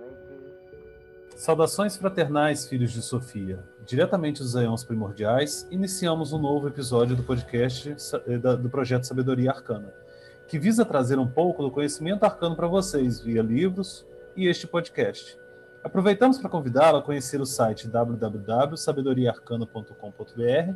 Ray. 0.00 1.36
Saudações 1.36 1.96
fraternais, 1.96 2.66
filhos 2.66 2.90
de 2.90 3.00
Sofia. 3.00 3.62
Diretamente 3.86 4.42
dos 4.42 4.56
Aeons 4.56 4.82
Primordiais, 4.82 5.68
iniciamos 5.70 6.32
um 6.32 6.38
novo 6.38 6.66
episódio 6.66 7.14
do 7.14 7.22
podcast 7.22 7.94
eh, 8.26 8.38
do 8.38 8.68
projeto 8.68 9.04
Sabedoria 9.04 9.52
Arcana, 9.52 9.94
que 10.48 10.58
visa 10.58 10.84
trazer 10.84 11.20
um 11.20 11.28
pouco 11.28 11.62
do 11.62 11.70
conhecimento 11.70 12.24
arcano 12.24 12.56
para 12.56 12.66
vocês 12.66 13.20
via 13.20 13.42
livros 13.42 14.04
e 14.36 14.48
este 14.48 14.66
podcast. 14.66 15.38
Aproveitamos 15.88 16.36
para 16.36 16.50
convidá-lo 16.50 16.98
a 16.98 17.02
conhecer 17.02 17.40
o 17.40 17.46
site 17.46 17.88
www.sabedoriaarcana.com.br, 17.88 20.74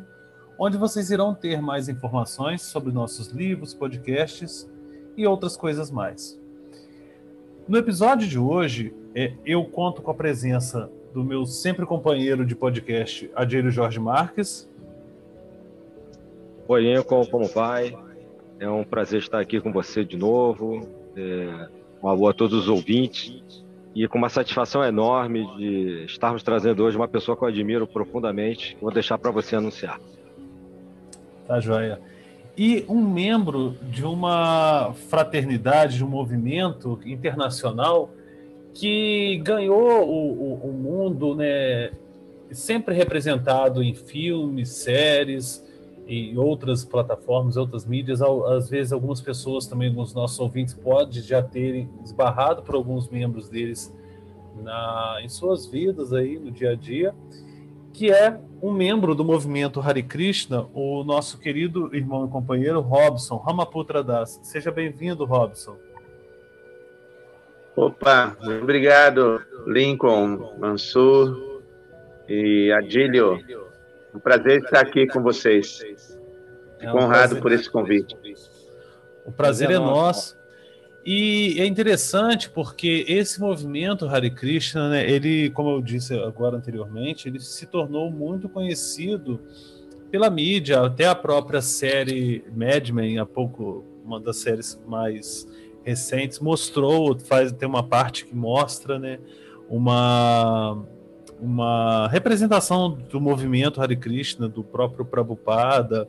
onde 0.57 0.75
vocês 0.75 1.11
irão 1.11 1.35
ter 1.35 1.61
mais 1.61 1.87
informações 1.87 2.63
sobre 2.63 2.91
nossos 2.91 3.27
livros, 3.27 3.75
podcasts 3.75 4.67
e 5.15 5.27
outras 5.27 5.55
coisas 5.55 5.91
mais. 5.91 6.41
No 7.67 7.77
episódio 7.77 8.27
de 8.27 8.39
hoje, 8.39 8.91
é, 9.13 9.35
eu 9.45 9.63
conto 9.65 10.01
com 10.01 10.09
a 10.09 10.15
presença 10.15 10.89
do 11.13 11.23
meu 11.23 11.45
sempre 11.45 11.85
companheiro 11.85 12.43
de 12.43 12.55
podcast, 12.55 13.29
Adílio 13.35 13.69
Jorge 13.69 13.99
Marques. 13.99 14.67
Oi, 16.67 16.91
Lincoln, 16.91 17.23
como 17.27 17.45
vai? 17.45 17.95
É 18.59 18.67
um 18.67 18.83
prazer 18.83 19.19
estar 19.19 19.39
aqui 19.39 19.61
com 19.61 19.71
você 19.71 20.03
de 20.03 20.17
novo. 20.17 20.89
É, 21.15 21.69
um 22.01 22.07
alô 22.07 22.27
a 22.27 22.33
todos 22.33 22.61
os 22.61 22.67
ouvintes 22.67 23.63
e 23.95 24.07
com 24.07 24.17
uma 24.17 24.29
satisfação 24.29 24.83
enorme 24.83 25.45
de 25.57 26.05
estarmos 26.05 26.41
trazendo 26.41 26.83
hoje 26.83 26.97
uma 26.97 27.07
pessoa 27.07 27.37
que 27.37 27.43
eu 27.43 27.47
admiro 27.47 27.87
profundamente. 27.87 28.77
Vou 28.81 28.91
deixar 28.91 29.17
para 29.17 29.31
você 29.31 29.55
anunciar. 29.55 29.99
Tá 31.47 31.59
joia. 31.59 31.99
E 32.57 32.85
um 32.87 33.01
membro 33.01 33.75
de 33.83 34.03
uma 34.03 34.93
fraternidade, 35.09 35.97
de 35.97 36.03
um 36.03 36.07
movimento 36.07 36.99
internacional 37.05 38.11
que 38.73 39.37
ganhou 39.43 40.07
o, 40.07 40.31
o, 40.31 40.69
o 40.69 40.73
mundo, 40.73 41.35
né, 41.35 41.91
sempre 42.51 42.95
representado 42.95 43.83
em 43.83 43.93
filmes, 43.93 44.69
séries 44.69 45.62
e 46.07 46.37
outras 46.37 46.83
plataformas, 46.83 47.57
outras 47.57 47.85
mídias. 47.85 48.21
Às 48.21 48.69
vezes, 48.69 48.91
algumas 48.91 49.21
pessoas 49.21 49.67
também, 49.67 49.89
alguns 49.89 50.13
nossos 50.13 50.39
ouvintes, 50.39 50.73
podem 50.73 51.21
já 51.21 51.41
terem 51.41 51.89
esbarrado 52.03 52.63
por 52.63 52.75
alguns 52.75 53.09
membros 53.09 53.49
deles 53.49 53.93
na, 54.61 55.19
em 55.21 55.29
suas 55.29 55.65
vidas 55.65 56.13
aí 56.13 56.37
no 56.37 56.51
dia 56.51 56.71
a 56.71 56.75
dia, 56.75 57.13
que 57.91 58.11
é 58.11 58.39
um 58.61 58.71
membro 58.71 59.13
do 59.13 59.23
movimento 59.23 59.79
Hare 59.79 60.03
Krishna, 60.03 60.67
o 60.73 61.03
nosso 61.03 61.39
querido 61.39 61.95
irmão 61.95 62.25
e 62.25 62.29
companheiro 62.29 62.79
Robson 62.79 63.37
Ramaputra 63.37 64.03
Das. 64.03 64.39
Seja 64.43 64.71
bem-vindo, 64.71 65.25
Robson. 65.25 65.75
Opa, 67.75 68.37
obrigado, 68.61 69.41
Lincoln, 69.65 70.57
Mansur 70.59 71.61
e 72.27 72.71
Adílio. 72.71 73.39
Um 74.13 74.19
prazer 74.19 74.63
estar 74.63 74.81
aqui 74.81 75.07
com 75.07 75.21
vocês. 75.21 75.79
Fico 75.79 75.97
é 76.79 76.93
um 76.93 77.03
honrado 77.03 77.41
por 77.41 77.51
esse 77.51 77.69
convite. 77.69 78.15
O 79.25 79.31
prazer 79.31 79.71
é, 79.71 79.75
é 79.75 79.79
nosso. 79.79 80.37
E 81.05 81.59
é 81.59 81.65
interessante 81.65 82.49
porque 82.49 83.05
esse 83.07 83.39
movimento 83.39 84.07
Hare 84.07 84.31
Krishna, 84.31 84.89
né, 84.89 85.09
ele, 85.09 85.49
como 85.49 85.71
eu 85.71 85.81
disse 85.81 86.13
agora 86.13 86.57
anteriormente, 86.57 87.27
ele 87.27 87.39
se 87.39 87.65
tornou 87.65 88.09
muito 88.09 88.47
conhecido 88.47 89.41
pela 90.09 90.29
mídia, 90.29 90.81
até 90.81 91.05
a 91.05 91.15
própria 91.15 91.59
série 91.59 92.45
Mad 92.55 92.89
Men, 92.89 93.17
há 93.17 93.25
pouco, 93.25 93.83
uma 94.05 94.19
das 94.19 94.37
séries 94.37 94.79
mais 94.87 95.47
recentes, 95.83 96.39
mostrou, 96.39 97.17
faz, 97.19 97.51
tem 97.51 97.67
uma 97.67 97.83
parte 97.83 98.25
que 98.25 98.35
mostra 98.35 98.97
né, 98.97 99.19
uma, 99.67 100.85
uma 101.43 102.07
representação 102.07 102.97
do 103.11 103.19
movimento 103.19 103.81
Hare 103.81 103.97
Krishna, 103.97 104.47
do 104.47 104.63
próprio 104.63 105.03
Prabhupada, 105.03 106.07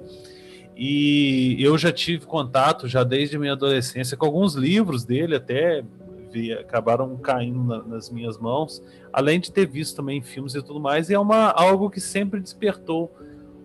e 0.76 1.56
eu 1.58 1.76
já 1.76 1.92
tive 1.92 2.24
contato, 2.24 2.86
já 2.86 3.02
desde 3.02 3.38
minha 3.38 3.52
adolescência, 3.52 4.16
com 4.16 4.26
alguns 4.26 4.54
livros 4.54 5.04
dele, 5.04 5.34
até 5.34 5.84
vi, 6.32 6.52
acabaram 6.52 7.16
caindo 7.16 7.64
na, 7.64 7.82
nas 7.82 8.10
minhas 8.10 8.38
mãos, 8.38 8.82
além 9.12 9.40
de 9.40 9.50
ter 9.50 9.66
visto 9.66 9.96
também 9.96 10.22
filmes 10.22 10.54
e 10.54 10.62
tudo 10.62 10.78
mais, 10.80 11.10
e 11.10 11.14
é 11.14 11.18
uma, 11.18 11.50
algo 11.50 11.90
que 11.90 12.00
sempre 12.00 12.40
despertou 12.40 13.12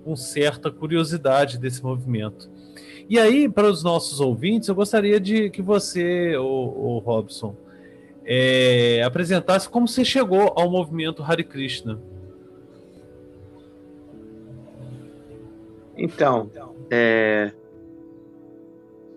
uma 0.06 0.18
certa 0.18 0.72
curiosidade 0.72 1.57
desse 1.57 1.84
movimento. 1.84 2.50
E 3.07 3.19
aí, 3.19 3.50
para 3.50 3.68
os 3.68 3.84
nossos 3.84 4.19
ouvintes, 4.19 4.69
eu 4.69 4.75
gostaria 4.75 5.19
de 5.19 5.50
que 5.50 5.62
você, 5.62 6.36
o, 6.38 6.44
o 6.44 6.97
Robson, 7.00 7.56
é, 8.32 9.02
apresentasse 9.02 9.68
como 9.68 9.88
você 9.88 10.06
chegou 10.06 10.54
ao 10.56 10.70
movimento 10.70 11.24
Hare 11.24 11.44
Krishna. 11.44 12.00
Então, 15.98 16.52
é, 16.92 17.52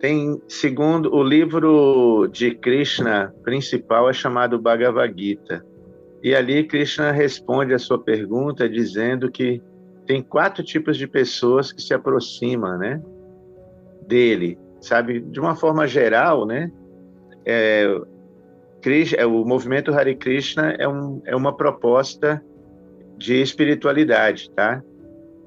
tem, 0.01 0.41
segundo 0.49 1.15
o 1.15 1.23
livro 1.23 2.27
de 2.33 2.55
Krishna 2.55 3.35
principal 3.45 4.09
é 4.09 4.15
chamado 4.15 4.59
Bhagavad 4.59 5.15
Gita. 5.15 5.63
E 6.23 6.35
ali 6.35 6.65
Krishna 6.65 7.13
responde 7.13 7.75
a 7.75 7.79
sua 7.79 8.03
pergunta 8.03 8.67
dizendo 8.67 9.31
que 9.31 9.63
tem 10.07 10.23
quatro 10.23 10.65
tipos 10.65 10.97
de 10.97 11.07
pessoas 11.07 11.71
que 11.71 11.83
se 11.83 11.93
aproximam, 11.93 12.79
né, 12.79 13.03
dele, 14.07 14.59
sabe, 14.81 15.21
de 15.21 15.39
uma 15.39 15.55
forma 15.55 15.87
geral, 15.87 16.47
né? 16.47 16.73
É, 17.45 18.01
É, 19.17 19.25
o 19.25 19.45
movimento 19.45 19.93
Hare 19.93 20.17
Krishna 20.17 20.75
é, 20.79 20.89
um, 20.89 21.23
é 21.25 21.37
uma 21.37 21.57
proposta 21.57 22.43
de 23.17 23.41
espiritualidade, 23.41 24.51
tá? 24.51 24.83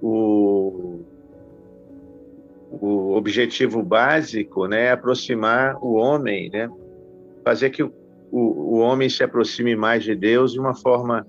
O, 0.02 1.02
o 2.72 3.14
objetivo 3.16 3.84
básico 3.84 4.68
né, 4.68 4.86
é 4.86 4.92
aproximar 4.92 5.76
o 5.82 5.94
homem, 5.96 6.50
né, 6.50 6.70
fazer 7.44 7.70
que 7.70 7.84
o, 7.84 7.92
o, 8.32 8.76
o 8.76 8.80
homem 8.80 9.10
se 9.10 9.24
aproxime 9.24 9.76
mais 9.76 10.04
de 10.04 10.16
Deus 10.16 10.54
de 10.54 10.60
uma 10.60 10.74
forma 10.74 11.26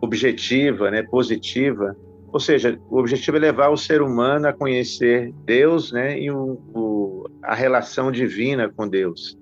objetiva, 0.00 0.90
né, 0.90 1.02
positiva. 1.02 1.96
Ou 2.32 2.40
seja, 2.40 2.78
o 2.90 2.98
objetivo 2.98 3.36
é 3.36 3.40
levar 3.40 3.68
o 3.68 3.76
ser 3.76 4.02
humano 4.02 4.48
a 4.48 4.52
conhecer 4.52 5.32
Deus 5.44 5.92
né, 5.92 6.18
e 6.18 6.30
o, 6.30 6.60
o 6.74 7.30
a 7.42 7.54
relação 7.54 8.10
divina 8.10 8.68
com 8.68 8.88
Deus. 8.88 9.38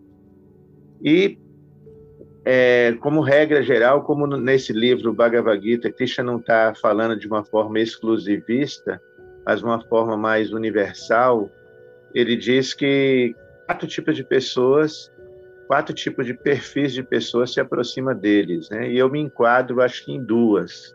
E, 1.03 1.39
é, 2.45 2.93
como 3.01 3.21
regra 3.21 3.63
geral, 3.63 4.03
como 4.03 4.27
nesse 4.27 4.73
livro 4.73 5.13
Bhagavad 5.13 5.63
Gita, 5.63 5.93
Krishna 5.93 6.25
não 6.25 6.39
está 6.39 6.75
falando 6.75 7.17
de 7.17 7.27
uma 7.27 7.45
forma 7.45 7.79
exclusivista, 7.79 9.01
mas 9.47 9.63
uma 9.63 9.81
forma 9.81 10.17
mais 10.17 10.53
universal, 10.53 11.49
ele 12.13 12.37
diz 12.37 12.75
que 12.75 13.35
quatro 13.67 13.87
tipos 13.87 14.17
de 14.17 14.25
pessoas, 14.25 15.13
quatro 15.69 15.95
tipos 15.95 16.27
de 16.27 16.35
perfis 16.35 16.93
de 16.93 17.03
pessoas 17.03 17.53
se 17.53 17.61
aproxima 17.61 18.15
deles, 18.15 18.69
né? 18.71 18.91
E 18.91 18.99
eu 18.99 19.09
me 19.09 19.21
enquadro, 19.21 19.81
acho 19.81 20.05
que 20.05 20.13
em 20.13 20.23
duas. 20.23 20.95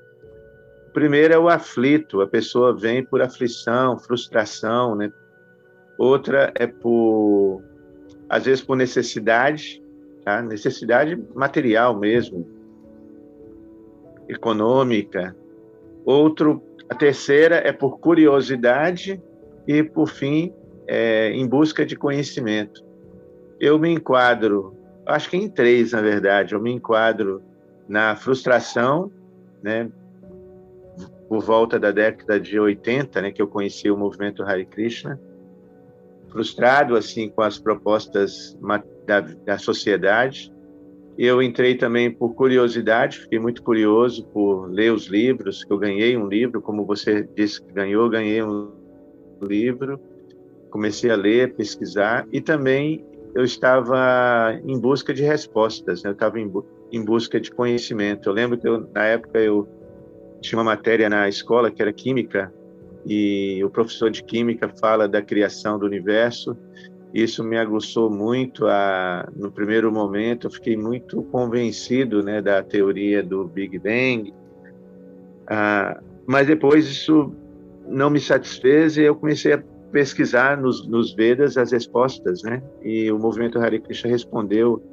O 0.89 0.91
primeiro 0.91 1.33
é 1.33 1.39
o 1.39 1.47
aflito, 1.47 2.21
a 2.21 2.27
pessoa 2.27 2.75
vem 2.75 3.05
por 3.05 3.21
aflição, 3.21 3.97
frustração, 3.97 4.95
né? 4.95 5.11
Outra 5.97 6.51
é 6.55 6.67
por, 6.67 7.63
às 8.29 8.45
vezes, 8.45 8.63
por 8.63 8.75
necessidade, 8.75 9.81
tá? 10.27 10.41
Necessidade 10.41 11.17
material 11.33 11.97
mesmo, 11.97 12.45
econômica. 14.27 15.33
Outro 16.03 16.61
a 16.89 16.95
terceira 16.95 17.55
é 17.55 17.71
por 17.71 17.97
curiosidade 17.99 19.21
e, 19.65 19.81
por 19.81 20.09
fim, 20.09 20.53
é, 20.85 21.31
em 21.31 21.47
busca 21.47 21.85
de 21.85 21.95
conhecimento. 21.95 22.83
Eu 23.57 23.79
me 23.79 23.89
enquadro, 23.89 24.75
acho 25.05 25.29
que 25.29 25.37
em 25.37 25.49
três, 25.49 25.93
na 25.93 26.01
verdade, 26.01 26.53
eu 26.53 26.61
me 26.61 26.73
enquadro 26.73 27.41
na 27.87 28.13
frustração, 28.17 29.09
né, 29.63 29.89
por 31.29 31.41
volta 31.41 31.79
da 31.79 31.91
década 31.91 32.37
de 32.37 32.59
80, 32.59 33.21
né, 33.21 33.31
que 33.31 33.41
eu 33.41 33.47
conheci 33.47 33.89
o 33.89 33.95
movimento 33.95 34.43
Hare 34.43 34.65
Krishna, 34.65 35.17
frustrado 36.29 36.97
assim 36.97 37.29
com 37.29 37.41
as 37.41 37.57
propostas 37.57 38.57
da, 39.07 39.21
da 39.21 39.57
sociedade, 39.57 40.53
eu 41.17 41.41
entrei 41.41 41.73
também 41.75 42.11
por 42.11 42.35
curiosidade, 42.35 43.19
fiquei 43.19 43.39
muito 43.39 43.63
curioso 43.63 44.23
por 44.27 44.69
ler 44.69 44.93
os 44.93 45.07
livros, 45.07 45.63
que 45.63 45.73
eu 45.73 45.77
ganhei 45.77 46.15
um 46.15 46.27
livro, 46.27 46.61
como 46.61 46.85
você 46.85 47.27
disse 47.35 47.59
que 47.59 47.73
ganhou, 47.73 48.07
ganhei 48.07 48.43
um 48.43 48.71
livro. 49.41 49.99
Comecei 50.69 51.09
a 51.09 51.15
ler, 51.15 51.55
pesquisar 51.55 52.27
e 52.31 52.39
também 52.39 53.03
eu 53.33 53.43
estava 53.43 54.59
em 54.63 54.77
busca 54.79 55.13
de 55.13 55.23
respostas, 55.23 56.03
né? 56.03 56.09
eu 56.09 56.13
estava 56.13 56.39
em, 56.39 56.51
em, 56.91 57.03
busca 57.03 57.39
de 57.39 57.49
conhecimento. 57.49 58.29
Eu 58.29 58.33
lembro 58.33 58.57
que 58.57 58.67
eu, 58.67 58.87
na 58.93 59.05
época 59.05 59.39
eu 59.39 59.67
tinha 60.41 60.59
uma 60.59 60.65
matéria 60.65 61.09
na 61.09 61.27
escola 61.27 61.71
que 61.71 61.81
era 61.81 61.91
química 61.91 62.53
e 63.05 63.63
o 63.63 63.69
professor 63.69 64.11
de 64.11 64.23
química 64.23 64.69
fala 64.79 65.07
da 65.07 65.21
criação 65.21 65.79
do 65.79 65.85
universo. 65.85 66.55
Isso 67.13 67.43
me 67.43 67.57
aguçou 67.57 68.09
muito. 68.09 68.67
A, 68.67 69.27
no 69.35 69.51
primeiro 69.51 69.91
momento, 69.91 70.47
eu 70.47 70.51
fiquei 70.51 70.75
muito 70.75 71.23
convencido 71.23 72.23
né, 72.23 72.41
da 72.41 72.61
teoria 72.61 73.23
do 73.23 73.45
Big 73.45 73.79
Bang. 73.79 74.33
Ah, 75.47 75.99
mas 76.27 76.47
depois 76.47 76.85
isso 76.85 77.33
não 77.87 78.09
me 78.09 78.19
satisfez 78.19 78.97
e 78.97 79.03
eu 79.03 79.15
comecei 79.15 79.53
a 79.53 79.63
pesquisar 79.91 80.57
nos, 80.57 80.85
nos 80.87 81.13
Vedas 81.13 81.57
as 81.57 81.71
respostas, 81.71 82.43
né? 82.43 82.61
E 82.83 83.11
o 83.11 83.17
movimento 83.17 83.57
Hare 83.57 83.79
Krishna 83.79 84.09
respondeu, 84.09 84.83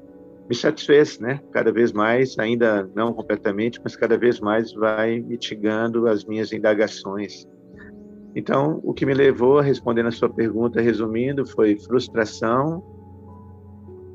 me 0.48 0.54
satisfez, 0.54 1.18
né? 1.18 1.40
Cada 1.52 1.72
vez 1.72 1.92
mais, 1.92 2.38
ainda 2.38 2.88
não 2.94 3.12
completamente, 3.12 3.80
mas 3.82 3.96
cada 3.96 4.16
vez 4.16 4.40
mais 4.40 4.72
vai 4.72 5.18
mitigando 5.20 6.06
as 6.06 6.24
minhas 6.24 6.52
indagações. 6.52 7.46
Então, 8.34 8.80
o 8.82 8.92
que 8.92 9.06
me 9.06 9.14
levou 9.14 9.58
a 9.58 9.62
responder 9.62 10.04
a 10.04 10.10
sua 10.10 10.28
pergunta, 10.28 10.80
resumindo, 10.80 11.46
foi 11.46 11.76
frustração 11.76 12.82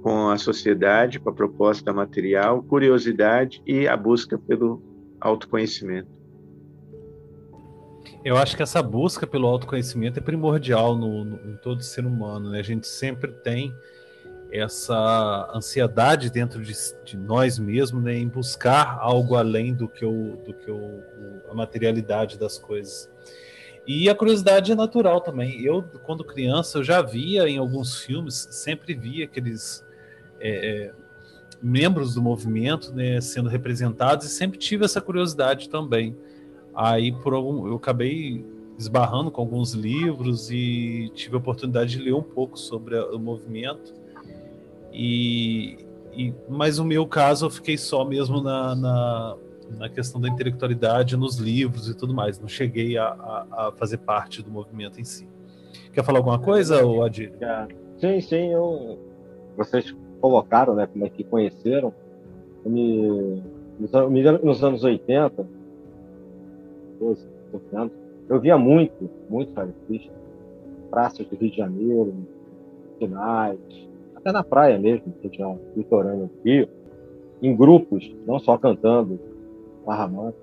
com 0.02 0.30
a 0.30 0.38
sociedade, 0.38 1.20
com 1.20 1.30
a 1.30 1.34
proposta 1.34 1.94
material, 1.94 2.62
curiosidade 2.64 3.62
e 3.66 3.88
a 3.88 3.96
busca 3.96 4.38
pelo 4.38 4.82
autoconhecimento. 5.20 6.20
Eu 8.24 8.36
acho 8.36 8.56
que 8.56 8.64
essa 8.64 8.82
busca 8.82 9.26
pelo 9.26 9.48
autoconhecimento 9.48 10.20
é 10.20 10.22
primordial 10.22 10.96
no, 10.96 11.24
no, 11.24 11.52
em 11.52 11.58
todo 11.58 11.82
ser 11.82 12.06
humano. 12.06 12.50
Né? 12.50 12.60
A 12.60 12.64
gente 12.64 12.88
sempre 12.88 13.32
tem 13.32 13.74
essa 14.52 15.50
ansiedade 15.54 16.30
dentro 16.30 16.62
de, 16.62 16.74
de 17.06 17.16
nós 17.16 17.60
mesmos 17.60 18.04
né? 18.04 18.18
em 18.18 18.28
buscar 18.28 18.98
algo 19.00 19.36
além 19.36 19.74
do 19.74 19.88
que, 19.88 20.04
o, 20.04 20.38
do 20.38 20.54
que 20.54 20.70
o, 20.70 21.02
a 21.50 21.54
materialidade 21.54 22.38
das 22.38 22.58
coisas. 22.58 23.10
E 23.92 24.08
a 24.08 24.14
curiosidade 24.14 24.72
é 24.72 24.76
natural 24.76 25.20
também. 25.20 25.64
Eu, 25.64 25.82
quando 26.04 26.24
criança, 26.24 26.78
eu 26.78 26.84
já 26.84 27.02
via 27.02 27.50
em 27.50 27.58
alguns 27.58 28.00
filmes, 28.00 28.48
sempre 28.52 28.94
via 28.94 29.26
aqueles 29.26 29.84
é, 30.40 30.84
é 30.84 30.94
membros 31.60 32.14
do 32.14 32.22
movimento 32.22 32.94
né, 32.94 33.20
sendo 33.20 33.50
representados 33.50 34.28
e 34.28 34.30
sempre 34.30 34.60
tive 34.60 34.86
essa 34.86 35.02
curiosidade 35.02 35.70
também. 35.70 36.16
Aí 36.76 37.12
por 37.12 37.34
algum, 37.34 37.68
eu 37.68 37.78
acabei 37.78 38.46
esbarrando 38.78 39.32
com 39.32 39.42
alguns 39.42 39.74
livros 39.74 40.52
e 40.52 41.12
tive 41.16 41.34
a 41.34 41.40
oportunidade 41.40 41.98
de 41.98 42.04
ler 42.04 42.14
um 42.14 42.22
pouco 42.22 42.60
sobre 42.60 42.96
o 42.96 43.18
movimento. 43.18 43.92
E, 44.94 45.80
e 46.14 46.32
mas 46.48 46.78
o 46.78 46.86
meu 46.86 47.08
caso 47.08 47.48
eu 47.48 47.50
fiquei 47.50 47.76
só 47.76 48.06
mesmo 48.06 48.40
na, 48.40 48.76
na, 48.76 49.36
na 49.78 49.90
questão 49.90 50.20
da 50.20 50.28
intelectualidade 50.28 51.16
nos 51.18 51.38
livros 51.38 51.90
e 51.90 51.96
tudo 51.96 52.14
mais. 52.14 52.40
Não 52.40 52.48
cheguei 52.48 52.98
a, 52.98 53.06
a, 53.06 53.68
a 53.68 53.72
fazer 53.74 53.98
parte 53.98 54.42
do 54.42 54.50
movimento 54.50 55.00
em 55.00 55.04
si. 55.04 55.28
Quer 55.94 56.04
falar 56.04 56.20
alguma 56.20 56.40
coisa, 56.40 56.84
ou 56.86 57.04
Adílio? 57.04 57.34
Sim, 58.00 58.22
sim. 58.22 58.52
Eu... 58.52 59.00
Vocês 59.58 59.96
colocaram, 60.22 60.76
né, 60.76 60.88
como 60.88 61.06
é 61.06 61.10
que 61.10 61.24
conheceram. 61.24 61.94
Me... 62.66 63.42
Nos 64.44 64.64
anos 64.64 64.84
80, 64.84 65.48
12, 67.00 67.28
15 67.52 67.76
anos, 67.76 67.94
eu 68.28 68.40
via 68.40 68.58
muito, 68.58 69.10
muito 69.30 69.54
Christian, 69.88 70.12
praças 70.90 71.26
do 71.26 71.36
Rio 71.38 71.50
de 71.50 71.58
Janeiro, 71.58 72.14
finais, 73.00 73.58
até 74.16 74.34
na 74.34 74.44
praia 74.44 74.78
mesmo, 74.78 75.14
região 75.24 75.60
litorânea 75.78 76.26
do 76.26 76.44
Rio, 76.44 76.68
em 77.42 77.56
grupos, 77.56 78.14
não 78.28 78.38
só 78.38 78.58
cantando 78.58 79.18
Mahamanta, 79.90 80.38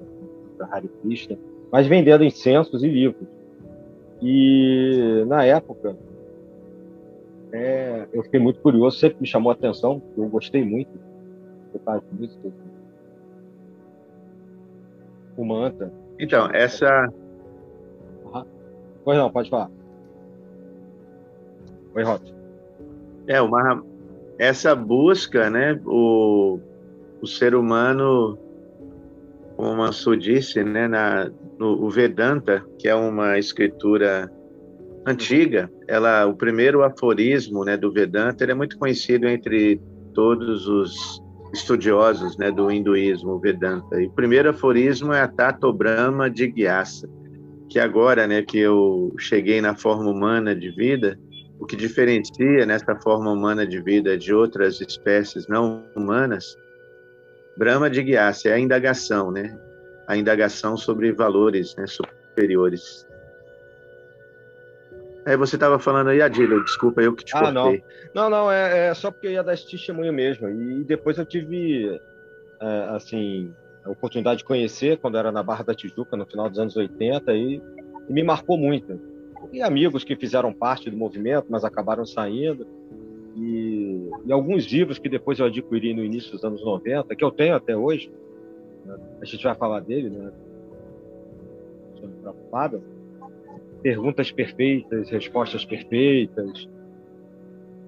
para 0.57 0.67
Hare 0.67 0.89
Krishna, 1.03 1.39
mas 1.71 1.87
vendendo 1.87 2.25
incensos 2.25 2.83
e 2.83 2.89
livros. 2.89 3.29
E 4.23 5.25
na 5.27 5.45
época, 5.45 5.97
é, 7.53 8.07
eu 8.13 8.23
fiquei 8.25 8.41
muito 8.41 8.61
curioso, 8.61 8.99
sempre 8.99 9.19
me 9.21 9.27
chamou 9.27 9.51
a 9.51 9.55
atenção, 9.55 10.03
eu 10.17 10.29
gostei 10.29 10.65
muito 10.65 10.91
músicas. 12.13 12.53
O 15.37 15.45
Manta, 15.45 15.93
então, 16.19 16.49
essa. 16.53 17.13
Uhum. 18.25 18.45
Pois 19.05 19.19
não, 19.19 19.31
pode 19.31 19.51
falar. 19.51 19.71
Oi, 21.95 22.03
Robson. 22.03 22.35
É, 23.27 23.41
uma, 23.41 23.85
essa 24.39 24.75
busca, 24.75 25.51
né? 25.51 25.81
O, 25.85 26.59
o 27.21 27.27
ser 27.27 27.55
humano, 27.55 28.39
como 29.57 29.71
o 29.71 29.77
Mansur 29.77 30.17
disse, 30.17 30.63
né? 30.63 30.87
Na, 30.87 31.31
no, 31.59 31.85
o 31.85 31.91
Vedanta, 31.91 32.65
que 32.79 32.89
é 32.89 32.95
uma 32.95 33.39
escritura 33.39 34.31
antiga, 35.07 35.71
ela, 35.89 36.27
o 36.27 36.35
primeiro 36.35 36.83
aforismo 36.83 37.65
né, 37.65 37.77
do 37.77 37.93
Vedanta, 37.93 38.45
é 38.45 38.55
muito 38.55 38.77
conhecido 38.77 39.27
entre 39.27 39.81
todos 40.13 40.67
os 40.67 41.23
estudiosos 41.55 42.37
né, 42.37 42.51
do 42.51 42.71
hinduísmo, 42.71 43.39
Vedanta. 43.39 44.01
E 44.01 44.07
o 44.07 44.11
primeiro 44.11 44.51
aforismo 44.51 45.13
é 45.13 45.21
a 45.21 45.29
Tato 45.29 45.73
Brahma 45.73 46.29
de 46.29 46.49
Gyasa, 46.49 47.09
que 47.71 47.79
agora 47.79 48.27
né, 48.27 48.43
que 48.43 48.59
eu 48.59 49.15
cheguei 49.19 49.61
na 49.61 49.75
forma 49.75 50.11
humana 50.11 50.55
de 50.55 50.71
vida, 50.73 51.19
o 51.59 51.65
que 51.65 51.77
diferencia 51.77 52.67
nessa 52.67 52.95
forma 52.97 53.33
humana 53.33 53.67
de 53.67 53.81
vida 53.81 54.19
de 54.19 54.35
outras 54.35 54.81
espécies 54.81 55.47
não 55.49 55.85
humanas, 55.95 56.57
Brahma 57.57 57.89
de 57.89 58.03
Gyasa 58.03 58.51
é 58.51 58.53
a 58.53 58.59
indagação, 58.59 59.31
né? 59.31 59.59
A 60.07 60.17
indagação 60.17 60.77
sobre 60.77 61.13
valores 61.13 61.75
né, 61.77 61.87
superiores. 61.87 63.07
Aí 65.27 65.37
você 65.37 65.57
estava 65.57 65.79
falando 65.79 66.11
aí, 66.11 66.23
Adílio, 66.23 66.63
desculpa 66.63 67.03
eu 67.03 67.13
que 67.13 67.25
te 67.25 67.37
ah, 67.37 67.41
cortei. 67.41 67.83
Não, 68.15 68.31
não, 68.31 68.31
não 68.31 68.53
é, 68.53 68.89
é, 68.89 68.95
só 68.95 69.11
porque 69.11 69.27
eu 69.27 69.33
ia 69.33 69.43
dar 69.43 69.55
esse 69.55 69.69
testemunho 69.69 70.13
mesmo. 70.13 70.49
E 70.49 70.85
depois 70.85 71.19
eu 71.19 71.25
tive, 71.25 72.01
é, 72.61 72.89
assim, 72.91 73.53
a 73.85 73.91
oportunidade 73.91 74.39
de 74.39 74.45
conhecer 74.45 74.99
quando 74.99 75.19
era 75.19 75.33
na 75.33 75.43
Barra 75.43 75.65
da 75.65 75.75
Tijuca, 75.75 76.17
no 76.17 76.27
final 76.27 76.49
dos 76.49 76.61
anos 76.61 76.77
80, 76.77 77.33
e, 77.33 77.61
e 78.09 78.13
me 78.13 78.23
marcou 78.23 78.57
muito. 78.57 79.01
E 79.53 79.61
amigos 79.63 80.05
que 80.05 80.15
fizeram 80.15 80.53
parte 80.53 80.89
do 80.91 80.97
movimento, 80.97 81.47
mas 81.49 81.65
acabaram 81.65 82.07
saindo. 82.07 82.65
E, 83.37 84.11
e 84.25 84.33
alguns 84.33 84.65
livros 84.65 84.99
que 84.99 85.09
depois 85.09 85.39
eu 85.39 85.47
adquiri 85.47 85.93
no 85.93 86.03
início 86.03 86.33
dos 86.33 86.43
anos 86.43 86.65
90, 86.65 87.15
que 87.15 87.25
eu 87.25 87.31
tenho 87.31 87.55
até 87.55 87.77
hoje, 87.77 88.11
né? 88.85 88.97
a 89.21 89.25
gente 89.25 89.45
vai 89.45 89.55
falar 89.55 89.81
dele, 89.81 90.11
né? 90.11 90.33
Fábio 92.51 92.83
perguntas 93.87 94.33
perfeitas, 94.33 95.09
respostas 95.11 95.65
perfeitas, 95.65 96.69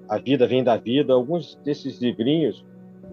a 0.09 0.17
vida 0.17 0.47
vem 0.47 0.63
da 0.63 0.77
vida. 0.77 1.13
Alguns 1.13 1.57
desses 1.65 2.01
livrinhos 2.01 2.65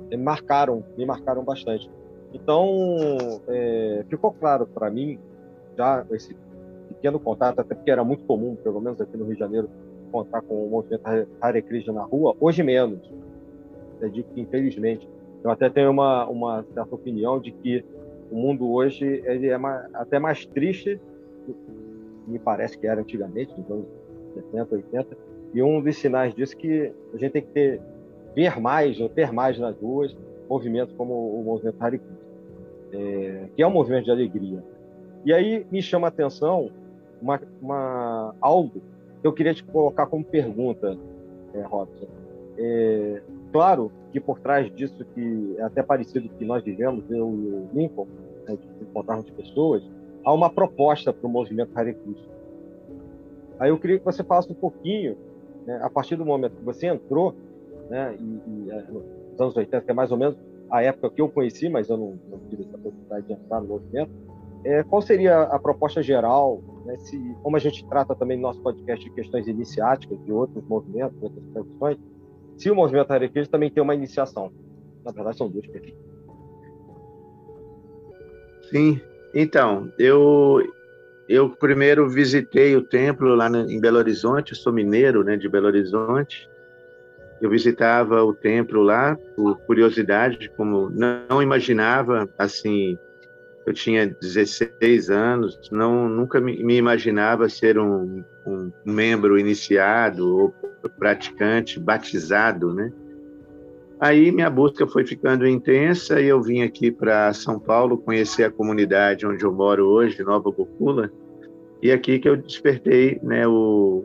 me 0.10 0.18
marcaram, 0.18 0.84
me 0.96 1.04
marcaram 1.04 1.44
bastante. 1.44 1.90
Então, 2.32 2.70
é, 3.48 4.06
ficou 4.08 4.32
claro 4.32 4.68
para 4.68 4.92
mim, 4.92 5.18
já 5.76 6.06
esse 6.12 6.36
pequeno 6.90 7.20
contato, 7.20 7.60
até 7.60 7.74
porque 7.74 7.90
era 7.90 8.04
muito 8.04 8.24
comum, 8.26 8.56
pelo 8.56 8.80
menos 8.80 9.02
aqui 9.02 9.18
no 9.18 9.26
Rio 9.26 9.34
de 9.34 9.40
Janeiro, 9.40 9.68
contar 10.16 10.42
com 10.42 10.66
o 10.66 10.70
movimento 10.70 11.04
Hare 11.42 11.62
Krishna 11.62 11.92
na 11.92 12.04
rua, 12.04 12.34
hoje 12.40 12.64
menos. 12.64 13.02
Eu 14.00 14.10
digo 14.10 14.30
que, 14.34 14.40
infelizmente, 14.40 15.10
eu 15.44 15.52
até 15.52 15.70
tenho 15.70 15.92
uma, 15.92 16.26
uma 16.28 16.64
certa 16.74 16.96
opinião 16.96 17.40
de 17.40 17.52
que 17.52 17.84
o 18.32 18.36
mundo 18.36 18.72
hoje 18.72 19.22
ele 19.26 19.50
é 19.50 19.58
mais, 19.58 19.94
até 19.94 20.18
mais 20.18 20.46
triste 20.46 21.00
me 22.26 22.40
parece 22.40 22.78
que 22.78 22.88
era 22.88 23.02
antigamente, 23.02 23.54
nos 23.60 23.70
anos 23.70 23.86
70, 24.36 24.76
80, 24.76 25.18
e 25.54 25.62
um 25.62 25.82
dos 25.82 25.98
sinais 25.98 26.34
disso 26.34 26.54
é 26.54 26.58
que 26.58 26.94
a 27.14 27.18
gente 27.18 27.32
tem 27.34 27.42
que 27.42 27.50
ter, 27.50 27.82
ver 28.34 28.60
mais, 28.60 29.00
ou 29.00 29.10
ter 29.10 29.32
mais 29.32 29.60
nas 29.60 29.78
ruas, 29.78 30.16
movimentos 30.50 30.96
como 30.96 31.14
o 31.14 31.44
movimento 31.44 31.76
Hare 31.80 32.02
é, 32.94 33.50
que 33.56 33.62
é 33.62 33.68
um 33.68 33.72
movimento 33.72 34.06
de 34.06 34.12
alegria. 34.12 34.64
E 35.26 35.34
aí 35.34 35.68
me 35.70 35.82
chama 35.82 36.08
a 36.08 36.10
atenção 36.10 36.72
uma, 37.22 37.40
uma, 37.62 38.36
algo 38.42 38.82
eu 39.26 39.34
queria 39.34 39.54
te 39.54 39.64
colocar 39.64 40.06
como 40.06 40.24
pergunta, 40.24 40.98
é, 41.54 41.62
Robson. 41.62 42.06
É, 42.58 43.22
claro 43.52 43.92
que 44.12 44.20
por 44.20 44.40
trás 44.40 44.74
disso, 44.76 45.04
que 45.14 45.56
é 45.58 45.64
até 45.64 45.82
parecido 45.82 46.30
com 46.30 46.36
que 46.36 46.46
nós 46.46 46.64
vivemos, 46.64 47.04
eu 47.10 47.30
e 47.30 47.48
o 47.48 47.70
Lincoln, 47.74 48.08
né, 48.48 48.56
de 48.56 48.84
encontrarmos 48.84 49.30
pessoas, 49.32 49.84
há 50.24 50.32
uma 50.32 50.50
proposta 50.50 51.12
para 51.12 51.26
o 51.28 51.30
movimento 51.30 51.72
Hare 51.76 51.96
Krishna. 51.96 52.36
Aí 53.60 53.70
eu 53.70 53.80
queria 53.80 53.98
que 53.98 54.06
você 54.06 54.24
falasse 54.24 54.52
um 54.52 54.56
pouquinho, 54.56 55.18
né, 55.66 55.80
a 55.82 55.90
partir 55.90 56.16
do 56.16 56.26
momento 56.26 56.56
que 56.58 56.64
você 56.64 56.88
entrou, 56.88 57.34
né, 57.90 58.16
e, 58.20 58.24
e, 58.24 58.72
é, 58.72 58.84
nos 58.92 59.42
anos 59.42 59.58
80, 59.58 59.82
que 59.82 59.92
é 59.92 59.94
mais 59.94 60.12
ou 60.12 60.18
menos 60.18 60.38
a 60.70 60.84
época 60.84 61.10
que 61.10 61.22
eu 61.22 61.30
conheci, 61.30 61.68
mas 61.68 61.90
eu 61.90 61.98
não, 61.98 62.20
não 62.30 62.40
tive 62.50 62.62
essa 62.64 62.78
oportunidade 62.78 63.26
de 63.26 63.34
entrar 63.34 63.60
no 63.60 63.68
movimento, 63.68 64.12
é, 64.64 64.84
qual 64.84 65.02
seria 65.02 65.42
a 65.42 65.58
proposta 65.58 66.04
geral, 66.04 66.62
né, 66.86 66.98
se, 66.98 67.36
como 67.42 67.58
a 67.58 67.60
gente 67.60 67.86
trata 67.88 68.16
também 68.16 68.38
no 68.38 68.44
nosso 68.44 68.62
podcast 68.62 69.04
de 69.04 69.14
questões 69.14 69.48
iniciáticas, 69.48 70.18
de 70.24 70.32
outros 70.32 70.64
movimentos, 70.68 71.18
de 71.18 71.26
outras 71.26 71.44
tradições, 71.52 71.98
se 72.58 72.72
o 72.72 72.76
movimento 72.76 73.08
Krishna 73.08 73.48
também 73.48 73.72
tem 73.72 73.84
uma 73.84 73.96
iniciação. 73.96 74.52
Na 75.04 75.12
verdade, 75.12 75.38
são 75.38 75.50
duas 75.50 75.68
perfis. 75.68 75.94
Sim, 78.70 79.00
Então, 79.34 79.92
eu 80.00 80.62
eu 81.28 81.50
primeiro 81.50 82.08
visitei 82.08 82.76
o 82.76 82.84
templo 82.84 83.36
lá 83.36 83.50
em 83.50 83.80
Belo 83.80 83.98
Horizonte, 83.98 84.52
eu 84.52 84.58
sou 84.58 84.72
mineiro, 84.72 85.24
né, 85.24 85.36
de 85.36 85.50
Belo 85.50 85.66
Horizonte. 85.68 86.48
Eu 87.42 87.50
visitava 87.50 88.24
o 88.24 88.34
templo 88.34 88.82
lá 88.82 89.18
por 89.36 89.60
curiosidade, 89.62 90.50
como 90.56 90.90
não 90.90 91.42
imaginava 91.42 92.30
assim, 92.38 92.98
eu 93.66 93.74
tinha 93.74 94.06
16 94.06 95.10
anos, 95.10 95.60
não 95.72 96.08
nunca 96.08 96.40
me, 96.40 96.56
imaginava 96.78 97.50
ser 97.50 97.80
um, 97.80 98.24
um 98.46 98.72
membro 98.86 99.40
iniciado 99.40 100.38
ou 100.38 100.54
praticante, 101.00 101.80
batizado, 101.80 102.74
né? 102.74 102.92
Aí 104.00 104.32
minha 104.32 104.50
busca 104.50 104.86
foi 104.86 105.06
ficando 105.06 105.48
intensa 105.48 106.22
e 106.22 106.28
eu 106.28 106.42
vim 106.42 106.62
aqui 106.62 106.92
para 106.92 107.34
São 107.34 107.60
Paulo 107.60 107.98
conhecer 107.98 108.44
a 108.44 108.52
comunidade 108.52 109.26
onde 109.26 109.44
eu 109.44 109.52
moro 109.52 109.88
hoje, 109.88 110.22
Nova 110.22 110.52
Gokula, 110.52 111.10
e 111.82 111.92
aqui 111.92 112.20
que 112.20 112.28
eu 112.28 112.36
despertei 112.36 113.20
né, 113.24 113.48
o, 113.48 114.04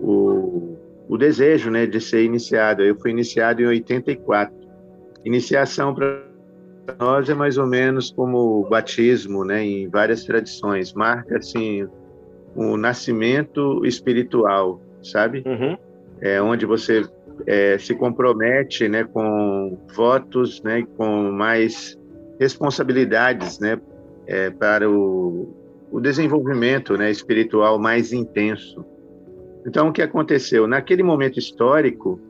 o, 0.00 0.76
o 1.08 1.18
desejo 1.18 1.70
né, 1.70 1.84
de 1.84 2.00
ser 2.00 2.24
iniciado. 2.24 2.82
Eu 2.82 2.96
fui 2.96 3.10
iniciado 3.10 3.60
em 3.60 3.66
84. 3.66 4.54
Iniciação 5.24 5.94
para 5.94 6.31
nós 6.98 7.28
é 7.28 7.34
mais 7.34 7.58
ou 7.58 7.66
menos 7.66 8.10
como 8.10 8.60
o 8.60 8.68
batismo, 8.68 9.44
né, 9.44 9.64
em 9.64 9.88
várias 9.88 10.24
tradições. 10.24 10.92
Marca 10.92 11.38
assim 11.38 11.88
o 12.54 12.76
nascimento 12.76 13.84
espiritual, 13.84 14.80
sabe? 15.02 15.42
Uhum. 15.46 15.76
É 16.20 16.40
onde 16.40 16.66
você 16.66 17.04
é, 17.46 17.78
se 17.78 17.94
compromete 17.94 18.88
né, 18.88 19.04
com 19.04 19.78
votos, 19.94 20.62
né, 20.62 20.84
com 20.96 21.30
mais 21.32 21.98
responsabilidades 22.38 23.58
né, 23.58 23.80
é, 24.26 24.50
para 24.50 24.88
o, 24.90 25.54
o 25.90 26.00
desenvolvimento 26.00 26.96
né, 26.96 27.10
espiritual 27.10 27.78
mais 27.78 28.12
intenso. 28.12 28.84
Então, 29.66 29.88
o 29.88 29.92
que 29.92 30.02
aconteceu? 30.02 30.66
Naquele 30.66 31.02
momento 31.02 31.38
histórico, 31.38 32.20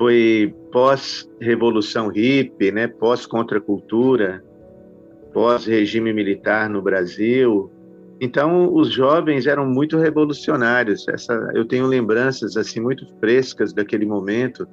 foi 0.00 0.54
pós-revolução 0.72 2.08
hippie, 2.08 2.72
né, 2.72 2.88
pós-contracultura, 2.88 4.42
pós-regime 5.34 6.12
militar 6.12 6.70
no 6.70 6.80
Brasil, 6.80 7.70
então, 8.20 8.72
os 8.74 8.92
jovens 8.92 9.46
eram 9.46 9.66
muito 9.66 9.96
revolucionários. 9.96 11.08
Essa, 11.08 11.32
eu 11.54 11.64
tenho 11.64 11.86
lembranças 11.86 12.54
assim 12.54 12.78
muito 12.78 13.06
frescas 13.18 13.72
daquele 13.72 14.04
momento. 14.04 14.68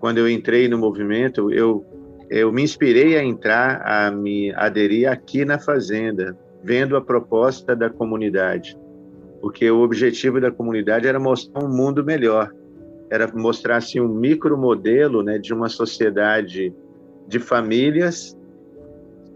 Quando 0.00 0.18
eu 0.18 0.28
entrei 0.28 0.68
no 0.68 0.76
movimento, 0.76 1.52
eu 1.52 1.86
eu 2.28 2.52
me 2.52 2.62
inspirei 2.62 3.16
a 3.16 3.24
entrar, 3.24 3.82
a 3.84 4.08
me 4.08 4.54
aderir 4.54 5.10
aqui 5.10 5.44
na 5.44 5.58
fazenda, 5.58 6.38
vendo 6.62 6.96
a 6.96 7.00
proposta 7.00 7.74
da 7.74 7.90
comunidade, 7.90 8.78
porque 9.40 9.68
o 9.68 9.80
objetivo 9.80 10.40
da 10.40 10.48
comunidade 10.48 11.08
era 11.08 11.18
mostrar 11.18 11.64
um 11.64 11.68
mundo 11.68 12.04
melhor, 12.04 12.52
era 13.10 13.30
mostrar 13.34 13.76
assim 13.76 14.00
um 14.00 14.08
micromodelo, 14.08 15.22
né, 15.22 15.38
de 15.38 15.52
uma 15.52 15.68
sociedade 15.68 16.72
de 17.26 17.38
famílias 17.38 18.38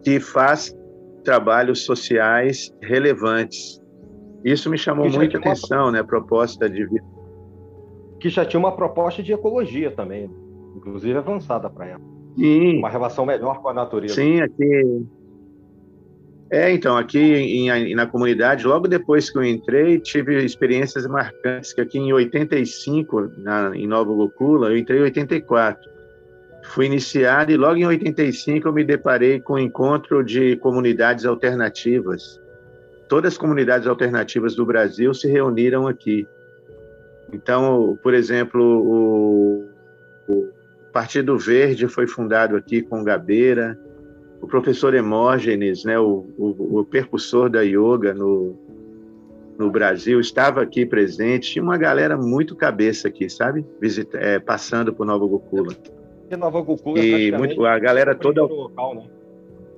que 0.02 0.20
faz 0.20 0.76
trabalhos 1.24 1.84
sociais 1.84 2.72
relevantes. 2.82 3.82
Isso 4.44 4.70
me 4.70 4.76
chamou 4.76 5.08
muita 5.10 5.38
atenção, 5.38 5.84
uma... 5.84 5.92
né? 5.92 6.00
A 6.00 6.04
proposta 6.04 6.68
de 6.68 6.86
que 8.20 8.30
já 8.30 8.44
tinha 8.44 8.58
uma 8.58 8.74
proposta 8.74 9.22
de 9.22 9.32
ecologia 9.32 9.90
também, 9.90 10.30
inclusive 10.76 11.18
avançada 11.18 11.68
para 11.68 11.88
ela. 11.88 12.00
Sim. 12.36 12.78
Uma 12.78 12.88
relação 12.88 13.26
melhor 13.26 13.60
com 13.60 13.68
a 13.68 13.74
natureza. 13.74 14.14
Sim, 14.14 14.40
aqui. 14.40 15.06
É, 16.50 16.70
então, 16.70 16.96
aqui 16.96 17.18
em, 17.18 17.94
na 17.94 18.06
comunidade, 18.06 18.66
logo 18.66 18.86
depois 18.86 19.30
que 19.30 19.38
eu 19.38 19.44
entrei, 19.44 19.98
tive 19.98 20.44
experiências 20.44 21.06
marcantes, 21.06 21.72
que 21.72 21.80
aqui 21.80 21.98
em 21.98 22.12
85, 22.12 23.32
na, 23.38 23.72
em 23.74 23.86
Nova 23.86 24.12
Gokula, 24.12 24.68
eu 24.68 24.76
entrei 24.76 25.00
em 25.00 25.04
84 25.04 25.94
fui 26.64 26.86
iniciado 26.86 27.52
e 27.52 27.56
logo 27.56 27.76
em 27.76 27.86
85 27.86 28.66
eu 28.66 28.72
me 28.72 28.84
deparei 28.84 29.40
com 29.40 29.54
o 29.54 29.56
um 29.56 29.58
encontro 29.58 30.24
de 30.24 30.56
comunidades 30.56 31.24
alternativas. 31.24 32.40
Todas 33.08 33.34
as 33.34 33.38
comunidades 33.38 33.86
alternativas 33.86 34.56
do 34.56 34.64
Brasil 34.64 35.12
se 35.12 35.28
reuniram 35.28 35.86
aqui. 35.86 36.26
Então, 37.32 37.98
por 38.02 38.14
exemplo, 38.14 38.62
o, 38.62 39.68
o 40.28 40.48
Partido 40.92 41.38
Verde 41.38 41.86
foi 41.86 42.06
fundado 42.06 42.56
aqui 42.56 42.82
com 42.82 43.04
Gabeira, 43.04 43.78
o 44.44 44.46
professor 44.46 44.94
Hemógenes, 44.94 45.84
né, 45.84 45.98
o, 45.98 46.26
o, 46.36 46.80
o 46.80 46.84
percussor 46.84 47.48
da 47.48 47.62
yoga 47.62 48.12
no, 48.12 48.54
no 49.58 49.70
Brasil, 49.70 50.20
estava 50.20 50.60
aqui 50.60 50.84
presente. 50.84 51.52
Tinha 51.52 51.62
uma 51.62 51.78
galera 51.78 52.16
muito 52.16 52.54
cabeça 52.54 53.08
aqui, 53.08 53.28
sabe? 53.28 53.64
Visita, 53.80 54.18
é, 54.18 54.38
passando 54.38 54.92
por 54.92 55.06
Nova 55.06 55.26
Gokula. 55.26 55.74
Nova 56.36 56.60
Goku 56.60 56.98
é 56.98 57.04
e 57.04 57.32
muito, 57.32 57.64
a 57.64 57.78
galera 57.78 58.14
toda. 58.14 58.42
Local, 58.42 58.94
né? 58.96 59.04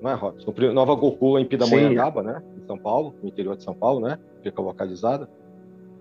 Não 0.01 0.11
é, 0.11 0.15
Robson? 0.15 0.55
Nova 0.73 0.95
Goku 0.95 1.39
é 1.39 1.43
em 1.43 1.45
Pindamonhangaba, 1.45 2.23
né? 2.23 2.43
Em 2.57 2.67
São 2.67 2.79
Paulo, 2.79 3.15
no 3.23 3.29
interior 3.29 3.57
de 3.57 3.63
São 3.63 3.75
Paulo, 3.75 4.01
né? 4.01 4.19
Fica 4.43 4.63
localizada. 4.63 5.29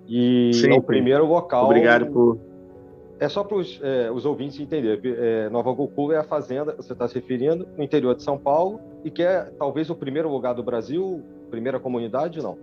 E 0.08 0.52
Sim, 0.54 0.72
é 0.72 0.76
o 0.76 0.82
primeiro 0.82 1.26
local. 1.26 1.66
Obrigado 1.66 2.08
por. 2.08 2.40
É 3.20 3.30
só 3.30 3.44
para 3.44 3.58
os 3.58 3.80
é, 3.82 4.12
os 4.12 4.26
ouvintes 4.26 4.60
entenderem. 4.60 5.00
É, 5.18 5.50
Nova 5.50 5.72
Goku 5.72 6.12
é 6.12 6.18
a 6.18 6.24
fazenda, 6.24 6.76
você 6.76 6.94
está 6.94 7.08
se 7.08 7.16
referindo, 7.16 7.68
no 7.78 7.84
interior 7.84 8.16
de 8.16 8.24
São 8.24 8.38
Paulo, 8.38 8.80
e 9.04 9.12
que 9.12 9.24
é 9.24 9.44
talvez 9.58 9.90
o 9.90 9.96
primeiro 9.96 10.30
lugar 10.30 10.54
do 10.54 10.64
Brasil, 10.64 11.24
primeira 11.50 11.80
comunidade, 11.80 12.42
não? 12.42 12.58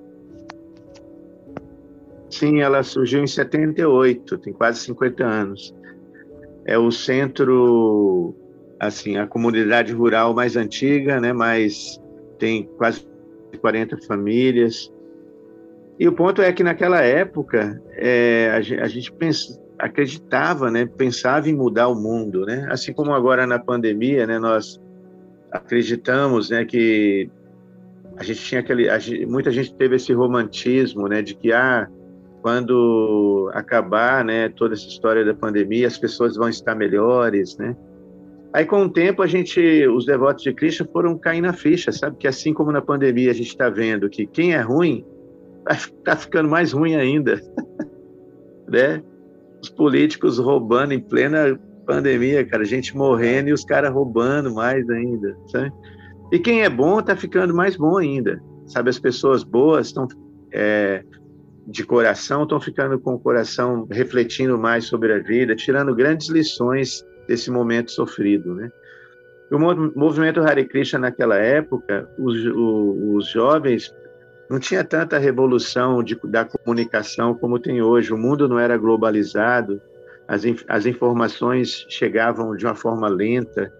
Sim, 2.28 2.60
ela 2.60 2.82
surgiu 2.82 3.22
em 3.22 3.26
78, 3.26 4.38
tem 4.38 4.52
quase 4.52 4.80
50 4.80 5.24
anos 5.24 5.74
é 6.64 6.78
o 6.78 6.90
centro, 6.90 8.34
assim, 8.78 9.16
a 9.16 9.26
comunidade 9.26 9.92
rural 9.92 10.34
mais 10.34 10.56
antiga, 10.56 11.20
né? 11.20 11.32
Mas 11.32 12.00
tem 12.38 12.64
quase 12.76 13.06
40 13.60 13.98
famílias. 14.06 14.92
E 15.98 16.08
o 16.08 16.12
ponto 16.12 16.40
é 16.42 16.52
que 16.52 16.62
naquela 16.62 17.00
época 17.00 17.80
é, 17.92 18.50
a 18.80 18.88
gente 18.88 19.12
pensa, 19.12 19.60
acreditava, 19.82 20.70
né? 20.70 20.86
Pensava 20.86 21.50
em 21.50 21.54
mudar 21.54 21.88
o 21.88 21.94
mundo, 21.94 22.46
né? 22.46 22.68
Assim 22.70 22.92
como 22.92 23.12
agora 23.12 23.48
na 23.48 23.58
pandemia, 23.58 24.26
né? 24.28 24.38
Nós 24.38 24.80
acreditamos, 25.50 26.50
né? 26.50 26.64
Que 26.64 27.28
a 28.16 28.22
gente 28.22 28.40
tinha 28.44 28.60
aquele, 28.60 28.88
gente, 29.00 29.26
muita 29.26 29.50
gente 29.50 29.74
teve 29.74 29.96
esse 29.96 30.12
romantismo, 30.12 31.08
né? 31.08 31.20
De 31.20 31.34
que 31.34 31.52
ah 31.52 31.88
quando 32.40 33.50
acabar, 33.54 34.24
né, 34.24 34.48
toda 34.48 34.74
essa 34.74 34.86
história 34.88 35.24
da 35.24 35.32
pandemia, 35.32 35.86
as 35.86 35.96
pessoas 35.96 36.34
vão 36.34 36.48
estar 36.48 36.74
melhores, 36.74 37.56
né? 37.56 37.76
Aí, 38.52 38.66
com 38.66 38.82
o 38.82 38.88
tempo, 38.88 39.22
a 39.22 39.28
gente, 39.28 39.86
os 39.86 40.04
devotos 40.04 40.42
de 40.42 40.52
Cristo 40.52 40.86
foram 40.92 41.16
cair 41.16 41.40
na 41.40 41.52
ficha, 41.52 41.92
sabe? 41.92 42.16
Que 42.16 42.26
assim 42.26 42.52
como 42.52 42.72
na 42.72 42.82
pandemia 42.82 43.30
a 43.30 43.34
gente 43.34 43.48
está 43.48 43.70
vendo 43.70 44.10
que 44.10 44.26
quem 44.26 44.54
é 44.54 44.60
ruim 44.60 45.04
está 45.60 46.14
ficando 46.18 46.48
mais 46.48 46.72
ruim 46.72 46.96
ainda, 46.96 47.40
né? 48.68 49.02
Os 49.62 49.70
políticos 49.70 50.38
roubando 50.38 50.92
em 50.92 51.00
plena 51.00 51.58
pandemia, 51.86 52.44
cara, 52.44 52.64
gente 52.64 52.96
morrendo 52.96 53.48
e 53.48 53.52
os 53.52 53.64
caras 53.64 53.92
roubando 53.92 54.52
mais 54.52 54.88
ainda, 54.90 55.36
sabe? 55.46 55.72
E 56.32 56.38
quem 56.38 56.62
é 56.62 56.70
bom 56.70 57.00
está 57.00 57.14
ficando 57.14 57.54
mais 57.54 57.76
bom 57.76 57.98
ainda, 57.98 58.42
sabe? 58.66 58.90
As 58.90 58.98
pessoas 58.98 59.44
boas 59.44 59.88
estão 59.88 60.08
é, 60.52 61.04
de 61.66 61.84
coração 61.84 62.42
estão 62.42 62.60
ficando 62.60 62.98
com 62.98 63.14
o 63.14 63.18
coração 63.18 63.86
refletindo 63.90 64.58
mais 64.58 64.84
sobre 64.84 65.12
a 65.12 65.18
vida, 65.18 65.54
tirando 65.54 65.94
grandes 65.94 66.28
lições 66.28 67.04
desse 67.28 67.50
momento 67.50 67.90
sofrido, 67.90 68.54
né? 68.54 68.70
O 69.50 69.58
movimento 69.58 70.40
Hare 70.40 70.64
Krishna 70.64 70.98
naquela 70.98 71.36
época, 71.36 72.08
os, 72.18 72.34
os 72.46 73.30
jovens 73.30 73.94
não 74.52 74.58
tinha 74.58 74.84
tanta 74.84 75.16
revolução 75.16 76.02
de, 76.02 76.14
da 76.24 76.44
comunicação 76.44 77.34
como 77.34 77.58
tem 77.58 77.80
hoje. 77.80 78.12
O 78.12 78.18
mundo 78.18 78.46
não 78.46 78.58
era 78.58 78.76
globalizado, 78.76 79.80
as, 80.28 80.42
as 80.68 80.84
informações 80.84 81.86
chegavam 81.88 82.54
de 82.54 82.66
uma 82.66 82.74
forma 82.74 83.08
lenta. 83.08 83.72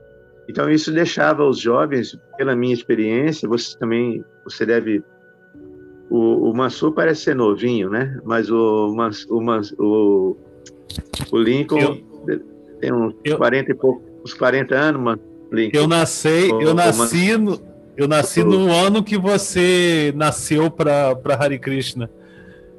Então 0.48 0.70
isso 0.70 0.90
deixava 0.90 1.44
os 1.44 1.58
jovens, 1.58 2.18
pela 2.38 2.56
minha 2.56 2.72
experiência, 2.72 3.46
você 3.46 3.78
também 3.78 4.24
você 4.44 4.64
deve 4.64 5.04
o, 6.08 6.50
o 6.50 6.56
Mansur 6.56 6.92
parece 6.92 7.24
ser 7.24 7.36
novinho, 7.36 7.90
né? 7.90 8.18
Mas 8.24 8.50
o, 8.50 8.96
o, 9.28 9.38
o, 9.78 10.36
o 11.32 11.38
Lincoln 11.38 11.98
eu, 12.26 12.40
tem 12.80 12.92
uns 12.94 13.14
eu, 13.24 13.36
40 13.36 13.70
e 13.70 13.74
pouco, 13.74 14.02
uns 14.24 14.32
40 14.32 14.74
anos, 14.74 15.02
mano. 15.02 15.20
Lincoln. 15.52 15.78
Eu 15.78 15.86
nasci, 15.86 16.50
o, 16.50 16.62
eu 16.62 16.72
nasci 16.72 17.36
no, 17.36 17.60
eu 17.96 18.08
nasci 18.08 18.42
no 18.42 18.70
ano 18.72 19.02
que 19.02 19.18
você 19.18 20.12
nasceu 20.16 20.70
para 20.70 21.14
Hare 21.38 21.58
Krishna. 21.58 22.10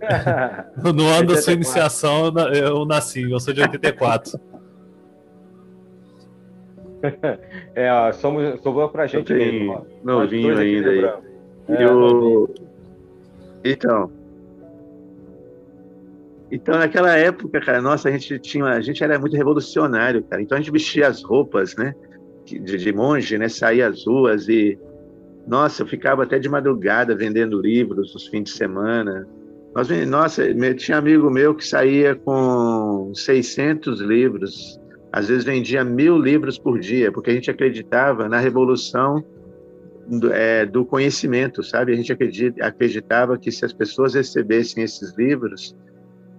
no 0.93 1.07
ano 1.07 1.27
da 1.29 1.37
sua 1.41 1.53
iniciação, 1.53 2.33
eu 2.53 2.85
nasci, 2.85 3.31
eu 3.31 3.39
sou 3.39 3.53
de 3.53 3.61
84. 3.61 4.39
é, 7.75 8.11
somos, 8.13 8.61
sobrou 8.61 8.89
pra 8.89 9.07
gente 9.07 9.31
mesmo. 9.33 9.85
Novinho 10.03 10.57
ainda 10.57 10.89
aí. 10.89 11.05
É, 11.05 11.83
eu... 11.85 12.53
Então. 13.63 14.11
Então, 16.51 16.77
naquela 16.77 17.15
época, 17.17 17.59
cara, 17.61 17.81
nossa, 17.81 18.09
a 18.09 18.11
gente 18.11 18.37
tinha, 18.39 18.65
a 18.65 18.81
gente 18.81 19.03
era 19.03 19.17
muito 19.17 19.35
revolucionário, 19.35 20.23
cara. 20.23 20.41
Então 20.41 20.57
a 20.57 20.61
gente 20.61 20.71
vestia 20.71 21.07
as 21.07 21.23
roupas, 21.23 21.75
né, 21.75 21.95
de, 22.45 22.59
de 22.59 22.93
monge, 22.93 23.37
né, 23.37 23.49
saía 23.49 23.87
às 23.87 24.05
ruas 24.05 24.47
e, 24.47 24.77
nossa, 25.47 25.83
eu 25.83 25.87
ficava 25.87 26.23
até 26.23 26.39
de 26.39 26.47
madrugada 26.47 27.15
vendendo 27.15 27.59
livros 27.59 28.13
nos 28.13 28.27
fins 28.27 28.43
de 28.43 28.51
semana. 28.51 29.27
Nós, 29.75 29.89
nossa, 30.07 30.43
tinha 30.75 30.97
amigo 30.97 31.29
meu 31.29 31.53
que 31.55 31.65
saía 31.65 32.15
com 32.15 33.11
600 33.13 33.99
livros, 34.01 34.79
às 35.11 35.27
vezes 35.27 35.43
vendia 35.43 35.83
mil 35.83 36.17
livros 36.17 36.57
por 36.57 36.79
dia, 36.79 37.11
porque 37.11 37.31
a 37.31 37.33
gente 37.33 37.51
acreditava 37.51 38.29
na 38.29 38.39
revolução 38.39 39.23
do, 40.07 40.31
é, 40.31 40.65
do 40.65 40.85
conhecimento, 40.85 41.63
sabe? 41.63 41.93
A 41.93 41.95
gente 41.95 42.11
acredita, 42.11 42.65
acreditava 42.65 43.37
que 43.37 43.51
se 43.51 43.65
as 43.65 43.73
pessoas 43.73 44.13
recebessem 44.13 44.83
esses 44.83 45.15
livros, 45.17 45.75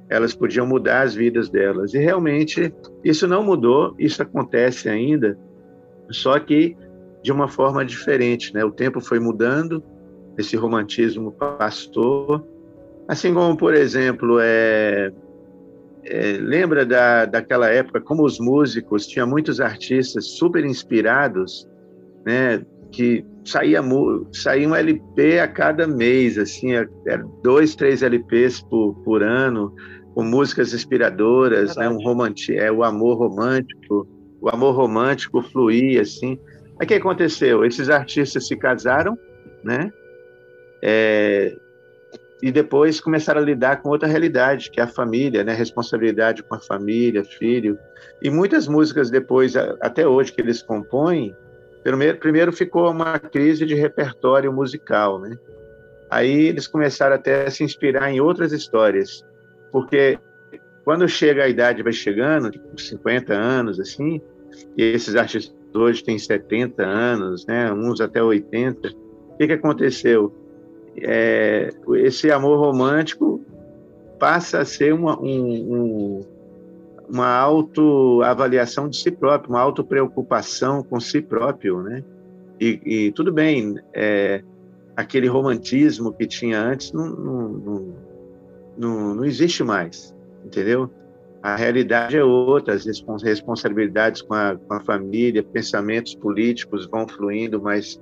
elas 0.08 0.34
podiam 0.34 0.66
mudar 0.66 1.02
as 1.02 1.14
vidas 1.14 1.48
delas. 1.48 1.92
E 1.94 1.98
realmente 1.98 2.72
isso 3.02 3.26
não 3.26 3.42
mudou, 3.42 3.94
isso 3.98 4.22
acontece 4.22 4.88
ainda, 4.88 5.36
só 6.10 6.38
que 6.38 6.76
de 7.24 7.32
uma 7.32 7.48
forma 7.48 7.84
diferente, 7.84 8.54
né? 8.54 8.64
O 8.64 8.70
tempo 8.70 9.00
foi 9.00 9.18
mudando, 9.18 9.82
esse 10.38 10.56
romantismo 10.56 11.32
passou, 11.32 12.46
Assim 13.06 13.34
como, 13.34 13.56
por 13.56 13.74
exemplo, 13.74 14.38
é, 14.40 15.12
é, 16.04 16.38
lembra 16.40 16.86
da, 16.86 17.26
daquela 17.26 17.68
época 17.68 18.00
como 18.00 18.24
os 18.24 18.38
músicos 18.38 19.06
tinha 19.06 19.26
muitos 19.26 19.60
artistas 19.60 20.26
super 20.38 20.64
inspirados, 20.64 21.68
né? 22.24 22.64
Que 22.90 23.24
saía, 23.44 23.82
saía 24.32 24.68
um 24.68 24.74
LP 24.74 25.40
a 25.40 25.48
cada 25.48 25.86
mês, 25.86 26.38
assim, 26.38 26.72
era 26.72 27.26
dois, 27.42 27.74
três 27.74 28.02
LPs 28.02 28.62
por, 28.62 28.94
por 29.04 29.22
ano, 29.22 29.74
com 30.14 30.22
músicas 30.22 30.72
inspiradoras, 30.72 31.76
né? 31.76 31.88
Um 31.88 31.98
romanti 31.98 32.56
é 32.56 32.72
o 32.72 32.82
amor 32.82 33.18
romântico, 33.18 34.08
o 34.40 34.48
amor 34.48 34.74
romântico 34.74 35.42
fluía 35.42 36.00
assim. 36.02 36.38
Aí 36.78 36.84
o 36.84 36.88
que 36.88 36.94
aconteceu? 36.94 37.64
Esses 37.64 37.88
artistas 37.88 38.46
se 38.46 38.56
casaram, 38.56 39.18
né? 39.62 39.92
É, 40.82 41.56
e 42.42 42.52
depois 42.52 43.00
começaram 43.00 43.40
a 43.40 43.44
lidar 43.44 43.80
com 43.80 43.88
outra 43.88 44.08
realidade, 44.08 44.70
que 44.70 44.80
é 44.80 44.82
a 44.82 44.88
família, 44.88 45.42
né? 45.42 45.54
Responsabilidade 45.54 46.42
com 46.42 46.54
a 46.54 46.60
família, 46.60 47.24
filho. 47.24 47.78
E 48.20 48.28
muitas 48.28 48.68
músicas 48.68 49.10
depois, 49.10 49.56
até 49.56 50.06
hoje, 50.06 50.32
que 50.32 50.42
eles 50.42 50.62
compõem, 50.62 51.34
primeiro, 51.82 52.18
primeiro 52.18 52.52
ficou 52.52 52.90
uma 52.90 53.18
crise 53.18 53.64
de 53.64 53.74
repertório 53.74 54.52
musical, 54.52 55.18
né? 55.20 55.38
Aí 56.10 56.48
eles 56.48 56.66
começaram 56.66 57.16
até 57.16 57.46
a 57.46 57.50
se 57.50 57.64
inspirar 57.64 58.12
em 58.12 58.20
outras 58.20 58.52
histórias, 58.52 59.24
porque 59.72 60.18
quando 60.84 61.08
chega 61.08 61.44
a 61.44 61.48
idade, 61.48 61.82
vai 61.82 61.92
chegando, 61.92 62.50
tipo 62.50 62.78
50 62.78 63.32
anos, 63.32 63.80
assim, 63.80 64.20
e 64.76 64.82
esses 64.82 65.16
artistas 65.16 65.56
hoje 65.74 66.02
têm 66.02 66.18
70 66.18 66.82
anos, 66.82 67.46
né? 67.46 67.72
Uns 67.72 68.00
até 68.00 68.22
80. 68.22 68.88
O 68.88 69.36
que, 69.36 69.46
que 69.46 69.52
aconteceu? 69.52 70.32
é, 70.96 71.70
esse 71.96 72.30
amor 72.30 72.58
romântico 72.58 73.40
passa 74.18 74.60
a 74.60 74.64
ser 74.64 74.94
uma, 74.94 75.20
um, 75.20 75.26
um, 75.26 76.20
uma 77.08 77.28
autoavaliação 77.36 78.88
de 78.88 78.96
si 78.96 79.10
próprio, 79.10 79.50
uma 79.50 79.60
autopreocupação 79.60 80.82
com 80.82 81.00
si 81.00 81.20
próprio, 81.20 81.82
né? 81.82 82.04
E, 82.60 82.80
e 82.84 83.12
tudo 83.12 83.32
bem, 83.32 83.74
é, 83.92 84.42
aquele 84.96 85.26
romantismo 85.26 86.12
que 86.12 86.26
tinha 86.26 86.60
antes 86.60 86.92
não, 86.92 87.08
não, 87.08 87.94
não, 88.78 89.14
não 89.16 89.24
existe 89.24 89.64
mais, 89.64 90.14
entendeu? 90.44 90.88
A 91.44 91.56
realidade 91.56 92.16
é 92.16 92.24
outra, 92.24 92.72
as 92.72 92.86
responsabilidades 93.22 94.22
com 94.22 94.32
a, 94.32 94.56
com 94.56 94.72
a 94.72 94.80
família, 94.80 95.42
pensamentos 95.42 96.14
políticos 96.14 96.86
vão 96.86 97.06
fluindo 97.06 97.60
mais 97.60 98.00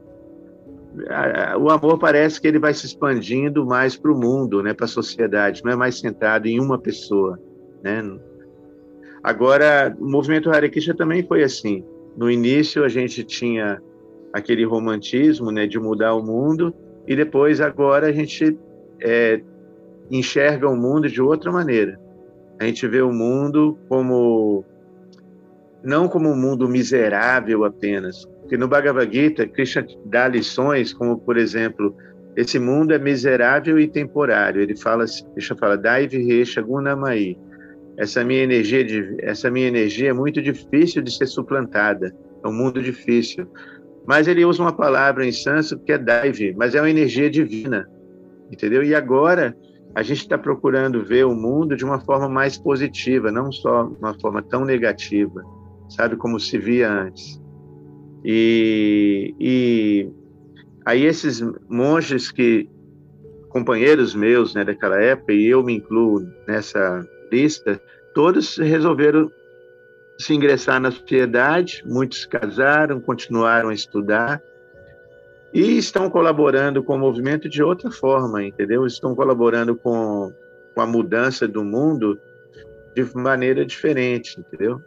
o 1.58 1.68
amor 1.68 1.98
parece 1.98 2.40
que 2.40 2.46
ele 2.46 2.60
vai 2.60 2.72
se 2.72 2.86
expandindo 2.86 3.66
mais 3.66 3.96
para 3.96 4.12
o 4.12 4.16
mundo, 4.16 4.62
né, 4.62 4.72
para 4.74 4.84
a 4.84 4.88
sociedade, 4.88 5.62
não 5.64 5.72
é 5.72 5.76
mais 5.76 5.98
centrado 5.98 6.46
em 6.46 6.60
uma 6.60 6.78
pessoa, 6.78 7.36
né? 7.82 8.04
Agora, 9.24 9.92
o 9.98 10.08
movimento 10.08 10.50
Hare 10.50 10.70
Krishna 10.70 10.94
também 10.94 11.26
foi 11.26 11.42
assim. 11.42 11.84
No 12.16 12.30
início 12.30 12.84
a 12.84 12.88
gente 12.88 13.24
tinha 13.24 13.80
aquele 14.32 14.64
romantismo, 14.64 15.50
né, 15.50 15.66
de 15.66 15.80
mudar 15.80 16.14
o 16.14 16.22
mundo, 16.22 16.72
e 17.08 17.16
depois 17.16 17.60
agora 17.60 18.06
a 18.06 18.12
gente 18.12 18.56
é, 19.00 19.42
enxerga 20.10 20.68
o 20.68 20.76
mundo 20.76 21.08
de 21.08 21.20
outra 21.20 21.50
maneira. 21.50 21.98
A 22.62 22.66
gente 22.66 22.86
vê 22.86 23.02
o 23.02 23.12
mundo 23.12 23.76
como 23.88 24.64
não 25.82 26.06
como 26.06 26.30
um 26.30 26.36
mundo 26.36 26.68
miserável 26.68 27.64
apenas, 27.64 28.24
que 28.48 28.56
no 28.56 28.68
Bhagavad 28.68 29.12
Gita, 29.12 29.48
Krishna 29.48 29.84
dá 30.06 30.28
lições 30.28 30.94
como, 30.94 31.18
por 31.18 31.36
exemplo, 31.36 31.92
esse 32.36 32.60
mundo 32.60 32.94
é 32.94 33.00
miserável 33.00 33.80
e 33.80 33.88
temporário. 33.88 34.62
Ele 34.62 34.76
fala, 34.76 35.04
Krishna 35.34 35.56
fala, 35.56 35.76
Daivi 35.76 36.22
Resha 36.22 36.62
Gunamai. 36.62 37.36
Essa 37.96 38.22
minha 38.22 38.44
energia, 38.44 38.84
de, 38.84 39.16
essa 39.18 39.50
minha 39.50 39.66
energia 39.66 40.10
é 40.10 40.12
muito 40.12 40.40
difícil 40.40 41.02
de 41.02 41.12
ser 41.12 41.26
suplantada. 41.26 42.14
É 42.44 42.46
um 42.46 42.52
mundo 42.52 42.80
difícil. 42.80 43.44
Mas 44.06 44.28
ele 44.28 44.44
usa 44.44 44.62
uma 44.62 44.72
palavra 44.72 45.26
em 45.26 45.32
sânscrito 45.32 45.84
que 45.84 45.92
é 45.92 45.98
Daivi, 45.98 46.54
mas 46.56 46.76
é 46.76 46.80
uma 46.80 46.90
energia 46.90 47.28
divina, 47.28 47.90
entendeu? 48.52 48.84
E 48.84 48.94
agora 48.94 49.52
a 49.94 50.02
gente 50.02 50.20
está 50.20 50.38
procurando 50.38 51.04
ver 51.04 51.24
o 51.24 51.34
mundo 51.34 51.76
de 51.76 51.84
uma 51.84 52.00
forma 52.00 52.28
mais 52.28 52.56
positiva, 52.56 53.30
não 53.30 53.52
só 53.52 53.84
uma 54.00 54.18
forma 54.18 54.42
tão 54.42 54.64
negativa, 54.64 55.42
sabe 55.88 56.16
como 56.16 56.40
se 56.40 56.58
via 56.58 56.90
antes. 56.90 57.40
E, 58.24 59.34
e 59.38 60.10
aí 60.86 61.04
esses 61.04 61.42
monges 61.68 62.30
que 62.30 62.68
companheiros 63.50 64.14
meus 64.14 64.54
né, 64.54 64.64
daquela 64.64 64.98
época 65.00 65.32
e 65.32 65.46
eu 65.46 65.62
me 65.62 65.74
incluo 65.74 66.26
nessa 66.48 67.06
lista, 67.30 67.80
todos 68.14 68.56
resolveram 68.56 69.30
se 70.18 70.34
ingressar 70.34 70.80
na 70.80 70.90
sociedade, 70.90 71.82
muitos 71.84 72.24
casaram, 72.24 73.00
continuaram 73.00 73.68
a 73.68 73.74
estudar 73.74 74.40
e 75.52 75.76
estão 75.76 76.08
colaborando 76.08 76.82
com 76.82 76.94
o 76.94 76.98
movimento 76.98 77.48
de 77.48 77.62
outra 77.62 77.90
forma, 77.90 78.42
entendeu? 78.42 78.86
Estão 78.86 79.14
colaborando 79.14 79.76
com, 79.76 80.32
com 80.74 80.80
a 80.80 80.86
mudança 80.86 81.46
do 81.46 81.62
mundo 81.62 82.18
de 82.94 83.04
maneira 83.14 83.64
diferente, 83.64 84.40
entendeu? 84.40 84.80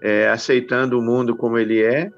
É, 0.00 0.28
aceitando 0.28 0.98
o 0.98 1.02
mundo 1.02 1.34
como 1.34 1.58
ele 1.58 1.82
é 1.82 2.10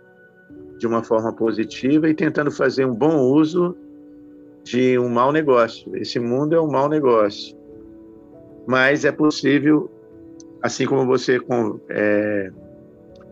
de 0.77 0.87
uma 0.87 1.03
forma 1.03 1.33
positiva 1.33 2.09
e 2.09 2.15
tentando 2.15 2.51
fazer 2.51 2.85
um 2.85 2.95
bom 2.95 3.17
uso 3.17 3.77
de 4.63 4.99
um 4.99 5.09
mau 5.09 5.33
negócio. 5.33 5.97
Esse 5.97 6.21
mundo 6.21 6.55
é 6.55 6.61
um 6.61 6.71
mau 6.71 6.89
negócio, 6.89 7.57
mas 8.67 9.07
é 9.07 9.13
possível, 9.13 9.91
assim 10.63 10.85
como 10.85 11.07
você 11.07 11.41
é, 11.89 12.51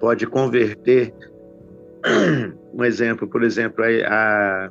pode 0.00 0.26
converter 0.26 1.12
um 2.77 2.85
exemplo, 2.85 3.27
por 3.27 3.43
exemplo, 3.43 3.83
a, 3.83 4.67
a, 4.67 4.71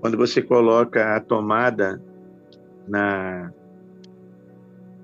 quando 0.00 0.16
você 0.16 0.40
coloca 0.40 1.14
a 1.14 1.20
tomada 1.20 2.02
na 2.88 3.52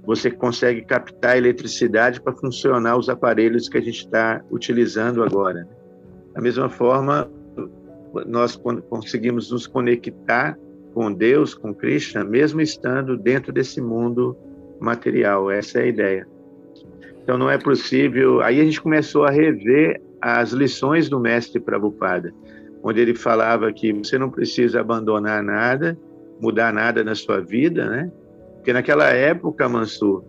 você 0.03 0.31
consegue 0.31 0.81
captar 0.83 1.37
eletricidade 1.37 2.23
para 2.23 2.33
funcionar 2.33 2.97
os 2.97 3.11
aparelhos 3.11 3.69
que 3.69 3.77
a 3.77 3.81
gente 3.83 3.99
está 3.99 4.43
utilizando 4.51 5.23
agora. 5.23 5.69
Da 6.35 6.41
mesma 6.41 6.71
forma, 6.71 7.31
nós 8.27 8.57
conseguimos 8.89 9.51
nos 9.53 9.67
conectar 9.67 10.59
com 10.95 11.13
Deus, 11.13 11.55
com 11.55 11.75
Krishna, 11.75 12.25
mesmo 12.25 12.63
estando 12.63 13.17
dentro 13.19 13.53
desse 13.53 13.81
mundo 13.81 14.35
material. 14.81 15.51
Essa 15.51 15.81
é 15.81 15.83
a 15.83 15.87
ideia. 15.87 16.29
Então 17.23 17.37
não 17.37 17.51
é 17.51 17.59
possível. 17.59 18.41
Aí 18.41 18.59
a 18.59 18.65
gente 18.65 18.81
começou 18.81 19.27
a 19.27 19.31
rever 19.31 20.01
as 20.21 20.53
lições 20.53 21.09
do 21.09 21.19
mestre 21.19 21.61
Prabhupada, 21.61 22.33
onde 22.83 23.01
ele 23.01 23.15
falava 23.15 23.73
que 23.73 23.93
você 23.93 24.19
não 24.19 24.31
precisa 24.31 24.81
abandonar 24.81 25.43
nada, 25.43 25.99
mudar 26.41 26.73
nada 26.73 27.05
na 27.05 27.15
sua 27.15 27.41
vida, 27.41 27.89
né? 27.89 28.11
Porque 28.57 28.73
naquela 28.73 29.09
época, 29.11 29.69
Mansur, 29.69 30.25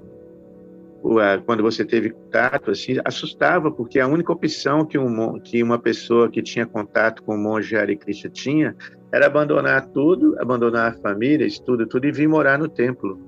quando 1.46 1.64
você 1.64 1.84
teve 1.84 2.12
contato, 2.12 2.72
assim, 2.72 2.98
assustava, 3.04 3.72
porque 3.72 4.00
a 4.00 4.08
única 4.08 4.32
opção 4.32 4.86
que, 4.86 4.98
um, 4.98 5.40
que 5.40 5.64
uma 5.64 5.80
pessoa 5.80 6.30
que 6.30 6.42
tinha 6.42 6.66
contato 6.66 7.24
com 7.24 7.36
o 7.36 7.38
monge 7.38 7.76
Hare 7.76 7.98
Krishna 7.98 8.30
tinha 8.30 8.76
era 9.12 9.26
abandonar 9.26 9.88
tudo, 9.88 10.40
abandonar 10.40 10.92
a 10.92 10.94
família, 10.94 11.46
estudo, 11.46 11.88
tudo 11.88 12.06
e 12.06 12.12
vir 12.12 12.28
morar 12.28 12.58
no 12.58 12.70
templo. 12.70 13.20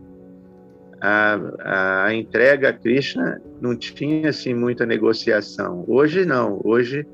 A, 1.06 2.06
a 2.06 2.13
entrega 2.13 2.70
a 2.70 2.74
Krishna 2.74 3.42
não 3.60 3.76
tinha 3.76 4.30
assim 4.30 4.54
muita 4.54 4.86
negociação. 4.86 5.84
Hoje 5.86 6.26
não. 6.26 6.62
Hoje 6.63 7.06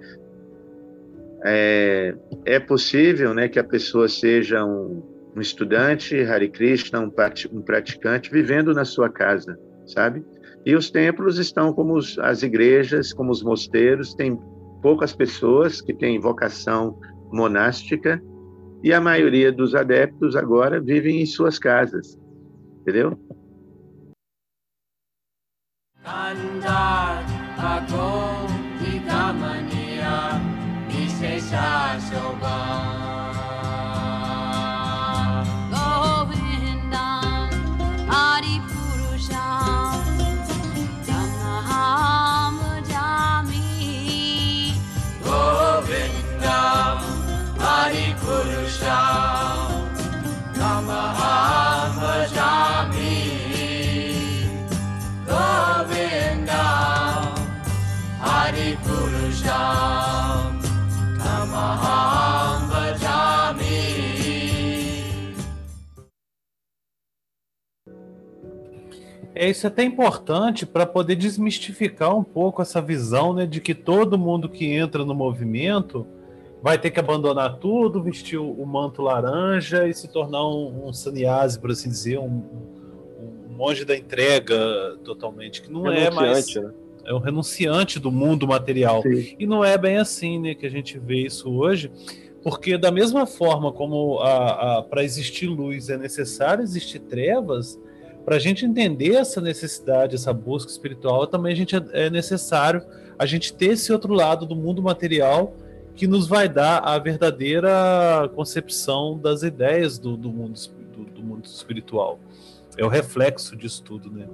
é, 1.43 2.13
é 2.45 2.59
possível, 2.59 3.33
né, 3.33 3.47
que 3.47 3.57
a 3.57 3.63
pessoa 3.63 4.07
seja 4.07 4.63
um, 4.63 5.01
um 5.35 5.41
estudante 5.41 6.21
Hare 6.21 6.49
Krishna, 6.49 6.99
um, 6.99 7.11
um 7.51 7.61
praticante 7.63 8.31
vivendo 8.31 8.75
na 8.75 8.85
sua 8.85 9.09
casa, 9.09 9.57
sabe? 9.87 10.23
E 10.63 10.75
os 10.75 10.91
templos 10.91 11.39
estão 11.39 11.73
como 11.73 11.95
os, 11.95 12.19
as 12.19 12.43
igrejas, 12.43 13.11
como 13.11 13.31
os 13.31 13.41
mosteiros, 13.41 14.13
tem 14.13 14.39
poucas 14.83 15.15
pessoas 15.15 15.81
que 15.81 15.95
têm 15.95 16.19
vocação 16.19 16.99
monástica 17.31 18.21
e 18.83 18.93
a 18.93 19.01
maioria 19.01 19.51
dos 19.51 19.73
adeptos 19.73 20.35
agora 20.35 20.79
vivem 20.79 21.21
em 21.21 21.25
suas 21.25 21.57
casas, 21.57 22.19
entendeu? 22.81 23.17
Cantar 26.05 27.23
Bhagavadgamaniya 27.57 30.15
Visheshashobha 30.87 32.57
Govinda 35.71 37.07
Hari 47.59 48.15
Purusha. 48.21 49.28
É 69.39 69.49
isso 69.49 69.65
é 69.65 69.69
até 69.69 69.85
importante 69.85 70.65
para 70.65 70.85
poder 70.85 71.15
desmistificar 71.15 72.13
um 72.13 72.25
pouco 72.25 72.61
essa 72.61 72.81
visão 72.81 73.33
né, 73.33 73.45
de 73.45 73.61
que 73.61 73.73
todo 73.73 74.19
mundo 74.19 74.49
que 74.49 74.65
entra 74.65 75.05
no 75.05 75.15
movimento 75.15 76.05
vai 76.61 76.77
ter 76.77 76.91
que 76.91 76.99
abandonar 76.99 77.55
tudo, 77.55 78.03
vestir 78.03 78.37
o, 78.37 78.65
manto 78.65 79.01
laranja 79.01 79.87
e 79.87 79.93
se 79.93 80.09
tornar 80.09 80.45
um, 80.45 80.89
um 80.89 80.91
sannyasi, 80.91 81.57
por 81.57 81.71
assim 81.71 81.87
dizer, 81.87 82.19
um, 82.19 82.25
um, 82.25 83.55
monge 83.55 83.85
da 83.85 83.95
entrega 83.95 84.97
totalmente, 85.05 85.61
que 85.61 85.71
não 85.71 85.89
é 85.89 86.11
mais. 86.11 86.53
Né? 86.53 86.73
É 87.05 87.13
um 87.13 87.19
renunciante 87.19 87.97
do 87.97 88.11
mundo 88.11 88.45
material. 88.45 89.01
Sim. 89.03 89.37
E 89.39 89.47
não 89.47 89.63
é 89.63 89.77
bem 89.77 89.95
assim 89.95 90.37
né, 90.37 90.53
que 90.53 90.65
a 90.65 90.69
gente 90.69 90.99
vê 90.99 91.21
isso 91.21 91.49
hoje, 91.49 91.89
porque 92.43 92.77
da 92.77 92.91
mesma 92.91 93.25
forma 93.25 93.71
como 93.71 94.19
para 94.89 95.01
existir 95.01 95.47
luz 95.47 95.87
é 95.87 95.97
necessário 95.97 96.61
existir 96.61 96.99
trevas, 96.99 97.79
para 98.25 98.35
a 98.35 98.39
gente 98.39 98.65
entender 98.65 99.15
essa 99.15 99.41
necessidade, 99.41 100.15
essa 100.15 100.33
busca 100.33 100.71
espiritual, 100.71 101.25
também 101.27 101.53
a 101.53 101.55
gente 101.55 101.75
é, 101.75 101.81
é 101.93 102.09
necessário 102.09 102.83
a 103.17 103.25
gente 103.25 103.53
ter 103.53 103.71
esse 103.71 103.91
outro 103.91 104.13
lado 104.13 104.45
do 104.45 104.55
mundo 104.55 104.81
material 104.81 105.55
que 105.95 106.07
nos 106.07 106.27
vai 106.27 106.47
dar 106.47 106.77
a 106.79 106.97
verdadeira 106.97 108.31
concepção 108.33 109.17
das 109.17 109.43
ideias 109.43 109.99
do, 109.99 110.15
do 110.15 110.31
mundo, 110.31 110.57
do, 110.95 111.03
do, 111.03 111.21
mundo 111.21 111.45
espiritual. 111.45 112.19
É 112.77 112.85
o 112.85 112.87
reflexo 112.87 113.55
disso 113.57 113.83
tudo, 113.83 114.09
né? 114.09 114.25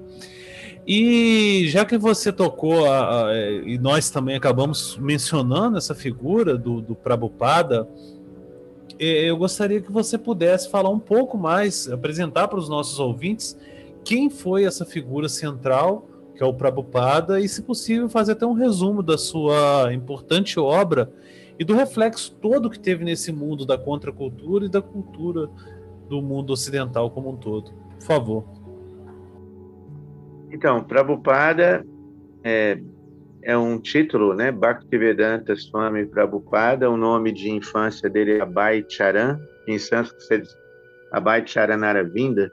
E 0.86 1.66
já 1.68 1.84
que 1.84 1.98
você 1.98 2.32
tocou, 2.32 2.86
a, 2.86 3.30
a, 3.30 3.36
e 3.36 3.80
nós 3.80 4.12
também 4.12 4.36
acabamos 4.36 4.96
mencionando 4.98 5.78
essa 5.78 5.96
figura 5.96 6.56
do, 6.56 6.82
do 6.82 6.94
Prabhupada, 6.94 7.88
é, 9.00 9.30
eu 9.30 9.36
gostaria 9.36 9.82
que 9.82 9.92
você 9.92 10.18
pudesse 10.18 10.70
falar 10.70 10.90
um 10.90 11.00
pouco 11.00 11.36
mais, 11.38 11.90
apresentar 11.90 12.48
para 12.48 12.60
os 12.60 12.70
nossos 12.70 13.00
ouvintes 13.00 13.58
quem 14.06 14.30
foi 14.30 14.64
essa 14.64 14.86
figura 14.86 15.28
central, 15.28 16.08
que 16.36 16.44
é 16.44 16.46
o 16.46 16.54
Prabhupada, 16.54 17.42
e, 17.42 17.50
se 17.50 17.64
possível, 17.64 18.08
fazer 18.08 18.34
até 18.34 18.46
um 18.46 18.54
resumo 18.54 19.02
da 19.02 19.18
sua 19.18 19.92
importante 19.92 20.60
obra 20.60 21.12
e 21.58 21.66
do 21.66 21.74
reflexo 21.74 22.36
todo 22.36 22.70
que 22.70 22.80
teve 22.80 23.04
nesse 23.04 23.32
mundo 23.32 23.66
da 23.66 23.78
contracultura 23.78 24.66
e 24.66 24.70
da 24.70 24.82
cultura 24.82 25.50
do 26.08 26.22
mundo 26.22 26.52
ocidental 26.52 27.10
como 27.10 27.32
um 27.32 27.36
todo. 27.36 27.72
Por 27.96 28.04
favor. 28.04 28.46
Então, 30.52 30.84
Prabhupada 30.84 31.84
é, 32.44 32.80
é 33.42 33.58
um 33.58 33.80
título, 33.80 34.36
né? 34.36 34.52
Bhaktivedanta 34.52 35.56
Swami 35.56 36.06
Prabhupada, 36.06 36.90
o 36.90 36.96
nome 36.96 37.32
de 37.32 37.50
infância 37.50 38.08
dele 38.08 38.38
é 38.38 38.42
Abhay 38.42 38.86
Charan, 38.88 39.40
em 39.68 39.80
sânscrito 39.80 40.50
Abhay 41.12 41.46
Charanaravinda, 41.48 42.52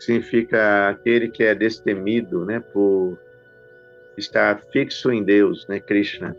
significa 0.00 0.88
aquele 0.88 1.28
que 1.28 1.44
é 1.44 1.54
destemido, 1.54 2.46
né, 2.46 2.58
por 2.58 3.18
estar 4.16 4.58
fixo 4.72 5.12
em 5.12 5.22
Deus, 5.22 5.66
né, 5.68 5.78
Krishna. 5.78 6.34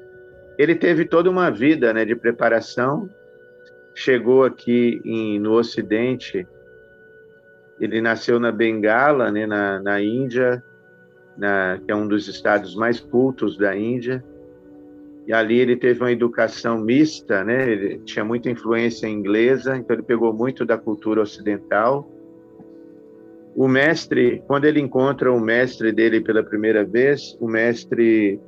Ele 0.58 0.76
teve 0.76 1.06
toda 1.06 1.30
uma 1.30 1.52
vida, 1.52 1.94
né, 1.94 2.04
de 2.04 2.16
preparação. 2.16 3.08
Chegou 3.94 4.44
aqui 4.44 5.00
em, 5.06 5.40
no 5.40 5.54
Ocidente. 5.54 6.48
Ele 7.80 8.02
nasceu 8.02 8.40
na 8.40 8.52
Bengala, 8.52 9.32
né, 9.32 9.46
na, 9.46 9.80
na 9.80 10.02
Índia, 10.02 10.64
na, 11.38 11.80
que 11.86 11.92
é 11.92 11.96
um 11.96 12.08
dos 12.08 12.28
estados 12.28 12.76
mais 12.76 13.00
cultos 13.00 13.58
da 13.58 13.76
Índia. 13.76 14.24
E 15.28 15.34
ali 15.34 15.60
ele 15.60 15.76
teve 15.76 16.00
uma 16.02 16.12
educação 16.12 16.80
mista, 16.80 17.44
né? 17.44 17.72
Ele 17.72 18.00
tinha 18.00 18.26
muita 18.26 18.50
influência 18.50 19.08
inglesa, 19.08 19.78
então 19.78 19.96
ele 19.96 20.04
pegou 20.04 20.34
muito 20.34 20.66
da 20.66 20.80
cultura 20.80 21.22
ocidental 21.22 22.12
o 23.56 23.68
mestre, 23.68 24.42
quando 24.48 24.66
ele 24.66 24.80
encontra 24.80 25.32
o 25.32 25.40
mestre 25.40 25.92
dele 25.92 26.22
pela 26.22 26.44
primeira 26.44 26.84
vez, 26.84 27.38
o 27.40 27.48
mestre 27.48 28.40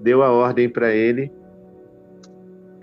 deu 0.00 0.22
a 0.22 0.30
ordem 0.30 0.68
para 0.68 0.94
ele 0.94 1.30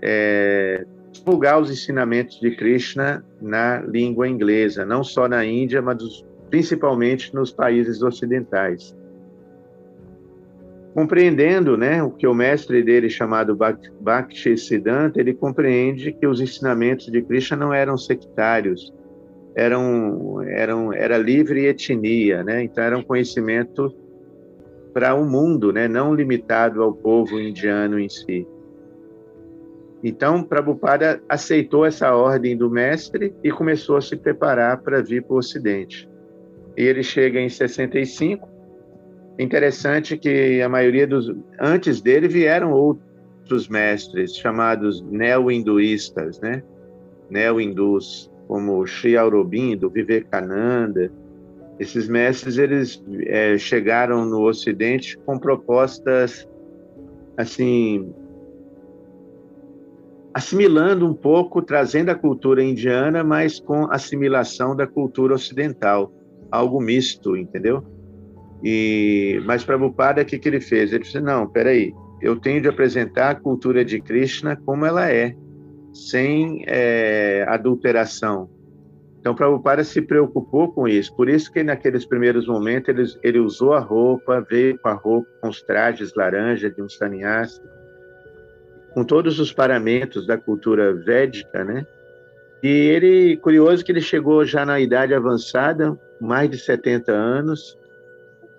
é, 0.02 0.86
divulgar 1.12 1.60
os 1.60 1.72
ensinamentos 1.72 2.40
de 2.40 2.56
Krishna 2.56 3.26
na 3.42 3.82
língua 3.82 4.28
inglesa, 4.28 4.86
não 4.86 5.04
só 5.04 5.28
na 5.28 5.44
Índia, 5.44 5.82
mas 5.82 6.24
principalmente 6.50 7.34
nos 7.34 7.52
países 7.52 8.02
ocidentais. 8.02 8.96
Compreendendo 10.94 11.76
né, 11.76 12.02
o 12.02 12.10
que 12.10 12.26
o 12.26 12.34
mestre 12.34 12.82
dele, 12.82 13.10
chamado 13.10 13.58
Bhakti 14.00 14.58
Siddhanta, 14.58 15.20
ele 15.20 15.34
compreende 15.34 16.14
que 16.14 16.26
os 16.26 16.40
ensinamentos 16.40 17.08
de 17.08 17.22
Krishna 17.22 17.58
não 17.58 17.74
eram 17.74 17.98
sectários, 17.98 18.94
eram, 19.56 20.42
eram, 20.42 20.94
era 20.94 21.18
livre 21.18 21.66
etnia, 21.66 22.44
né? 22.44 22.64
Então 22.64 22.84
era 22.84 22.98
um 22.98 23.04
conhecimento 23.04 23.94
para 24.94 25.16
o 25.16 25.26
mundo, 25.26 25.72
né? 25.72 25.88
Não 25.88 26.14
limitado 26.14 26.84
ao 26.84 26.94
povo 26.94 27.40
indiano 27.40 27.98
em 28.00 28.10
si. 28.10 28.46
Então, 30.04 30.44
Prabhupada 30.44 31.22
aceitou 31.28 31.86
essa 31.86 32.14
ordem 32.16 32.56
do 32.56 32.70
mestre 32.70 33.34
e 33.44 33.50
começou 33.50 33.98
a 33.98 34.02
se 34.02 34.16
preparar 34.16 34.82
para 34.82 35.02
vir 35.02 35.24
para 35.24 35.34
o 35.34 35.40
Ocidente. 35.40 36.08
E 36.78 36.84
ele 36.84 37.02
chega 37.02 37.40
em 37.40 37.50
65. 37.50 38.48
Interessante 39.40 40.18
que 40.18 40.62
a 40.62 40.70
maioria 40.70 41.08
dos 41.08 41.34
antes 41.60 42.02
dele 42.02 42.28
vieram 42.28 42.72
outros 42.72 43.68
mestres 43.68 44.36
chamados 44.36 45.02
neo-hinduístas, 45.02 46.40
né? 46.40 46.62
Neo-hindus 47.30 48.32
como 48.48 48.86
Sri 48.86 49.18
Aurobindo, 49.18 49.90
Vivekananda, 49.90 51.12
esses 51.80 52.08
mestres 52.08 52.58
eles 52.58 53.04
é, 53.28 53.58
chegaram 53.58 54.26
no 54.26 54.48
Ocidente 54.48 55.18
com 55.26 55.38
propostas 55.38 56.48
assim 57.38 58.14
assimilando 60.34 61.08
um 61.08 61.14
pouco, 61.14 61.62
trazendo 61.62 62.10
a 62.10 62.16
cultura 62.16 62.62
indiana, 62.62 63.24
mas 63.24 63.58
com 63.58 63.90
assimilação 63.90 64.76
da 64.76 64.86
cultura 64.86 65.34
ocidental, 65.34 66.12
algo 66.52 66.82
misto, 66.82 67.38
entendeu? 67.38 67.84
E 68.64 69.42
mas 69.46 69.64
Prabhupada 69.64 70.22
o 70.22 70.26
que 70.26 70.38
que 70.38 70.50
ele 70.50 70.60
fez? 70.60 70.92
Ele 70.92 71.04
disse 71.04 71.22
não, 71.22 71.48
peraí, 71.48 71.94
eu 72.22 72.38
tenho 72.38 72.62
de 72.62 72.68
apresentar 72.68 73.30
a 73.32 73.36
cultura 73.36 73.84
de 73.84 74.02
Krishna 74.02 74.56
como 74.66 74.86
ela 74.86 75.10
é 75.10 75.36
sem 75.96 76.64
é, 76.68 77.46
adulteração. 77.48 78.50
Então, 79.20 79.34
Prabhupada 79.34 79.84
se 79.84 80.02
preocupou 80.02 80.72
com 80.72 80.88
isso. 80.88 81.16
Por 81.16 81.30
isso 81.30 81.52
que 81.52 81.64
naqueles 81.64 82.06
primeiros 82.06 82.46
momentos 82.46 82.90
ele, 82.90 83.04
ele 83.24 83.40
usou 83.40 83.74
a 83.74 83.80
roupa, 83.80 84.46
veio 84.48 84.78
com 84.78 84.90
a 84.90 84.94
roupa, 84.94 85.28
com 85.42 85.50
os 85.50 85.64
trajes 85.64 86.14
laranja 86.14 86.70
de 86.70 86.80
um 86.80 86.88
sannyasi, 86.88 87.60
com 88.94 89.04
todos 89.04 89.40
os 89.40 89.52
paramentos 89.52 90.28
da 90.28 90.38
cultura 90.38 90.94
védica, 90.94 91.64
né? 91.64 91.88
E 92.62 92.68
ele, 92.68 93.38
curioso 93.38 93.84
que 93.84 93.92
ele 93.92 94.02
chegou 94.02 94.46
já 94.46 94.66
na 94.66 94.80
idade 94.80 95.14
avançada, 95.14 95.98
mais 96.20 96.50
de 96.50 96.58
70 96.58 97.12
anos, 97.12 97.78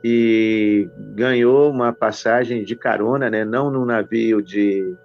e 0.03 0.89
ganhou 1.15 1.71
uma 1.71 1.93
passagem 1.93 2.65
de 2.65 2.75
carona, 2.75 3.31
né? 3.31 3.45
Não 3.45 3.71
num 3.71 3.85
navio 3.85 4.43
de 4.43 4.97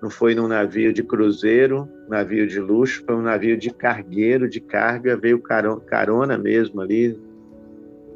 não 0.00 0.10
foi 0.10 0.34
num 0.34 0.46
navio 0.46 0.92
de 0.92 1.02
cruzeiro, 1.02 1.88
navio 2.08 2.46
de 2.46 2.60
luxo, 2.60 3.02
foi 3.04 3.16
um 3.16 3.22
navio 3.22 3.56
de 3.56 3.70
cargueiro, 3.70 4.48
de 4.48 4.60
carga, 4.60 5.16
veio 5.16 5.40
carona 5.40 6.38
mesmo 6.38 6.80
ali 6.80 7.18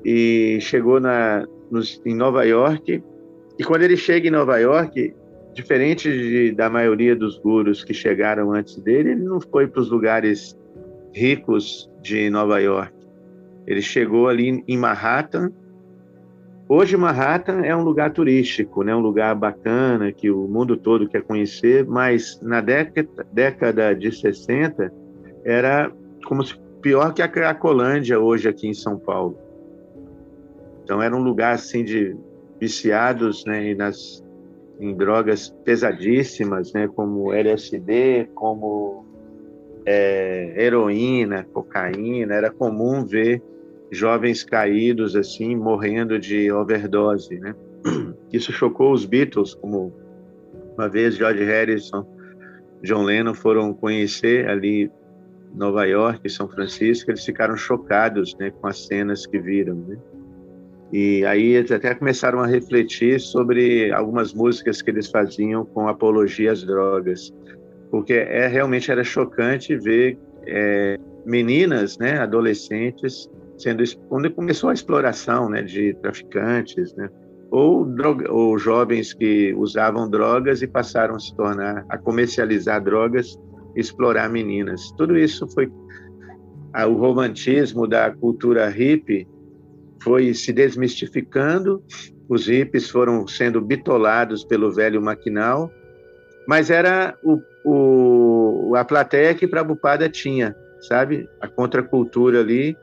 e 0.04 0.58
chegou 0.60 1.00
na, 1.00 1.46
nos, 1.70 2.00
em 2.04 2.14
Nova 2.14 2.44
York. 2.44 3.02
E 3.58 3.64
quando 3.64 3.82
ele 3.82 3.96
chega 3.96 4.28
em 4.28 4.30
Nova 4.30 4.58
York, 4.58 5.14
diferente 5.52 6.10
de, 6.10 6.52
da 6.52 6.68
maioria 6.70 7.14
dos 7.14 7.38
gurus 7.38 7.84
que 7.84 7.94
chegaram 7.94 8.52
antes 8.52 8.76
dele, 8.80 9.10
ele 9.10 9.22
não 9.22 9.40
foi 9.40 9.66
para 9.66 9.80
os 9.80 9.90
lugares 9.90 10.58
ricos 11.12 11.90
de 12.00 12.30
Nova 12.30 12.60
York. 12.60 12.92
Ele 13.66 13.82
chegou 13.82 14.28
ali 14.28 14.64
em 14.66 14.76
Manhattan. 14.76 15.52
Hoje 16.68 16.96
Manhattan 16.96 17.62
é 17.64 17.76
um 17.76 17.82
lugar 17.82 18.12
turístico, 18.12 18.82
né? 18.82 18.94
um 18.94 19.00
lugar 19.00 19.34
bacana 19.34 20.12
que 20.12 20.30
o 20.30 20.48
mundo 20.48 20.76
todo 20.76 21.08
quer 21.08 21.22
conhecer, 21.22 21.84
mas 21.86 22.40
na 22.40 22.60
década, 22.60 23.26
década 23.32 23.94
de 23.94 24.10
60 24.10 24.92
era 25.44 25.92
como 26.24 26.42
se 26.44 26.58
pior 26.80 27.12
que 27.12 27.22
a 27.22 27.28
Cracolândia 27.28 28.18
hoje 28.18 28.48
aqui 28.48 28.68
em 28.68 28.74
São 28.74 28.98
Paulo. 28.98 29.36
Então 30.82 31.02
era 31.02 31.14
um 31.14 31.22
lugar 31.22 31.54
assim 31.54 31.84
de 31.84 32.16
viciados, 32.60 33.44
né, 33.44 33.74
nas 33.74 34.22
em 34.80 34.94
drogas 34.94 35.50
pesadíssimas, 35.64 36.72
né, 36.72 36.88
como 36.88 37.32
LSD, 37.32 38.28
como 38.34 39.04
é, 39.86 40.54
heroína, 40.56 41.46
cocaína. 41.52 42.34
Era 42.34 42.50
comum 42.50 43.04
ver 43.04 43.42
jovens 43.92 44.42
caídos 44.42 45.14
assim, 45.14 45.54
morrendo 45.54 46.18
de 46.18 46.50
overdose, 46.50 47.38
né? 47.38 47.54
Isso 48.32 48.50
chocou 48.50 48.92
os 48.92 49.04
Beatles, 49.04 49.54
como 49.54 49.92
uma 50.74 50.88
vez 50.88 51.16
George 51.16 51.44
Harrison, 51.44 52.06
John 52.82 53.02
Lennon 53.04 53.34
foram 53.34 53.74
conhecer 53.74 54.48
ali 54.48 54.90
Nova 55.54 55.84
York, 55.84 56.28
São 56.30 56.48
Francisco, 56.48 57.10
eles 57.10 57.24
ficaram 57.24 57.54
chocados, 57.54 58.34
né, 58.36 58.50
com 58.50 58.66
as 58.66 58.86
cenas 58.86 59.26
que 59.26 59.38
viram, 59.38 59.74
né? 59.74 59.98
E 60.90 61.24
aí 61.26 61.52
eles 61.54 61.70
até 61.70 61.94
começaram 61.94 62.40
a 62.40 62.46
refletir 62.46 63.20
sobre 63.20 63.92
algumas 63.92 64.32
músicas 64.32 64.82
que 64.82 64.90
eles 64.90 65.08
faziam 65.08 65.64
com 65.64 65.88
apologia 65.88 66.52
às 66.52 66.64
drogas, 66.64 67.32
porque 67.90 68.14
é 68.14 68.46
realmente 68.46 68.90
era 68.90 69.04
chocante 69.04 69.76
ver 69.76 70.18
é, 70.46 70.98
meninas, 71.24 71.98
né, 71.98 72.18
adolescentes 72.18 73.30
sendo 73.58 73.82
quando 74.08 74.30
começou 74.30 74.70
a 74.70 74.74
exploração, 74.74 75.48
né, 75.48 75.62
de 75.62 75.94
traficantes, 75.94 76.94
né, 76.94 77.08
ou, 77.50 77.84
droga, 77.84 78.32
ou 78.32 78.58
jovens 78.58 79.12
que 79.12 79.52
usavam 79.54 80.08
drogas 80.08 80.62
e 80.62 80.66
passaram 80.66 81.16
a 81.16 81.20
se 81.20 81.34
tornar 81.36 81.84
a 81.88 81.98
comercializar 81.98 82.82
drogas, 82.82 83.38
explorar 83.76 84.28
meninas. 84.30 84.90
Tudo 84.96 85.16
isso 85.16 85.46
foi 85.48 85.70
o 86.74 86.92
romantismo 86.94 87.86
da 87.86 88.10
cultura 88.10 88.68
hippie 88.68 89.28
foi 90.02 90.34
se 90.34 90.52
desmistificando, 90.52 91.82
os 92.28 92.46
hippies 92.46 92.90
foram 92.90 93.26
sendo 93.26 93.60
bitolados 93.60 94.44
pelo 94.44 94.72
velho 94.72 95.00
maquinal, 95.00 95.70
mas 96.46 96.70
era 96.70 97.16
o, 97.22 97.40
o, 97.64 98.74
a 98.74 98.84
plateia 98.84 99.34
que 99.34 99.46
Prabhupada 99.46 100.08
tinha, 100.08 100.56
sabe? 100.80 101.28
A 101.40 101.46
contracultura 101.46 102.40
ali. 102.40 102.76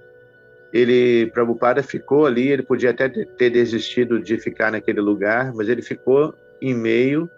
Ele, 0.72 1.32
Prabhupada 1.32 1.82
ficou 1.82 2.26
ali, 2.26 2.50
ele 2.50 2.62
podia 2.62 2.92
até 2.92 3.10
ter 3.10 3.50
desistido 3.50 4.22
de 4.22 4.38
ficar 4.38 4.72
naquele 4.72 5.02
lugar, 5.02 5.52
mas 5.54 5.68
ele 5.68 5.82
ficou 5.82 6.34
em 6.62 6.76
meio 6.76 7.30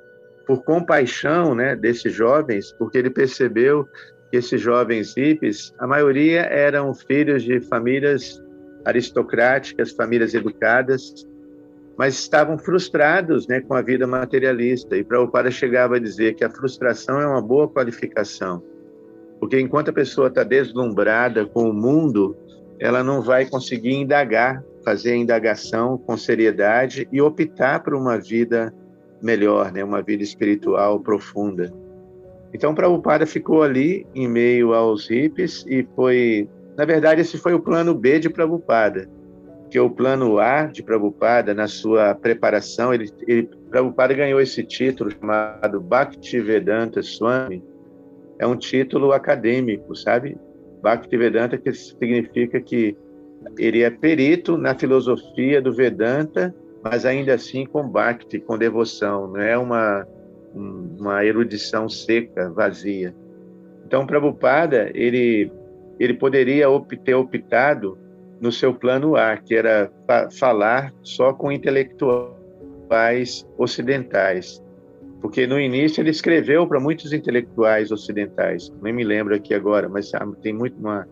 por 0.45 0.63
compaixão 0.63 1.55
né, 1.55 1.75
desses 1.75 2.13
jovens, 2.13 2.73
porque 2.77 2.97
ele 2.97 3.09
percebeu 3.09 3.87
que 4.29 4.37
esses 4.37 4.59
jovens 4.59 5.15
hippies, 5.15 5.73
a 5.79 5.87
maioria 5.87 6.41
eram 6.41 6.93
filhos 6.93 7.43
de 7.43 7.61
famílias 7.61 8.41
aristocráticas, 8.83 9.91
famílias 9.91 10.33
educadas, 10.33 11.25
mas 11.97 12.15
estavam 12.15 12.57
frustrados 12.57 13.47
né, 13.47 13.61
com 13.61 13.73
a 13.73 13.81
vida 13.81 14.07
materialista. 14.07 14.97
E 14.97 15.03
Prabhupada 15.03 15.51
chegava 15.51 15.97
a 15.97 15.99
dizer 15.99 16.35
que 16.35 16.43
a 16.43 16.49
frustração 16.49 17.19
é 17.21 17.27
uma 17.27 17.41
boa 17.41 17.67
qualificação, 17.67 18.63
porque 19.39 19.59
enquanto 19.59 19.89
a 19.89 19.93
pessoa 19.93 20.27
está 20.27 20.43
deslumbrada 20.43 21.45
com 21.45 21.69
o 21.69 21.73
mundo, 21.73 22.35
ela 22.81 23.03
não 23.03 23.21
vai 23.21 23.45
conseguir 23.45 23.93
indagar, 23.93 24.61
fazer 24.83 25.11
a 25.11 25.15
indagação 25.15 25.97
com 25.97 26.17
seriedade 26.17 27.07
e 27.11 27.21
optar 27.21 27.83
por 27.83 27.93
uma 27.93 28.17
vida 28.17 28.73
melhor, 29.21 29.71
né, 29.71 29.83
uma 29.83 30.01
vida 30.01 30.23
espiritual 30.23 30.99
profunda. 30.99 31.71
Então, 32.53 32.75
Prabhupada 32.75 33.25
ficou 33.25 33.63
ali 33.63 34.05
em 34.13 34.27
meio 34.27 34.73
aos 34.73 35.07
hippies 35.07 35.63
e 35.67 35.87
foi 35.95 36.49
na 36.77 36.85
verdade, 36.85 37.21
esse 37.21 37.37
foi 37.37 37.53
o 37.53 37.59
plano 37.59 37.93
B 37.93 38.19
de 38.19 38.29
Prabhupada, 38.29 39.07
que 39.69 39.79
o 39.79 39.89
plano 39.89 40.39
A 40.39 40.63
de 40.63 40.81
Prabhupada, 40.81 41.53
na 41.53 41.67
sua 41.67 42.15
preparação, 42.15 42.93
ele, 42.93 43.09
ele, 43.27 43.49
Prabhupada 43.69 44.13
ganhou 44.13 44.41
esse 44.41 44.63
título 44.63 45.11
chamado 45.11 45.79
Bhaktivedanta 45.79 47.01
Swami, 47.01 47.63
é 48.39 48.47
um 48.47 48.55
título 48.55 49.11
acadêmico, 49.11 49.95
sabe? 49.95 50.37
Bhaktivedanta 50.81 51.57
que 51.57 51.73
significa 51.73 52.59
que 52.59 52.97
ele 53.57 53.83
é 53.83 53.89
perito 53.89 54.57
na 54.57 54.75
filosofia 54.75 55.61
do 55.61 55.73
Vedanta, 55.73 56.53
mas 56.83 57.05
ainda 57.05 57.33
assim 57.33 57.65
com 57.65 57.87
Bhakti, 57.87 58.39
com 58.39 58.57
devoção, 58.57 59.27
não 59.27 59.41
é 59.41 59.57
uma, 59.57 60.07
uma 60.53 61.25
erudição 61.25 61.87
seca, 61.87 62.49
vazia. 62.49 63.15
Então, 63.85 64.05
Prabhupada, 64.05 64.91
ele 64.93 65.51
ele 65.99 66.15
poderia 66.15 66.65
ter 67.03 67.13
optado 67.13 67.95
no 68.39 68.51
seu 68.51 68.73
plano 68.73 69.15
A, 69.15 69.37
que 69.37 69.53
era 69.53 69.91
falar 70.39 70.91
só 71.03 71.31
com 71.31 71.51
intelectuais 71.51 73.47
ocidentais. 73.55 74.59
Porque 75.21 75.45
no 75.45 75.59
início 75.59 76.01
ele 76.01 76.09
escreveu 76.09 76.67
para 76.67 76.79
muitos 76.79 77.13
intelectuais 77.13 77.91
ocidentais, 77.91 78.71
nem 78.81 78.91
me 78.91 79.03
lembro 79.03 79.35
aqui 79.35 79.53
agora, 79.53 79.87
mas 79.87 80.11
tem 80.41 80.51
muito 80.51 80.77
uma, 80.79 81.07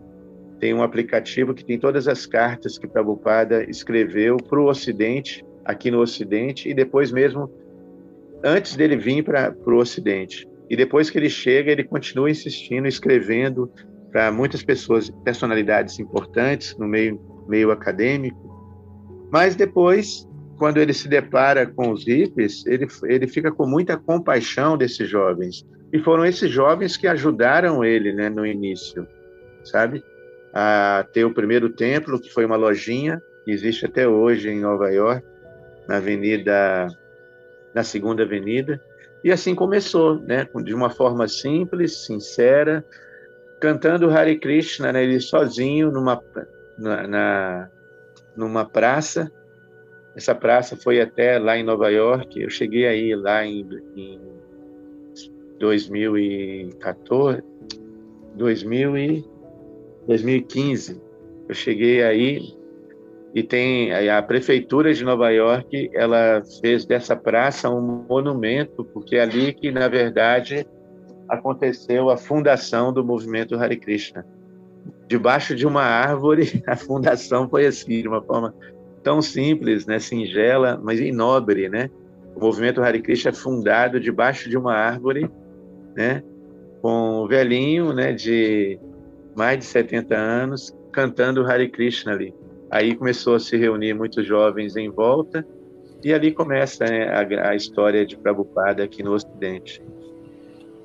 tem 0.60 0.74
um 0.74 0.84
aplicativo 0.84 1.54
que 1.54 1.64
tem 1.64 1.80
todas 1.80 2.08
as 2.08 2.26
cartas 2.26 2.78
que 2.78 2.88
Prabhupada 2.88 3.64
escreveu 3.70 4.38
para 4.38 4.60
o 4.60 4.68
Ocidente, 4.68 5.46
aqui 5.64 5.92
no 5.92 6.02
Ocidente, 6.02 6.68
e 6.68 6.74
depois 6.74 7.12
mesmo, 7.12 7.50
antes 8.44 8.76
dele 8.76 8.98
vir 8.98 9.24
para 9.24 9.56
o 9.66 9.78
Ocidente. 9.78 10.48
E 10.70 10.76
depois 10.76 11.10
que 11.10 11.18
ele 11.18 11.30
chega, 11.30 11.72
ele 11.72 11.84
continua 11.84 12.30
insistindo, 12.30 12.88
escrevendo, 12.88 13.72
para 14.12 14.32
muitas 14.32 14.64
pessoas, 14.64 15.10
personalidades 15.24 16.00
importantes 16.00 16.76
no 16.78 16.88
meio, 16.88 17.20
meio 17.48 17.72
acadêmico. 17.72 18.50
Mas 19.32 19.56
depois, 19.56 20.28
quando 20.60 20.78
ele 20.78 20.94
se 20.94 21.08
depara 21.08 21.66
com 21.66 21.90
os 21.90 22.06
hippies, 22.06 22.66
ele, 22.68 22.86
ele 23.06 23.28
fica 23.28 23.50
com 23.50 23.66
muita 23.66 23.98
compaixão 23.98 24.78
desses 24.78 25.10
jovens. 25.10 25.66
E 25.92 26.00
foram 26.00 26.26
esses 26.26 26.52
jovens 26.52 26.98
que 26.98 27.08
ajudaram 27.08 27.84
ele 27.84 28.12
né, 28.14 28.30
no 28.30 28.46
início, 28.46 29.08
sabe? 29.64 30.04
A 30.54 31.08
ter 31.14 31.24
o 31.24 31.34
primeiro 31.34 31.70
templo, 31.70 32.20
que 32.20 32.30
foi 32.30 32.46
uma 32.46 32.58
lojinha, 32.58 33.22
que 33.46 33.52
existe 33.52 33.86
até 33.86 34.08
hoje 34.08 34.50
em 34.50 34.60
Nova 34.60 34.92
York, 34.92 35.26
na 35.88 35.96
Avenida, 35.96 36.88
na 37.74 37.84
Segunda 37.84 38.24
Avenida. 38.24 38.84
E 39.24 39.32
assim 39.32 39.56
começou, 39.56 40.20
né? 40.20 40.46
De 40.64 40.74
uma 40.74 40.90
forma 40.90 41.28
simples, 41.28 42.06
sincera, 42.06 42.86
cantando 43.62 44.10
Hare 44.10 44.38
Krishna, 44.38 44.92
né, 44.92 45.04
ele 45.04 45.20
sozinho 45.20 45.90
numa, 45.90 46.22
na, 46.78 47.08
na, 47.08 47.70
numa 48.36 48.66
praça. 48.66 49.32
Essa 50.16 50.34
praça 50.36 50.76
foi 50.76 51.00
até 51.02 51.38
lá 51.38 51.58
em 51.58 51.64
Nova 51.64 51.90
York. 51.90 52.42
Eu 52.42 52.50
cheguei 52.50 52.86
aí 52.88 53.16
lá 53.16 53.46
em, 53.46 53.66
em 53.96 54.20
2014, 55.60 57.44
2000 58.36 58.98
e 58.98 59.26
2015. 60.08 61.02
Eu 61.48 61.56
cheguei 61.56 62.04
aí 62.04 62.60
e 63.34 63.44
tem 63.44 63.94
a 64.10 64.22
prefeitura 64.22 64.94
de 64.94 65.04
Nova 65.04 65.30
York, 65.30 65.92
ela 65.94 66.42
fez 66.62 66.86
dessa 66.86 67.16
praça 67.16 67.70
um 67.70 68.06
monumento, 68.10 68.84
porque 68.86 69.18
é 69.18 69.22
ali 69.22 69.54
que 69.54 69.72
na 69.72 69.88
verdade 69.88 70.66
aconteceu 71.28 72.10
a 72.10 72.18
fundação 72.18 72.92
do 72.92 73.06
movimento 73.06 73.56
Hare 73.56 73.78
Krishna. 73.78 74.26
Debaixo 75.08 75.56
de 75.56 75.68
uma 75.68 75.84
árvore, 75.84 76.64
a 76.66 76.76
fundação 76.76 77.48
foi 77.48 77.68
assim, 77.68 78.02
de 78.02 78.08
uma 78.08 78.22
forma 78.22 78.54
tão 79.04 79.22
simples, 79.22 79.86
né, 79.86 80.00
singela, 80.00 80.80
mas 80.82 81.00
nobre, 81.14 81.70
né? 81.70 81.90
O 82.36 82.40
movimento 82.40 82.82
Hare 82.82 83.02
Krishna 83.02 83.32
é 83.32 83.34
fundado 83.34 84.00
debaixo 84.00 84.50
de 84.50 84.58
uma 84.58 84.74
árvore, 84.74 85.30
né, 85.96 86.24
com 86.82 87.24
um 87.24 87.28
velhinho, 87.28 87.94
né, 87.94 88.14
de 88.14 88.80
mais 89.36 89.60
de 89.60 89.66
70 89.66 90.16
anos, 90.16 90.76
cantando 90.92 91.46
Hare 91.46 91.70
Krishna 91.70 92.14
ali. 92.14 92.34
Aí 92.72 92.96
começou 92.96 93.36
a 93.36 93.40
se 93.40 93.58
reunir 93.58 93.94
muitos 93.94 94.26
jovens 94.26 94.76
em 94.76 94.90
volta, 94.90 95.46
e 96.04 96.14
ali 96.14 96.32
começa 96.32 96.86
né, 96.86 97.10
a, 97.10 97.50
a, 97.50 97.56
história 97.56 98.06
de 98.06 98.16
Prabhupada 98.18 98.84
aqui 98.84 99.04
no 99.04 99.14
Ocidente. 99.14 99.84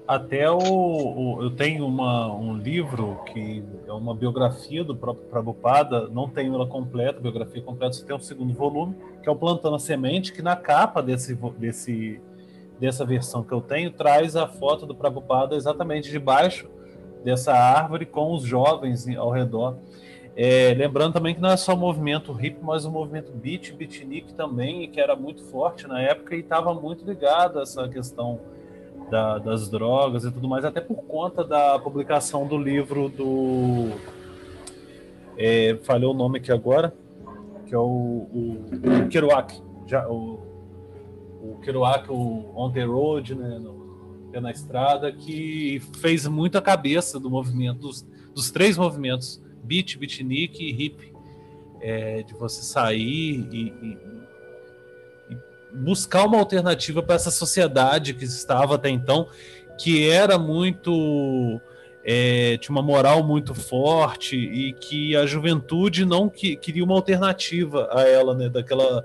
Até 0.07 0.51
o, 0.51 0.59
o 0.59 1.43
eu 1.43 1.51
tenho 1.51 1.87
uma, 1.87 2.31
um 2.31 2.59
livro 2.59 3.21
que 3.25 3.65
é 3.87 3.93
uma 3.93 4.15
biografia 4.15 4.85
do 4.85 4.95
próprio 4.95 5.27
Prabhupada, 5.29 6.09
não 6.09 6.29
tenho 6.29 6.55
ela 6.55 6.67
completa, 6.67 7.19
biografia 7.19 7.63
completa, 7.63 7.95
só 7.95 8.05
tem 8.05 8.15
um 8.15 8.21
segundo 8.21 8.53
volume, 8.53 8.95
que 9.23 9.29
é 9.29 9.33
o 9.33 9.37
Plantando 9.37 9.77
a 9.77 9.79
Semente, 9.79 10.31
que 10.31 10.43
na 10.43 10.57
capa 10.57 11.03
desse, 11.03 11.35
desse, 11.57 12.21
dessa 12.79 13.03
versão 13.07 13.43
que 13.43 13.53
eu 13.53 13.63
tenho 13.63 13.91
traz 13.91 14.37
a 14.37 14.47
foto 14.47 14.85
do 14.85 14.95
Prabhupada 14.95 15.57
exatamente 15.57 16.11
debaixo 16.11 16.69
dessa 17.25 17.55
árvore 17.55 18.05
com 18.05 18.35
os 18.35 18.43
jovens 18.43 19.09
ao 19.17 19.31
redor. 19.31 19.79
É, 20.37 20.75
lembrando 20.77 21.15
também 21.15 21.35
que 21.35 21.41
não 21.41 21.51
é 21.51 21.57
só 21.57 21.73
o 21.73 21.79
movimento 21.79 22.37
hip, 22.45 22.59
mas 22.61 22.85
o 22.85 22.91
movimento 22.91 23.33
beat, 23.33 23.73
beatnik 23.73 24.35
também, 24.35 24.91
que 24.91 25.01
era 25.01 25.17
muito 25.17 25.43
forte 25.45 25.87
na 25.87 26.03
época 26.03 26.37
e 26.37 26.41
estava 26.41 26.75
muito 26.75 27.07
ligado 27.07 27.59
a 27.59 27.63
essa 27.63 27.89
questão 27.89 28.39
da, 29.15 29.39
das 29.39 29.71
drogas 29.71 30.25
e 30.25 30.33
tudo 30.33 30.49
mais, 30.49 30.65
até 30.65 30.81
por 30.81 30.97
conta 31.05 31.45
da 31.45 31.79
publicação 31.79 32.49
do 32.49 32.59
livro 32.59 33.09
do. 33.09 33.91
É, 35.39 35.79
o 35.89 36.13
nome 36.13 36.39
aqui 36.39 36.51
agora, 36.51 36.93
que 37.65 37.73
é 37.73 37.79
o, 37.79 37.83
o, 37.83 38.67
o 39.05 39.09
Kerouac, 39.09 39.63
já, 39.87 40.09
o, 40.09 40.41
o 41.41 41.61
Kerouac, 41.63 42.11
o 42.11 42.53
On 42.57 42.73
the 42.73 42.83
Road, 42.83 43.37
né, 43.37 43.61
no, 43.61 44.33
na 44.41 44.51
estrada, 44.51 45.13
que 45.13 45.81
fez 46.01 46.27
muito 46.27 46.59
a 46.59 46.63
cabeça 46.63 47.21
do 47.21 47.31
movimento, 47.31 47.79
dos, 47.83 48.05
dos 48.35 48.51
três 48.51 48.77
movimentos 48.77 49.41
beat, 49.63 49.97
beatnik 49.97 50.61
e 50.61 50.71
hip, 50.71 51.13
é, 51.81 52.25
de 52.25 52.35
você 52.35 52.63
sair 52.63 53.47
e, 53.53 53.69
e 53.81 54.14
buscar 55.75 56.25
uma 56.25 56.39
alternativa 56.39 57.03
para 57.03 57.17
essa 57.17 57.31
sociedade 57.31 58.15
que 58.15 58.25
estava 58.25 58.77
até 58.77 58.89
então, 58.89 59.29
que 59.79 60.09
era 60.09 60.39
muito 60.39 61.61
é, 62.05 62.57
tinha 62.59 62.75
uma 62.75 62.83
moral 62.83 63.23
muito 63.23 63.55
forte 63.55 64.37
e 64.37 64.73
que 64.75 65.17
a 65.17 65.27
juventude 65.27 66.05
não 66.05 66.29
que, 66.29 66.55
queria 66.55 66.85
uma 66.85 66.95
alternativa 66.95 67.89
a 67.91 68.03
ela, 68.03 68.35
né, 68.35 68.49
daquela, 68.49 69.05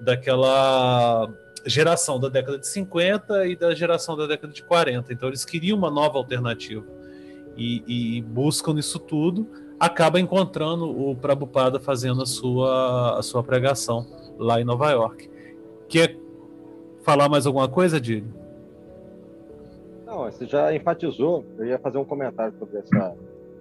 daquela 0.00 1.30
geração 1.66 2.18
da 2.18 2.28
década 2.28 2.58
de 2.58 2.66
50 2.66 3.46
e 3.46 3.54
da 3.54 3.74
geração 3.74 4.16
da 4.16 4.26
década 4.26 4.52
de 4.52 4.62
40. 4.62 5.12
Então 5.12 5.28
eles 5.28 5.44
queriam 5.44 5.76
uma 5.76 5.90
nova 5.90 6.16
alternativa 6.16 6.84
e, 7.56 8.16
e 8.16 8.22
buscam 8.22 8.72
nisso 8.72 8.98
tudo 8.98 9.48
acaba 9.78 10.18
encontrando 10.18 10.88
o 10.88 11.14
Prabhupada 11.14 11.78
fazendo 11.78 12.22
a 12.22 12.26
sua, 12.26 13.18
a 13.18 13.22
sua 13.22 13.42
pregação 13.44 14.06
lá 14.38 14.60
em 14.60 14.64
Nova 14.64 14.90
York. 14.90 15.30
Quer 15.88 16.16
falar 17.02 17.28
mais 17.28 17.46
alguma 17.46 17.68
coisa, 17.68 18.00
Dili? 18.00 18.26
Não, 20.04 20.24
você 20.24 20.46
já 20.46 20.74
enfatizou, 20.74 21.44
eu 21.58 21.66
ia 21.66 21.78
fazer 21.78 21.98
um 21.98 22.04
comentário 22.04 22.54
sobre 22.58 22.78
essa, 22.78 23.16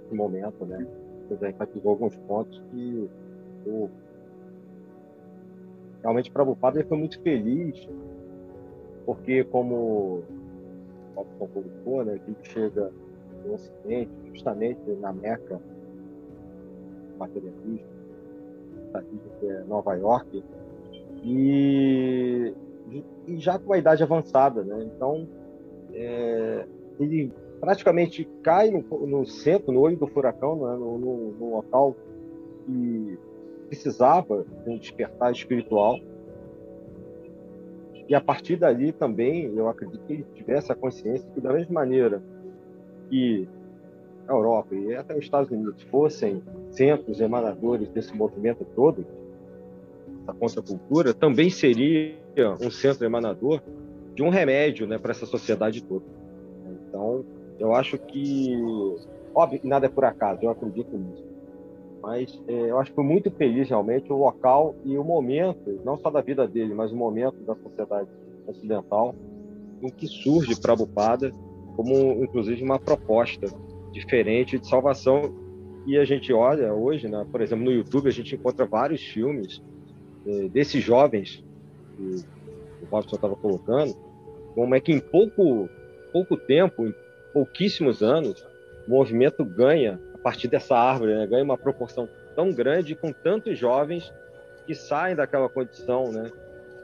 esse 0.06 0.14
momento, 0.14 0.66
né? 0.66 0.86
Você 1.28 1.38
já 1.38 1.50
enfatizou 1.50 1.92
alguns 1.92 2.16
pontos 2.18 2.62
que 2.72 3.10
o 3.66 3.90
realmente 6.02 6.32
Prabhupada 6.32 6.80
ele 6.80 6.88
foi 6.88 6.98
muito 6.98 7.22
feliz, 7.22 7.88
porque 9.06 9.44
como 9.46 10.24
o 11.16 11.26
colocou, 11.38 12.06
né, 12.06 12.20
que 12.24 12.32
ele 12.32 12.38
chega 12.44 12.92
no 13.46 13.56
Ocidente, 13.56 14.12
justamente 14.32 14.80
na 15.00 15.12
Meca, 15.12 15.60
materialismo, 17.18 17.88
que 19.40 19.48
é 19.48 19.64
Nova 19.64 19.96
York, 19.96 20.44
e, 21.24 22.54
e, 23.28 23.38
já 23.38 23.58
com 23.60 23.74
a 23.74 23.78
idade 23.78 24.04
avançada, 24.04 24.64
né? 24.64 24.90
Então, 24.96 25.28
é, 25.94 26.66
ele 27.00 27.32
praticamente 27.60 28.26
cai 28.44 28.70
no, 28.70 28.82
no, 29.08 29.26
centro, 29.26 29.72
no 29.72 29.82
olho 29.82 29.98
do 29.98 30.08
furacão, 30.08 30.56
né? 30.56 30.76
no, 30.76 30.98
no, 30.98 31.32
no 31.32 31.56
local 31.56 31.96
que 32.66 33.18
precisava 33.68 34.46
de 34.64 34.70
um 34.70 34.78
despertar 34.78 35.32
espiritual. 35.32 36.00
E 38.08 38.16
a 38.16 38.22
partir 38.22 38.56
dali 38.56 38.94
também, 38.94 39.54
eu 39.54 39.68
acredito 39.68 40.06
que 40.06 40.14
ele 40.14 40.26
tivesse 40.34 40.72
a 40.72 40.76
consciência 40.76 41.30
que, 41.34 41.42
da 41.42 41.52
mesma 41.52 41.74
maneira 41.74 42.22
que 43.10 43.50
a 44.28 44.34
Europa 44.34 44.76
e 44.76 44.96
até 44.96 45.14
os 45.14 45.24
Estados 45.24 45.50
Unidos 45.50 45.82
fossem 45.84 46.42
centros 46.72 47.20
emanadores 47.20 47.90
desse 47.90 48.16
movimento 48.16 48.66
todo, 48.76 49.06
da 50.28 50.34
contracultura, 50.34 51.14
também 51.14 51.50
seria 51.50 52.18
um 52.62 52.70
centro 52.70 53.06
emanador 53.06 53.62
de 54.14 54.22
um 54.22 54.30
remédio 54.30 54.86
né, 54.86 54.98
para 54.98 55.12
essa 55.12 55.26
sociedade 55.26 55.82
toda. 55.82 56.06
Então, 56.90 57.24
eu 57.58 57.74
acho 57.74 57.98
que, 57.98 58.54
óbvio 59.34 59.60
que 59.62 59.68
nada 59.68 59.86
é 59.86 59.90
por 59.90 60.04
acaso, 60.04 60.42
eu 60.44 60.50
acredito 60.50 60.96
nisso, 60.98 61.26
mas 62.02 62.42
é, 62.48 62.54
eu 62.54 62.78
acho 62.78 62.92
que 62.92 62.96
foi 62.96 63.06
muito 63.06 63.32
feliz 63.32 63.70
realmente 63.70 64.12
o 64.12 64.18
local 64.18 64.76
e 64.84 64.98
o 64.98 65.04
momento, 65.04 65.80
não 65.86 65.98
só 65.98 66.10
da 66.10 66.22
vida 66.22 66.46
dele, 66.48 66.74
mas 66.74 66.92
o 66.92 66.96
momento 66.96 67.38
da 67.44 67.56
sociedade 67.56 68.10
ocidental, 68.46 69.16
em 69.82 69.90
que 69.90 70.08
surge 70.08 70.60
Prabhupada 70.60 71.32
como, 71.76 72.24
inclusive, 72.24 72.64
uma 72.64 72.80
proposta 72.80 73.48
diferente 73.92 74.58
de 74.58 74.68
salvação. 74.68 75.22
E 75.86 75.98
a 75.98 76.04
gente 76.04 76.34
olha 76.34 76.74
hoje, 76.74 77.08
né, 77.08 77.26
por 77.32 77.40
exemplo, 77.40 77.64
no 77.64 77.72
YouTube, 77.72 78.08
a 78.08 78.12
gente 78.12 78.36
encontra 78.36 78.66
vários 78.66 79.02
filmes 79.02 79.62
desses 80.52 80.84
jovens 80.84 81.44
que 81.96 82.26
o 82.82 82.86
Robson 82.90 83.16
estava 83.16 83.36
colocando, 83.36 83.96
como 84.54 84.76
é 84.76 84.80
que 84.80 84.92
em 84.92 85.00
pouco, 85.00 85.70
pouco 86.12 86.36
tempo, 86.38 86.88
em 86.88 86.94
pouquíssimos 87.34 88.02
anos, 88.02 88.46
o 88.88 88.92
movimento 88.92 89.44
ganha, 89.46 90.00
a 90.14 90.18
partir 90.18 90.48
dessa 90.48 90.76
árvore, 90.76 91.16
né, 91.16 91.28
ganha 91.28 91.44
uma 91.44 91.58
proporção 91.58 92.08
tão 92.36 92.52
grande 92.52 92.96
com 92.96 93.12
tantos 93.12 93.58
jovens 93.58 94.12
que 94.66 94.76
saem 94.76 95.16
daquela 95.16 95.48
condição 95.48 96.12
né, 96.12 96.32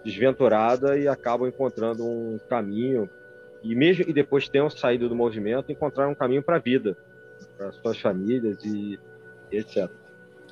desventurada 0.03 0.97
e 0.97 1.07
acabam 1.07 1.47
encontrando 1.47 2.05
um 2.05 2.39
caminho 2.49 3.09
e 3.63 3.75
mesmo 3.75 4.03
e 4.07 4.13
depois 4.13 4.49
tenham 4.49 4.69
saído 4.69 5.07
do 5.07 5.15
movimento, 5.15 5.71
encontrar 5.71 6.07
um 6.07 6.15
caminho 6.15 6.43
para 6.43 6.57
a 6.57 6.59
vida, 6.59 6.97
para 7.57 7.71
suas 7.71 7.99
famílias 7.99 8.63
e, 8.65 8.99
e 9.51 9.57
etc. 9.57 9.89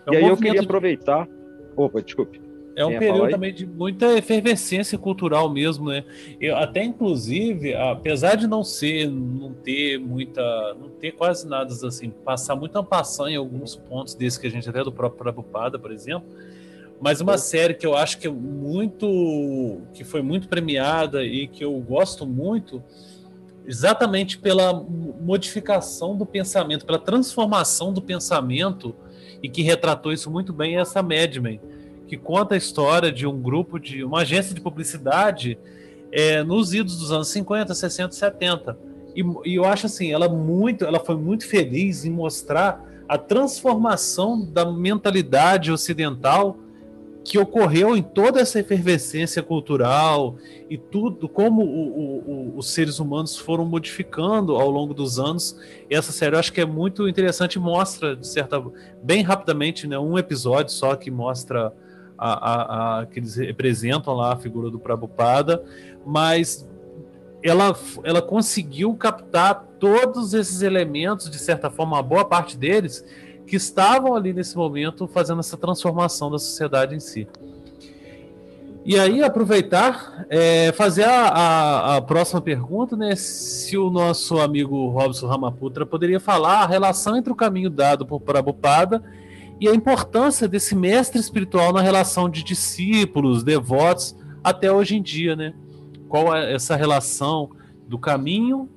É 0.05 0.11
um 0.11 0.13
e 0.13 0.17
aí 0.17 0.27
eu 0.27 0.37
queria 0.37 0.61
aproveitar. 0.61 1.27
Opa, 1.75 2.01
desculpe. 2.01 2.50
É 2.75 2.85
um 2.85 2.97
período 2.97 3.29
também 3.29 3.53
de 3.53 3.65
muita 3.65 4.17
efervescência 4.17 4.97
cultural 4.97 5.49
mesmo, 5.49 5.89
né? 5.89 6.05
Eu, 6.39 6.55
até 6.55 6.83
inclusive, 6.83 7.73
apesar 7.75 8.35
de 8.35 8.47
não 8.47 8.63
ser, 8.63 9.09
não 9.09 9.53
ter 9.53 9.99
muita, 9.99 10.73
não 10.79 10.89
ter 10.89 11.11
quase 11.11 11.47
nada 11.47 11.73
assim, 11.85 12.09
passar 12.09 12.55
muito 12.55 12.81
passar 12.83 13.29
em 13.29 13.35
alguns 13.35 13.75
pontos 13.75 14.15
desses 14.15 14.39
que 14.39 14.47
a 14.47 14.49
gente 14.49 14.69
até 14.69 14.83
do 14.83 14.91
próprio 14.91 15.19
Prabhupada, 15.19 15.77
por 15.77 15.91
exemplo, 15.91 16.27
mas 17.01 17.19
uma 17.19 17.37
série 17.37 17.73
que 17.73 17.85
eu 17.85 17.95
acho 17.95 18.19
que 18.19 18.27
é 18.27 18.29
muito. 18.29 19.81
que 19.93 20.03
foi 20.03 20.21
muito 20.21 20.47
premiada 20.47 21.23
e 21.23 21.47
que 21.47 21.65
eu 21.65 21.73
gosto 21.79 22.27
muito, 22.27 22.81
exatamente 23.65 24.37
pela 24.37 24.71
modificação 24.73 26.15
do 26.15 26.25
pensamento, 26.25 26.85
pela 26.85 26.99
transformação 26.99 27.91
do 27.91 28.01
pensamento, 28.01 28.95
e 29.41 29.49
que 29.49 29.63
retratou 29.63 30.13
isso 30.13 30.29
muito 30.29 30.53
bem, 30.53 30.77
é 30.77 30.81
essa 30.81 31.01
Mad 31.01 31.35
Men, 31.37 31.59
que 32.11 32.17
conta 32.17 32.55
a 32.55 32.57
história 32.57 33.09
de 33.09 33.25
um 33.25 33.41
grupo 33.41 33.79
de. 33.79 34.03
uma 34.03 34.19
agência 34.19 34.53
de 34.53 34.59
publicidade 34.59 35.57
é, 36.11 36.43
nos 36.43 36.73
idos 36.73 36.97
dos 36.97 37.09
anos 37.09 37.29
50, 37.29 37.73
60, 37.73 38.13
70. 38.13 38.77
E, 39.15 39.23
e 39.45 39.55
eu 39.55 39.63
acho 39.63 39.85
assim, 39.85 40.11
ela 40.11 40.27
muito, 40.27 40.83
ela 40.83 40.99
foi 40.99 41.15
muito 41.15 41.47
feliz 41.47 42.03
em 42.03 42.09
mostrar 42.09 42.85
a 43.07 43.17
transformação 43.17 44.43
da 44.43 44.69
mentalidade 44.69 45.71
ocidental 45.71 46.57
que 47.23 47.37
ocorreu 47.37 47.95
em 47.95 48.03
toda 48.03 48.41
essa 48.41 48.59
efervescência 48.59 49.41
cultural 49.41 50.35
e 50.69 50.77
tudo, 50.77 51.29
como 51.29 51.63
o, 51.63 52.17
o, 52.53 52.57
os 52.57 52.73
seres 52.73 52.99
humanos 52.99 53.37
foram 53.37 53.63
modificando 53.63 54.57
ao 54.57 54.69
longo 54.69 54.93
dos 54.93 55.17
anos. 55.17 55.57
E 55.89 55.95
essa 55.95 56.11
série 56.11 56.35
eu 56.35 56.39
acho 56.39 56.51
que 56.51 56.59
é 56.59 56.65
muito 56.65 57.07
interessante, 57.07 57.57
mostra, 57.57 58.17
de 58.17 58.27
certa 58.27 58.61
bem 59.01 59.23
rapidamente, 59.23 59.87
né, 59.87 59.97
um 59.97 60.17
episódio 60.17 60.73
só 60.73 60.93
que 60.97 61.09
mostra 61.09 61.71
a, 62.21 62.33
a, 62.33 62.99
a, 62.99 63.05
que 63.07 63.17
eles 63.17 63.35
representam 63.35 64.13
lá 64.13 64.33
a 64.33 64.37
figura 64.37 64.69
do 64.69 64.77
Prabhupada, 64.77 65.63
mas 66.05 66.67
ela, 67.43 67.75
ela 68.03 68.21
conseguiu 68.21 68.93
captar 68.93 69.65
todos 69.79 70.35
esses 70.35 70.61
elementos, 70.61 71.27
de 71.31 71.39
certa 71.39 71.71
forma, 71.71 71.97
uma 71.97 72.03
boa 72.03 72.23
parte 72.23 72.55
deles, 72.55 73.03
que 73.47 73.55
estavam 73.55 74.15
ali 74.15 74.31
nesse 74.31 74.55
momento 74.55 75.07
fazendo 75.07 75.39
essa 75.39 75.57
transformação 75.57 76.29
da 76.29 76.37
sociedade 76.37 76.95
em 76.95 76.99
si. 76.99 77.27
E 78.85 78.99
aí, 78.99 79.23
aproveitar, 79.23 80.25
é, 80.29 80.71
fazer 80.71 81.03
a, 81.03 81.27
a, 81.27 81.97
a, 81.97 82.01
próxima 82.01 82.41
pergunta, 82.41 82.95
né? 82.95 83.15
Se 83.15 83.77
o 83.77 83.89
nosso 83.89 84.39
amigo 84.39 84.87
Robson 84.89 85.27
Ramaputra 85.27 85.85
poderia 85.85 86.19
falar 86.19 86.63
a 86.63 86.67
relação 86.67 87.15
entre 87.15 87.31
o 87.31 87.35
caminho 87.35 87.69
dado 87.69 88.05
por 88.05 88.21
Prabhupada 88.21 89.03
e 89.61 89.69
a 89.69 89.75
importância 89.75 90.47
desse 90.47 90.73
mestre 90.73 91.19
espiritual 91.19 91.71
na 91.71 91.81
relação 91.81 92.27
de 92.27 92.43
discípulos, 92.43 93.43
devotos, 93.43 94.17
até 94.43 94.71
hoje 94.71 94.95
em 94.95 95.01
dia, 95.03 95.35
né? 95.35 95.53
Qual 96.09 96.35
é 96.35 96.51
essa 96.51 96.75
relação 96.75 97.51
do 97.87 97.99
caminho 97.99 98.67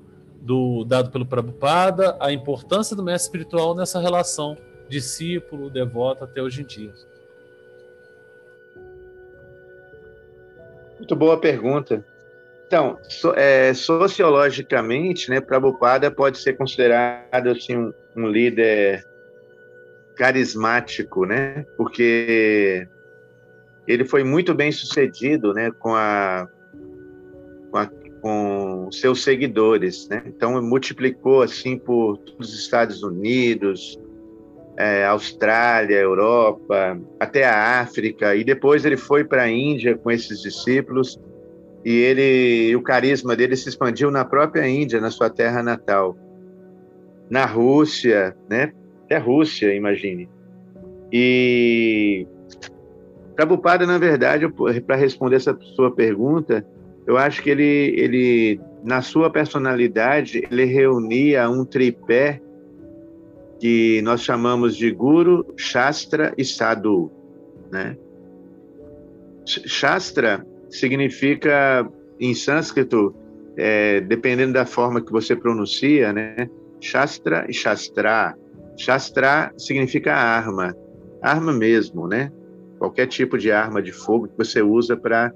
do, 0.43 0.85
dado 0.85 1.11
pelo 1.11 1.25
Prabhupada, 1.25 2.19
a 2.21 2.31
importância 2.31 2.95
do 2.95 3.03
mestre 3.03 3.29
espiritual 3.29 3.75
nessa 3.75 3.99
relação 3.99 4.59
discípulo, 4.87 5.71
devoto 5.71 6.25
até 6.25 6.43
hoje 6.43 6.61
em 6.61 6.67
dia? 6.67 6.93
Muito 10.99 11.17
boa 11.17 11.41
pergunta. 11.41 12.05
Então, 12.67 12.99
so, 13.09 13.33
é, 13.35 13.73
sociologicamente, 13.73 15.31
né, 15.31 15.41
Prabhupada 15.41 16.11
pode 16.11 16.37
ser 16.37 16.59
considerado 16.59 17.49
assim, 17.49 17.75
um, 17.75 17.95
um 18.15 18.29
líder 18.29 19.03
carismático, 20.17 21.25
né? 21.25 21.65
Porque 21.77 22.87
ele 23.87 24.05
foi 24.05 24.25
muito 24.25 24.55
bem 24.55 24.73
sucedido, 24.73 25.53
né, 25.53 25.71
com 25.71 25.95
a 25.95 26.49
com, 27.71 27.79
a, 27.79 27.91
com 28.21 28.89
seus 28.93 29.23
seguidores, 29.23 30.09
né? 30.09 30.23
Então 30.27 30.61
multiplicou 30.63 31.43
assim 31.43 31.77
por 31.77 32.17
todos 32.19 32.53
os 32.53 32.61
Estados 32.61 33.03
Unidos, 33.03 33.99
é, 34.77 35.05
Austrália, 35.05 35.97
Europa, 35.97 36.99
até 37.21 37.45
a 37.45 37.81
África, 37.81 38.35
e 38.35 38.45
depois 38.45 38.85
ele 38.85 38.97
foi 38.97 39.25
para 39.25 39.43
a 39.43 39.51
Índia 39.51 39.97
com 39.97 40.11
esses 40.11 40.41
discípulos 40.41 41.21
e 41.85 41.93
ele 41.97 42.75
o 42.77 42.83
carisma 42.83 43.37
dele 43.37 43.57
se 43.57 43.69
expandiu 43.69 44.11
na 44.11 44.25
própria 44.25 44.67
Índia, 44.67 45.01
na 45.01 45.11
sua 45.11 45.29
terra 45.29 45.63
natal, 45.63 46.17
na 47.29 47.45
Rússia, 47.45 48.37
né? 48.49 48.73
Até 49.05 49.19
Rússia, 49.19 49.75
imagine. 49.75 50.29
E 51.13 52.27
Prabhupada, 53.37 53.87
na 53.87 53.99
verdade, 53.99 54.47
para 54.87 54.97
responder 54.97 55.37
essa 55.37 55.57
sua 55.75 55.91
pergunta, 55.91 56.65
eu 57.07 57.17
acho 57.19 57.43
que 57.43 57.51
ele, 57.51 57.95
ele, 57.97 58.61
na 58.83 59.03
sua 59.03 59.29
personalidade, 59.31 60.47
ele 60.51 60.65
reunia 60.65 61.49
um 61.51 61.65
tripé 61.65 62.41
que 63.61 64.01
nós 64.03 64.23
chamamos 64.23 64.77
de 64.77 64.91
Guru, 64.91 65.47
Shastra 65.57 66.33
e 66.37 66.45
Sadhu, 66.45 67.11
né? 67.71 67.97
Shastra 69.47 70.47
significa, 70.71 71.89
em 72.19 72.35
sânscrito, 72.35 73.15
é, 73.57 74.01
dependendo 74.01 74.55
da 74.55 74.65
forma 74.65 75.01
que 75.01 75.13
você 75.13 75.37
pronuncia, 75.37 76.13
né? 76.13 76.49
Shastra 76.81 77.47
e 77.49 77.53
Shastra. 77.53 78.37
Shastra 78.77 79.53
significa 79.57 80.13
arma, 80.13 80.75
arma 81.23 81.53
mesmo, 81.53 82.09
né? 82.09 82.33
Qualquer 82.79 83.07
tipo 83.07 83.39
de 83.39 83.51
arma 83.51 83.81
de 83.81 83.93
fogo 83.93 84.29
que 84.29 84.37
você 84.37 84.63
usa 84.63 84.97
para 84.97 85.33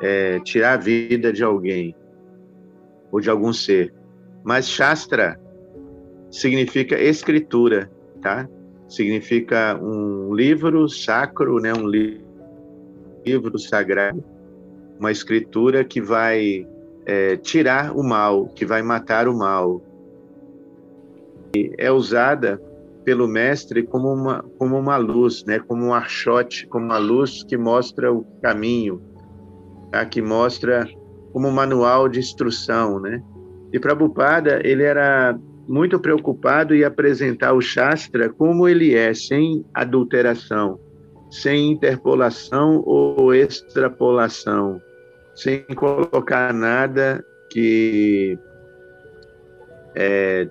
é, 0.00 0.40
tirar 0.40 0.74
a 0.74 0.76
vida 0.76 1.32
de 1.32 1.42
alguém 1.42 1.94
ou 3.10 3.20
de 3.20 3.30
algum 3.30 3.52
ser. 3.52 3.92
Mas 4.44 4.68
Shastra 4.68 5.40
significa 6.30 7.00
escritura, 7.00 7.90
tá? 8.20 8.48
Significa 8.88 9.78
um 9.82 10.34
livro 10.34 10.88
sacro, 10.88 11.58
né? 11.58 11.72
Um 11.72 11.88
li 11.88 12.24
livro 13.24 13.58
sagrado, 13.58 14.22
uma 15.00 15.10
escritura 15.10 15.84
que 15.84 16.00
vai 16.00 16.64
é, 17.04 17.36
tirar 17.36 17.96
o 17.96 18.04
mal, 18.04 18.46
que 18.46 18.64
vai 18.64 18.82
matar 18.82 19.26
o 19.26 19.36
mal. 19.36 19.82
É 21.78 21.90
usada 21.90 22.60
pelo 23.04 23.28
mestre 23.28 23.84
como 23.84 24.12
uma, 24.12 24.42
como 24.58 24.76
uma 24.76 24.96
luz, 24.96 25.44
né? 25.44 25.60
como 25.60 25.86
um 25.86 25.94
archote, 25.94 26.66
como 26.66 26.86
uma 26.86 26.98
luz 26.98 27.44
que 27.44 27.56
mostra 27.56 28.12
o 28.12 28.24
caminho, 28.42 29.00
tá? 29.92 30.04
que 30.04 30.20
mostra 30.20 30.88
como 31.32 31.46
um 31.46 31.52
manual 31.52 32.08
de 32.08 32.18
instrução. 32.18 32.98
Né? 32.98 33.22
E 33.72 33.78
Prabhupada, 33.78 34.60
ele 34.64 34.82
era 34.82 35.38
muito 35.68 36.00
preocupado 36.00 36.74
em 36.74 36.82
apresentar 36.82 37.52
o 37.52 37.60
Shastra 37.60 38.28
como 38.28 38.68
ele 38.68 38.94
é, 38.94 39.12
sem 39.14 39.64
adulteração, 39.72 40.78
sem 41.30 41.72
interpolação 41.72 42.82
ou 42.84 43.34
extrapolação, 43.34 44.80
sem 45.34 45.62
colocar 45.76 46.52
nada 46.52 47.24
que 47.50 48.38
é, 49.94 50.48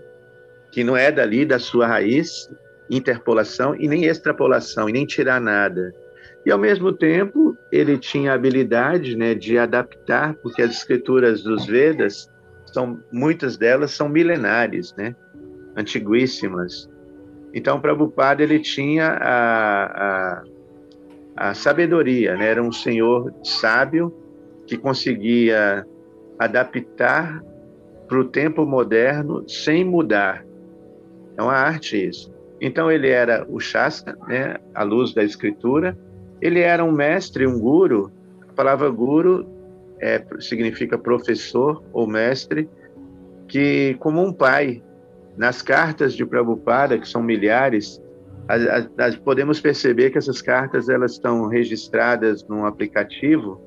que 0.75 0.83
não 0.83 0.97
é 0.97 1.09
dali 1.09 1.45
da 1.45 1.57
sua 1.57 1.87
raiz, 1.87 2.51
interpolação 2.89 3.73
e 3.79 3.87
nem 3.87 4.03
extrapolação, 4.03 4.89
e 4.89 4.91
nem 4.91 5.05
tirar 5.05 5.39
nada. 5.39 5.93
E 6.45 6.51
ao 6.51 6.59
mesmo 6.59 6.91
tempo, 6.91 7.57
ele 7.71 7.97
tinha 7.97 8.33
a 8.33 8.35
habilidade, 8.35 9.15
né, 9.15 9.33
de 9.33 9.57
adaptar, 9.57 10.33
porque 10.43 10.61
as 10.61 10.71
escrituras 10.71 11.41
dos 11.41 11.65
Vedas 11.65 12.29
são 12.65 12.99
muitas 13.09 13.55
delas 13.55 13.91
são 13.91 14.09
milenares, 14.09 14.93
né, 14.97 15.15
antiguíssimas. 15.77 16.89
Então, 17.53 17.79
Prabhupada 17.79 18.43
ele 18.43 18.59
tinha 18.59 19.11
a, 19.11 19.85
a, 19.85 20.43
a 21.37 21.53
sabedoria, 21.53 22.35
né? 22.35 22.49
Era 22.49 22.61
um 22.61 22.73
senhor 22.73 23.33
sábio 23.45 24.13
que 24.67 24.77
conseguia 24.77 25.87
adaptar 26.37 27.41
para 28.09 28.19
o 28.19 28.25
tempo 28.25 28.65
moderno 28.65 29.47
sem 29.47 29.85
mudar. 29.85 30.44
É 31.37 31.41
uma 31.41 31.53
arte 31.53 32.07
isso. 32.07 32.33
Então 32.61 32.91
ele 32.91 33.09
era 33.09 33.45
o 33.49 33.59
Shastra, 33.59 34.17
né, 34.27 34.55
a 34.73 34.83
luz 34.83 35.13
da 35.13 35.23
escritura. 35.23 35.97
Ele 36.41 36.59
era 36.59 36.83
um 36.83 36.91
mestre, 36.91 37.45
um 37.45 37.59
guru. 37.59 38.11
A 38.49 38.53
palavra 38.53 38.89
guru 38.89 39.47
é, 39.99 40.23
significa 40.39 40.97
professor 40.97 41.83
ou 41.91 42.07
mestre, 42.07 42.69
que 43.47 43.95
como 43.99 44.21
um 44.21 44.33
pai, 44.33 44.81
nas 45.37 45.61
cartas 45.61 46.13
de 46.13 46.25
Prabhupada, 46.25 46.97
que 46.97 47.07
são 47.07 47.21
milhares, 47.21 48.01
podemos 49.23 49.59
perceber 49.59 50.11
que 50.11 50.17
essas 50.17 50.41
cartas 50.41 50.87
elas 50.87 51.13
estão 51.13 51.47
registradas 51.47 52.47
num 52.47 52.65
aplicativo 52.65 53.59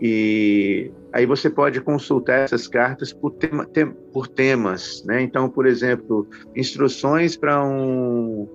e 0.00 0.90
aí 1.16 1.24
você 1.24 1.48
pode 1.48 1.80
consultar 1.80 2.40
essas 2.40 2.68
cartas 2.68 3.10
por, 3.10 3.30
tema, 3.30 3.64
tem, 3.64 3.86
por 4.12 4.28
temas, 4.28 5.02
né? 5.06 5.22
Então, 5.22 5.48
por 5.48 5.64
exemplo, 5.64 6.28
instruções 6.54 7.38
para 7.38 7.64
um 7.64 8.46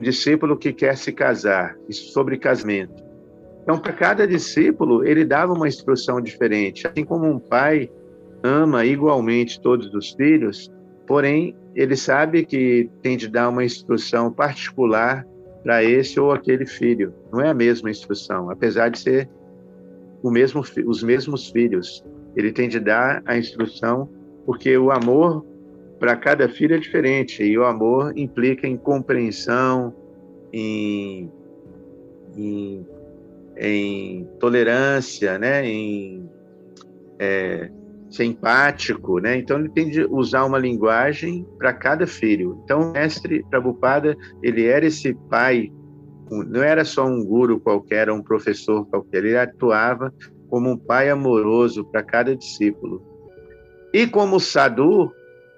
discípulo 0.00 0.56
que 0.56 0.72
quer 0.72 0.96
se 0.96 1.12
casar, 1.12 1.76
sobre 1.90 2.38
casamento. 2.38 3.04
Então, 3.62 3.78
para 3.78 3.92
cada 3.92 4.26
discípulo, 4.26 5.04
ele 5.04 5.26
dava 5.26 5.52
uma 5.52 5.68
instrução 5.68 6.18
diferente. 6.18 6.86
Assim 6.86 7.04
como 7.04 7.26
um 7.26 7.38
pai 7.38 7.90
ama 8.42 8.86
igualmente 8.86 9.60
todos 9.60 9.92
os 9.92 10.12
filhos, 10.12 10.72
porém, 11.06 11.54
ele 11.74 11.96
sabe 11.96 12.46
que 12.46 12.88
tem 13.02 13.18
de 13.18 13.28
dar 13.28 13.50
uma 13.50 13.62
instrução 13.62 14.32
particular 14.32 15.26
para 15.62 15.84
esse 15.84 16.18
ou 16.18 16.32
aquele 16.32 16.64
filho. 16.64 17.12
Não 17.30 17.42
é 17.42 17.50
a 17.50 17.54
mesma 17.54 17.90
instrução, 17.90 18.48
apesar 18.48 18.88
de 18.88 19.00
ser 19.00 19.28
mesmo, 20.30 20.62
os 20.86 21.02
mesmos 21.02 21.50
filhos. 21.50 22.04
Ele 22.34 22.52
tem 22.52 22.68
de 22.68 22.78
dar 22.78 23.22
a 23.24 23.36
instrução, 23.36 24.08
porque 24.44 24.76
o 24.76 24.90
amor 24.90 25.44
para 25.98 26.14
cada 26.16 26.48
filho 26.48 26.74
é 26.74 26.78
diferente, 26.78 27.42
e 27.42 27.56
o 27.56 27.64
amor 27.64 28.12
implica 28.16 28.66
em 28.66 28.76
compreensão, 28.76 29.94
em, 30.52 31.30
em, 32.36 32.86
em 33.56 34.28
tolerância, 34.38 35.38
né? 35.38 35.66
em 35.66 36.28
é, 37.18 37.70
ser 38.10 38.24
empático, 38.24 39.18
né? 39.18 39.36
Então 39.36 39.58
ele 39.58 39.68
tem 39.70 39.90
de 39.90 40.04
usar 40.04 40.44
uma 40.44 40.58
linguagem 40.58 41.46
para 41.58 41.72
cada 41.72 42.06
filho. 42.06 42.60
Então 42.64 42.90
o 42.90 42.92
mestre 42.92 43.44
Prabhupada, 43.50 44.16
ele 44.42 44.66
era 44.66 44.86
esse 44.86 45.14
pai 45.28 45.72
não 46.30 46.62
era 46.62 46.84
só 46.84 47.06
um 47.06 47.24
guru 47.24 47.60
qualquer, 47.60 48.10
um 48.10 48.22
professor 48.22 48.86
qualquer, 48.86 49.24
ele 49.24 49.36
atuava 49.36 50.12
como 50.48 50.70
um 50.70 50.76
pai 50.76 51.10
amoroso 51.10 51.84
para 51.84 52.02
cada 52.02 52.34
discípulo. 52.34 53.02
E 53.92 54.06
como 54.06 54.40
sadhu, 54.40 55.12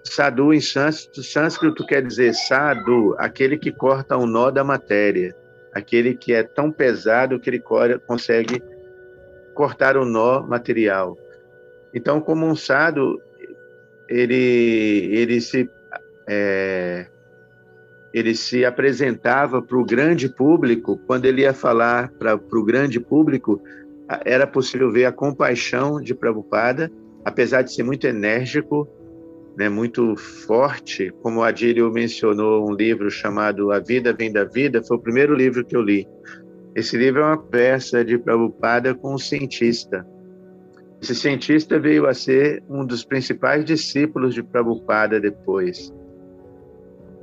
sadhu 0.05 0.53
em 0.53 0.61
sânscrito, 0.61 1.23
sânscrito 1.23 1.87
quer 1.87 2.07
dizer 2.07 2.35
sadhu, 2.35 3.15
aquele 3.19 3.57
que 3.57 3.73
corta 3.73 4.17
o 4.17 4.23
um 4.23 4.27
nó 4.27 4.51
da 4.51 4.63
matéria, 4.63 5.35
aquele 5.75 6.15
que 6.15 6.33
é 6.33 6.43
tão 6.43 6.71
pesado 6.71 7.41
que 7.41 7.51
ele 7.51 7.63
consegue 8.07 8.63
cortar 9.55 9.97
o 9.97 10.05
nó 10.05 10.43
material. 10.43 11.17
Então, 11.93 12.21
como 12.21 12.47
um 12.47 12.55
sadhu, 12.55 13.21
ele, 14.09 15.09
ele 15.13 15.41
se 15.41 15.69
é, 16.29 17.07
ele 18.13 18.35
se 18.35 18.65
apresentava 18.65 19.61
para 19.61 19.79
o 19.79 19.85
grande 19.85 20.29
público, 20.29 20.99
quando 21.07 21.27
ele 21.27 21.43
ia 21.43 21.53
falar 21.53 22.11
para 22.13 22.35
o 22.35 22.65
grande 22.65 22.99
público, 22.99 23.61
era 24.25 24.47
possível 24.47 24.91
ver 24.91 25.05
a 25.05 25.13
compaixão 25.13 26.01
de 26.01 26.15
Prabhupada, 26.15 26.91
apesar 27.25 27.63
de 27.63 27.75
ser 27.75 27.83
muito 27.83 28.07
enérgico, 28.07 28.89
né, 29.57 29.69
muito 29.69 30.17
forte, 30.17 31.13
como 31.21 31.43
Adílio 31.43 31.91
mencionou 31.93 32.69
um 32.69 32.73
livro 32.73 33.11
chamado 33.11 33.73
A 33.73 33.81
Vida 33.81 34.13
Vem 34.13 34.33
da 34.33 34.45
Vida, 34.45 34.83
foi 34.83 34.97
o 34.97 35.01
primeiro 35.01 35.35
livro 35.35 35.65
que 35.65 35.77
eu 35.77 35.83
li. 35.83 36.07
Esse 36.75 36.97
livro 36.97 37.21
é 37.21 37.25
uma 37.25 37.43
peça 37.43 38.05
de 38.05 38.17
Prabhupada 38.17 38.95
com 38.95 39.15
um 39.15 39.19
cientista. 39.19 40.07
Esse 41.03 41.15
cientista 41.15 41.79
veio 41.79 42.07
a 42.07 42.15
ser 42.15 42.63
um 42.69 42.87
dos 42.87 43.05
principais 43.05 43.65
discípulos 43.65 44.33
de 44.33 44.43
Prabhupada 44.43 45.21
depois. 45.21 45.93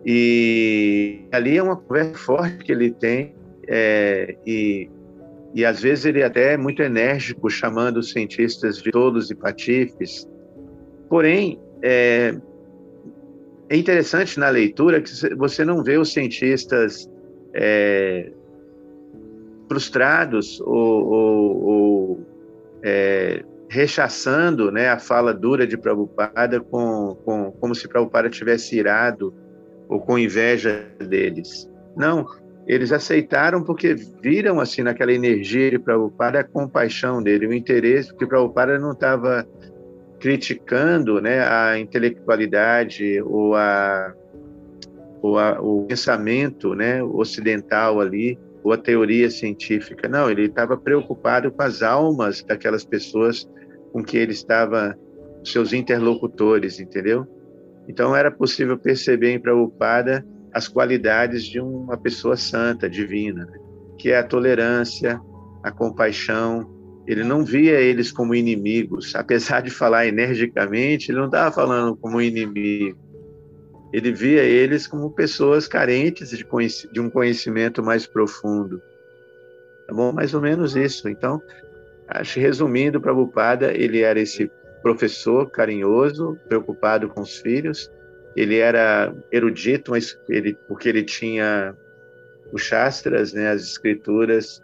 E 0.06 1.22
ali 1.32 1.58
é 1.58 1.64
uma 1.64 1.76
conversa 1.76 2.14
forte 2.14 2.64
que 2.64 2.72
ele 2.72 2.92
tem, 2.92 3.34
é, 3.68 4.36
e, 4.46 4.88
e 5.54 5.66
às 5.66 5.82
vezes 5.82 6.06
ele 6.06 6.22
até 6.22 6.54
é 6.54 6.58
muito 6.58 6.84
enérgico, 6.84 7.50
chamando 7.50 7.98
os 7.98 8.12
cientistas 8.12 8.78
de 8.82 8.92
tolos 8.92 9.32
e 9.32 9.36
patifes. 9.36 10.30
Porém, 11.10 11.60
é, 11.82 12.36
é 13.68 13.76
interessante 13.76 14.40
na 14.40 14.50
leitura 14.50 15.02
que 15.02 15.10
você 15.36 15.66
não 15.66 15.84
vê 15.84 15.98
os 15.98 16.14
cientistas 16.14 17.10
é, 17.52 18.32
frustrados 19.68 20.62
ou, 20.62 21.08
ou, 21.08 21.64
ou 21.64 22.28
é, 22.84 23.44
rechaçando 23.68 24.72
né, 24.72 24.90
a 24.90 25.00
fala 25.00 25.34
dura 25.34 25.66
de 25.66 25.76
Prabhupada 25.76 26.60
com, 26.62 27.18
com, 27.26 27.52
como 27.54 27.74
se 27.74 27.88
Prabhupada 27.88 28.30
tivesse 28.30 28.78
irado 28.78 29.34
ou 29.88 30.00
com 30.00 30.18
inveja 30.18 30.88
deles. 31.00 31.70
Não, 31.96 32.26
eles 32.68 32.92
aceitaram 32.92 33.64
porque 33.64 33.96
viram 34.22 34.60
assim 34.60 34.82
naquela 34.82 35.14
energia 35.14 35.70
de 35.70 35.80
Prabhupada 35.80 36.40
a 36.40 36.44
compaixão 36.44 37.22
dele, 37.22 37.48
o 37.48 37.54
interesse, 37.54 38.10
porque 38.10 38.26
Prabhupada 38.26 38.80
não 38.80 38.92
estava 38.92 39.48
criticando 40.20 41.22
né, 41.22 41.48
a 41.48 41.78
intelectualidade 41.78 43.22
ou, 43.22 43.56
a, 43.56 44.14
ou 45.22 45.38
a, 45.38 45.62
o 45.62 45.86
pensamento 45.86 46.74
né, 46.74 47.04
ocidental 47.04 48.02
ali, 48.02 48.40
ou 48.64 48.74
a 48.74 48.78
teoria 48.78 49.30
científica. 49.30 50.10
Não, 50.10 50.30
ele 50.30 50.46
estava 50.46 50.76
preocupado 50.76 51.52
com 51.52 51.62
as 51.62 51.84
almas 51.84 52.42
daquelas 52.42 52.84
pessoas 52.84 53.48
com 53.92 54.04
que 54.04 54.18
ele 54.18 54.32
estava, 54.32 54.98
seus 55.44 55.72
interlocutores, 55.72 56.80
entendeu? 56.80 57.28
Então 57.88 58.16
era 58.16 58.32
possível 58.32 58.78
perceber 58.78 59.32
em 59.32 59.40
Prabhupada 59.40 60.26
as 60.54 60.68
qualidades 60.68 61.44
de 61.44 61.60
uma 61.60 61.98
pessoa 61.98 62.38
santa, 62.38 62.90
divina, 62.90 63.46
né? 63.46 63.58
que 63.98 64.12
é 64.12 64.18
a 64.18 64.24
tolerância, 64.24 65.20
a 65.64 65.72
compaixão, 65.72 66.74
ele 67.08 67.24
não 67.24 67.44
via 67.44 67.80
eles 67.80 68.12
como 68.12 68.34
inimigos, 68.34 69.14
apesar 69.16 69.62
de 69.62 69.70
falar 69.70 70.08
energicamente, 70.08 71.12
ele 71.12 71.20
não 71.20 71.26
estava 71.26 71.54
falando 71.54 71.96
como 71.98 72.22
inimigo. 72.22 72.98
Ele 73.94 74.12
via 74.12 74.44
eles 74.44 74.88
como 74.88 75.12
pessoas 75.12 75.68
carentes 75.68 76.30
de, 76.30 76.46
de 76.92 77.00
um 77.00 77.10
conhecimento 77.10 77.82
mais 77.84 78.06
profundo. 78.06 78.82
Tá 79.88 79.94
bom? 79.94 80.12
Mais 80.12 80.34
ou 80.34 80.42
menos 80.42 80.76
isso. 80.76 81.08
Então, 81.08 81.42
acho 82.10 82.40
resumindo, 82.40 83.00
Prabhupada, 83.00 83.72
ele 83.72 84.02
era 84.02 84.20
esse 84.20 84.50
professor 84.86 85.50
carinhoso, 85.50 86.38
preocupado 86.48 87.10
com 87.10 87.22
os 87.22 87.38
filhos. 87.40 87.92
Ele 88.36 88.60
era 88.60 89.12
erudito, 89.32 89.90
mas 89.90 90.16
ele, 90.30 90.56
porque 90.68 90.88
ele 90.88 91.02
tinha 91.02 91.76
os 92.54 92.62
Shastras, 92.62 93.34
né, 93.34 93.50
as 93.50 93.64
escrituras 93.64 94.62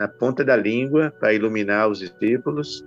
na 0.00 0.08
ponta 0.08 0.44
da 0.44 0.56
língua 0.56 1.14
para 1.20 1.32
iluminar 1.32 1.88
os 1.88 2.00
discípulos. 2.00 2.84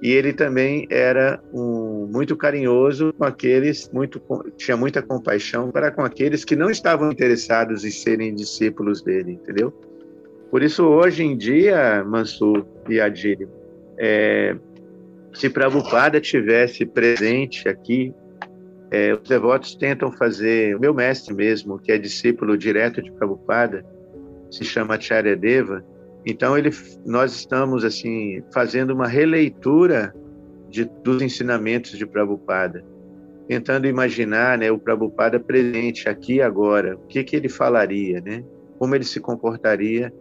E 0.00 0.12
ele 0.12 0.32
também 0.32 0.86
era 0.88 1.40
um, 1.52 2.08
muito 2.08 2.36
carinhoso 2.36 3.12
com 3.14 3.24
aqueles, 3.24 3.90
muito, 3.92 4.22
tinha 4.56 4.76
muita 4.76 5.02
compaixão 5.02 5.68
para 5.72 5.90
com 5.90 6.02
aqueles 6.02 6.44
que 6.44 6.54
não 6.54 6.70
estavam 6.70 7.10
interessados 7.10 7.84
em 7.84 7.90
serem 7.90 8.32
discípulos 8.36 9.02
dele, 9.02 9.32
entendeu? 9.32 9.72
Por 10.48 10.62
isso, 10.62 10.84
hoje 10.84 11.24
em 11.24 11.36
dia, 11.36 12.04
Mansur 12.04 12.64
e 12.88 13.00
Adílio, 13.00 13.50
é, 13.98 14.56
se 15.34 15.50
Prabhupada 15.50 16.20
tivesse 16.20 16.86
presente 16.86 17.68
aqui, 17.68 18.14
é, 18.90 19.12
os 19.12 19.28
devotos 19.28 19.74
tentam 19.74 20.12
fazer, 20.12 20.76
o 20.76 20.80
meu 20.80 20.94
mestre 20.94 21.34
mesmo, 21.34 21.78
que 21.78 21.90
é 21.90 21.98
discípulo 21.98 22.56
direto 22.56 23.02
de 23.02 23.10
Prabhupada, 23.12 23.84
se 24.50 24.64
chama 24.64 24.94
Acharya 24.94 25.36
Deva, 25.36 25.84
então 26.24 26.56
ele, 26.56 26.70
nós 27.04 27.34
estamos 27.34 27.84
assim 27.84 28.42
fazendo 28.52 28.94
uma 28.94 29.08
releitura 29.08 30.14
de, 30.70 30.84
dos 31.02 31.20
ensinamentos 31.20 31.98
de 31.98 32.06
Prabhupada, 32.06 32.84
tentando 33.48 33.86
imaginar, 33.86 34.56
né, 34.56 34.70
o 34.70 34.78
Prabhupada 34.78 35.40
presente 35.40 36.08
aqui 36.08 36.40
agora, 36.40 36.96
o 36.96 37.06
que 37.06 37.22
que 37.24 37.36
ele 37.36 37.48
falaria, 37.48 38.20
né? 38.20 38.42
Como 38.78 38.94
ele 38.94 39.04
se 39.04 39.20
comportaria 39.20 40.12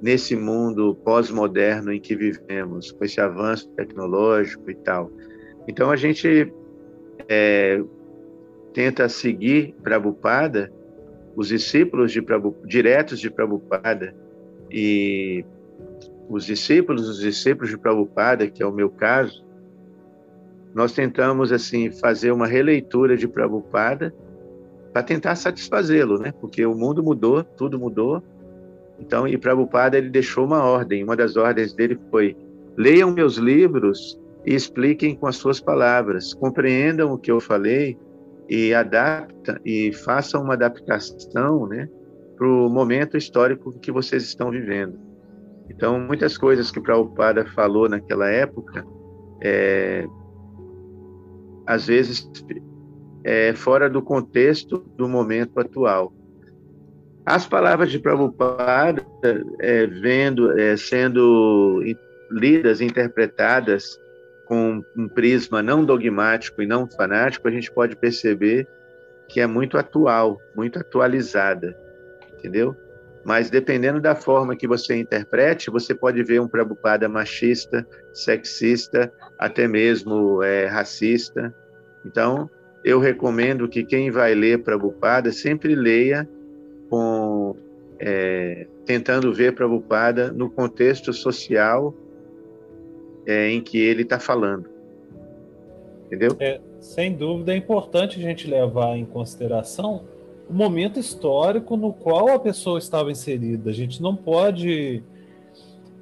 nesse 0.00 0.34
mundo 0.34 0.94
pós-moderno 1.04 1.92
em 1.92 2.00
que 2.00 2.16
vivemos, 2.16 2.90
com 2.92 3.04
esse 3.04 3.20
avanço 3.20 3.68
tecnológico 3.70 4.70
e 4.70 4.74
tal. 4.74 5.10
Então 5.68 5.90
a 5.90 5.96
gente 5.96 6.52
é, 7.28 7.82
tenta 8.72 9.08
seguir 9.08 9.74
Prabhupada, 9.82 10.72
os 11.36 11.48
discípulos 11.48 12.12
de 12.12 12.22
Prabhupada, 12.22 12.66
diretos 12.66 13.20
de 13.20 13.30
Prabhupada, 13.30 14.14
e 14.70 15.44
os 16.28 16.44
discípulos, 16.44 17.08
os 17.08 17.18
discípulos 17.18 17.70
de 17.70 17.78
Prabhupada, 17.78 18.48
que 18.48 18.62
é 18.62 18.66
o 18.66 18.72
meu 18.72 18.88
caso, 18.88 19.44
nós 20.72 20.92
tentamos 20.92 21.50
assim 21.52 21.90
fazer 21.90 22.30
uma 22.30 22.46
releitura 22.46 23.16
de 23.16 23.26
Prabhupada 23.26 24.14
para 24.92 25.02
tentar 25.02 25.34
satisfazê-lo, 25.34 26.18
né? 26.18 26.32
Porque 26.40 26.64
o 26.64 26.74
mundo 26.74 27.02
mudou, 27.02 27.42
tudo 27.42 27.78
mudou. 27.78 28.22
Então, 29.00 29.26
e 29.26 29.36
Prabhupada 29.36 29.98
ele 29.98 30.10
deixou 30.10 30.44
uma 30.44 30.62
ordem. 30.62 31.02
Uma 31.02 31.16
das 31.16 31.36
ordens 31.36 31.72
dele 31.72 31.98
foi: 32.10 32.36
leiam 32.76 33.10
meus 33.10 33.36
livros 33.36 34.18
e 34.46 34.54
expliquem 34.54 35.14
com 35.14 35.26
as 35.26 35.36
suas 35.36 35.60
palavras, 35.60 36.34
compreendam 36.34 37.12
o 37.12 37.18
que 37.18 37.30
eu 37.30 37.40
falei 37.40 37.98
e 38.48 38.74
adapta 38.74 39.60
e 39.64 39.92
façam 39.92 40.42
uma 40.42 40.54
adaptação, 40.54 41.66
né? 41.66 41.88
para 42.40 42.48
o 42.48 42.70
momento 42.70 43.18
histórico 43.18 43.78
que 43.80 43.92
vocês 43.92 44.22
estão 44.22 44.50
vivendo. 44.50 44.98
Então, 45.68 46.00
muitas 46.00 46.38
coisas 46.38 46.70
que 46.70 46.80
Prabhupada 46.80 47.44
falou 47.54 47.86
naquela 47.86 48.30
época, 48.30 48.82
é, 49.42 50.06
às 51.66 51.86
vezes, 51.86 52.30
é 53.22 53.52
fora 53.52 53.90
do 53.90 54.00
contexto 54.00 54.78
do 54.96 55.06
momento 55.06 55.60
atual. 55.60 56.14
As 57.24 57.46
palavras 57.46 57.90
de 57.90 57.98
Prabhupada, 57.98 59.04
é, 59.60 59.86
vendo, 59.86 60.58
é, 60.58 60.76
sendo 60.76 61.82
lidas, 62.30 62.80
interpretadas 62.80 63.98
com 64.46 64.82
um 64.96 65.08
prisma 65.08 65.62
não 65.62 65.84
dogmático 65.84 66.62
e 66.62 66.66
não 66.66 66.88
fanático, 66.88 67.46
a 67.46 67.50
gente 67.50 67.70
pode 67.70 67.94
perceber 67.94 68.66
que 69.28 69.40
é 69.40 69.46
muito 69.46 69.78
atual, 69.78 70.38
muito 70.56 70.78
atualizada 70.78 71.76
entendeu? 72.40 72.74
Mas 73.22 73.50
dependendo 73.50 74.00
da 74.00 74.14
forma 74.14 74.56
que 74.56 74.66
você 74.66 74.96
interprete, 74.96 75.70
você 75.70 75.94
pode 75.94 76.22
ver 76.22 76.40
um 76.40 76.48
Prabhupada 76.48 77.08
machista, 77.08 77.86
sexista, 78.14 79.12
até 79.38 79.68
mesmo 79.68 80.42
é, 80.42 80.66
racista. 80.66 81.54
Então, 82.04 82.48
eu 82.82 82.98
recomendo 82.98 83.68
que 83.68 83.84
quem 83.84 84.10
vai 84.10 84.34
ler 84.34 84.62
Prabhupada 84.62 85.30
sempre 85.32 85.74
leia 85.74 86.26
com 86.90 87.56
é, 87.98 88.66
tentando 88.84 89.32
ver 89.32 89.54
Prabhupada 89.54 90.32
no 90.32 90.50
contexto 90.50 91.12
social 91.12 91.94
é, 93.26 93.50
em 93.50 93.62
que 93.62 93.78
ele 93.78 94.02
está 94.02 94.18
falando. 94.18 94.68
Entendeu? 96.06 96.36
É, 96.40 96.60
sem 96.80 97.14
dúvida, 97.14 97.52
é 97.52 97.56
importante 97.56 98.18
a 98.18 98.22
gente 98.22 98.48
levar 98.48 98.96
em 98.96 99.04
consideração 99.04 100.02
o 100.48 100.52
momento 100.52 100.98
histórico 100.98 101.76
no 101.76 101.92
qual 101.92 102.28
a 102.30 102.38
pessoa 102.40 102.78
estava 102.78 103.12
inserida. 103.12 103.70
A 103.70 103.72
gente 103.72 104.02
não 104.02 104.16
pode 104.16 105.04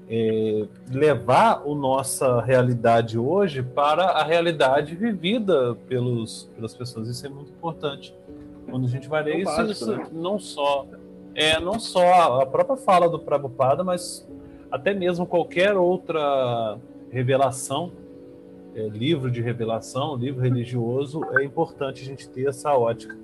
é, 0.09 0.67
levar 0.91 1.63
a 1.67 1.75
nossa 1.75 2.41
realidade 2.41 3.19
hoje 3.19 3.63
para 3.63 4.05
a 4.05 4.25
realidade 4.25 4.95
vivida 4.95 5.75
pelos, 5.87 6.49
pelas 6.55 6.75
pessoas. 6.75 7.09
Isso 7.09 7.27
é 7.27 7.29
muito 7.29 7.51
importante. 7.53 8.15
Quando 8.71 8.87
a 8.87 8.89
gente 8.89 9.09
vai 9.09 9.23
ler 9.23 9.35
é 9.35 9.39
isso, 9.39 9.57
básico, 9.57 9.71
isso 9.73 9.97
né? 9.97 10.07
não 10.13 10.39
só 10.39 10.87
é 11.35 11.61
não 11.61 11.79
só 11.79 12.41
a 12.43 12.47
própria 12.47 12.77
fala 12.77 13.09
do 13.09 13.19
Prabhupada, 13.19 13.85
mas 13.85 14.27
até 14.71 14.93
mesmo 14.93 15.27
qualquer 15.27 15.75
outra 15.75 16.79
revelação, 17.11 17.93
é, 18.75 18.89
livro 18.89 19.31
de 19.31 19.41
revelação, 19.41 20.17
livro 20.17 20.43
religioso, 20.43 21.23
é 21.39 21.45
importante 21.45 22.03
a 22.03 22.05
gente 22.05 22.29
ter 22.29 22.49
essa 22.49 22.75
ótica. 22.75 23.17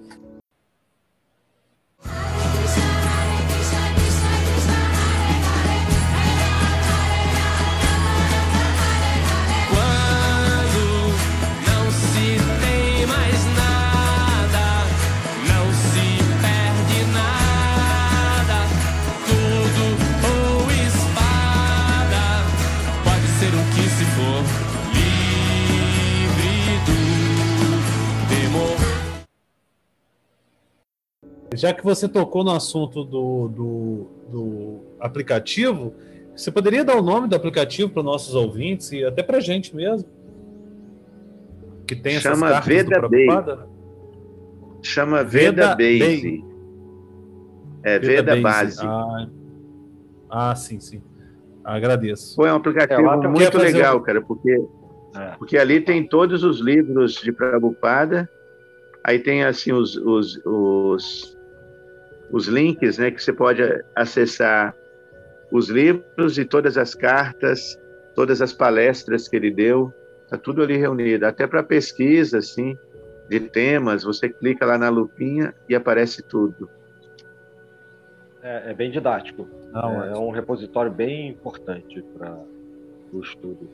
Já 31.56 31.72
que 31.72 31.84
você 31.84 32.08
tocou 32.08 32.44
no 32.44 32.50
assunto 32.52 33.04
do, 33.04 33.48
do, 33.48 34.06
do 34.30 34.78
aplicativo, 35.00 35.94
você 36.34 36.50
poderia 36.50 36.84
dar 36.84 36.96
o 36.96 37.02
nome 37.02 37.28
do 37.28 37.36
aplicativo 37.36 37.90
para 37.90 38.02
nossos 38.02 38.34
ouvintes 38.34 38.90
e 38.92 39.04
até 39.04 39.22
para 39.22 39.38
a 39.38 39.40
gente 39.40 39.74
mesmo? 39.74 40.08
Que 41.86 41.94
tem 41.94 42.16
essas 42.16 42.32
Chama 42.32 42.48
cartas 42.50 42.66
Veda 42.66 43.00
do 43.00 43.08
Prabhupada? 43.08 43.68
Chama 44.82 45.22
Veda, 45.24 45.74
Veda 45.76 46.04
Base. 46.04 46.44
É, 47.82 47.98
Veda, 47.98 48.36
Base. 48.40 48.80
Ah, 48.82 49.28
ah, 50.30 50.54
sim, 50.56 50.80
sim. 50.80 51.02
Agradeço. 51.62 52.34
Foi 52.34 52.50
um 52.50 52.56
aplicativo 52.56 53.00
É, 53.00 53.28
muito 53.28 53.58
legal, 53.58 53.96
o- 53.96 54.00
cara, 54.00 54.20
porque, 54.20 54.62
É. 55.16 55.30
porque 55.38 55.56
ali 55.56 55.80
tem 55.80 56.06
todos 56.06 56.42
os 56.42 56.60
livros 56.60 57.14
de 57.14 57.32
Prabhupada, 57.32 58.28
aí 59.02 59.18
tem 59.18 59.44
assim 59.44 59.72
os, 59.72 59.96
os, 59.96 60.36
os, 60.44 61.33
os 62.30 62.46
links, 62.48 62.98
né, 62.98 63.10
que 63.10 63.22
você 63.22 63.32
pode 63.32 63.62
acessar 63.94 64.74
os 65.52 65.68
livros 65.68 66.38
e 66.38 66.44
todas 66.44 66.76
as 66.76 66.94
cartas, 66.94 67.78
todas 68.14 68.42
as 68.42 68.52
palestras 68.52 69.28
que 69.28 69.36
ele 69.36 69.50
deu, 69.50 69.92
tá 70.28 70.36
tudo 70.36 70.62
ali 70.62 70.76
reunido, 70.76 71.26
até 71.26 71.46
para 71.46 71.62
pesquisa, 71.62 72.38
assim, 72.38 72.76
de 73.28 73.40
temas, 73.40 74.04
você 74.04 74.28
clica 74.28 74.66
lá 74.66 74.76
na 74.76 74.88
lupinha 74.88 75.54
e 75.68 75.74
aparece 75.74 76.22
tudo. 76.22 76.68
É, 78.42 78.70
é 78.70 78.74
bem 78.74 78.90
didático. 78.90 79.48
Não, 79.72 80.04
é, 80.04 80.10
é 80.10 80.18
um 80.18 80.30
repositório 80.30 80.92
bem 80.92 81.28
importante 81.28 82.02
para 82.16 82.36
o 83.12 83.20
estudo. 83.20 83.68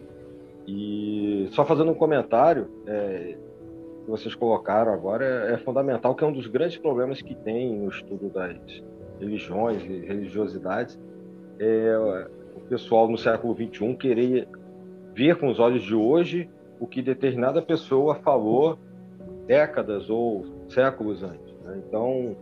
E 0.67 1.49
só 1.51 1.65
fazendo 1.65 1.91
um 1.91 1.95
comentário, 1.95 2.69
é, 2.87 3.37
que 4.05 4.11
vocês 4.11 4.35
colocaram 4.35 4.93
agora, 4.93 5.25
é, 5.25 5.55
é 5.55 5.59
fundamental 5.59 6.15
que 6.15 6.25
é 6.25 6.27
um 6.27 6.33
dos 6.33 6.47
grandes 6.47 6.77
problemas 6.79 7.23
que 7.23 7.35
tem 7.35 7.75
no 7.77 7.89
estudo 7.89 8.29
das 8.29 8.57
religiões 9.19 9.83
e 9.85 10.07
religiosidades 10.07 10.99
é 11.59 12.27
o 12.57 12.61
pessoal 12.61 13.09
no 13.09 13.19
século 13.19 13.55
XXI 13.55 13.95
querer 13.95 14.49
ver 15.15 15.37
com 15.37 15.49
os 15.49 15.61
olhos 15.61 15.83
de 15.83 15.95
hoje 15.95 16.49
o 16.81 16.87
que 16.87 17.03
determinada 17.03 17.61
pessoa 17.61 18.15
falou 18.15 18.79
décadas 19.47 20.09
ou 20.09 20.47
séculos 20.69 21.23
antes. 21.23 21.55
né? 21.65 21.83
Então, 21.87 22.37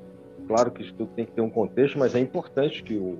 claro 0.47 0.71
que 0.71 0.83
isso 0.83 0.95
tudo 0.95 1.11
tem 1.15 1.25
que 1.25 1.33
ter 1.33 1.41
um 1.41 1.51
contexto, 1.51 1.99
mas 1.99 2.15
é 2.15 2.21
importante 2.21 2.83
que 2.83 2.97
o, 2.97 3.19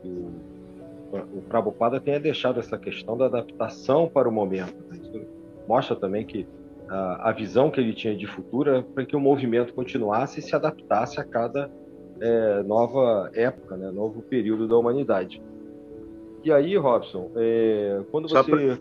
que 0.00 0.08
o, 0.08 1.38
o 1.38 1.42
Prabhupada 1.42 2.00
tenha 2.00 2.18
deixado 2.18 2.58
essa 2.58 2.78
questão 2.78 3.16
da 3.16 3.26
adaptação 3.26 4.08
para 4.08 4.28
o 4.28 4.32
momento. 4.32 4.76
né? 4.88 4.98
Isso 5.02 5.26
mostra 5.68 5.94
também 5.94 6.24
que 6.24 6.46
a, 6.88 7.30
a 7.30 7.32
visão 7.32 7.70
que 7.70 7.80
ele 7.80 7.92
tinha 7.92 8.16
de 8.16 8.26
futuro 8.26 8.70
era 8.70 8.82
para 8.82 9.04
que 9.04 9.16
o 9.16 9.20
movimento 9.20 9.74
continuasse 9.74 10.40
e 10.40 10.42
se 10.42 10.54
adaptasse 10.54 11.20
a 11.20 11.24
cada 11.24 11.70
é, 12.20 12.62
nova 12.62 13.30
época, 13.34 13.76
né? 13.76 13.90
novo 13.90 14.22
período 14.22 14.66
da 14.68 14.76
humanidade. 14.76 15.42
E 16.44 16.52
aí, 16.52 16.76
Robson, 16.76 17.30
é, 17.36 18.02
quando 18.10 18.28
Só 18.28 18.42
você. 18.42 18.80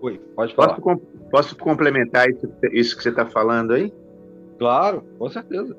Oi, 0.00 0.20
pode 0.34 0.54
falar. 0.54 0.68
Posso, 0.68 0.80
com- 0.80 0.98
posso 1.30 1.56
complementar 1.56 2.28
isso, 2.30 2.48
isso 2.72 2.96
que 2.96 3.02
você 3.02 3.10
está 3.10 3.26
falando 3.26 3.72
aí? 3.72 3.92
Claro, 4.58 5.04
com 5.18 5.28
certeza. 5.28 5.76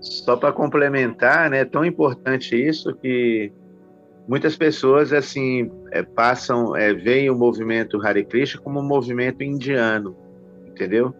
Só 0.00 0.36
para 0.36 0.52
complementar, 0.52 1.50
né, 1.50 1.60
é 1.60 1.64
tão 1.64 1.84
importante 1.84 2.54
isso 2.54 2.94
que 2.94 3.50
muitas 4.28 4.56
pessoas 4.56 5.12
assim 5.12 5.70
é, 5.94 6.02
passam, 6.02 6.74
é, 6.74 6.92
veem 6.92 7.30
o 7.30 7.36
movimento 7.36 8.04
Hare 8.04 8.24
Krishna 8.24 8.60
como 8.60 8.80
um 8.80 8.86
movimento 8.86 9.44
indiano, 9.44 10.16
entendeu? 10.66 11.14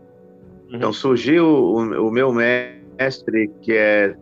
Uhum. 0.69 0.77
Então 0.77 0.93
surgiu 0.93 1.47
o, 1.47 2.09
o 2.09 2.11
meu 2.11 2.33
mestre 2.33 3.53
que 3.63 3.73
é 3.73 4.17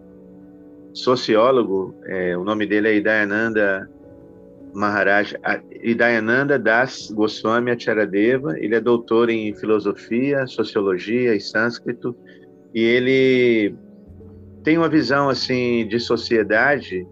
sociólogo, 0.92 1.94
é, 2.04 2.36
o 2.36 2.44
nome 2.44 2.66
dele 2.66 2.88
é 2.88 2.96
Idayananda 2.96 3.90
Maharaj, 4.74 5.34
Idayananda 5.82 6.58
Das 6.58 7.10
Goswami 7.10 7.70
Acharadeva, 7.70 8.58
ele 8.58 8.74
é 8.74 8.80
doutor 8.80 9.30
em 9.30 9.54
filosofia, 9.54 10.46
sociologia 10.46 11.34
e 11.34 11.40
sânscrito, 11.40 12.14
e 12.74 12.84
ele 12.84 13.74
tem 14.62 14.76
uma 14.76 14.88
visão 14.88 15.30
assim 15.30 15.88
de 15.88 15.98
sociedade 15.98 17.06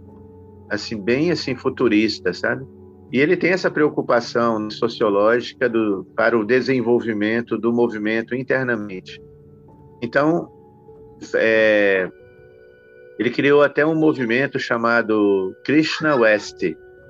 assim 0.68 1.00
bem 1.00 1.30
assim 1.30 1.56
futurista, 1.56 2.34
sabe? 2.34 2.66
E 3.12 3.18
ele 3.18 3.36
tem 3.36 3.50
essa 3.50 3.70
preocupação 3.70 4.70
sociológica 4.70 5.68
do, 5.68 6.04
para 6.14 6.38
o 6.38 6.44
desenvolvimento 6.44 7.58
do 7.58 7.72
movimento 7.72 8.34
internamente. 8.34 9.20
Então, 10.00 10.48
é, 11.34 12.08
ele 13.18 13.30
criou 13.30 13.62
até 13.62 13.84
um 13.84 13.94
movimento 13.94 14.58
chamado 14.58 15.54
Krishna 15.64 16.14
West, 16.14 16.58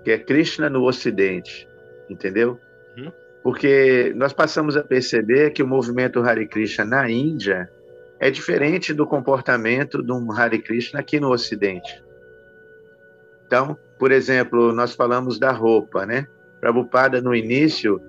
que 0.02 0.10
é 0.10 0.18
Krishna 0.18 0.70
no 0.70 0.84
Ocidente, 0.84 1.68
entendeu? 2.08 2.58
Uhum. 2.96 3.12
Porque 3.42 4.12
nós 4.16 4.32
passamos 4.32 4.76
a 4.76 4.82
perceber 4.82 5.50
que 5.50 5.62
o 5.62 5.68
movimento 5.68 6.20
Hare 6.20 6.48
Krishna 6.48 6.84
na 6.84 7.10
Índia 7.10 7.70
é 8.18 8.30
diferente 8.30 8.94
do 8.94 9.06
comportamento 9.06 10.02
de 10.02 10.12
um 10.12 10.32
Hare 10.32 10.58
Krishna 10.58 11.00
aqui 11.00 11.20
no 11.20 11.30
Ocidente. 11.30 12.02
Então, 13.46 13.78
por 14.00 14.10
exemplo, 14.12 14.72
nós 14.72 14.94
falamos 14.94 15.38
da 15.38 15.52
roupa, 15.52 16.06
né? 16.06 16.26
Prabhupada, 16.58 17.20
no 17.20 17.34
início, 17.34 18.00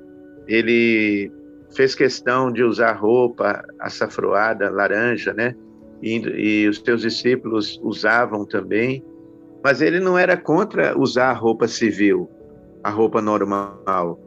ele 0.47 1.29
fez 1.75 1.93
questão 1.93 2.49
de 2.49 2.63
usar 2.63 2.93
roupa 2.93 3.61
açafroada, 3.77 4.69
laranja, 4.69 5.33
né? 5.33 5.53
E, 6.01 6.15
e 6.63 6.67
os 6.69 6.79
seus 6.79 7.01
discípulos 7.01 7.77
usavam 7.83 8.45
também, 8.45 9.03
mas 9.61 9.81
ele 9.81 9.99
não 9.99 10.17
era 10.17 10.37
contra 10.37 10.97
usar 10.97 11.31
a 11.31 11.33
roupa 11.33 11.67
civil, 11.67 12.29
a 12.81 12.89
roupa 12.89 13.21
normal. 13.21 14.17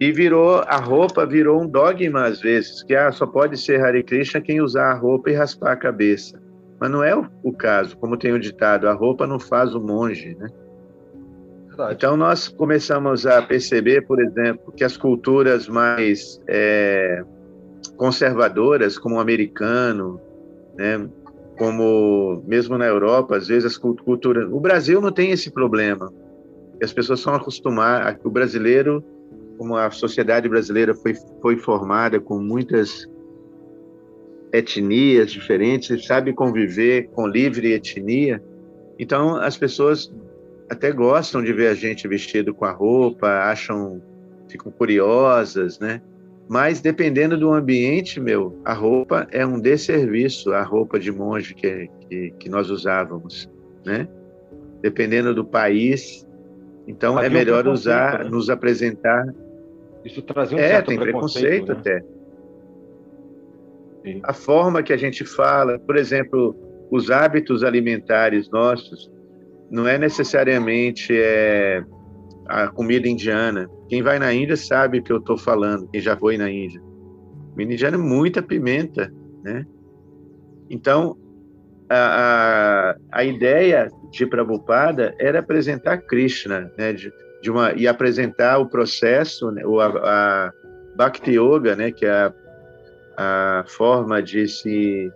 E 0.00 0.10
virou 0.10 0.60
a 0.66 0.78
roupa 0.78 1.26
virou 1.26 1.62
um 1.62 1.68
dogma 1.68 2.24
às 2.24 2.40
vezes, 2.40 2.82
que 2.82 2.96
ah, 2.96 3.12
só 3.12 3.26
pode 3.26 3.58
ser 3.58 3.84
Hare 3.84 4.02
Krishna 4.02 4.40
quem 4.40 4.62
usar 4.62 4.90
a 4.90 4.98
roupa 4.98 5.30
e 5.30 5.34
raspar 5.34 5.72
a 5.72 5.76
cabeça. 5.76 6.42
Mas 6.80 6.90
não 6.90 7.02
é 7.02 7.14
o, 7.42 7.52
caso, 7.52 7.96
como 7.96 8.16
tem 8.16 8.32
o 8.32 8.40
ditado, 8.40 8.88
a 8.88 8.92
roupa 8.92 9.26
não 9.26 9.38
faz 9.38 9.74
o 9.74 9.80
monge, 9.80 10.34
né? 10.34 10.48
Verdade. 11.68 11.94
Então 11.94 12.16
nós 12.16 12.48
começamos 12.48 13.26
a 13.26 13.42
perceber, 13.42 14.06
por 14.06 14.20
exemplo, 14.20 14.72
que 14.72 14.84
as 14.84 14.96
culturas 14.96 15.68
mais 15.68 16.40
é, 16.48 17.24
conservadoras, 17.96 18.98
como 18.98 19.16
o 19.16 19.20
americano, 19.20 20.20
né, 20.76 21.08
como 21.58 22.42
mesmo 22.46 22.76
na 22.76 22.86
Europa, 22.86 23.36
às 23.36 23.48
vezes 23.48 23.64
as 23.64 23.76
cult- 23.76 24.02
culturas. 24.02 24.48
O 24.50 24.60
Brasil 24.60 25.00
não 25.00 25.12
tem 25.12 25.30
esse 25.30 25.50
problema. 25.50 26.12
As 26.82 26.92
pessoas 26.92 27.20
são 27.20 27.34
acostumadas. 27.34 28.18
O 28.24 28.30
brasileiro, 28.30 29.02
como 29.56 29.76
a 29.76 29.90
sociedade 29.90 30.48
brasileira 30.48 30.94
foi 30.94 31.14
foi 31.40 31.56
formada 31.56 32.20
com 32.20 32.38
muitas 32.40 33.08
etnias 34.54 35.32
diferentes, 35.32 36.06
sabe 36.06 36.32
conviver 36.32 37.08
com 37.08 37.26
livre 37.26 37.72
etnia. 37.72 38.40
Então 38.96 39.36
as 39.36 39.56
pessoas 39.56 40.14
até 40.70 40.92
gostam 40.92 41.42
de 41.42 41.52
ver 41.52 41.66
a 41.66 41.74
gente 41.74 42.06
vestido 42.06 42.54
com 42.54 42.64
a 42.64 42.70
roupa, 42.70 43.26
acham, 43.28 44.00
ficam 44.48 44.70
curiosas, 44.70 45.80
né? 45.80 46.00
Mas 46.48 46.80
dependendo 46.80 47.36
do 47.36 47.52
ambiente, 47.52 48.20
meu, 48.20 48.60
a 48.64 48.72
roupa 48.72 49.26
é 49.32 49.44
um 49.44 49.58
desserviço, 49.58 50.52
a 50.52 50.62
roupa 50.62 51.00
de 51.00 51.10
monge 51.10 51.54
que, 51.54 51.90
que, 52.08 52.30
que 52.38 52.48
nós 52.48 52.70
usávamos, 52.70 53.50
né? 53.84 54.06
Dependendo 54.80 55.34
do 55.34 55.44
país. 55.44 56.24
Então 56.86 57.18
Havia 57.18 57.26
é 57.26 57.30
melhor 57.30 57.62
preconceito, 57.62 57.72
usar, 57.72 58.24
né? 58.24 58.30
nos 58.30 58.48
apresentar. 58.48 59.34
Isso 60.04 60.22
trazia 60.22 60.56
um 60.56 60.60
É, 60.60 60.68
certo 60.68 60.88
tem 60.88 60.98
preconceito 60.98 61.72
né? 61.72 61.78
até. 61.80 62.13
A 64.22 64.32
forma 64.32 64.82
que 64.82 64.92
a 64.92 64.96
gente 64.96 65.24
fala, 65.24 65.78
por 65.78 65.96
exemplo, 65.96 66.54
os 66.90 67.10
hábitos 67.10 67.64
alimentares 67.64 68.50
nossos, 68.50 69.10
não 69.70 69.88
é 69.88 69.96
necessariamente 69.96 71.12
é, 71.16 71.82
a 72.46 72.68
comida 72.68 73.08
indiana. 73.08 73.68
Quem 73.88 74.02
vai 74.02 74.18
na 74.18 74.32
Índia 74.32 74.56
sabe 74.56 74.98
o 74.98 75.02
que 75.02 75.12
eu 75.12 75.18
estou 75.18 75.36
falando, 75.36 75.88
quem 75.88 76.00
já 76.00 76.16
foi 76.16 76.36
na 76.36 76.50
Índia. 76.50 76.80
Comida 77.52 77.72
indiana 77.72 77.96
é 77.96 78.00
muita 78.00 78.42
pimenta, 78.42 79.12
né? 79.42 79.64
Então, 80.68 81.16
a, 81.88 82.94
a, 83.10 83.20
a 83.20 83.24
ideia 83.24 83.90
de 84.10 84.26
Prabhupada 84.26 85.14
era 85.18 85.38
apresentar 85.38 85.98
Krishna, 85.98 86.70
né? 86.76 86.92
De, 86.92 87.12
de 87.42 87.50
uma, 87.50 87.72
e 87.72 87.86
apresentar 87.86 88.58
o 88.58 88.66
processo, 88.66 89.50
né? 89.50 89.64
o, 89.64 89.80
a, 89.80 89.86
a 89.86 90.52
Bhakti 90.96 91.32
Yoga, 91.32 91.76
né? 91.76 91.90
Que 91.90 92.06
é 92.06 92.10
a, 92.10 92.34
a 93.16 93.64
forma 93.66 94.22
de 94.22 94.48
se 94.48 95.12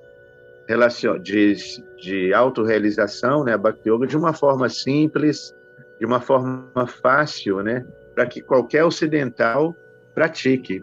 relacion, 0.69 1.19
de, 1.19 1.55
de 2.01 2.35
autorrealização, 2.35 3.45
né, 3.45 3.55
a 3.55 3.59
Bhakti 3.59 3.89
Yoga, 3.89 4.07
de 4.07 4.17
uma 4.17 4.33
forma 4.33 4.69
simples, 4.69 5.55
de 5.99 6.05
uma 6.05 6.21
forma 6.21 6.87
fácil, 6.87 7.63
né, 7.63 7.85
para 8.15 8.27
que 8.27 8.43
qualquer 8.43 8.85
ocidental 8.85 9.75
pratique. 10.15 10.83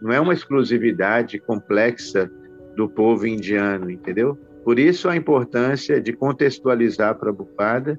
Não 0.00 0.12
é 0.12 0.18
uma 0.18 0.32
exclusividade 0.32 1.38
complexa 1.38 2.30
do 2.74 2.88
povo 2.88 3.26
indiano, 3.26 3.90
entendeu? 3.90 4.36
Por 4.64 4.78
isso 4.78 5.08
a 5.08 5.16
importância 5.16 6.00
de 6.00 6.12
contextualizar 6.12 7.16
para 7.16 7.30
a 7.30 7.32
Bupada, 7.32 7.98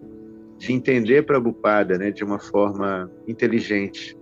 de 0.57 0.73
entender 0.73 1.25
para 1.25 1.37
a 1.37 1.39
Bupada, 1.39 1.97
né, 1.97 2.11
de 2.11 2.23
uma 2.23 2.39
forma 2.39 3.09
inteligente. 3.27 4.17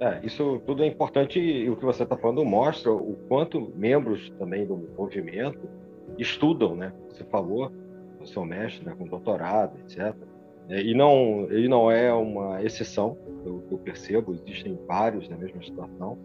É, 0.00 0.20
isso 0.24 0.62
tudo 0.64 0.84
é 0.84 0.86
importante 0.86 1.40
e 1.40 1.68
o 1.68 1.76
que 1.76 1.84
você 1.84 2.04
está 2.04 2.16
falando 2.16 2.44
mostra 2.44 2.92
o 2.92 3.16
quanto 3.28 3.72
membros 3.74 4.30
também 4.38 4.64
do 4.64 4.76
movimento 4.96 5.68
estudam, 6.16 6.76
né? 6.76 6.92
Você 7.08 7.24
falou, 7.24 7.72
o 8.20 8.26
seu 8.26 8.44
mestre, 8.44 8.86
né, 8.86 8.94
com 8.96 9.06
doutorado, 9.06 9.76
etc. 9.80 10.14
É, 10.68 10.80
e 10.80 10.94
não, 10.94 11.48
ele 11.50 11.68
não 11.68 11.90
é 11.90 12.12
uma 12.12 12.62
exceção, 12.62 13.16
que 13.42 13.74
eu 13.74 13.78
percebo, 13.78 14.34
existem 14.34 14.78
vários 14.86 15.28
na 15.28 15.36
mesma 15.36 15.62
situação. 15.62 16.16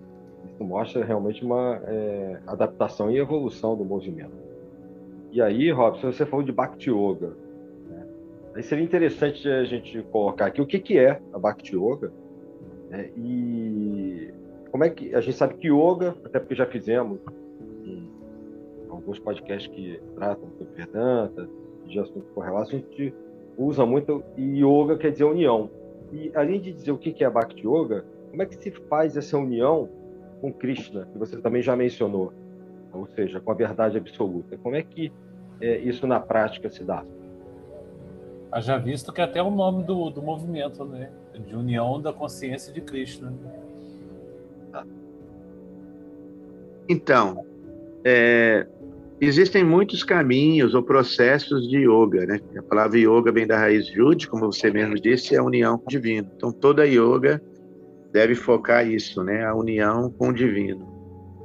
Isso 0.45 0.63
mostra 0.63 1.03
realmente 1.03 1.43
uma 1.43 1.81
é, 1.85 2.39
adaptação 2.45 3.09
e 3.09 3.17
evolução 3.17 3.75
do 3.75 3.83
movimento. 3.83 4.33
E 5.31 5.41
aí, 5.41 5.71
Robson, 5.71 6.11
você 6.11 6.25
falou 6.25 6.45
de 6.45 6.51
Bhakti 6.51 6.91
Yoga. 6.91 7.33
Né? 7.89 8.05
Aí 8.55 8.61
seria 8.61 8.83
interessante 8.83 9.47
a 9.47 9.63
gente 9.63 10.01
colocar 10.11 10.47
aqui 10.47 10.61
o 10.61 10.67
que, 10.67 10.77
que 10.77 10.99
é 10.99 11.19
a 11.33 11.39
Bhakti 11.39 11.75
Yoga 11.75 12.11
né? 12.93 13.09
e 13.17 14.31
como 14.71 14.83
é 14.83 14.89
que 14.89 15.13
a 15.15 15.21
gente 15.21 15.35
sabe 15.35 15.55
que 15.55 15.67
yoga, 15.67 16.15
até 16.23 16.39
porque 16.39 16.55
já 16.55 16.65
fizemos 16.65 17.19
alguns 18.89 19.19
podcasts 19.19 19.67
que 19.67 19.99
tratam 20.15 20.47
do 20.59 20.65
Vedanta, 20.75 21.49
de 21.85 21.99
assuntos 21.99 22.29
correlatos, 22.33 22.69
a 22.69 22.77
gente 22.77 23.13
usa 23.57 23.85
muito 23.85 24.23
yoga 24.37 24.97
quer 24.97 25.11
dizer 25.11 25.25
união. 25.25 25.69
E 26.11 26.31
além 26.35 26.59
de 26.59 26.71
dizer 26.71 26.91
o 26.91 26.97
que 26.97 27.23
é 27.23 27.29
Bhakti 27.29 27.67
Yoga, 27.67 28.05
como 28.29 28.41
é 28.41 28.45
que 28.45 28.55
se 28.55 28.71
faz 28.71 29.17
essa 29.17 29.37
união 29.37 29.89
com 30.41 30.53
Krishna, 30.53 31.07
que 31.11 31.17
você 31.17 31.37
também 31.37 31.61
já 31.61 31.75
mencionou, 31.75 32.31
ou 32.93 33.07
seja, 33.07 33.39
com 33.39 33.51
a 33.51 33.55
verdade 33.55 33.97
absoluta? 33.97 34.57
Como 34.57 34.75
é 34.75 34.83
que 34.83 35.11
é, 35.59 35.77
isso 35.79 36.05
na 36.05 36.19
prática 36.19 36.69
se 36.69 36.83
dá? 36.83 37.03
Já 38.59 38.77
visto 38.77 39.11
que 39.11 39.21
é 39.21 39.23
até 39.23 39.41
o 39.41 39.49
nome 39.49 39.83
do, 39.83 40.11
do 40.11 40.21
movimento, 40.21 40.85
né? 40.85 41.11
De 41.39 41.55
união 41.55 42.01
da 42.01 42.13
consciência 42.13 42.71
de 42.71 42.81
Krishna. 42.81 43.33
Então, 46.87 47.45
é, 48.03 48.67
Existem 49.25 49.63
muitos 49.63 50.03
caminhos 50.03 50.75
ou 50.75 50.83
processos 50.83 51.69
de 51.69 51.77
yoga, 51.77 52.25
né? 52.25 52.41
A 52.57 52.61
palavra 52.61 52.99
yoga 52.99 53.31
vem 53.31 53.47
da 53.47 53.57
raiz 53.57 53.87
yud, 53.87 54.27
como 54.27 54.51
você 54.51 54.69
mesmo 54.69 54.95
disse, 54.95 55.33
é 55.33 55.37
a 55.37 55.43
união 55.43 55.77
com 55.77 55.85
o 55.85 55.89
divino. 55.89 56.29
Então 56.35 56.51
toda 56.51 56.85
yoga 56.85 57.41
deve 58.11 58.35
focar 58.35 58.85
isso, 58.85 59.23
né? 59.23 59.45
A 59.45 59.55
união 59.55 60.11
com 60.11 60.27
o 60.27 60.33
divino. 60.33 60.85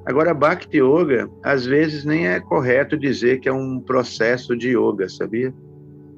Agora, 0.05 0.34
Bhakti 0.34 0.78
Yoga, 0.78 1.30
às 1.41 1.66
vezes 1.66 2.05
nem 2.05 2.26
é 2.26 2.41
correto 2.41 2.97
dizer 2.97 3.39
que 3.39 3.49
é 3.49 3.53
um 3.53 3.78
processo 3.78 4.57
de 4.57 4.70
yoga, 4.70 5.09
sabia? 5.09 5.55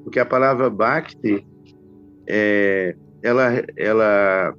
Porque 0.03 0.19
a 0.19 0.25
palavra 0.25 0.67
Bhakti, 0.67 1.45
é, 2.25 2.95
ela, 3.23 3.63
ela, 3.77 4.53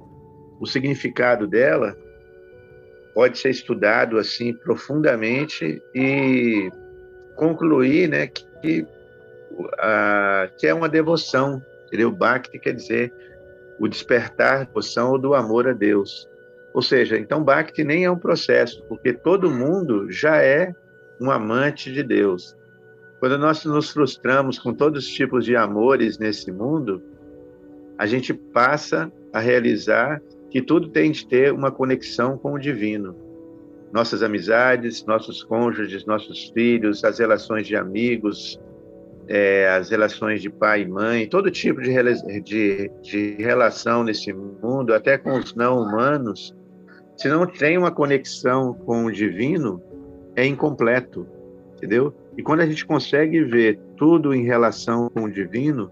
o 0.59 0.65
significado 0.65 1.47
dela 1.47 1.95
pode 3.13 3.37
ser 3.37 3.49
estudado 3.49 4.17
assim 4.17 4.53
profundamente 4.53 5.81
e 5.93 6.69
concluir 7.35 8.09
né, 8.09 8.27
que, 8.27 8.85
a, 9.79 10.49
que 10.57 10.67
é 10.67 10.73
uma 10.73 10.89
devoção, 10.89 11.61
entendeu? 11.87 12.11
Bhakti 12.11 12.57
quer 12.59 12.73
dizer 12.73 13.13
o 13.79 13.87
despertar 13.87 14.65
devoção 14.65 15.11
ou 15.11 15.19
do 15.19 15.33
amor 15.33 15.67
a 15.67 15.73
Deus. 15.73 16.27
Ou 16.73 16.81
seja, 16.81 17.17
então 17.17 17.43
Bhakti 17.43 17.83
nem 17.83 18.05
é 18.05 18.11
um 18.11 18.17
processo, 18.17 18.83
porque 18.87 19.13
todo 19.13 19.49
mundo 19.49 20.11
já 20.11 20.41
é 20.41 20.73
um 21.21 21.29
amante 21.29 21.91
de 21.91 22.01
Deus. 22.01 22.55
Quando 23.19 23.37
nós 23.37 23.63
nos 23.63 23.91
frustramos 23.91 24.57
com 24.57 24.73
todos 24.73 25.05
os 25.05 25.11
tipos 25.11 25.45
de 25.45 25.55
amores 25.55 26.17
nesse 26.17 26.51
mundo, 26.51 27.01
a 27.97 28.05
gente 28.05 28.33
passa 28.33 29.11
a 29.31 29.39
realizar 29.39 30.21
que 30.49 30.61
tudo 30.61 30.89
tem 30.89 31.11
de 31.11 31.27
ter 31.27 31.51
uma 31.51 31.71
conexão 31.71 32.37
com 32.37 32.53
o 32.53 32.59
divino 32.59 33.23
nossas 33.93 34.23
amizades, 34.23 35.05
nossos 35.05 35.43
cônjuges, 35.43 36.03
nossos 36.03 36.49
filhos, 36.49 37.03
as 37.03 37.19
relações 37.19 37.67
de 37.67 37.75
amigos, 37.75 38.59
é, 39.27 39.69
as 39.69 39.91
relações 39.91 40.41
de 40.41 40.49
pai 40.49 40.81
e 40.81 40.87
mãe, 40.87 41.27
todo 41.27 41.51
tipo 41.51 41.79
de, 41.79 41.93
de, 42.41 42.91
de 43.03 43.35
relação 43.37 44.03
nesse 44.03 44.33
mundo, 44.33 44.95
até 44.95 45.15
com 45.15 45.37
os 45.37 45.53
não 45.53 45.79
humanos, 45.79 46.55
se 47.15 47.29
não 47.29 47.45
tem 47.45 47.77
uma 47.77 47.91
conexão 47.91 48.73
com 48.73 49.05
o 49.05 49.11
divino, 49.11 49.79
é 50.35 50.43
incompleto, 50.43 51.27
entendeu? 51.75 52.11
E 52.35 52.41
quando 52.41 52.61
a 52.61 52.65
gente 52.65 52.83
consegue 52.87 53.43
ver 53.43 53.79
tudo 53.95 54.33
em 54.33 54.43
relação 54.43 55.07
com 55.11 55.25
o 55.25 55.31
divino, 55.31 55.91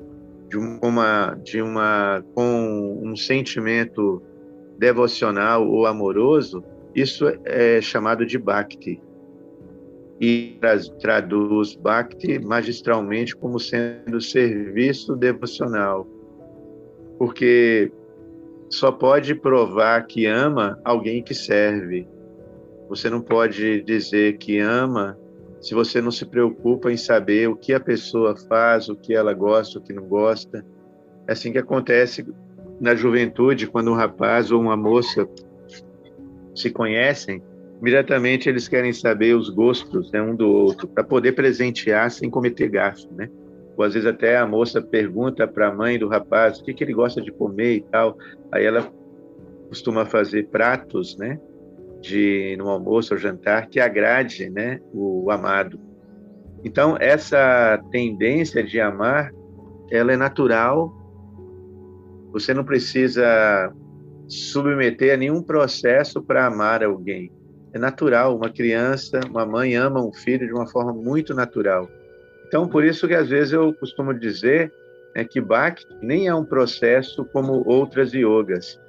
de 0.52 0.58
uma, 0.58 1.34
de 1.46 1.62
uma 1.62 2.22
com 2.36 3.00
um 3.02 3.16
sentimento 3.16 4.22
devocional 4.78 5.66
ou 5.66 5.86
amoroso, 5.86 6.62
isso 6.94 7.26
é 7.46 7.80
chamado 7.80 8.26
de 8.26 8.38
Bhakti. 8.38 9.02
E 10.20 10.60
traduz 11.00 11.74
Bhakti 11.76 12.38
magistralmente 12.38 13.34
como 13.34 13.60
sendo 13.60 14.20
serviço 14.20 15.16
devocional. 15.16 16.06
Porque 17.18 17.90
só 18.70 18.92
pode 18.92 19.34
provar 19.34 20.06
que 20.06 20.26
ama 20.26 20.78
alguém 20.84 21.24
que 21.24 21.34
serve. 21.34 22.06
Você 22.90 23.10
não 23.10 23.22
pode 23.22 23.82
dizer 23.84 24.38
que 24.38 24.60
ama 24.60 25.18
se 25.62 25.76
você 25.76 26.02
não 26.02 26.12
se 26.12 26.26
preocupa 26.26 26.92
em 26.92 26.98
saber 26.98 27.48
o 27.48 27.56
que 27.56 27.74
a 27.74 27.80
pessoa 27.80 28.36
faz, 28.36 28.90
o 28.90 28.96
que 28.96 29.14
ela 29.14 29.34
gosta, 29.34 29.78
o 29.78 29.82
que 29.82 29.94
não 29.94 30.04
gosta. 30.04 30.66
É 31.28 31.34
assim 31.34 31.52
que 31.52 31.60
acontece 31.60 32.26
na 32.80 32.96
juventude, 32.96 33.68
quando 33.68 33.92
um 33.92 33.96
rapaz 33.96 34.52
ou 34.52 34.60
uma 34.60 34.76
moça 34.76 35.30
se 36.56 36.72
conhecem, 36.72 37.44
imediatamente 37.80 38.50
eles 38.50 38.68
querem 38.68 38.92
saber 38.92 39.36
os 39.36 39.50
gostos 39.50 40.12
né, 40.12 40.20
um 40.20 40.36
do 40.36 40.50
outro, 40.50 40.88
para 40.88 41.04
poder 41.04 41.34
presentear 41.34 42.10
sem 42.10 42.28
cometer 42.28 42.68
gasto, 42.68 43.14
né? 43.14 43.30
Ou 43.78 43.86
às 43.86 43.94
vezes 43.94 44.10
até 44.10 44.38
a 44.38 44.48
moça 44.48 44.82
pergunta 44.82 45.48
para 45.48 45.68
a 45.68 45.74
mãe 45.74 45.98
do 45.98 46.08
rapaz 46.08 46.60
o 46.60 46.64
que, 46.64 46.74
que 46.74 46.84
ele 46.84 46.94
gosta 46.94 47.22
de 47.22 47.32
comer 47.32 47.76
e 47.76 47.82
tal, 47.82 48.18
aí 48.52 48.66
ela 48.66 48.92
costuma 49.70 50.06
fazer 50.06 50.48
pratos, 50.48 51.16
né? 51.18 51.40
De 52.02 52.56
no 52.58 52.68
almoço 52.68 53.14
ou 53.14 53.20
jantar 53.20 53.68
que 53.68 53.80
agrade, 53.80 54.50
né? 54.50 54.80
O 54.94 55.30
amado. 55.32 55.80
Então 56.64 56.98
essa 57.00 57.80
tendência 57.92 58.64
de 58.64 58.80
amar, 58.80 59.32
ela 59.90 60.12
é 60.12 60.18
natural. 60.18 60.92
Você 62.34 62.54
não 62.54 62.64
precisa 62.64 63.72
submeter 64.28 65.14
a 65.14 65.18
nenhum 65.18 65.44
processo 65.44 66.24
para 66.24 66.46
amar 66.46 66.84
alguém. 66.84 67.32
É 67.74 67.80
natural, 67.80 68.36
uma 68.36 68.50
criança, 68.50 69.20
uma 69.30 69.46
mãe 69.46 69.76
ama 69.76 70.04
um 70.04 70.12
filho 70.12 70.46
de 70.48 70.54
uma 70.54 70.68
forma 70.68 70.94
muito 70.94 71.34
natural. 71.34 71.90
Então, 72.48 72.68
por 72.68 72.84
isso 72.84 73.08
que 73.08 73.14
às 73.14 73.30
vezes 73.30 73.54
eu 73.54 73.74
costumo 73.74 74.14
dizer 74.14 74.72
é 75.16 75.24
que 75.24 75.42
Bhakti 75.42 75.88
nem 76.02 76.28
é 76.28 76.36
um 76.36 76.46
processo 76.46 77.26
como 77.26 77.64
outras 77.66 78.14
yogas. 78.14 78.80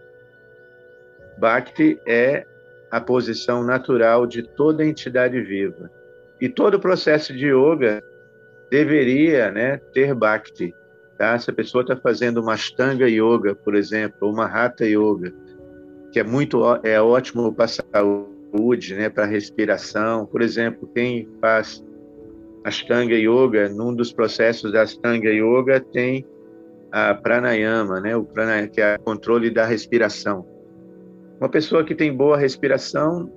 Bhakti 1.38 1.98
é 2.06 2.46
a 2.92 3.00
posição 3.00 3.64
natural 3.64 4.26
de 4.26 4.42
toda 4.42 4.84
entidade 4.84 5.40
viva. 5.40 5.90
E 6.38 6.46
todo 6.46 6.78
processo 6.78 7.32
de 7.32 7.46
yoga 7.46 8.04
deveria 8.70 9.50
né, 9.50 9.78
ter 9.94 10.14
Bhakti. 10.14 10.74
Tá? 11.16 11.38
Se 11.38 11.50
a 11.50 11.54
pessoa 11.54 11.80
está 11.80 11.96
fazendo 11.96 12.42
uma 12.42 12.52
Ashtanga 12.52 13.08
Yoga, 13.08 13.54
por 13.54 13.74
exemplo, 13.74 14.18
ou 14.20 14.32
uma 14.34 14.44
Hatha 14.44 14.84
Yoga, 14.84 15.32
que 16.12 16.20
é 16.20 16.22
muito 16.22 16.62
é 16.82 17.00
ótimo 17.00 17.54
para 17.54 17.64
a 17.64 17.68
saúde, 17.68 18.94
né, 18.94 19.08
para 19.08 19.24
a 19.24 19.26
respiração. 19.26 20.26
Por 20.26 20.42
exemplo, 20.42 20.86
quem 20.94 21.26
faz 21.40 21.82
Ashtanga 22.62 23.14
Yoga, 23.14 23.70
num 23.70 23.94
dos 23.94 24.12
processos 24.12 24.70
da 24.70 24.82
Ashtanga 24.82 25.30
Yoga 25.30 25.80
tem 25.80 26.26
a 26.90 27.14
pranayama, 27.14 28.00
né, 28.00 28.14
o 28.14 28.22
pranayama, 28.22 28.68
que 28.68 28.82
é 28.82 28.96
o 28.96 29.02
controle 29.02 29.48
da 29.48 29.64
respiração. 29.64 30.51
Uma 31.42 31.48
pessoa 31.48 31.82
que 31.82 31.92
tem 31.92 32.16
boa 32.16 32.36
respiração, 32.36 33.28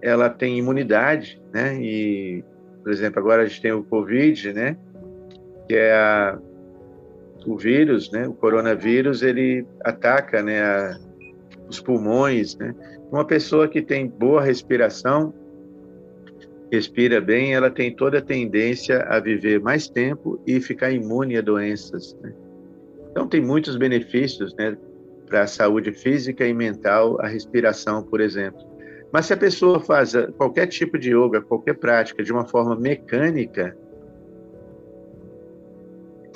ela 0.00 0.30
tem 0.30 0.56
imunidade, 0.56 1.38
né? 1.52 1.76
E, 1.78 2.42
por 2.82 2.90
exemplo, 2.90 3.20
agora 3.20 3.42
a 3.42 3.46
gente 3.46 3.60
tem 3.60 3.72
o 3.72 3.84
COVID, 3.84 4.54
né? 4.54 4.74
Que 5.68 5.74
é 5.74 5.92
a, 5.92 6.38
o 7.46 7.58
vírus, 7.58 8.10
né? 8.10 8.26
O 8.26 8.32
coronavírus, 8.32 9.22
ele 9.22 9.66
ataca, 9.84 10.42
né? 10.42 10.62
A, 10.62 10.98
os 11.68 11.78
pulmões, 11.78 12.56
né? 12.56 12.74
Uma 13.12 13.26
pessoa 13.26 13.68
que 13.68 13.82
tem 13.82 14.08
boa 14.08 14.40
respiração, 14.40 15.34
respira 16.72 17.20
bem, 17.20 17.54
ela 17.54 17.70
tem 17.70 17.94
toda 17.94 18.16
a 18.16 18.22
tendência 18.22 19.02
a 19.02 19.20
viver 19.20 19.60
mais 19.60 19.90
tempo 19.90 20.40
e 20.46 20.58
ficar 20.58 20.90
imune 20.90 21.36
a 21.36 21.42
doenças. 21.42 22.16
Né? 22.22 22.32
Então 23.10 23.28
tem 23.28 23.42
muitos 23.42 23.76
benefícios, 23.76 24.54
né, 24.54 24.74
para 25.26 25.42
a 25.42 25.46
saúde 25.46 25.92
física 25.92 26.46
e 26.46 26.54
mental, 26.54 27.20
a 27.20 27.26
respiração, 27.26 28.02
por 28.02 28.20
exemplo. 28.20 28.60
Mas 29.12 29.26
se 29.26 29.32
a 29.32 29.36
pessoa 29.36 29.80
faz 29.80 30.12
qualquer 30.36 30.66
tipo 30.66 30.98
de 30.98 31.10
yoga, 31.10 31.40
qualquer 31.40 31.74
prática 31.74 32.22
de 32.22 32.32
uma 32.32 32.44
forma 32.44 32.76
mecânica, 32.76 33.76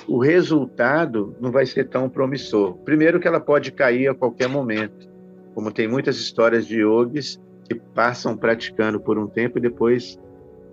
o 0.07 0.17
resultado 0.17 1.35
não 1.39 1.51
vai 1.51 1.65
ser 1.65 1.87
tão 1.87 2.09
promissor. 2.09 2.75
Primeiro 2.79 3.19
que 3.19 3.27
ela 3.27 3.39
pode 3.39 3.71
cair 3.71 4.07
a 4.07 4.15
qualquer 4.15 4.47
momento, 4.47 5.07
como 5.53 5.71
tem 5.71 5.87
muitas 5.87 6.17
histórias 6.17 6.65
de 6.65 6.79
yogis 6.79 7.39
que 7.67 7.75
passam 7.75 8.35
praticando 8.35 8.99
por 8.99 9.17
um 9.17 9.27
tempo 9.27 9.57
e 9.57 9.61
depois 9.61 10.19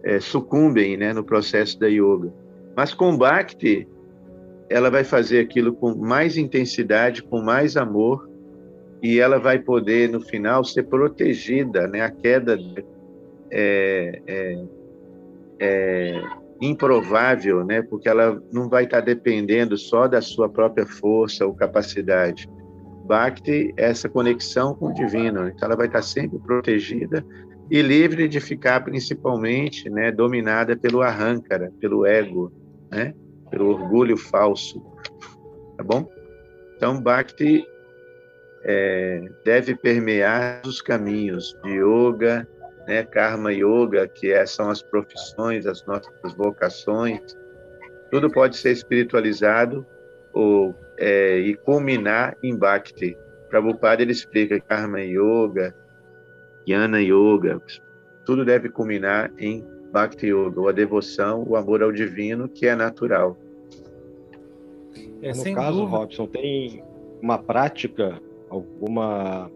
é, 0.03 0.21
sucumbem 0.21 0.97
né, 0.97 1.13
no 1.13 1.25
processo 1.25 1.79
da 1.79 1.89
yoga. 1.89 2.33
Mas 2.77 2.95
com 2.95 3.17
Bhakti, 3.17 3.89
ela 4.69 4.91
vai 4.91 5.05
fazer 5.05 5.41
aquilo 5.41 5.73
com 5.73 5.95
mais 5.95 6.37
intensidade, 6.37 7.23
com 7.23 7.41
mais 7.41 7.77
amor, 7.77 8.29
e 9.03 9.19
ela 9.19 9.39
vai 9.39 9.59
poder, 9.59 10.09
no 10.09 10.21
final, 10.21 10.65
ser 10.65 10.85
protegida. 10.85 11.87
Né? 11.87 12.01
A 12.01 12.11
queda 12.11 12.59
é, 13.51 14.21
é, 14.27 14.65
é 15.61 16.23
improvável, 16.61 17.65
né? 17.65 17.83
porque 17.83 18.09
ela 18.09 18.43
não 18.53 18.69
vai 18.69 18.85
estar 18.85 19.01
dependendo 19.01 19.77
só 19.77 20.07
da 20.07 20.21
sua 20.21 20.49
própria 20.49 20.87
força 20.87 21.47
ou 21.47 21.55
capacidade. 21.55 22.49
Bhakti 23.07 23.73
é 23.77 23.87
essa 23.87 24.09
conexão 24.09 24.75
com 24.75 24.89
o 24.89 24.95
divino, 24.95 25.49
então 25.49 25.67
ela 25.67 25.77
vai 25.77 25.87
estar 25.87 26.03
sempre 26.03 26.39
protegida 26.39 27.25
e 27.71 27.81
livre 27.81 28.29
de 28.29 28.39
ficar 28.39 28.85
principalmente 28.85 29.89
né, 29.89 30.13
dominada 30.13 30.77
pelo 30.77 31.01
arrancara, 31.01 31.73
pelo 31.81 32.05
ego, 32.05 32.53
né, 32.91 33.15
pelo 33.51 33.71
orgulho 33.71 34.17
falso, 34.17 34.81
tá 35.77 35.85
bom? 35.85 36.09
Então, 36.77 37.01
Bhakti 37.01 37.67
é, 38.63 39.29
deve 39.45 39.75
permear 39.75 40.63
os 40.67 40.81
caminhos 40.81 41.57
de 41.63 41.71
yoga, 41.71 42.47
né, 42.87 43.03
karma 43.05 43.53
yoga, 43.53 44.07
que 44.09 44.33
é, 44.33 44.47
são 44.47 44.71
as 44.71 44.83
profissões, 44.83 45.67
as 45.67 45.85
nossas 45.87 46.35
vocações, 46.37 47.21
tudo 48.11 48.31
pode 48.31 48.57
ser 48.57 48.73
espiritualizado 48.73 49.87
ou 50.33 50.75
é, 50.97 51.39
e 51.39 51.55
culminar 51.55 52.37
em 52.43 52.57
Bhakti. 52.57 53.17
Prabhupada 53.49 54.03
ele 54.03 54.13
explica 54.13 54.61
Karma 54.61 55.01
Yoga, 55.01 55.75
Jnana 56.67 57.01
Yoga, 57.01 57.61
tudo 58.25 58.45
deve 58.45 58.69
culminar 58.69 59.31
em 59.39 59.67
Bhakti 59.93 60.27
Yoga, 60.27 60.61
ou 60.61 60.69
a 60.69 60.73
devoção, 60.73 61.45
o 61.47 61.57
amor 61.57 61.83
ao 61.83 61.93
divino, 61.93 62.49
que 62.49 62.67
é 62.67 62.75
natural. 62.75 63.37
É, 65.23 65.33
no 65.33 65.55
caso, 65.55 65.79
dúvida. 65.79 65.97
Robson, 65.97 66.27
tem 66.27 66.83
uma 67.21 67.39
prática, 67.39 68.21
alguma. 68.49 69.51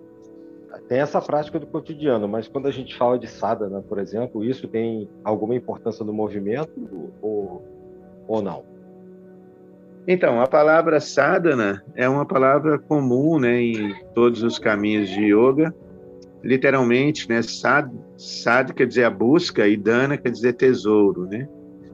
Tem 0.89 1.01
essa 1.01 1.21
prática 1.21 1.59
do 1.59 1.67
cotidiano, 1.67 2.27
mas 2.27 2.49
quando 2.49 2.67
a 2.67 2.71
gente 2.71 2.97
fala 2.97 3.19
de 3.19 3.29
sadhana, 3.29 3.83
por 3.83 3.99
exemplo, 3.99 4.43
isso 4.43 4.67
tem 4.67 5.09
alguma 5.23 5.55
importância 5.55 6.05
no 6.05 6.13
movimento 6.13 6.73
ou, 7.21 7.63
ou 8.27 8.43
não? 8.43 8.65
Então, 10.09 10.41
a 10.41 10.47
palavra 10.49 10.99
sadhana 10.99 11.85
é 11.95 12.09
uma 12.09 12.27
palavra 12.27 12.79
comum 12.79 13.39
né, 13.39 13.61
em 13.61 13.95
todos 14.15 14.43
os 14.43 14.59
caminhos 14.59 15.09
de 15.09 15.27
yoga. 15.27 15.73
Literalmente, 16.43 17.29
né, 17.29 17.41
sad, 17.43 17.91
sad 18.17 18.75
quer 18.75 18.87
dizer 18.87 19.05
a 19.05 19.11
busca 19.11 19.67
e 19.67 19.77
dana 19.77 20.17
quer 20.17 20.31
dizer 20.31 20.55
tesouro. 20.55 21.27
Né? 21.27 21.49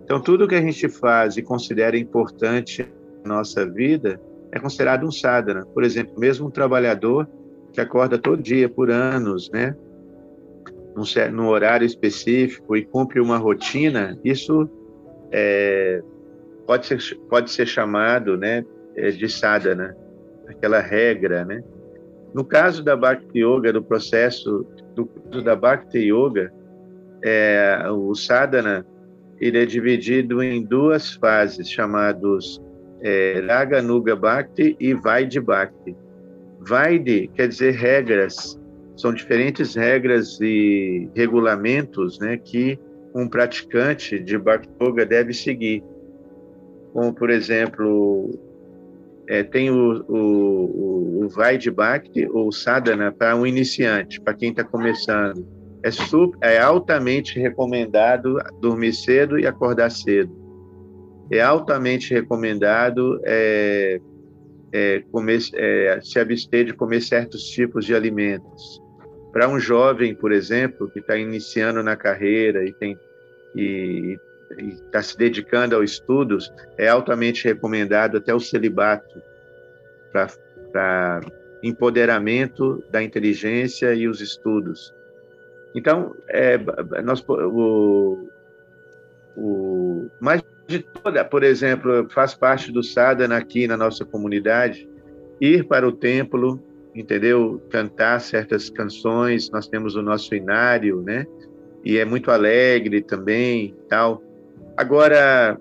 Então, 0.05 0.20
tudo 0.20 0.49
que 0.49 0.55
a 0.55 0.61
gente 0.61 0.88
faz 0.88 1.36
e 1.36 1.42
considera 1.42 1.99
importante 1.99 2.90
na 3.24 3.36
nossa 3.36 3.68
vida 3.68 4.20
é 4.51 4.59
considerado 4.59 5.07
um 5.07 5.11
sadhana. 5.11 5.66
Por 5.66 5.84
exemplo, 5.84 6.18
mesmo 6.18 6.46
um 6.46 6.51
trabalhador 6.51 7.28
que 7.72 7.80
acorda 7.80 8.16
todo 8.16 8.42
dia 8.42 8.68
por 8.68 8.90
anos, 8.90 9.51
né, 9.51 9.76
num, 10.96 11.05
num 11.32 11.49
horário 11.49 11.86
específico 11.86 12.76
e 12.76 12.84
cumpre 12.84 13.20
uma 13.20 13.36
rotina, 13.36 14.18
isso 14.24 14.68
é, 15.30 16.03
pode 16.66 16.86
ser, 16.86 17.16
pode 17.28 17.51
ser 17.51 17.66
chamado 17.66 18.36
né, 18.36 18.64
é, 18.96 19.11
de 19.11 19.28
sadhana, 19.28 19.96
aquela 20.49 20.80
regra. 20.80 21.44
Né? 21.44 21.62
No 22.34 22.44
caso 22.44 22.82
da 22.82 22.96
Bhakti 22.96 23.40
Yoga, 23.40 23.72
do 23.72 23.82
processo 23.82 24.66
do, 24.94 25.08
da 25.42 25.56
Bhakti 25.56 25.98
Yoga, 25.98 26.52
é, 27.24 27.84
o 27.90 28.14
sadhana 28.14 28.86
ele 29.40 29.62
é 29.62 29.66
dividido 29.66 30.42
em 30.42 30.62
duas 30.62 31.14
fases, 31.14 31.70
chamados 31.70 32.60
é, 33.00 33.44
Raga 33.46 33.80
Nuga 33.80 34.14
Bhakti 34.16 34.76
e 34.78 34.94
Vaidhi 34.94 35.40
Bhakti. 35.40 35.96
Vaidhi 36.60 37.28
quer 37.34 37.48
dizer 37.48 37.74
regras, 37.74 38.60
são 38.96 39.14
diferentes 39.14 39.74
regras 39.74 40.40
e 40.40 41.08
regulamentos 41.14 42.18
né, 42.18 42.36
que 42.36 42.78
um 43.14 43.28
praticante 43.28 44.18
de 44.18 44.36
Bhakti 44.36 44.68
Yoga 44.80 45.06
deve 45.06 45.32
seguir 45.32 45.82
como 46.92 47.14
por 47.14 47.30
exemplo, 47.30 48.30
é, 49.28 49.42
tem 49.42 49.70
o, 49.70 50.04
o, 50.08 51.24
o 51.24 51.28
Vaidhi 51.28 51.70
Bhakti 51.70 52.26
ou 52.30 52.50
Sadhana 52.50 53.12
para 53.12 53.36
um 53.36 53.46
iniciante, 53.46 54.18
para 54.20 54.32
quem 54.32 54.50
está 54.50 54.64
começando. 54.64 55.46
É, 55.84 55.90
super, 55.90 56.38
é 56.42 56.58
altamente 56.58 57.38
recomendado 57.38 58.38
dormir 58.60 58.94
cedo 58.94 59.38
e 59.38 59.46
acordar 59.46 59.90
cedo. 59.90 60.34
É 61.30 61.42
altamente 61.42 62.12
recomendado 62.14 63.20
é, 63.24 64.00
é, 64.72 65.02
comer, 65.12 65.40
é, 65.54 66.00
se 66.02 66.18
abster 66.18 66.64
de 66.64 66.72
comer 66.72 67.02
certos 67.02 67.44
tipos 67.44 67.84
de 67.84 67.94
alimentos. 67.94 68.82
Para 69.30 69.46
um 69.46 69.60
jovem, 69.60 70.14
por 70.14 70.32
exemplo, 70.32 70.90
que 70.90 71.00
está 71.00 71.18
iniciando 71.18 71.82
na 71.82 71.96
carreira 71.96 72.64
e 72.64 72.72
tem 72.72 72.96
e 73.54 74.16
está 74.59 75.02
se 75.02 75.16
dedicando 75.16 75.76
aos 75.76 75.92
estudos, 75.92 76.52
é 76.76 76.88
altamente 76.88 77.44
recomendado 77.44 78.16
até 78.16 78.34
o 78.34 78.40
celibato 78.40 79.22
para 80.12 81.20
empoderamento 81.62 82.82
da 82.90 83.02
inteligência 83.02 83.94
e 83.94 84.09
os 84.09 84.20
estudos. 84.20 84.94
Então, 85.74 86.14
é, 86.28 86.59
nós, 87.02 87.24
o, 87.28 88.28
o, 89.36 90.06
mais 90.20 90.42
de 90.66 90.80
toda, 90.80 91.24
por 91.24 91.42
exemplo, 91.42 92.09
faz 92.11 92.34
parte 92.34 92.70
do 92.72 92.82
sadhana 92.82 93.36
aqui 93.36 93.66
na 93.66 93.76
nossa 93.76 94.04
comunidade, 94.04 94.88
ir 95.40 95.64
para 95.66 95.86
o 95.86 95.92
templo, 95.92 96.62
entendeu? 96.94 97.62
Cantar 97.70 98.20
certas 98.20 98.68
canções, 98.68 99.50
nós 99.50 99.68
temos 99.68 99.94
o 99.96 100.02
nosso 100.02 100.34
inário, 100.34 101.02
né? 101.02 101.26
E 101.84 101.96
é 101.96 102.04
muito 102.04 102.30
alegre 102.30 103.00
também, 103.00 103.74
tal. 103.88 104.22
Agora, 104.78 105.60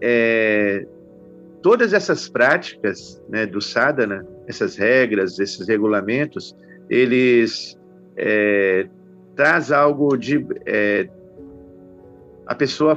é, 0.00 0.86
todas 1.60 1.92
essas 1.92 2.26
práticas 2.26 3.22
né, 3.28 3.44
do 3.44 3.60
sadhana, 3.60 4.26
essas 4.48 4.76
regras, 4.76 5.38
esses 5.38 5.68
regulamentos, 5.68 6.56
eles 6.88 7.78
é, 8.16 8.88
traz 9.36 9.70
algo 9.70 10.16
de 10.16 10.42
é, 10.64 11.06
a 12.46 12.54
pessoa 12.54 12.96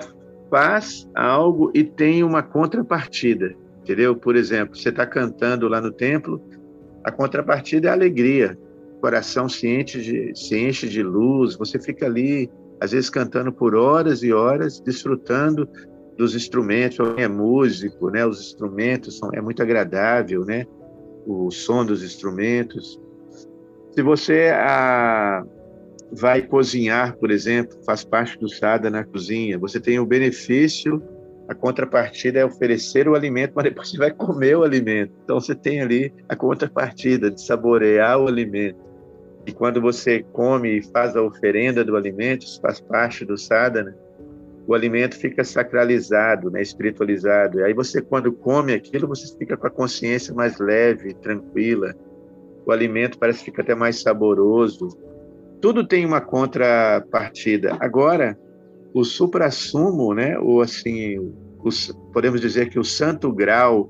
faz 0.49 1.09
algo 1.13 1.73
e 1.75 1.83
tem 1.83 2.23
uma 2.23 2.41
contrapartida, 2.41 3.53
entendeu? 3.81 4.15
Por 4.15 4.37
exemplo, 4.37 4.77
você 4.77 4.87
está 4.87 5.05
cantando 5.05 5.67
lá 5.67 5.81
no 5.81 5.91
templo, 5.91 6.41
a 7.03 7.11
contrapartida 7.11 7.89
é 7.89 7.91
a 7.91 7.93
alegria, 7.93 8.57
o 8.95 9.01
coração 9.01 9.49
se 9.49 9.67
enche 9.67 9.99
de, 9.99 10.33
se 10.39 10.57
enche 10.57 10.87
de 10.87 11.03
luz, 11.03 11.57
você 11.57 11.77
fica 11.77 12.05
ali 12.05 12.49
às 12.83 12.91
vezes 12.91 13.09
cantando 13.09 13.49
por 13.49 13.75
horas 13.75 14.23
e 14.23 14.33
horas, 14.33 14.81
desfrutando 14.81 15.69
dos 16.17 16.35
instrumentos. 16.35 16.99
é 17.17 17.29
músico, 17.29 18.09
né? 18.09 18.25
Os 18.25 18.41
instrumentos 18.41 19.17
são 19.17 19.29
é 19.33 19.39
muito 19.39 19.63
agradável, 19.63 20.43
né? 20.43 20.65
O 21.25 21.49
som 21.49 21.85
dos 21.85 22.03
instrumentos. 22.03 22.99
Se 23.95 24.01
você 24.01 24.49
ah, 24.53 25.45
vai 26.11 26.41
cozinhar, 26.41 27.15
por 27.15 27.31
exemplo, 27.31 27.77
faz 27.85 28.03
parte 28.03 28.37
do 28.37 28.49
sada 28.49 28.89
na 28.89 29.05
cozinha, 29.05 29.57
você 29.57 29.79
tem 29.79 29.97
o 29.97 30.05
benefício, 30.05 31.01
a 31.47 31.55
contrapartida 31.55 32.39
é 32.39 32.45
oferecer 32.45 33.07
o 33.07 33.15
alimento, 33.15 33.53
mas 33.55 33.63
depois 33.63 33.91
você 33.91 33.97
vai 33.97 34.11
comer 34.11 34.57
o 34.57 34.63
alimento. 34.63 35.13
Então 35.23 35.39
você 35.39 35.55
tem 35.55 35.79
ali 35.79 36.13
a 36.27 36.35
contrapartida 36.35 37.31
de 37.31 37.41
saborear 37.41 38.19
o 38.19 38.27
alimento. 38.27 38.92
E 39.45 39.51
quando 39.51 39.81
você 39.81 40.23
come 40.31 40.77
e 40.77 40.81
faz 40.81 41.15
a 41.15 41.21
oferenda 41.21 41.83
do 41.83 41.95
alimento, 41.95 42.45
isso 42.45 42.61
faz 42.61 42.79
parte 42.79 43.25
do 43.25 43.37
sadhana, 43.37 43.95
o 44.65 44.73
alimento 44.73 45.17
fica 45.17 45.43
sacralizado, 45.43 46.49
né, 46.49 46.61
espiritualizado. 46.61 47.59
E 47.59 47.63
aí 47.63 47.73
você, 47.73 48.01
quando 48.01 48.31
come 48.31 48.73
aquilo, 48.73 49.07
você 49.07 49.37
fica 49.37 49.57
com 49.57 49.67
a 49.67 49.69
consciência 49.69 50.33
mais 50.33 50.57
leve, 50.57 51.13
tranquila. 51.15 51.93
O 52.65 52.71
alimento 52.71 53.19
parece 53.19 53.39
que 53.39 53.45
fica 53.45 53.61
até 53.61 53.75
mais 53.75 54.01
saboroso. 54.01 54.87
Tudo 55.59 55.85
tem 55.85 56.05
uma 56.05 56.21
contrapartida. 56.21 57.75
Agora, 57.81 58.37
o 58.93 59.03
supra-sumo, 59.03 60.13
né, 60.13 60.39
ou 60.39 60.61
assim, 60.61 61.17
os, 61.61 61.91
podemos 62.13 62.39
dizer 62.39 62.69
que 62.69 62.79
o 62.79 62.85
santo 62.85 63.33
grau 63.33 63.89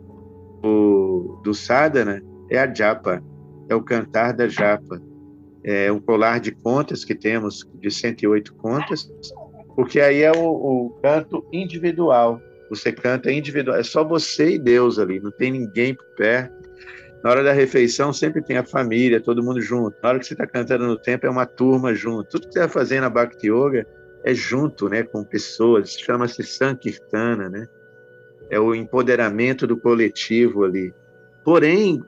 o, 0.64 1.40
do 1.44 1.54
sadhana 1.54 2.20
é 2.50 2.58
a 2.58 2.74
japa, 2.74 3.22
é 3.70 3.76
o 3.76 3.84
cantar 3.84 4.34
da 4.34 4.48
japa 4.48 5.00
é 5.64 5.92
o 5.92 6.02
colar 6.02 6.40
de 6.40 6.52
contas 6.52 7.06
que 7.06 7.16
temos, 7.16 7.68
de 7.76 7.90
108 7.90 8.54
contas, 8.56 9.10
porque 9.76 10.00
aí 10.00 10.22
é 10.22 10.32
o, 10.32 10.46
o 10.46 10.90
canto 11.02 11.46
individual. 11.52 12.42
Você 12.70 12.92
canta 12.92 13.32
individual, 13.32 13.78
é 13.78 13.84
só 13.84 14.04
você 14.04 14.56
e 14.56 14.60
Deus 14.60 15.00
ali, 15.00 15.20
não 15.20 15.32
tem 15.32 15.52
ninguém 15.52 15.96
por 15.96 16.06
perto. 16.16 16.64
Na 17.24 17.30
hora 17.30 17.44
da 17.44 17.54
refeição 17.54 18.12
sempre 18.12 18.42
tem 18.42 18.58
a 18.58 18.66
família, 18.66 19.22
todo 19.22 19.44
mundo 19.44 19.62
junto. 19.62 19.96
Na 20.04 20.10
hora 20.10 20.20
que 20.20 20.26
você 20.26 20.34
está 20.34 20.46
cantando 20.46 20.86
no 20.86 20.98
templo 20.98 21.28
é 21.28 21.32
uma 21.32 21.46
turma 21.46 21.94
junto. 21.94 22.26
Tudo 22.26 22.48
que 22.48 22.54
você 22.54 22.60
vai 22.60 22.68
fazer 22.68 23.00
na 23.00 23.10
Bhakti 23.10 23.48
Yoga 23.48 23.88
é 24.26 24.34
junto, 24.34 24.90
né, 24.90 25.04
com 25.04 25.24
pessoas. 25.24 25.92
Chama-se 25.92 26.44
Sankirtana, 26.44 27.48
né? 27.50 27.66
É 28.50 28.60
o 28.60 28.76
empoderamento 28.76 29.66
do 29.66 29.78
coletivo 29.78 30.66
ali. 30.66 30.94
Porém, 31.46 32.04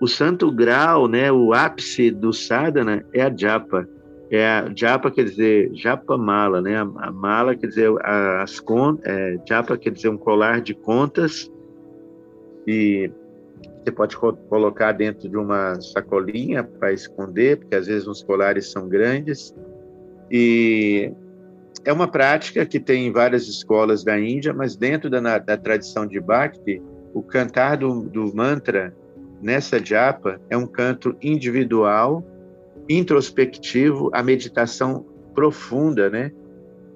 o 0.00 0.06
santo 0.06 0.50
grau, 0.50 1.08
né, 1.08 1.30
o 1.30 1.52
ápice 1.52 2.10
do 2.10 2.32
sadhana 2.32 3.04
é 3.12 3.22
a 3.22 3.34
japa. 3.34 3.88
É 4.30 4.46
a 4.46 4.72
japa 4.74 5.10
quer 5.10 5.24
dizer 5.24 5.70
japa 5.74 6.16
mala, 6.16 6.60
né? 6.60 6.76
A, 6.76 6.82
a 6.82 7.10
mala 7.10 7.56
quer 7.56 7.66
dizer 7.66 7.90
as 8.04 8.60
contas, 8.60 9.04
é, 9.06 9.38
japa 9.48 9.76
quer 9.76 9.90
dizer 9.90 10.10
um 10.10 10.18
colar 10.18 10.60
de 10.60 10.74
contas 10.74 11.50
e 12.66 13.10
você 13.82 13.90
pode 13.90 14.16
co 14.16 14.34
colocar 14.34 14.92
dentro 14.92 15.28
de 15.28 15.36
uma 15.36 15.80
sacolinha 15.80 16.62
para 16.62 16.92
esconder, 16.92 17.58
porque 17.58 17.74
às 17.74 17.86
vezes 17.86 18.06
os 18.06 18.22
colares 18.22 18.70
são 18.70 18.86
grandes. 18.86 19.54
E 20.30 21.10
é 21.84 21.92
uma 21.92 22.06
prática 22.06 22.66
que 22.66 22.78
tem 22.78 23.06
em 23.06 23.12
várias 23.12 23.48
escolas 23.48 24.04
da 24.04 24.20
Índia, 24.20 24.52
mas 24.52 24.76
dentro 24.76 25.08
da, 25.08 25.38
da 25.38 25.56
tradição 25.56 26.06
de 26.06 26.20
Bhakti, 26.20 26.82
o 27.14 27.22
cantar 27.22 27.78
do, 27.78 28.02
do 28.02 28.34
mantra 28.36 28.94
nessa 29.40 29.84
japa 29.84 30.40
é 30.50 30.56
um 30.56 30.66
canto 30.66 31.16
individual, 31.22 32.24
introspectivo, 32.88 34.10
a 34.12 34.22
meditação 34.22 35.04
profunda, 35.34 36.10
né? 36.10 36.32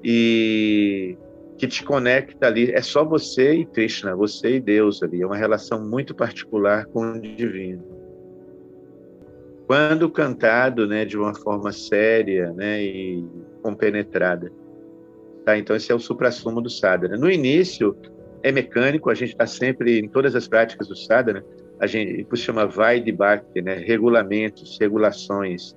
E 0.03 1.17
que 1.57 1.69
te 1.69 1.85
conecta 1.85 2.49
ali, 2.49 2.73
é 2.73 2.83
só 2.83 3.05
você 3.05 3.55
e 3.55 3.65
Krishna, 3.65 4.17
você 4.17 4.57
e 4.57 4.61
Deus 4.61 5.01
ali, 5.01 5.23
é 5.23 5.27
uma 5.27 5.37
relação 5.37 5.81
muito 5.81 6.13
particular 6.13 6.87
com 6.87 7.13
o 7.13 7.21
divino. 7.21 7.85
Quando 9.69 10.11
cantado, 10.11 10.89
né, 10.89 11.05
de 11.05 11.17
uma 11.17 11.33
forma 11.35 11.71
séria, 11.71 12.53
né, 12.53 12.83
e 12.83 13.25
compenetrada. 13.63 14.51
Tá? 15.45 15.57
Então 15.57 15.77
esse 15.77 15.93
é 15.93 15.95
o 15.95 16.01
suprassumo 16.01 16.61
do 16.61 16.69
sadhana. 16.69 17.17
No 17.17 17.31
início 17.31 17.97
é 18.43 18.51
mecânico, 18.51 19.09
a 19.09 19.15
gente 19.15 19.31
está 19.31 19.47
sempre 19.47 20.01
em 20.01 20.09
todas 20.09 20.35
as 20.35 20.49
práticas 20.49 20.89
do 20.89 20.97
sadhana, 20.97 21.45
a 21.81 21.87
gente 21.87 22.21
isso 22.21 22.37
chama 22.37 22.67
vai 22.67 23.01
de 23.01 23.13
né? 23.63 23.75
regulamentos, 23.75 24.79
regulações. 24.81 25.75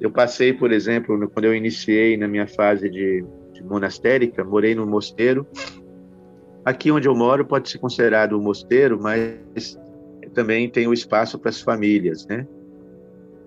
Eu 0.00 0.10
passei, 0.10 0.52
por 0.52 0.72
exemplo, 0.72 1.28
quando 1.30 1.46
eu 1.46 1.54
iniciei 1.54 2.16
na 2.16 2.28
minha 2.28 2.46
fase 2.46 2.88
de, 2.88 3.24
de 3.52 3.62
monastérica, 3.62 4.44
morei 4.44 4.74
no 4.74 4.86
mosteiro. 4.86 5.46
Aqui 6.64 6.90
onde 6.90 7.08
eu 7.08 7.14
moro 7.14 7.44
pode 7.44 7.68
ser 7.68 7.78
considerado 7.78 8.36
um 8.36 8.42
mosteiro, 8.42 9.00
mas 9.00 9.78
também 10.34 10.68
tem 10.68 10.86
o 10.86 10.92
espaço 10.92 11.38
para 11.38 11.50
as 11.50 11.60
famílias, 11.60 12.26
né? 12.26 12.46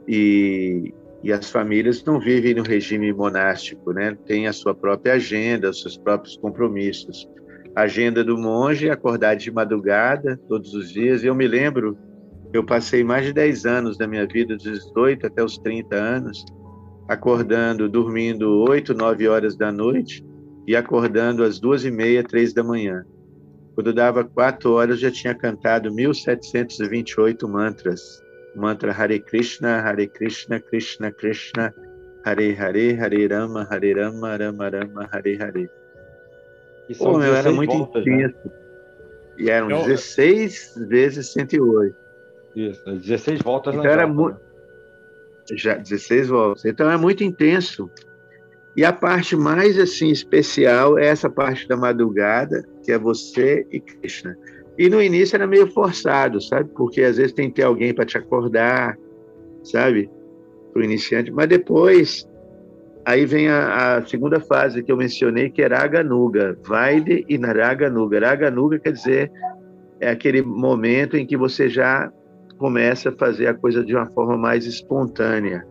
E, 0.07 0.93
e 1.21 1.31
as 1.31 1.49
famílias 1.51 2.03
não 2.03 2.19
vivem 2.19 2.55
no 2.55 2.63
regime 2.63 3.13
monástico, 3.13 3.91
né? 3.91 4.17
Tem 4.25 4.47
a 4.47 4.53
sua 4.53 4.73
própria 4.73 5.13
agenda, 5.13 5.69
os 5.69 5.81
seus 5.81 5.97
próprios 5.97 6.37
compromissos 6.37 7.27
agenda 7.75 8.23
do 8.23 8.37
monge, 8.37 8.89
acordar 8.89 9.35
de 9.35 9.51
madrugada 9.51 10.39
todos 10.47 10.73
os 10.73 10.91
dias. 10.91 11.23
Eu 11.23 11.35
me 11.35 11.47
lembro, 11.47 11.97
eu 12.53 12.65
passei 12.65 13.03
mais 13.03 13.25
de 13.25 13.33
10 13.33 13.65
anos 13.65 13.97
da 13.97 14.07
minha 14.07 14.25
vida, 14.25 14.55
dos 14.55 14.63
18 14.63 15.27
até 15.27 15.43
os 15.43 15.57
30 15.57 15.95
anos, 15.95 16.43
acordando, 17.07 17.87
dormindo 17.87 18.65
8, 18.67 18.93
9 18.93 19.27
horas 19.27 19.55
da 19.55 19.71
noite 19.71 20.23
e 20.67 20.75
acordando 20.75 21.43
às 21.43 21.59
duas 21.59 21.83
e 21.83 21.91
meia, 21.91 22.23
três 22.23 22.53
da 22.53 22.63
manhã. 22.63 23.03
Quando 23.73 23.93
dava 23.93 24.23
quatro 24.23 24.73
horas, 24.73 24.99
já 24.99 25.09
tinha 25.09 25.33
cantado 25.33 25.93
1728 25.93 27.47
mantras. 27.47 28.01
Mantra 28.55 28.91
Hare 28.91 29.19
Krishna, 29.19 29.81
Hare 29.81 30.07
Krishna, 30.07 30.59
Krishna 30.59 31.11
Krishna, 31.11 31.73
Hare 32.25 32.53
Hare, 32.53 32.93
Hare 32.95 33.27
Rama, 33.27 33.67
Hare 33.71 33.93
Rama, 33.93 34.37
Rama 34.37 34.69
Rama, 34.69 35.09
Hare 35.11 35.37
Hare. 35.37 35.78
E 36.89 36.95
são 36.95 37.13
Pô, 37.13 37.19
meu, 37.19 37.35
era 37.35 37.51
muito 37.51 37.71
voltas, 37.71 38.03
né? 38.03 38.13
intenso. 38.13 38.39
Né? 38.45 38.51
E 39.37 39.49
eram 39.49 39.69
eu... 39.69 39.83
16 39.85 40.87
vezes 40.89 41.31
108. 41.31 41.95
Isso, 42.55 42.83
16 42.83 43.41
voltas 43.41 43.75
então 43.75 43.85
na 43.85 43.91
era 43.91 44.07
muito. 44.07 44.33
Né? 44.35 45.57
Já 45.57 45.75
16 45.75 46.27
voltas. 46.27 46.65
Então 46.65 46.89
é 46.89 46.97
muito 46.97 47.23
intenso. 47.23 47.89
E 48.75 48.83
a 48.83 48.91
parte 48.91 49.35
mais 49.35 49.79
assim 49.79 50.09
especial 50.09 50.97
é 50.97 51.07
essa 51.07 51.29
parte 51.29 51.67
da 51.67 51.77
madrugada, 51.77 52.63
que 52.83 52.91
é 52.91 52.97
você 52.97 53.65
e 53.71 53.79
Krishna. 53.79 54.37
E 54.77 54.89
no 54.89 55.01
início 55.01 55.35
era 55.35 55.45
meio 55.45 55.67
forçado, 55.71 56.41
sabe? 56.41 56.69
Porque 56.73 57.01
às 57.01 57.17
vezes 57.17 57.33
tem 57.33 57.49
que 57.49 57.55
ter 57.55 57.63
alguém 57.63 57.93
para 57.93 58.05
te 58.05 58.17
acordar, 58.17 58.97
sabe? 59.63 60.09
Para 60.71 60.81
o 60.81 60.85
iniciante. 60.85 61.31
Mas 61.31 61.47
depois 61.47 62.27
Aí 63.09 63.25
vem 63.25 63.49
a, 63.49 63.97
a, 63.97 64.05
segunda 64.05 64.39
fase 64.39 64.83
que 64.83 64.91
eu 64.91 64.95
mencionei, 64.95 65.49
que 65.49 65.63
é 65.63 65.65
Raganuga, 65.65 66.55
Vaide 66.63 67.25
e 67.27 67.39
Naraganuga. 67.39 68.19
Raganuga 68.19 68.77
quer 68.77 68.91
dizer 68.91 69.31
é 69.99 70.11
aquele 70.11 70.43
momento 70.43 71.17
em 71.17 71.25
que 71.25 71.35
você 71.35 71.67
já 71.67 72.13
começa 72.59 73.09
a 73.09 73.11
fazer 73.11 73.47
a 73.47 73.53
coisa 73.55 73.83
de 73.83 73.95
uma 73.95 74.05
forma 74.11 74.37
mais 74.37 74.67
espontânea, 74.67 75.65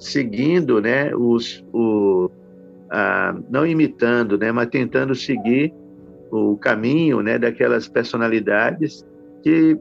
seguindo, 0.00 0.80
né, 0.80 1.14
os, 1.14 1.64
o, 1.72 2.28
a, 2.90 3.36
não 3.48 3.64
imitando, 3.64 4.36
né, 4.36 4.50
mas 4.50 4.66
tentando 4.66 5.14
seguir 5.14 5.72
o 6.28 6.56
caminho, 6.56 7.22
né, 7.22 7.38
daquelas 7.38 7.86
personalidades 7.86 9.06
que 9.44 9.78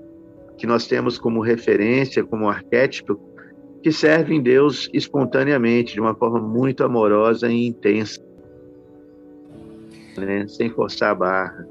que 0.60 0.68
nós 0.68 0.86
temos 0.88 1.18
como 1.18 1.39
referência, 1.39 2.22
como 2.22 2.49
arquétipo, 2.49 3.16
que 3.82 3.91
servem 3.91 4.41
Deus 4.41 4.89
espontaneamente, 4.93 5.93
de 5.93 6.01
uma 6.01 6.13
forma 6.13 6.39
muito 6.39 6.84
amorosa 6.84 7.51
e 7.51 7.67
intensa, 7.67 8.21
né? 10.17 10.47
sem 10.47 10.69
forçar 10.69 11.11
a 11.11 11.15
barra. 11.15 11.67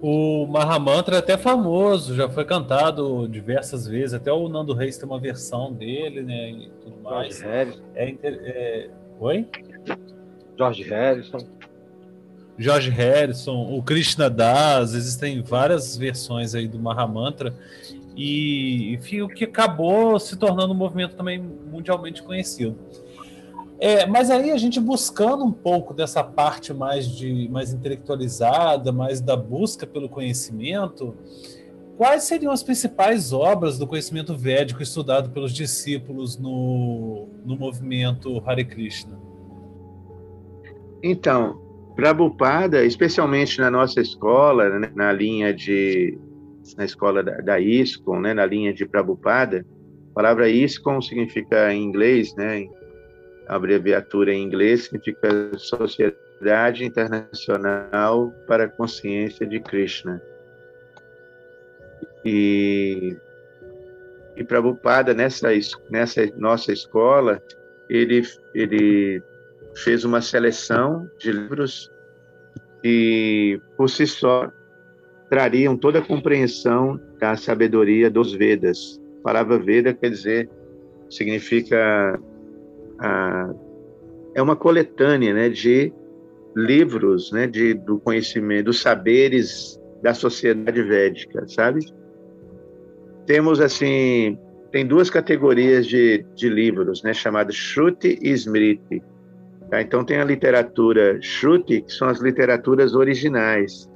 O 0.00 0.46
Mahamantra 0.46 1.16
é 1.16 1.18
até 1.18 1.38
famoso, 1.38 2.14
já 2.14 2.28
foi 2.28 2.44
cantado 2.44 3.26
diversas 3.26 3.86
vezes, 3.86 4.12
até 4.12 4.30
o 4.30 4.48
Nando 4.48 4.74
Reis 4.74 4.98
tem 4.98 5.08
uma 5.08 5.18
versão 5.18 5.72
dele, 5.72 6.22
né? 6.22 6.50
E 6.50 6.70
tudo 6.82 6.96
mais. 7.02 7.38
George 7.38 7.48
Harrison. 7.48 7.82
É, 7.94 8.16
é... 8.22 8.90
Oi? 9.18 9.48
George 10.58 10.82
Harrison. 10.82 11.38
George 12.58 12.90
Harrison, 12.90 13.76
o 13.76 13.82
Krishna 13.82 14.28
Das, 14.28 14.94
existem 14.94 15.42
várias 15.42 15.96
versões 15.96 16.54
aí 16.54 16.68
do 16.68 16.78
Mahamantra 16.78 17.54
e 18.16 18.94
enfim, 18.94 19.22
o 19.22 19.28
que 19.28 19.44
acabou 19.44 20.18
se 20.18 20.36
tornando 20.36 20.72
um 20.72 20.76
movimento 20.76 21.16
também 21.16 21.38
mundialmente 21.38 22.22
conhecido. 22.22 22.76
É, 23.78 24.06
mas 24.06 24.30
aí 24.30 24.50
a 24.50 24.56
gente 24.56 24.80
buscando 24.80 25.44
um 25.44 25.52
pouco 25.52 25.92
dessa 25.92 26.22
parte 26.22 26.72
mais 26.72 27.08
de 27.08 27.48
mais 27.50 27.72
intelectualizada, 27.72 28.92
mais 28.92 29.20
da 29.20 29.36
busca 29.36 29.86
pelo 29.86 30.08
conhecimento, 30.08 31.14
quais 31.96 32.22
seriam 32.24 32.52
as 32.52 32.62
principais 32.62 33.32
obras 33.32 33.78
do 33.78 33.86
conhecimento 33.86 34.36
védico 34.36 34.82
estudado 34.82 35.30
pelos 35.30 35.52
discípulos 35.52 36.38
no, 36.38 37.28
no 37.44 37.56
movimento 37.56 38.42
Hare 38.46 38.64
Krishna? 38.64 39.18
Então, 41.02 41.60
Prabhupada, 41.94 42.84
especialmente 42.84 43.60
na 43.60 43.70
nossa 43.70 44.00
escola, 44.00 44.78
né, 44.78 44.92
na 44.94 45.12
linha 45.12 45.52
de 45.52 46.18
na 46.76 46.84
escola 46.84 47.22
da, 47.22 47.36
da 47.38 47.58
né, 47.58 48.34
na 48.34 48.46
linha 48.46 48.72
de 48.72 48.86
Prabhupada. 48.86 49.64
A 50.10 50.14
palavra 50.14 50.48
ISCOM 50.48 51.02
significa 51.02 51.72
em 51.72 51.82
inglês, 51.82 52.34
né, 52.36 52.66
a 53.46 53.56
abreviatura 53.56 54.32
em 54.32 54.42
inglês 54.42 54.84
significa 54.84 55.50
Sociedade 55.58 56.84
Internacional 56.84 58.32
para 58.46 58.64
a 58.64 58.68
Consciência 58.68 59.46
de 59.46 59.60
Krishna. 59.60 60.22
E, 62.24 63.16
e 64.36 64.44
Prabhupada, 64.44 65.12
nessa, 65.12 65.48
nessa 65.90 66.24
nossa 66.36 66.72
escola, 66.72 67.42
ele, 67.88 68.22
ele 68.54 69.22
fez 69.74 70.04
uma 70.04 70.22
seleção 70.22 71.08
de 71.18 71.32
livros 71.32 71.90
e, 72.82 73.60
por 73.76 73.90
si 73.90 74.06
só, 74.06 74.50
trariam 75.34 75.76
toda 75.76 75.98
a 75.98 76.02
compreensão 76.02 77.00
da 77.18 77.34
sabedoria 77.34 78.08
dos 78.08 78.32
Vedas. 78.32 79.02
A 79.18 79.22
palavra 79.24 79.58
Veda 79.58 79.92
quer 79.92 80.08
dizer, 80.08 80.48
significa 81.10 82.20
é 84.32 84.40
uma 84.40 84.54
coletânea, 84.54 85.34
né, 85.34 85.48
de 85.48 85.92
livros, 86.54 87.32
né, 87.32 87.48
de 87.48 87.74
do 87.74 87.98
conhecimento, 87.98 88.66
dos 88.66 88.80
saberes 88.80 89.76
da 90.00 90.14
sociedade 90.14 90.80
védica, 90.84 91.44
sabe? 91.48 91.80
Temos 93.26 93.60
assim 93.60 94.38
tem 94.70 94.86
duas 94.86 95.10
categorias 95.10 95.84
de, 95.84 96.24
de 96.36 96.48
livros, 96.48 97.02
né, 97.02 97.12
chamados 97.12 97.56
Shruti 97.56 98.20
e 98.22 98.30
Smriti. 98.30 99.02
Tá? 99.68 99.82
Então 99.82 100.04
tem 100.04 100.18
a 100.18 100.24
literatura 100.24 101.20
Shruti, 101.20 101.80
que 101.80 101.92
são 101.92 102.08
as 102.08 102.20
literaturas 102.20 102.94
originais, 102.94 103.92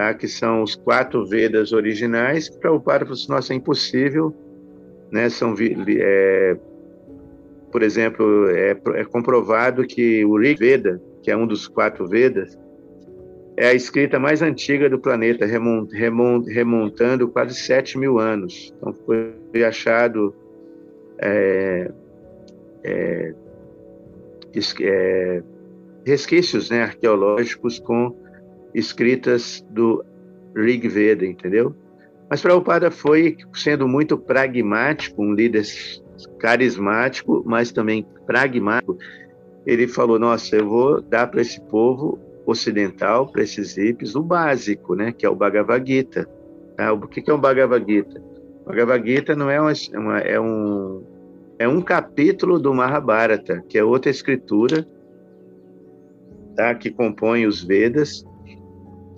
tá? 0.00 0.14
que 0.14 0.26
são 0.26 0.62
os 0.62 0.74
quatro 0.74 1.26
Vedas 1.26 1.72
originais, 1.72 2.48
que 2.48 2.58
para 2.58 2.72
o 2.72 2.80
Padre 2.80 3.04
falou 3.04 3.20
assim, 3.20 3.30
nossa, 3.30 3.52
é 3.52 3.56
impossível, 3.56 4.34
né? 5.12 5.28
São, 5.28 5.54
é, 5.58 6.56
por 7.70 7.82
exemplo, 7.82 8.48
é, 8.48 8.70
é 8.94 9.04
comprovado 9.04 9.86
que 9.86 10.24
o 10.24 10.38
Rig 10.38 10.58
Veda, 10.58 11.02
que 11.22 11.30
é 11.30 11.36
um 11.36 11.46
dos 11.46 11.68
quatro 11.68 12.08
Vedas, 12.08 12.58
é 13.58 13.66
a 13.66 13.74
escrita 13.74 14.18
mais 14.18 14.40
antiga 14.40 14.88
do 14.88 14.98
planeta, 14.98 15.44
remont, 15.44 15.94
remont, 15.94 16.50
remontando 16.50 17.28
quase 17.28 17.54
7 17.54 17.98
mil 17.98 18.18
anos. 18.18 18.72
Então, 18.78 18.94
foi 19.04 19.64
achado 19.64 20.34
é, 21.18 21.90
é, 22.82 23.34
é, 24.80 25.42
resquícios 26.06 26.70
né, 26.70 26.84
arqueológicos 26.84 27.78
com 27.78 28.16
escritas 28.74 29.64
do 29.70 30.04
Rig 30.54 30.88
Veda, 30.88 31.24
entendeu? 31.26 31.74
Mas 32.28 32.40
Prabhupada 32.40 32.90
foi 32.90 33.36
sendo 33.54 33.88
muito 33.88 34.16
pragmático, 34.16 35.22
um 35.22 35.34
líder 35.34 35.64
carismático, 36.38 37.42
mas 37.44 37.72
também 37.72 38.06
pragmático. 38.26 38.96
Ele 39.66 39.88
falou: 39.88 40.18
Nossa, 40.18 40.56
eu 40.56 40.68
vou 40.68 41.00
dar 41.00 41.26
para 41.26 41.40
esse 41.40 41.60
povo 41.62 42.18
ocidental, 42.46 43.26
para 43.30 43.42
esses 43.42 43.76
hippies, 43.76 44.14
o 44.14 44.22
básico, 44.22 44.94
né, 44.94 45.12
que 45.12 45.26
é 45.26 45.28
o 45.28 45.34
Bhagavad 45.34 45.86
Gita. 45.86 46.28
Tá? 46.76 46.92
O 46.92 47.06
que 47.06 47.28
é 47.28 47.34
o 47.34 47.38
Bhagavad 47.38 47.84
Gita? 47.86 48.22
O 48.64 48.68
Bhagavad 48.68 49.08
Gita 49.08 49.34
não 49.34 49.50
é, 49.50 49.60
uma, 49.60 50.18
é, 50.18 50.40
um, 50.40 51.02
é 51.58 51.68
um 51.68 51.80
capítulo 51.82 52.58
do 52.58 52.72
Mahabharata, 52.72 53.62
que 53.68 53.76
é 53.76 53.84
outra 53.84 54.10
escritura 54.10 54.86
tá, 56.56 56.74
que 56.74 56.90
compõe 56.90 57.46
os 57.46 57.62
Vedas. 57.62 58.24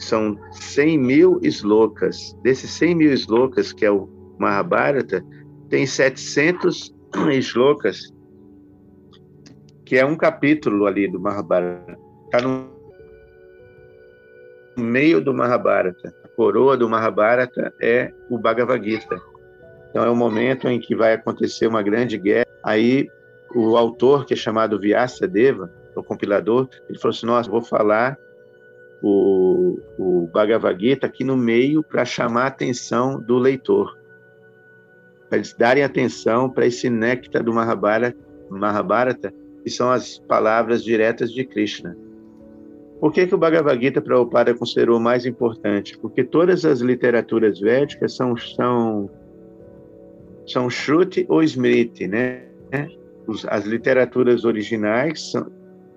São 0.03 0.37
100 0.51 0.99
mil 0.99 1.41
slokas. 1.43 2.37
Desses 2.43 2.71
100 2.73 2.95
mil 2.95 3.13
slokas, 3.13 3.73
que 3.73 3.85
é 3.85 3.91
o 3.91 4.09
Mahabharata, 4.39 5.25
tem 5.69 5.87
700 5.87 6.95
slokas, 7.39 8.13
que 9.85 9.97
é 9.97 10.05
um 10.05 10.17
capítulo 10.17 10.87
ali 10.87 11.09
do 11.09 11.21
Mahabharata. 11.21 11.99
Está 12.25 12.41
no 12.47 12.69
meio 14.77 15.21
do 15.21 15.33
Mahabharata. 15.33 16.15
A 16.25 16.29
coroa 16.29 16.77
do 16.77 16.89
Mahabharata 16.89 17.73
é 17.81 18.13
o 18.29 18.39
Bhagavad 18.39 18.85
Gita. 18.85 19.21
Então 19.91 20.05
é 20.05 20.11
o 20.11 20.17
momento 20.17 20.69
em 20.69 20.81
que 20.81 20.97
vai 20.97 21.13
acontecer 21.13 21.67
uma 21.67 21.83
grande 21.83 22.19
guerra. 22.19 22.47
Aí 22.65 23.07
o 23.55 23.77
autor, 23.77 24.25
que 24.25 24.35
é 24.35 24.37
chamado 24.37 24.81
Vyasa 24.81 25.29
Deva, 25.29 25.71
o 25.95 26.03
compilador, 26.03 26.69
ele 26.89 26.99
falou 26.99 27.15
assim: 27.15 27.27
Nossa, 27.27 27.51
vou 27.51 27.63
falar 27.63 28.19
o, 29.03 29.79
o 29.99 30.29
Bhagavad 30.33 30.81
Gita 30.81 31.07
aqui 31.07 31.25
no 31.25 31.37
meio 31.37 31.83
para 31.83 32.05
chamar 32.05 32.45
a 32.45 32.47
atenção 32.47 33.21
do 33.21 33.37
leitor, 33.37 33.99
para 35.29 35.39
eles 35.39 35.55
darem 35.55 35.83
atenção 35.83 36.49
para 36.49 36.67
esse 36.67 36.89
néctar 36.89 37.43
do 37.43 37.53
Mahabharata, 37.53 38.17
Mahabharata, 38.49 39.35
que 39.63 39.71
são 39.71 39.91
as 39.91 40.19
palavras 40.19 40.85
diretas 40.85 41.33
de 41.33 41.45
Krishna. 41.45 41.97
Por 43.01 43.13
que, 43.13 43.27
que 43.27 43.35
o 43.35 43.39
Bhagavad 43.39 43.81
Gita 43.83 44.01
Prabhupada 44.01 44.55
considerou 44.55 45.01
mais 45.01 45.27
importante? 45.27 45.99
Porque 45.99 46.23
todas 46.23 46.65
as 46.65 46.81
literaturas 46.81 47.59
védicas 47.59 48.15
são, 48.15 48.37
são, 48.37 49.11
são 50.47 50.71
Shruti 50.71 51.27
ou 51.29 51.43
Smriti, 51.43 52.07
né? 52.07 52.45
as 53.49 53.65
literaturas 53.65 54.45
originais 54.45 55.31
são, 55.31 55.51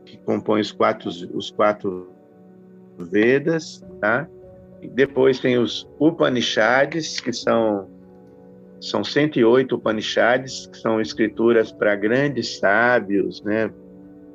que 0.06 0.18
compõem 0.18 0.62
os 0.62 0.72
quatro, 0.72 1.10
os 1.10 1.52
quatro 1.52 2.15
Vedas, 2.98 3.84
tá? 4.00 4.28
E 4.82 4.88
depois 4.88 5.40
tem 5.40 5.58
os 5.58 5.90
Upanishads, 6.00 7.20
que 7.20 7.34
são 7.34 7.90
são 8.80 9.04
108 9.04 9.76
Upanishads, 9.76 10.68
que 10.68 10.78
são 10.78 11.02
escrituras 11.02 11.72
para 11.72 11.96
grandes 11.96 12.60
sábios, 12.60 13.42
né? 13.44 13.72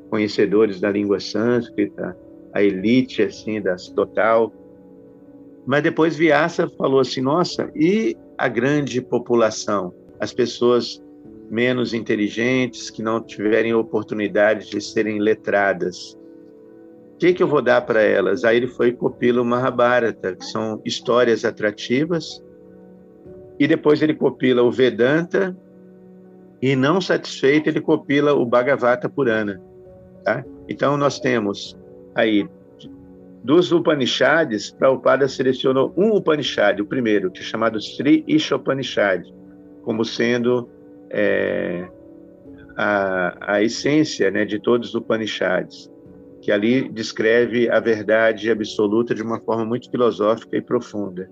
Conhecedores 0.09 0.81
da 0.81 0.91
língua 0.91 1.21
sânscrita, 1.21 2.17
a 2.53 2.63
elite 2.63 3.23
assim 3.23 3.61
das 3.61 3.89
total. 3.89 4.53
Mas 5.65 5.83
depois 5.83 6.17
Vyasa 6.17 6.69
falou 6.69 7.01
assim: 7.01 7.21
"Nossa, 7.21 7.71
e 7.77 8.17
a 8.37 8.49
grande 8.49 9.01
população, 9.01 9.95
as 10.19 10.33
pessoas 10.33 11.01
menos 11.51 11.93
inteligentes 11.93 12.91
que 12.91 13.03
não 13.03 13.21
tiverem 13.21 13.75
oportunidade 13.75 14.71
de 14.71 14.81
serem 14.81 15.19
letradas, 15.19 16.17
que, 17.21 17.35
que 17.35 17.43
eu 17.43 17.47
vou 17.47 17.61
dar 17.61 17.83
para 17.83 18.01
elas? 18.01 18.45
Aí 18.45 18.57
ele 18.57 18.67
foi 18.67 18.93
copila 18.93 19.43
o 19.43 19.45
Mahabharata, 19.45 20.35
que 20.35 20.45
são 20.47 20.81
histórias 20.87 21.45
atrativas, 21.45 22.43
e 23.59 23.69
depois 23.69 24.01
ele 24.01 24.15
copila 24.15 24.63
o 24.63 24.73
Vedanta, 24.73 25.55
e 26.63 26.75
não 26.75 26.99
satisfeito, 26.99 27.69
ele 27.69 27.81
copila 27.81 28.33
o 28.33 28.47
Bhagavata 28.47 29.07
Purana. 29.07 29.61
Tá? 30.25 30.43
Então, 30.67 30.97
nós 30.97 31.21
temos 31.21 31.77
aí 32.15 32.49
dos 33.45 33.71
Upanishads, 33.71 34.71
Prabhupada 34.71 35.29
selecionou 35.29 35.93
um 35.97 36.17
Upanishad, 36.17 36.81
o 36.81 36.87
primeiro, 36.87 37.31
que 37.31 37.41
é 37.41 37.43
chamado 37.43 37.79
Sri 37.81 38.25
Ishopanishad, 38.27 39.31
como 39.83 40.07
sendo 40.07 40.71
é, 41.11 41.87
a, 42.77 43.57
a 43.57 43.63
essência 43.63 44.31
né, 44.31 44.47
de 44.47 44.59
todos 44.59 44.91
os 44.91 44.95
Upanishads, 44.95 45.90
que 46.41 46.51
ali 46.51 46.89
descreve 46.89 47.69
a 47.71 47.81
verdade 47.81 48.51
absoluta 48.51 49.15
de 49.15 49.23
uma 49.23 49.41
forma 49.41 49.65
muito 49.65 49.91
filosófica 49.91 50.57
e 50.57 50.63
profunda. 50.63 51.31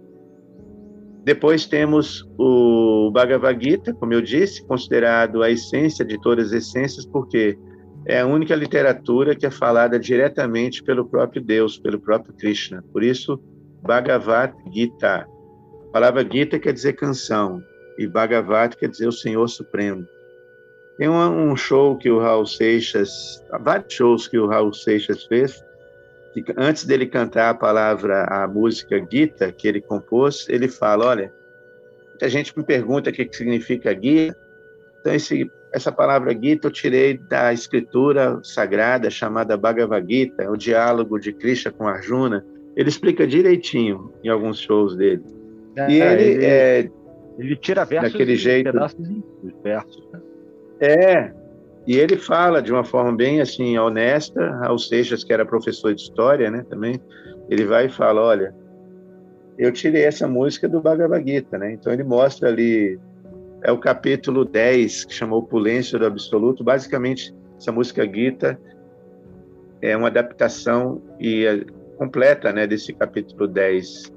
Depois 1.24 1.66
temos 1.66 2.26
o 2.39 3.10
Bhagavad 3.10 3.62
Gita, 3.62 3.93
como 3.93 4.14
eu 4.14 4.22
disse, 4.22 4.64
considerado 4.66 5.43
a 5.43 5.51
essência 5.51 6.05
de 6.05 6.20
todas 6.20 6.48
as 6.48 6.64
essências, 6.64 7.05
porque 7.05 7.59
é 8.06 8.20
a 8.20 8.26
única 8.26 8.55
literatura 8.55 9.35
que 9.35 9.44
é 9.44 9.51
falada 9.51 9.98
diretamente 9.98 10.82
pelo 10.82 11.05
próprio 11.05 11.43
Deus, 11.43 11.78
pelo 11.78 12.01
próprio 12.01 12.32
Krishna. 12.35 12.82
Por 12.93 13.02
isso, 13.02 13.39
Bhagavad 13.82 14.55
Gita. 14.72 15.26
A 15.89 15.93
palavra 15.93 16.26
Gita 16.30 16.59
quer 16.59 16.72
dizer 16.72 16.94
canção, 16.94 17.62
e 17.98 18.06
Bhagavad 18.06 18.76
quer 18.76 18.89
dizer 18.89 19.09
o 19.09 19.12
Senhor 19.12 19.47
Supremo. 19.48 20.06
Tem 20.98 21.08
um, 21.08 21.50
um 21.50 21.56
show 21.56 21.96
que 21.96 22.10
o 22.10 22.18
Raul 22.18 22.44
Seixas, 22.44 23.42
vários 23.60 23.94
shows 23.94 24.26
que 24.26 24.36
o 24.36 24.48
Raul 24.48 24.72
Seixas 24.72 25.24
fez, 25.24 25.64
que 26.34 26.44
antes 26.56 26.84
dele 26.84 27.06
cantar 27.06 27.50
a 27.50 27.54
palavra, 27.54 28.24
a 28.24 28.48
música 28.48 29.00
Gita, 29.10 29.52
que 29.52 29.68
ele 29.68 29.80
compôs, 29.80 30.46
ele 30.48 30.68
fala, 30.68 31.06
olha, 31.06 31.32
muita 32.08 32.28
gente 32.28 32.56
me 32.58 32.64
pergunta 32.64 33.10
o 33.10 33.12
que 33.12 33.28
significa 33.32 33.94
Gita, 33.94 34.36
então 35.00 35.14
esse 35.14 35.50
essa 35.72 35.92
palavra 35.92 36.32
Gita 36.32 36.66
eu 36.66 36.70
tirei 36.70 37.16
da 37.16 37.52
escritura 37.52 38.40
sagrada 38.42 39.10
chamada 39.10 39.56
Bhagavad 39.56 40.04
Gita, 40.10 40.50
o 40.50 40.56
diálogo 40.56 41.18
de 41.18 41.32
Krishna 41.32 41.70
com 41.70 41.86
Arjuna. 41.86 42.44
Ele 42.74 42.88
explica 42.88 43.26
direitinho 43.26 44.12
em 44.22 44.28
alguns 44.28 44.60
shows 44.60 44.96
dele. 44.96 45.22
É, 45.76 45.90
e 45.90 46.00
ele, 46.00 46.22
ele, 46.22 46.44
é, 46.44 46.90
ele 47.38 47.56
tira 47.56 47.84
versos 47.84 48.12
daquele 48.12 48.36
jeito. 48.36 48.72
pedaços 48.72 49.08
em 49.08 49.22
versos. 49.62 50.08
Né? 50.12 50.20
É, 50.80 51.32
e 51.86 51.96
ele 51.96 52.16
fala 52.16 52.62
de 52.62 52.72
uma 52.72 52.84
forma 52.84 53.14
bem 53.14 53.40
assim 53.40 53.78
honesta, 53.78 54.60
ao 54.62 54.78
Seixas, 54.78 55.24
que 55.24 55.32
era 55.32 55.44
professor 55.44 55.94
de 55.94 56.02
história, 56.02 56.50
né, 56.50 56.64
também, 56.68 57.00
ele 57.48 57.64
vai 57.64 57.86
e 57.86 57.90
fala, 57.90 58.20
olha, 58.20 58.55
eu 59.59 59.72
tirei 59.72 60.05
essa 60.05 60.28
música 60.28 60.68
do 60.68 60.80
Bhagavad 60.80 61.24
Gita, 61.28 61.59
né? 61.59 61.72
Então 61.72 61.92
ele 61.92 62.05
mostra 62.05 62.48
ali 62.48 62.98
é 63.62 63.72
o 63.72 63.78
capítulo 63.78 64.44
10, 64.44 65.06
que 65.06 65.14
chamou 65.14 65.40
Opulência 65.40 65.98
do 65.98 66.06
Absoluto. 66.06 66.62
Basicamente, 66.62 67.34
essa 67.56 67.72
música 67.72 68.05
Gita 68.05 68.59
é 69.82 69.96
uma 69.96 70.09
adaptação 70.09 71.02
e 71.18 71.44
é 71.44 71.64
completa 71.96 72.52
né, 72.52 72.66
desse 72.66 72.92
capítulo 72.92 73.48
10, 73.48 74.12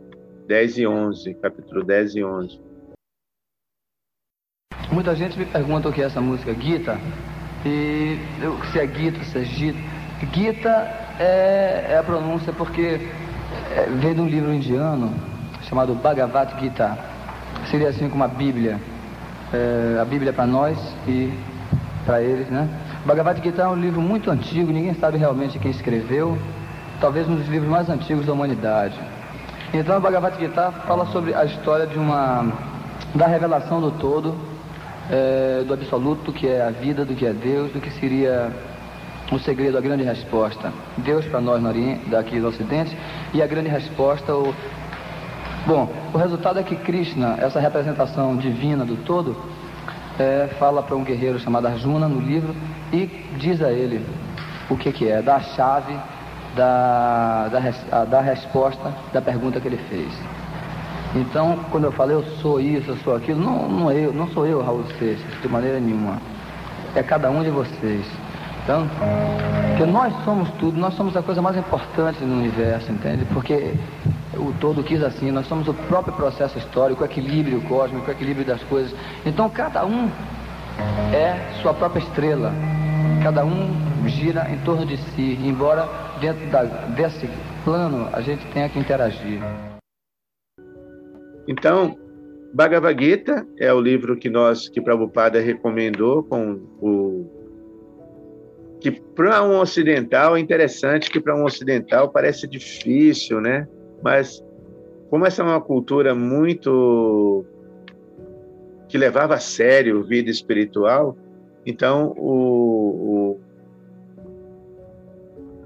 10 0.48 0.78
e 0.78 0.88
11, 0.88 1.34
capítulo 1.36 1.84
10 1.84 2.16
e 2.16 2.24
11. 2.24 2.62
Muita 4.92 5.16
gente 5.16 5.40
me 5.40 5.46
pergunta 5.46 5.88
o 5.88 5.94
que 5.94 6.02
é 6.02 6.06
essa 6.06 6.20
música 6.20 6.54
Gita, 6.54 7.00
e 7.66 8.20
eu, 8.42 8.60
se 8.72 8.80
é 8.80 8.86
Gita, 8.86 9.24
se 9.24 9.38
é 9.38 9.44
Gita. 9.46 9.80
Gita 10.34 10.70
é, 11.18 11.88
é 11.92 11.98
a 11.98 12.04
pronúncia 12.04 12.52
porque 12.52 13.00
é, 13.74 13.88
vem 13.90 14.14
de 14.14 14.20
um 14.20 14.28
livro 14.28 14.54
indiano 14.54 15.14
chamado 15.64 15.96
Bhagavad 15.96 16.60
Gita. 16.60 16.98
Seria 17.70 17.88
assim 17.88 18.10
como 18.10 18.24
a 18.24 18.28
Bíblia 18.28 18.80
é, 19.54 19.98
a 20.02 20.06
Bíblia 20.06 20.34
para 20.34 20.46
nós 20.46 20.78
e 21.08 21.32
para 22.06 22.22
eles, 22.22 22.50
né? 22.50 22.68
Bhagavad 23.06 23.42
Gita 23.42 23.62
é 23.62 23.68
um 23.68 23.76
livro 23.76 24.02
muito 24.02 24.30
antigo, 24.30 24.72
ninguém 24.72 24.94
sabe 24.96 25.18
realmente 25.18 25.58
quem 25.60 25.72
escreveu, 25.72 26.38
talvez 27.00 27.28
um 27.30 27.36
dos 27.36 27.48
livros 27.48 27.70
mais 27.70 27.90
antigos 27.90 28.26
da 28.26 28.34
humanidade. 28.34 29.00
Então, 29.74 29.98
o 29.98 30.02
Bhagavad 30.02 30.38
Gita 30.38 30.72
fala 30.86 31.06
sobre 31.08 31.34
a 31.34 31.46
história 31.46 31.88
de 31.88 31.98
uma 31.98 32.52
da 33.16 33.28
revelação 33.28 33.80
do 33.82 33.92
todo, 33.92 34.51
é, 35.12 35.64
do 35.64 35.74
absoluto, 35.74 36.32
que 36.32 36.48
é 36.48 36.62
a 36.62 36.72
vida, 36.72 37.04
do 37.04 37.14
que 37.14 37.26
é 37.26 37.34
Deus, 37.34 37.72
do 37.72 37.82
que 37.82 37.92
seria 37.92 38.52
o 39.32 39.38
segredo, 39.38 39.78
a 39.78 39.82
grande 39.82 40.04
resposta. 40.04 40.72
Deus 40.98 41.26
para 41.26 41.42
nós 41.42 41.62
no 41.62 41.68
Oriente, 41.68 42.10
daqui 42.10 42.40
do 42.40 42.48
Ocidente, 42.48 42.98
e 43.34 43.42
a 43.42 43.48
grande 43.48 43.70
resposta, 43.70 44.34
o... 44.34 44.54
Bom, 45.66 45.92
o 46.14 46.18
resultado 46.18 46.60
é 46.60 46.64
que 46.64 46.76
Krishna, 46.76 47.38
essa 47.40 47.60
representação 47.60 48.36
divina 48.36 48.84
do 48.84 48.96
todo, 49.04 49.36
é, 50.18 50.50
fala 50.58 50.82
para 50.82 50.96
um 50.96 51.04
guerreiro 51.04 51.40
chamado 51.40 51.68
Arjuna 51.68 52.08
no 52.08 52.20
livro 52.20 52.56
e 52.92 53.06
diz 53.38 53.62
a 53.62 53.72
ele 53.72 54.06
o 54.70 54.78
que, 54.78 54.92
que 54.92 55.08
é, 55.08 55.22
dá 55.22 55.36
a 55.36 55.40
chave 55.42 55.94
da, 56.56 57.48
da, 57.48 58.06
da 58.06 58.22
resposta 58.22 58.94
da 59.14 59.22
pergunta 59.22 59.60
que 59.60 59.68
ele 59.68 59.80
fez. 59.90 60.12
Então, 61.16 61.60
quando 61.70 61.86
eu 61.86 61.92
falo 61.92 62.12
eu 62.12 62.24
sou 62.42 62.60
isso, 62.60 62.92
eu 62.92 62.98
sou 62.98 63.16
aquilo, 63.16 63.40
não, 63.42 63.68
não, 63.68 63.92
eu, 63.92 64.14
não 64.14 64.28
sou 64.30 64.46
eu, 64.46 64.62
Raul 64.62 64.86
Seixas, 64.98 65.42
de 65.42 65.48
maneira 65.48 65.80
nenhuma. 65.80 66.18
É 66.96 67.04
cada 67.04 67.30
um 67.30 67.44
de 67.44 67.50
vocês. 67.50 68.06
Então, 68.64 68.88
porque 69.70 69.92
nós 69.92 70.14
somos 70.24 70.50
tudo, 70.60 70.80
nós 70.80 70.94
somos 70.94 71.18
a 71.18 71.22
coisa 71.22 71.42
mais 71.42 71.58
importante 71.58 72.24
no 72.24 72.38
universo, 72.38 72.92
entende? 72.92 73.26
Porque 73.34 73.74
o 74.36 74.54
todo 74.60 74.84
quis 74.84 75.04
assim, 75.04 75.32
nós 75.32 75.48
somos 75.48 75.68
o 75.68 75.74
próprio 75.74 76.14
processo 76.14 76.58
histórico, 76.58 77.02
o 77.02 77.06
equilíbrio 77.06 77.60
cósmico, 77.62 78.08
o 78.08 78.12
equilíbrio 78.12 78.46
das 78.46 78.62
coisas. 78.64 78.94
Então, 79.26 79.50
cada 79.50 79.86
um 79.86 80.10
é 81.12 81.60
sua 81.62 81.74
própria 81.74 82.02
estrela. 82.02 82.54
Cada 83.24 83.44
um 83.44 83.76
gira 84.08 84.50
em 84.50 84.58
torno 84.60 84.86
de 84.86 84.98
si, 84.98 85.40
embora 85.44 85.88
dentro 86.20 86.46
da, 86.48 86.64
desse 86.64 87.30
plano 87.64 88.08
a 88.14 88.22
gente 88.22 88.46
tenha 88.54 88.70
que 88.70 88.80
interagir. 88.80 89.42
Então, 91.52 91.98
Bhagavad 92.54 92.98
Gita 92.98 93.46
é 93.60 93.74
o 93.74 93.82
livro 93.82 94.16
que 94.16 94.30
nós, 94.30 94.70
que 94.70 94.80
Prabhupada 94.80 95.42
recomendou 95.42 96.24
com 96.24 96.62
o 96.82 97.30
que 98.80 98.90
para 98.90 99.44
um 99.44 99.60
ocidental 99.60 100.38
é 100.38 100.40
interessante 100.40 101.12
que 101.12 101.20
para 101.20 101.36
um 101.36 101.44
ocidental 101.44 102.10
parece 102.10 102.48
difícil, 102.48 103.42
né? 103.42 103.68
Mas 104.02 104.42
como 105.10 105.26
essa 105.26 105.42
é 105.42 105.46
uma 105.46 105.60
cultura 105.60 106.16
muito 106.16 107.46
que 108.88 108.98
levava 108.98 109.36
a 109.36 109.40
sério 109.40 110.04
vida 110.04 110.32
espiritual, 110.32 111.18
então 111.66 112.14
o, 112.18 113.36
o 113.36 113.40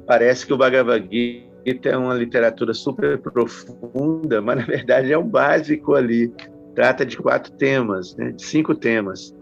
parece 0.07 0.47
que 0.47 0.53
o 0.53 0.57
Bhagavad 0.57 1.07
Gita 1.11 1.44
é 1.65 1.97
uma 1.97 2.13
literatura 2.13 2.73
super 2.73 3.17
profunda, 3.17 4.41
mas 4.41 4.57
na 4.57 4.65
verdade 4.65 5.11
é 5.11 5.17
o 5.17 5.23
básico 5.23 5.95
ali. 5.95 6.31
Trata 6.75 7.05
de 7.05 7.17
quatro 7.17 7.51
temas, 7.53 8.15
né? 8.15 8.31
de 8.31 8.45
cinco 8.45 8.75
temas. 8.75 9.33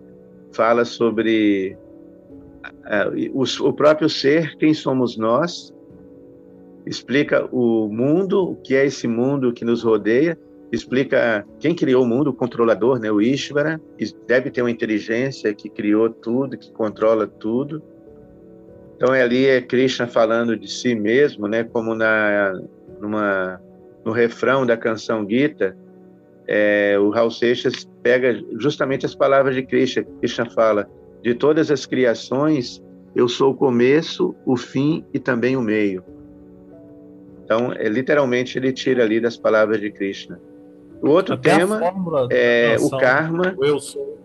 Fala 0.54 0.86
sobre 0.86 1.76
uh, 2.66 3.32
o, 3.34 3.68
o 3.68 3.74
próprio 3.74 4.08
ser, 4.08 4.56
quem 4.58 4.74
somos 4.74 5.18
nós, 5.18 5.74
explica 6.86 7.48
o 7.52 7.88
mundo, 7.88 8.52
o 8.52 8.56
que 8.58 8.76
é 8.76 8.86
esse 8.86 9.08
mundo 9.08 9.52
que 9.52 9.66
nos 9.66 9.84
rodeia, 9.84 10.38
explica 10.72 11.46
quem 11.60 11.76
criou 11.76 12.04
o 12.04 12.08
mundo, 12.08 12.30
o 12.30 12.34
controlador, 12.34 13.00
né, 13.00 13.12
o 13.12 13.22
Ishvara, 13.22 13.80
deve 14.28 14.50
ter 14.50 14.62
uma 14.62 14.72
inteligência 14.72 15.54
que 15.54 15.70
criou 15.70 16.10
tudo, 16.10 16.58
que 16.58 16.72
controla 16.72 17.28
tudo. 17.28 17.82
Então 19.04 19.14
ali 19.14 19.48
é 19.48 19.60
Krishna 19.60 20.08
falando 20.08 20.56
de 20.56 20.66
si 20.72 20.96
mesmo, 20.96 21.46
né, 21.46 21.66
como 21.66 21.94
na 21.94 22.58
numa 23.02 23.60
no 24.06 24.14
refrão 24.14 24.66
da 24.66 24.78
canção 24.78 25.28
Gita, 25.30 25.76
é, 26.48 26.98
o 26.98 27.10
Raul 27.10 27.30
Seixas 27.30 27.86
pega 28.02 28.42
justamente 28.58 29.06
as 29.06 29.14
palavras 29.14 29.56
de 29.56 29.64
Krishna. 29.64 30.06
Krishna 30.22 30.50
fala: 30.52 30.88
de 31.22 31.36
todas 31.36 31.70
as 31.70 31.86
criações, 31.86 32.82
eu 33.14 33.28
sou 33.28 33.52
o 33.52 33.54
começo, 33.54 34.34
o 34.46 34.56
fim 34.56 35.06
e 35.14 35.20
também 35.20 35.58
o 35.58 35.62
meio. 35.62 36.02
Então, 37.44 37.74
é, 37.74 37.90
literalmente, 37.90 38.58
ele 38.58 38.72
tira 38.72 39.04
ali 39.04 39.20
das 39.20 39.36
palavras 39.36 39.82
de 39.82 39.92
Krishna. 39.92 40.40
O 41.02 41.10
outro 41.10 41.34
Até 41.34 41.58
tema 41.58 41.82
é 42.32 42.78
o 42.80 42.90
karma. 42.92 43.54
Eu 43.62 43.82
sou. 43.82 44.23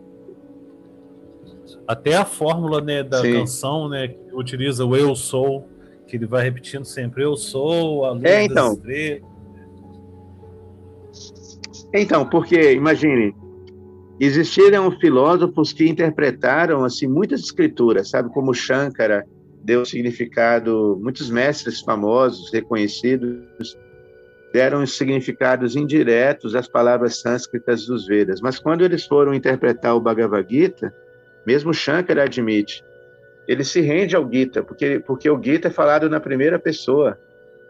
Até 1.86 2.14
a 2.14 2.24
fórmula 2.24 2.80
né, 2.80 3.02
da 3.02 3.20
Sim. 3.20 3.32
canção, 3.32 3.88
né, 3.88 4.08
que 4.08 4.18
utiliza 4.34 4.84
o 4.84 4.96
eu 4.96 5.14
sou, 5.14 5.68
que 6.06 6.16
ele 6.16 6.26
vai 6.26 6.44
repetindo 6.44 6.84
sempre: 6.84 7.24
eu 7.24 7.36
sou, 7.36 8.04
a 8.04 8.12
luz 8.12 8.24
é, 8.24 8.44
então. 8.44 8.68
das 8.68 8.78
estrelas. 8.78 9.28
Então, 11.94 12.28
porque, 12.28 12.72
imagine, 12.72 13.34
existiram 14.20 14.90
filósofos 14.98 15.72
que 15.72 15.88
interpretaram 15.88 16.84
assim 16.84 17.06
muitas 17.06 17.40
escrituras, 17.40 18.10
sabe, 18.10 18.30
como 18.30 18.52
Shankara 18.52 19.24
deu 19.64 19.84
significado, 19.84 20.98
muitos 21.02 21.30
mestres 21.30 21.80
famosos, 21.80 22.52
reconhecidos, 22.52 23.76
deram 24.52 24.86
significados 24.86 25.76
indiretos 25.76 26.54
às 26.54 26.68
palavras 26.68 27.20
sânscritas 27.20 27.86
dos 27.86 28.06
Vedas. 28.06 28.40
Mas 28.40 28.58
quando 28.58 28.84
eles 28.84 29.04
foram 29.04 29.34
interpretar 29.34 29.94
o 29.94 30.00
Bhagavad 30.00 30.46
Gita, 30.48 30.94
mesmo 31.48 31.72
Shankara 31.72 32.24
admite, 32.24 32.84
ele 33.48 33.64
se 33.64 33.80
rende 33.80 34.14
ao 34.14 34.30
Gita, 34.30 34.62
porque, 34.62 35.00
porque 35.00 35.30
o 35.30 35.42
Gita 35.42 35.68
é 35.68 35.70
falado 35.70 36.10
na 36.10 36.20
primeira 36.20 36.58
pessoa. 36.58 37.18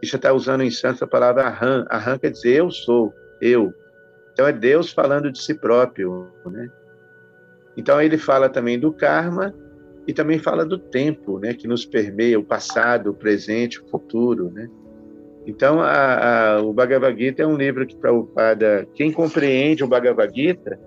Isso 0.03 0.17
está 0.17 0.33
usando 0.33 0.65
em 0.65 0.71
sânscrito 0.71 1.05
a 1.05 1.07
palavra 1.07 1.47
aham. 1.47 1.87
Aham 1.89 2.19
quer 2.19 2.33
dizer 2.33 2.57
eu 2.57 2.73
sou, 2.73 3.15
eu. 3.41 3.73
Então 4.33 4.49
é 4.49 4.53
Deus 4.53 4.93
falando 4.93 5.31
de 5.31 5.41
si 5.41 5.55
próprio, 5.55 6.27
né? 6.47 6.69
Então 7.77 8.03
ele 8.03 8.19
fala 8.19 8.49
também 8.49 8.81
do 8.81 8.93
karma 8.93 9.55
e 10.09 10.13
também 10.13 10.41
fala 10.41 10.67
do 10.67 10.77
tempo, 10.77 11.39
né, 11.39 11.55
que 11.55 11.69
nos 11.69 11.85
permeia 11.85 12.41
o 12.41 12.45
passado, 12.45 13.11
o 13.11 13.15
presente, 13.15 13.81
o 13.81 13.89
futuro, 13.89 14.51
né? 14.51 14.69
Então 15.47 15.81
a, 15.81 16.57
a, 16.57 16.63
o 16.63 16.73
Bhagavad 16.73 17.17
Gita 17.17 17.45
é 17.45 17.47
um 17.47 17.57
livro 17.57 17.87
que 17.87 17.97
para 17.97 18.13
o 18.13 18.29
quem 18.97 19.13
compreende 19.13 19.85
o 19.85 19.89
Bhagavad 19.89 20.35
Gita, 20.35 20.81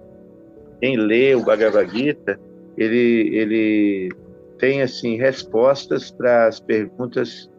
quem 0.82 0.98
lê 0.98 1.34
o 1.34 1.46
Bhagavad 1.46 1.90
Gita, 1.90 2.38
ele 2.82 3.36
ele 3.36 4.10
tem 4.58 4.82
assim 4.82 5.18
respostas 5.18 6.12
para 6.12 6.48
as 6.48 6.60
perguntas 6.60 7.50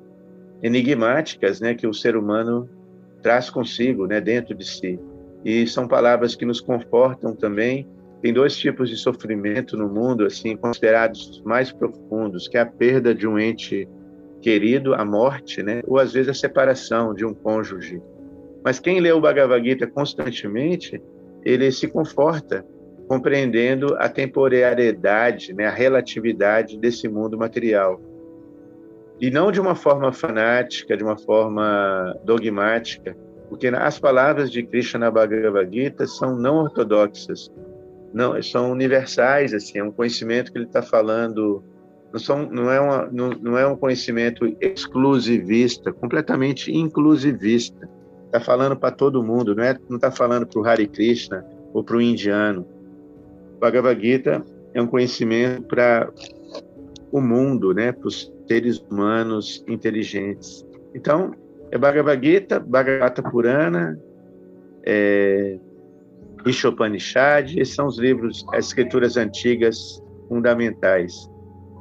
enigmáticas, 0.62 1.60
né, 1.60 1.74
que 1.74 1.86
o 1.86 1.92
ser 1.92 2.16
humano 2.16 2.68
traz 3.22 3.50
consigo, 3.50 4.06
né, 4.06 4.20
dentro 4.20 4.54
de 4.54 4.64
si 4.64 4.98
e 5.44 5.66
são 5.66 5.88
palavras 5.88 6.34
que 6.34 6.44
nos 6.44 6.60
confortam 6.60 7.34
também. 7.34 7.86
Tem 8.20 8.32
dois 8.32 8.56
tipos 8.56 8.88
de 8.88 8.96
sofrimento 8.96 9.76
no 9.76 9.88
mundo, 9.88 10.24
assim, 10.24 10.56
considerados 10.56 11.42
mais 11.44 11.72
profundos, 11.72 12.46
que 12.46 12.56
é 12.56 12.60
a 12.60 12.66
perda 12.66 13.14
de 13.14 13.26
um 13.26 13.38
ente 13.38 13.88
querido, 14.40 14.94
a 14.94 15.04
morte, 15.04 15.62
né? 15.62 15.82
Ou 15.86 15.98
às 15.98 16.12
vezes 16.12 16.28
a 16.28 16.34
separação 16.34 17.14
de 17.14 17.24
um 17.24 17.34
cônjuge. 17.34 18.00
Mas 18.64 18.78
quem 18.78 19.00
lê 19.00 19.10
o 19.10 19.20
Bhagavad 19.20 19.68
Gita 19.68 19.88
constantemente, 19.88 21.02
ele 21.44 21.70
se 21.72 21.88
conforta 21.88 22.64
compreendendo 23.12 23.94
a 23.98 24.08
temporariedade, 24.08 25.52
né, 25.52 25.66
a 25.66 25.70
relatividade 25.70 26.78
desse 26.78 27.06
mundo 27.06 27.36
material. 27.36 28.00
E 29.20 29.30
não 29.30 29.52
de 29.52 29.60
uma 29.60 29.74
forma 29.74 30.10
fanática, 30.14 30.96
de 30.96 31.04
uma 31.04 31.18
forma 31.18 32.18
dogmática, 32.24 33.14
porque 33.50 33.68
as 33.68 33.98
palavras 33.98 34.50
de 34.50 34.62
Krishna 34.62 35.00
na 35.00 35.10
Bhagavad 35.10 35.70
Gita 35.70 36.06
são 36.06 36.34
não 36.34 36.56
ortodoxas, 36.56 37.52
não 38.14 38.42
são 38.42 38.72
universais, 38.72 39.52
assim, 39.52 39.78
é 39.78 39.84
um 39.84 39.92
conhecimento 39.92 40.50
que 40.50 40.56
ele 40.56 40.64
está 40.64 40.80
falando, 40.80 41.62
não, 42.10 42.18
são, 42.18 42.48
não, 42.50 42.70
é 42.70 42.80
uma, 42.80 43.10
não, 43.12 43.28
não 43.28 43.58
é 43.58 43.66
um 43.66 43.76
conhecimento 43.76 44.56
exclusivista, 44.58 45.92
completamente 45.92 46.74
inclusivista. 46.74 47.86
Está 48.24 48.40
falando 48.40 48.74
para 48.74 48.90
todo 48.90 49.22
mundo, 49.22 49.54
não 49.54 49.64
é, 49.64 49.76
não 49.86 49.96
está 49.96 50.10
falando 50.10 50.46
para 50.46 50.58
o 50.58 50.64
Hare 50.64 50.86
Krishna 50.86 51.44
ou 51.74 51.84
para 51.84 51.98
o 51.98 52.00
indiano. 52.00 52.71
Bhagavad 53.62 54.00
Gita 54.00 54.44
é 54.74 54.82
um 54.82 54.88
conhecimento 54.88 55.62
para 55.68 56.12
o 57.12 57.20
mundo, 57.20 57.72
né, 57.72 57.92
para 57.92 58.08
os 58.08 58.32
seres 58.48 58.78
humanos 58.78 59.64
inteligentes. 59.68 60.66
Então, 60.92 61.32
é 61.70 61.78
Bhagavad 61.78 62.26
Gita, 62.26 62.58
Bhagavata 62.58 63.22
Purana, 63.22 63.96
é, 64.84 65.60
Ishopanishad, 66.44 67.56
esses 67.56 67.76
são 67.76 67.86
os 67.86 68.00
livros, 68.00 68.44
as 68.52 68.66
escrituras 68.66 69.16
antigas 69.16 70.02
fundamentais. 70.28 71.30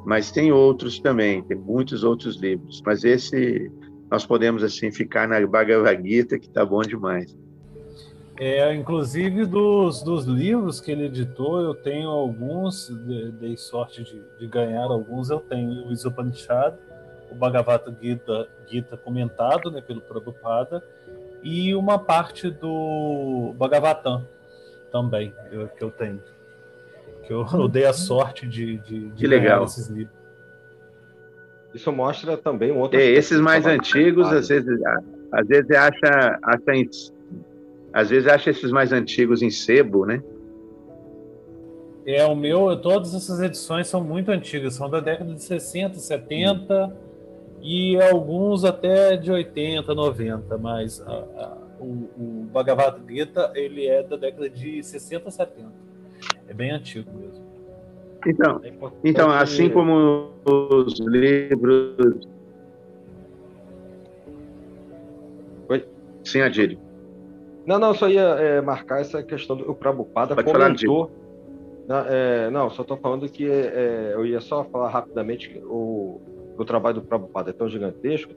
Mas 0.05 0.31
tem 0.31 0.51
outros 0.51 0.99
também, 0.99 1.41
tem 1.45 1.57
muitos 1.57 2.03
outros 2.03 2.39
livros, 2.39 2.79
mas 2.85 3.03
esse 3.03 3.71
nós 4.11 4.23
podemos 4.23 4.63
assim 4.63 4.91
ficar 4.91 5.27
na 5.27 5.43
Bhagavad 5.47 6.07
Gita, 6.07 6.37
que 6.37 6.45
está 6.45 6.63
bom 6.63 6.81
demais. 6.81 7.35
É, 8.43 8.73
inclusive 8.73 9.45
dos, 9.45 10.01
dos 10.01 10.25
livros 10.25 10.81
que 10.81 10.91
ele 10.91 11.05
editou, 11.05 11.61
eu 11.61 11.75
tenho 11.75 12.09
alguns, 12.09 12.89
dei 13.39 13.55
sorte 13.55 14.03
de, 14.03 14.19
de 14.39 14.47
ganhar 14.47 14.85
alguns, 14.85 15.29
eu 15.29 15.39
tenho 15.39 15.85
o 15.85 15.91
Isopanishad, 15.91 16.73
o 17.29 17.35
Bhagavad 17.35 17.83
Gita, 18.01 18.49
Gita 18.65 18.97
comentado 18.97 19.69
né, 19.69 19.79
pelo 19.79 20.01
Prabhupada 20.01 20.83
e 21.43 21.75
uma 21.75 21.99
parte 21.99 22.49
do 22.49 23.53
Bhagavatam. 23.59 24.25
também, 24.91 25.31
eu, 25.51 25.67
que 25.67 25.83
eu 25.83 25.91
tenho. 25.91 26.19
Que 27.21 27.33
eu, 27.33 27.45
eu 27.53 27.67
dei 27.67 27.85
a 27.85 27.93
sorte 27.93 28.47
de, 28.47 28.79
de, 28.79 29.09
de 29.09 29.15
que 29.17 29.27
legal. 29.27 29.65
esses 29.65 29.87
livros. 29.87 30.17
Isso 31.75 31.91
mostra 31.91 32.35
também 32.37 32.71
um 32.71 32.79
outro. 32.79 32.99
É, 32.99 33.03
esses 33.05 33.39
mais 33.39 33.67
antigos, 33.67 34.25
às 34.33 34.47
vezes, 34.47 34.79
às 35.31 35.47
vezes 35.47 35.69
acha, 35.69 36.39
acha 36.41 36.71
às 37.93 38.09
vezes 38.09 38.27
acha 38.27 38.49
esses 38.49 38.71
mais 38.71 38.91
antigos 38.91 39.41
em 39.41 39.49
sebo, 39.49 40.05
né? 40.05 40.23
É, 42.05 42.25
o 42.25 42.35
meu, 42.35 42.75
todas 42.77 43.13
essas 43.13 43.39
edições 43.41 43.87
são 43.87 44.03
muito 44.03 44.31
antigas, 44.31 44.73
são 44.73 44.89
da 44.89 44.99
década 44.99 45.33
de 45.33 45.43
60, 45.43 45.99
70 45.99 46.87
hum. 46.87 46.93
e 47.61 48.01
alguns 48.01 48.65
até 48.65 49.15
de 49.15 49.31
80, 49.31 49.93
90, 49.93 50.57
mas 50.57 50.99
a, 51.01 51.11
a, 51.11 51.57
o, 51.79 52.09
o 52.17 52.47
Bhagavad 52.51 52.97
Gita 53.07 53.51
ele 53.53 53.85
é 53.85 54.01
da 54.01 54.15
década 54.15 54.49
de 54.49 54.81
60, 54.81 55.29
70. 55.29 55.69
É 56.47 56.53
bem 56.53 56.71
antigo 56.71 57.09
mesmo. 57.13 57.51
Então, 58.25 58.61
é 58.63 58.71
então 59.03 59.31
assim 59.31 59.69
como 59.69 60.31
os 60.45 60.99
livros. 60.99 62.27
Oi? 65.69 65.85
Sim, 66.23 66.41
Adílio. 66.41 66.90
Não, 67.65 67.77
não, 67.77 67.93
só 67.93 68.09
ia 68.09 68.21
é, 68.21 68.61
marcar 68.61 69.01
essa 69.01 69.21
questão 69.21 69.55
do 69.55 69.73
Prabhupada 69.75 70.35
Pode 70.35 70.51
comentou. 70.51 71.07
Falar, 71.07 71.21
não, 71.87 72.13
é, 72.13 72.49
não, 72.49 72.69
só 72.69 72.81
estou 72.81 72.97
falando 72.97 73.29
que 73.29 73.49
é, 73.49 74.11
eu 74.13 74.25
ia 74.25 74.41
só 74.41 74.63
falar 74.63 74.89
rapidamente 74.89 75.49
que 75.49 75.59
o, 75.59 76.19
o 76.57 76.65
trabalho 76.65 76.95
do 76.95 77.01
Prabhupada 77.01 77.49
é 77.49 77.53
tão 77.53 77.69
gigantesco 77.69 78.33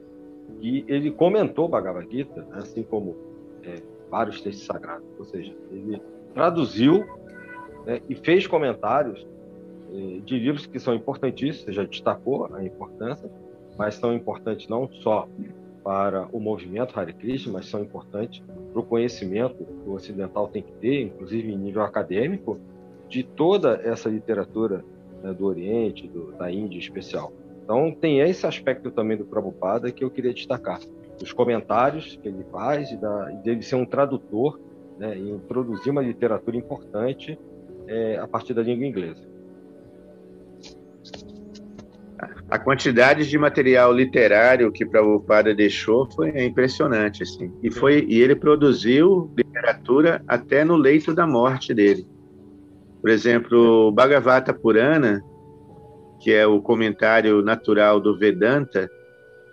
que 0.59 0.85
ele 0.87 1.11
comentou 1.11 1.67
Bhagavad 1.67 2.07
Gita, 2.09 2.41
né, 2.41 2.57
assim 2.57 2.83
como 2.83 3.15
é, 3.63 3.81
vários 4.09 4.41
textos 4.41 4.65
sagrados. 4.65 5.05
Ou 5.17 5.25
seja, 5.25 5.53
ele 5.71 6.01
traduziu 6.33 7.05
né, 7.85 8.01
e 8.09 8.15
fez 8.15 8.45
comentários 8.45 9.25
é, 9.91 10.19
de 10.19 10.39
livros 10.39 10.65
que 10.65 10.79
são 10.79 10.93
importantíssimos, 10.93 11.65
você 11.65 11.71
já 11.71 11.83
destacou 11.83 12.49
a 12.53 12.63
importância, 12.63 13.29
mas 13.77 13.95
são 13.95 14.13
importantes 14.13 14.67
não 14.67 14.89
só 14.89 15.27
para 15.85 16.27
o 16.33 16.39
movimento 16.39 16.99
Hare 16.99 17.13
Krishna, 17.13 17.53
mas 17.53 17.67
são 17.67 17.81
importantes 17.81 18.43
para 18.71 18.81
o 18.81 18.83
conhecimento 18.83 19.63
que 19.63 19.87
o 19.87 19.93
ocidental 19.93 20.47
tem 20.47 20.63
que 20.63 20.71
ter, 20.71 21.03
inclusive 21.03 21.53
em 21.53 21.55
nível 21.55 21.83
acadêmico, 21.83 22.59
de 23.07 23.21
toda 23.21 23.79
essa 23.83 24.09
literatura 24.09 24.83
né, 25.21 25.31
do 25.31 25.45
Oriente, 25.45 26.07
do, 26.07 26.31
da 26.31 26.51
Índia 26.51 26.77
em 26.77 26.79
especial. 26.79 27.31
Então, 27.63 27.91
tem 27.91 28.19
esse 28.19 28.47
aspecto 28.47 28.89
também 28.89 29.15
do 29.15 29.25
Prabhupada 29.25 29.91
que 29.91 30.03
eu 30.03 30.09
queria 30.09 30.33
destacar. 30.33 30.79
Os 31.21 31.31
comentários 31.31 32.15
que 32.15 32.27
ele 32.27 32.43
faz 32.51 32.91
e, 32.91 32.97
da, 32.97 33.31
e 33.31 33.37
dele 33.43 33.61
ser 33.61 33.75
um 33.75 33.85
tradutor 33.85 34.59
né, 34.97 35.15
e 35.15 35.29
introduzir 35.29 35.91
uma 35.91 36.01
literatura 36.01 36.57
importante 36.57 37.37
é, 37.87 38.17
a 38.17 38.27
partir 38.27 38.55
da 38.55 38.63
língua 38.63 38.87
inglesa. 38.87 39.21
A 42.49 42.59
quantidade 42.59 43.27
de 43.27 43.37
material 43.37 43.91
literário 43.91 44.71
que 44.71 44.85
Prabhupada 44.85 45.53
deixou 45.53 46.09
foi 46.11 46.29
impressionante, 46.45 47.23
assim. 47.23 47.51
E 47.63 47.71
foi 47.71 48.05
e 48.07 48.21
ele 48.21 48.35
produziu 48.35 49.31
literatura 49.35 50.21
até 50.27 50.63
no 50.63 50.75
leito 50.75 51.13
da 51.13 51.25
morte 51.25 51.73
dele. 51.73 52.07
Por 53.01 53.09
exemplo, 53.09 53.87
o 53.87 53.91
Bhagavata 53.91 54.53
Purana, 54.53 55.23
que 56.19 56.31
é 56.31 56.45
o 56.45 56.61
comentário 56.61 57.41
natural 57.41 57.99
do 57.99 58.17
Vedanta, 58.17 58.89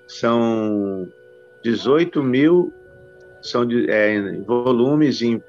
são 0.06 1.08
18 1.62 2.22
mil 2.22 2.72
são 3.42 3.66
é, 3.88 4.38
volumes 4.46 5.20
em 5.20 5.42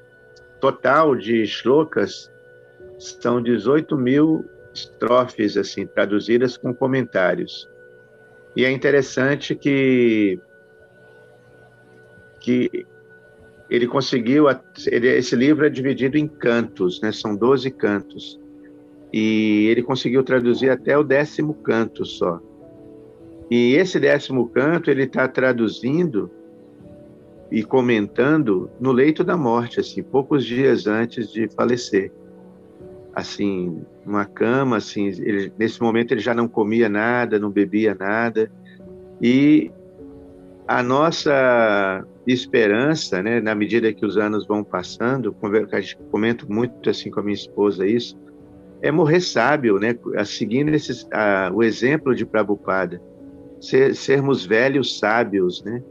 total 0.60 1.14
de 1.14 1.46
shlokas, 1.46 2.30
são 2.98 3.40
18 3.40 3.96
mil 3.96 4.44
estrofes 4.74 5.56
assim 5.56 5.86
traduzidas 5.86 6.56
com 6.56 6.74
comentários. 6.74 7.68
E 8.56 8.64
é 8.64 8.70
interessante 8.70 9.54
que 9.54 10.38
que 12.40 12.86
ele 13.70 13.86
conseguiu. 13.86 14.46
Ele, 14.86 15.08
esse 15.08 15.34
livro 15.34 15.64
é 15.66 15.70
dividido 15.70 16.18
em 16.18 16.28
cantos, 16.28 17.00
né? 17.00 17.10
São 17.10 17.34
12 17.34 17.70
cantos. 17.70 18.38
E 19.12 19.68
ele 19.68 19.82
conseguiu 19.82 20.22
traduzir 20.22 20.70
até 20.70 20.98
o 20.98 21.04
décimo 21.04 21.54
canto 21.54 22.04
só. 22.04 22.40
E 23.50 23.74
esse 23.74 23.98
décimo 24.00 24.48
canto 24.48 24.90
ele 24.90 25.04
está 25.04 25.28
traduzindo 25.28 26.30
e 27.50 27.62
comentando 27.62 28.70
no 28.80 28.90
leito 28.90 29.22
da 29.22 29.36
morte, 29.36 29.78
assim, 29.78 30.02
poucos 30.02 30.44
dias 30.44 30.86
antes 30.86 31.30
de 31.30 31.48
falecer. 31.48 32.12
Assim, 33.14 33.82
uma 34.04 34.24
cama, 34.24 34.78
assim, 34.78 35.06
ele, 35.06 35.52
nesse 35.58 35.80
momento 35.80 36.12
ele 36.12 36.20
já 36.20 36.34
não 36.34 36.48
comia 36.48 36.88
nada, 36.88 37.38
não 37.38 37.50
bebia 37.50 37.94
nada. 37.94 38.50
E 39.20 39.70
a 40.66 40.82
nossa 40.82 42.04
esperança, 42.26 43.22
né, 43.22 43.40
na 43.40 43.54
medida 43.54 43.92
que 43.92 44.04
os 44.04 44.16
anos 44.16 44.46
vão 44.46 44.64
passando, 44.64 45.34
comento 46.10 46.50
muito 46.50 46.88
assim 46.88 47.10
com 47.10 47.20
a 47.20 47.22
minha 47.22 47.34
esposa 47.34 47.86
isso, 47.86 48.18
é 48.80 48.90
morrer 48.90 49.20
sábio, 49.20 49.78
né, 49.78 49.96
seguindo 50.24 50.70
esses, 50.70 51.06
a, 51.12 51.50
o 51.54 51.62
exemplo 51.62 52.14
de 52.14 52.24
Prabhupada, 52.24 53.00
ser, 53.60 53.94
sermos 53.94 54.44
velhos 54.44 54.98
sábios, 54.98 55.62
né, 55.62 55.82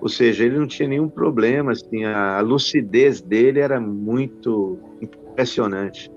ou 0.00 0.08
seja, 0.08 0.44
ele 0.44 0.58
não 0.58 0.66
tinha 0.66 0.88
nenhum 0.88 1.08
problema, 1.08 1.72
assim, 1.72 2.04
a, 2.04 2.38
a 2.38 2.40
lucidez 2.40 3.20
dele 3.20 3.60
era 3.60 3.80
muito 3.80 4.78
impressionante. 5.00 6.10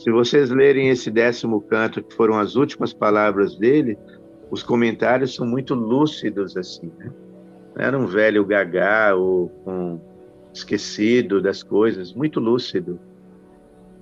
Se 0.00 0.10
vocês 0.10 0.48
lerem 0.48 0.88
esse 0.88 1.10
décimo 1.10 1.60
canto, 1.60 2.02
que 2.02 2.14
foram 2.14 2.38
as 2.38 2.56
últimas 2.56 2.90
palavras 2.90 3.54
dele, 3.54 3.98
os 4.50 4.62
comentários 4.62 5.34
são 5.34 5.46
muito 5.46 5.74
lúcidos, 5.74 6.56
assim, 6.56 6.90
né? 6.98 7.12
era 7.76 7.98
um 7.98 8.06
velho 8.06 8.42
gagá 8.46 9.14
ou 9.14 9.52
um 9.66 10.00
esquecido 10.54 11.42
das 11.42 11.62
coisas, 11.62 12.14
muito 12.14 12.40
lúcido. 12.40 12.98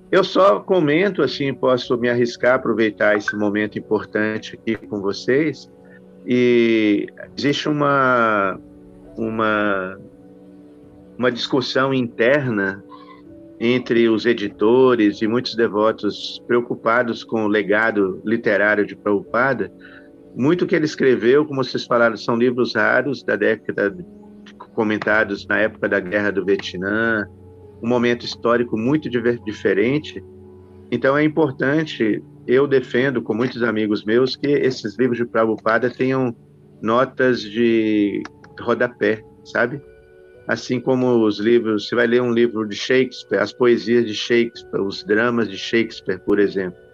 Eu 0.09 0.23
só 0.23 0.61
comento 0.61 1.21
assim, 1.21 1.53
posso 1.53 1.97
me 1.97 2.09
arriscar 2.09 2.55
aproveitar 2.55 3.17
esse 3.17 3.35
momento 3.35 3.77
importante 3.77 4.55
aqui 4.55 4.77
com 4.77 5.01
vocês. 5.01 5.69
E 6.25 7.07
existe 7.37 7.67
uma 7.67 8.57
uma 9.17 9.99
uma 11.17 11.29
discussão 11.29 11.93
interna 11.93 12.81
entre 13.59 14.07
os 14.07 14.25
editores 14.25 15.21
e 15.21 15.27
muitos 15.27 15.55
devotos 15.55 16.41
preocupados 16.47 17.23
com 17.23 17.43
o 17.43 17.47
legado 17.47 18.21
literário 18.25 18.85
de 18.85 18.95
Prabhupada, 18.95 19.71
muito 20.35 20.65
que 20.65 20.75
ele 20.75 20.85
escreveu, 20.85 21.45
como 21.45 21.63
vocês 21.63 21.85
falaram, 21.85 22.15
são 22.15 22.35
livros 22.35 22.73
raros 22.75 23.23
da 23.23 23.35
década 23.35 23.95
comentados 24.73 25.45
na 25.47 25.57
época 25.57 25.89
da 25.89 25.99
Guerra 25.99 26.31
do 26.31 26.45
Vietnã, 26.45 27.27
um 27.83 27.87
momento 27.87 28.25
histórico 28.25 28.77
muito 28.77 29.09
diferente. 29.09 30.23
Então 30.89 31.17
é 31.17 31.23
importante, 31.23 32.23
eu 32.47 32.65
defendo 32.65 33.21
com 33.21 33.33
muitos 33.33 33.61
amigos 33.61 34.05
meus 34.05 34.37
que 34.37 34.47
esses 34.47 34.97
livros 34.97 35.17
de 35.17 35.25
Prabhupada 35.25 35.89
tenham 35.89 36.33
notas 36.81 37.41
de 37.41 38.23
rodapé, 38.61 39.21
sabe? 39.43 39.81
Assim 40.49 40.79
como 40.81 41.23
os 41.23 41.39
livros, 41.39 41.87
você 41.87 41.95
vai 41.95 42.07
ler 42.07 42.23
um 42.23 42.33
livro 42.33 42.67
de 42.67 42.75
Shakespeare, 42.75 43.39
as 43.39 43.53
poesias 43.53 44.05
de 44.05 44.15
Shakespeare, 44.15 44.81
os 44.81 45.03
dramas 45.03 45.47
de 45.47 45.57
Shakespeare, 45.57 46.19
por 46.19 46.39
exemplo 46.39 46.89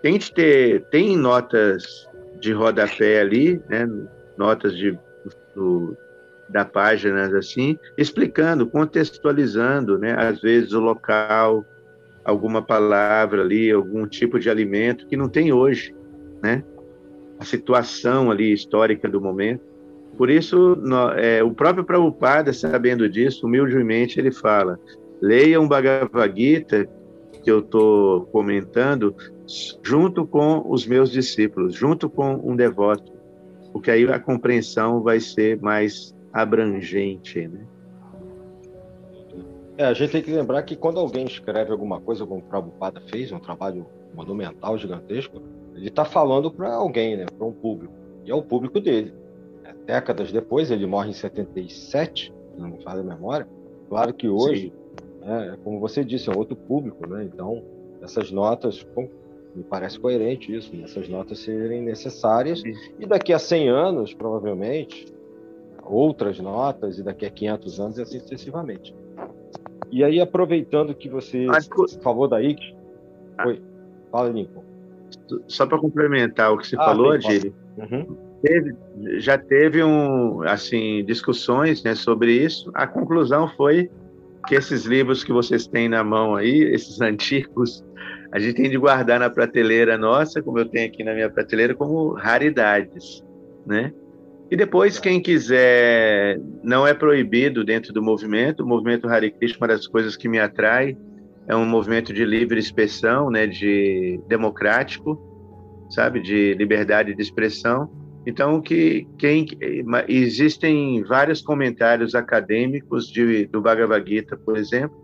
Tente 0.00 0.32
ter, 0.32 0.84
tem 0.90 1.16
notas 1.16 2.08
de 2.40 2.52
rodapé 2.52 3.20
ali, 3.20 3.60
né, 3.68 3.86
notas 4.36 4.76
de, 4.76 4.96
do, 5.54 5.96
da 6.48 6.64
página 6.64 7.36
assim, 7.36 7.76
explicando, 7.96 8.66
contextualizando, 8.66 9.98
né, 9.98 10.14
às 10.16 10.40
vezes 10.40 10.72
o 10.72 10.80
local, 10.80 11.66
alguma 12.24 12.62
palavra 12.62 13.42
ali, 13.42 13.70
algum 13.72 14.06
tipo 14.06 14.38
de 14.38 14.48
alimento 14.48 15.06
que 15.08 15.16
não 15.16 15.28
tem 15.28 15.52
hoje, 15.52 15.94
né? 16.42 16.62
A 17.40 17.44
situação 17.44 18.30
ali 18.30 18.52
histórica 18.52 19.08
do 19.08 19.20
momento. 19.20 19.62
Por 20.18 20.28
isso, 20.28 20.74
no, 20.74 21.10
é, 21.12 21.44
o 21.44 21.52
próprio 21.52 21.84
Prabhupada, 21.84 22.52
sabendo 22.52 23.08
disso, 23.08 23.46
humildemente 23.46 24.18
ele 24.18 24.32
fala: 24.32 24.76
leia 25.22 25.60
um 25.60 25.68
Bhagavad 25.68 26.34
Gita 26.36 26.88
que 27.44 27.48
eu 27.48 27.60
estou 27.60 28.22
comentando 28.26 29.14
junto 29.80 30.26
com 30.26 30.64
os 30.68 30.84
meus 30.84 31.12
discípulos, 31.12 31.76
junto 31.76 32.10
com 32.10 32.34
um 32.34 32.56
devoto, 32.56 33.12
porque 33.72 33.92
aí 33.92 34.04
a 34.10 34.18
compreensão 34.18 35.00
vai 35.00 35.20
ser 35.20 35.62
mais 35.62 36.12
abrangente, 36.32 37.46
né? 37.46 37.60
É, 39.78 39.84
a 39.84 39.94
gente 39.94 40.10
tem 40.10 40.22
que 40.22 40.32
lembrar 40.32 40.64
que 40.64 40.74
quando 40.74 40.98
alguém 40.98 41.24
escreve 41.24 41.70
alguma 41.70 42.00
coisa, 42.00 42.26
como 42.26 42.40
o 42.40 42.42
Prabhupada 42.42 43.00
fez, 43.02 43.30
um 43.30 43.38
trabalho 43.38 43.86
monumental, 44.12 44.76
gigantesco, 44.76 45.40
ele 45.76 45.86
está 45.86 46.04
falando 46.04 46.50
para 46.50 46.74
alguém, 46.74 47.16
né, 47.16 47.26
para 47.26 47.46
um 47.46 47.52
público, 47.52 47.94
e 48.24 48.30
é 48.32 48.34
o 48.34 48.42
público 48.42 48.80
dele. 48.80 49.14
É, 49.88 49.94
décadas 49.94 50.30
depois, 50.30 50.70
ele 50.70 50.86
morre 50.86 51.10
em 51.10 51.14
77, 51.14 52.32
se 52.54 52.60
não 52.60 52.68
me 52.68 52.82
falha 52.82 53.00
a 53.00 53.04
memória. 53.04 53.48
Claro 53.88 54.12
que 54.12 54.28
hoje, 54.28 54.72
Né? 55.20 55.58
Como 55.64 55.80
você 55.80 56.04
disse, 56.04 56.30
é 56.30 56.36
outro 56.36 56.54
público, 56.54 57.08
né? 57.08 57.24
Então, 57.24 57.64
essas 58.02 58.30
notas, 58.30 58.86
me 59.54 59.64
parece 59.64 59.98
coerente 59.98 60.54
isso, 60.54 60.76
né? 60.76 60.84
essas 60.84 61.08
notas 61.08 61.40
serem 61.40 61.82
necessárias. 61.82 62.62
E 62.98 63.06
daqui 63.06 63.32
a 63.32 63.38
100 63.38 63.68
anos, 63.70 64.14
provavelmente, 64.14 65.06
outras 65.82 66.38
notas, 66.38 66.98
e 66.98 67.02
daqui 67.02 67.24
a 67.24 67.30
500 67.30 67.80
anos, 67.80 67.98
e 67.98 68.02
assim 68.02 68.20
sucessivamente. 68.20 68.94
E 69.90 70.04
aí, 70.04 70.20
aproveitando 70.20 70.94
que 70.94 71.08
você 71.08 71.46
falou 72.02 72.28
da 72.28 72.42
IC, 72.42 72.76
foi, 73.42 73.62
fala, 74.12 74.28
Lincoln. 74.28 74.62
Só 75.46 75.66
para 75.66 75.78
complementar 75.78 76.52
o 76.52 76.58
que 76.58 76.66
você 76.66 76.76
ah, 76.76 76.84
falou, 76.84 77.12
Adílio, 77.12 77.54
uhum. 77.78 78.27
Teve, 78.42 78.74
já 79.18 79.38
teve 79.38 79.82
um, 79.82 80.42
assim, 80.42 81.04
discussões 81.04 81.82
né, 81.82 81.94
sobre 81.94 82.32
isso. 82.32 82.70
A 82.74 82.86
conclusão 82.86 83.48
foi 83.56 83.90
que 84.46 84.54
esses 84.54 84.84
livros 84.84 85.22
que 85.22 85.32
vocês 85.32 85.66
têm 85.66 85.88
na 85.88 86.02
mão 86.02 86.34
aí, 86.34 86.62
esses 86.72 87.00
antigos, 87.02 87.84
a 88.32 88.38
gente 88.38 88.56
tem 88.56 88.70
de 88.70 88.76
guardar 88.76 89.20
na 89.20 89.30
prateleira 89.30 89.96
nossa, 89.96 90.42
como 90.42 90.58
eu 90.58 90.66
tenho 90.66 90.86
aqui 90.86 91.02
na 91.02 91.14
minha 91.14 91.30
prateleira, 91.30 91.74
como 91.74 92.12
raridades, 92.12 93.24
né? 93.66 93.92
E 94.50 94.56
depois, 94.56 94.98
quem 94.98 95.20
quiser, 95.20 96.40
não 96.62 96.86
é 96.86 96.94
proibido 96.94 97.62
dentro 97.62 97.92
do 97.92 98.02
movimento. 98.02 98.62
O 98.62 98.66
movimento 98.66 99.06
Hare 99.06 99.30
Krishna, 99.30 99.58
uma 99.60 99.68
das 99.68 99.86
coisas 99.86 100.16
que 100.16 100.26
me 100.26 100.38
atrai, 100.38 100.96
é 101.46 101.54
um 101.54 101.66
movimento 101.66 102.14
de 102.14 102.24
livre 102.24 102.58
expressão, 102.58 103.30
né, 103.30 103.46
de 103.46 104.20
democrático, 104.26 105.18
sabe, 105.90 106.20
de 106.20 106.54
liberdade 106.54 107.14
de 107.14 107.22
expressão. 107.22 107.90
Então, 108.28 108.60
que 108.60 109.08
quem 109.16 109.46
existem 110.06 111.02
vários 111.02 111.40
comentários 111.40 112.14
acadêmicos 112.14 113.10
de, 113.10 113.46
do 113.46 113.62
Bhagavad 113.62 114.06
Gita, 114.06 114.36
por 114.36 114.58
exemplo, 114.58 114.94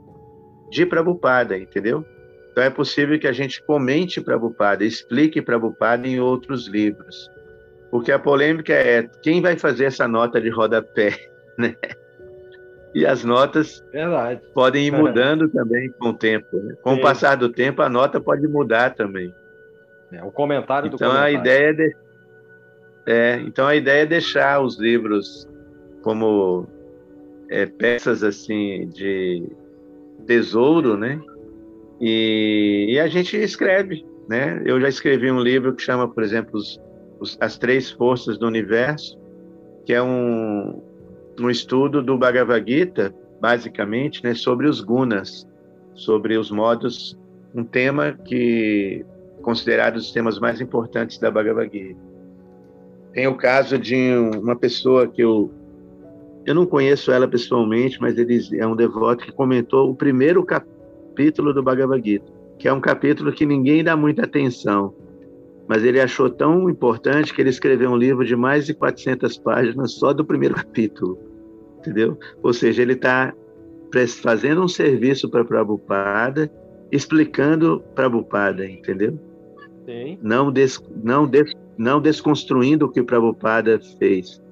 de 0.71 0.85
Prabhupada, 0.85 1.57
entendeu? 1.57 2.05
Então 2.53 2.63
é 2.63 2.69
possível 2.69 3.19
que 3.19 3.27
a 3.27 3.33
gente 3.33 3.65
comente 3.65 4.21
Prabhupada, 4.21 4.85
explique 4.85 5.41
Prabhupada 5.41 6.07
em 6.07 6.21
outros 6.21 6.69
livros. 6.69 7.31
Porque 7.91 8.13
a 8.13 8.19
polêmica 8.19 8.75
é 8.75 9.09
quem 9.23 9.41
vai 9.41 9.57
fazer 9.57 9.87
essa 9.87 10.07
nota 10.07 10.39
de 10.39 10.51
rodapé, 10.51 11.17
né? 11.57 11.75
E 12.95 13.07
as 13.07 13.25
notas 13.25 13.83
Verdade. 13.91 14.43
podem 14.53 14.89
ir 14.89 14.93
mudando 14.93 15.49
também 15.49 15.91
com 15.93 16.11
o 16.11 16.15
tempo. 16.15 16.59
Né? 16.59 16.75
Com 16.83 16.93
Sim. 16.93 16.99
o 16.99 17.03
passar 17.03 17.37
do 17.37 17.49
tempo, 17.49 17.81
a 17.81 17.89
nota 17.89 18.21
pode 18.21 18.47
mudar 18.47 18.95
também. 18.95 19.35
É, 20.13 20.23
o 20.23 20.31
comentário 20.31 20.89
então, 20.89 20.99
do 20.99 21.03
comentário. 21.03 21.39
a 21.39 21.41
ideia 21.41 21.71
é, 21.71 21.73
de... 21.73 22.04
é, 23.07 23.41
então 23.47 23.67
a 23.67 23.77
ideia 23.77 24.03
é 24.03 24.07
deixar 24.07 24.61
os 24.61 24.79
livros 24.79 25.49
como 26.03 26.67
é, 27.51 27.67
peças 27.67 28.23
assim 28.23 28.89
de 28.89 29.45
tesouro, 30.27 30.97
né? 30.97 31.21
E, 32.01 32.87
e, 32.91 32.99
a 32.99 33.07
gente 33.07 33.37
escreve, 33.37 34.05
né? 34.29 34.63
Eu 34.65 34.81
já 34.81 34.89
escrevi 34.89 35.31
um 35.31 35.41
livro 35.41 35.75
que 35.75 35.83
chama, 35.83 36.09
por 36.09 36.23
exemplo, 36.23 36.57
os, 36.59 36.81
os, 37.21 37.37
As 37.41 37.57
Três 37.59 37.91
Forças 37.91 38.39
do 38.39 38.47
Universo, 38.47 39.19
que 39.85 39.93
é 39.93 40.03
um, 40.03 40.83
um 41.39 41.51
estudo 41.51 42.03
do 42.03 42.19
Bhagavad 42.19 42.65
Gita, 42.71 43.15
basicamente, 43.41 44.25
né, 44.25 44.35
sobre 44.35 44.67
os 44.67 44.81
gunas, 44.81 45.47
sobre 45.95 46.37
os 46.37 46.51
modos, 46.51 47.19
um 47.55 47.63
tema 47.63 48.13
que 48.13 49.05
considerado 49.43 49.97
os 49.97 50.11
temas 50.11 50.39
mais 50.39 50.61
importantes 50.61 51.19
da 51.19 51.31
Bhagavad 51.31 51.71
Gita. 51.71 52.14
Tem 53.15 53.29
o 53.29 53.37
caso 53.37 53.79
de 53.79 54.13
uma 54.43 54.57
pessoa 54.57 55.07
que 55.07 55.23
eu 55.23 55.51
eu 56.47 56.55
não 56.55 56.67
conheço 56.67 57.11
ela 57.11 57.27
pessoalmente, 57.27 57.99
mas 58.01 58.19
ele 58.19 58.39
é 58.59 58.67
um 58.67 58.77
devoto 58.77 59.25
que 59.25 59.33
comentou 59.33 59.91
o 59.91 59.95
primeiro 59.95 60.45
capítulo 60.45 61.55
do 61.55 61.63
Bhagavad 61.63 62.07
Gita, 62.07 62.31
que 62.59 62.69
é 62.69 62.73
um 62.73 62.83
capítulo 62.83 63.33
que 63.33 63.47
ninguém 63.47 63.83
dá 63.83 63.97
muita 63.97 64.25
atenção, 64.25 64.95
mas 65.67 65.83
ele 65.83 65.99
achou 65.99 66.29
tão 66.29 66.69
importante 66.69 67.33
que 67.33 67.41
ele 67.41 67.49
escreveu 67.49 67.91
um 67.91 67.97
livro 67.97 68.27
de 68.27 68.37
mais 68.37 68.67
de 68.67 68.75
400 68.75 69.39
páginas 69.39 69.93
só 69.93 70.13
do 70.13 70.23
primeiro 70.23 70.55
capítulo, 70.55 71.19
entendeu? 71.79 72.19
Ou 72.43 72.53
seja, 72.53 72.83
ele 72.83 72.93
está 72.93 73.33
fazendo 74.21 74.63
um 74.63 74.69
serviço 74.69 75.31
para 75.31 75.45
Prabhupada, 75.45 76.53
explicando 76.93 77.83
Prabhupada, 77.95 78.67
entendeu? 78.67 79.19
Sim. 79.87 80.19
Não, 80.21 80.53
des, 80.53 80.79
não, 81.03 81.27
des, 81.27 81.55
não 81.77 82.01
desconstruindo 82.01 82.87
o 82.87 82.91
que 82.91 83.03
Prabhupada 83.03 83.81
fez, 83.99 84.43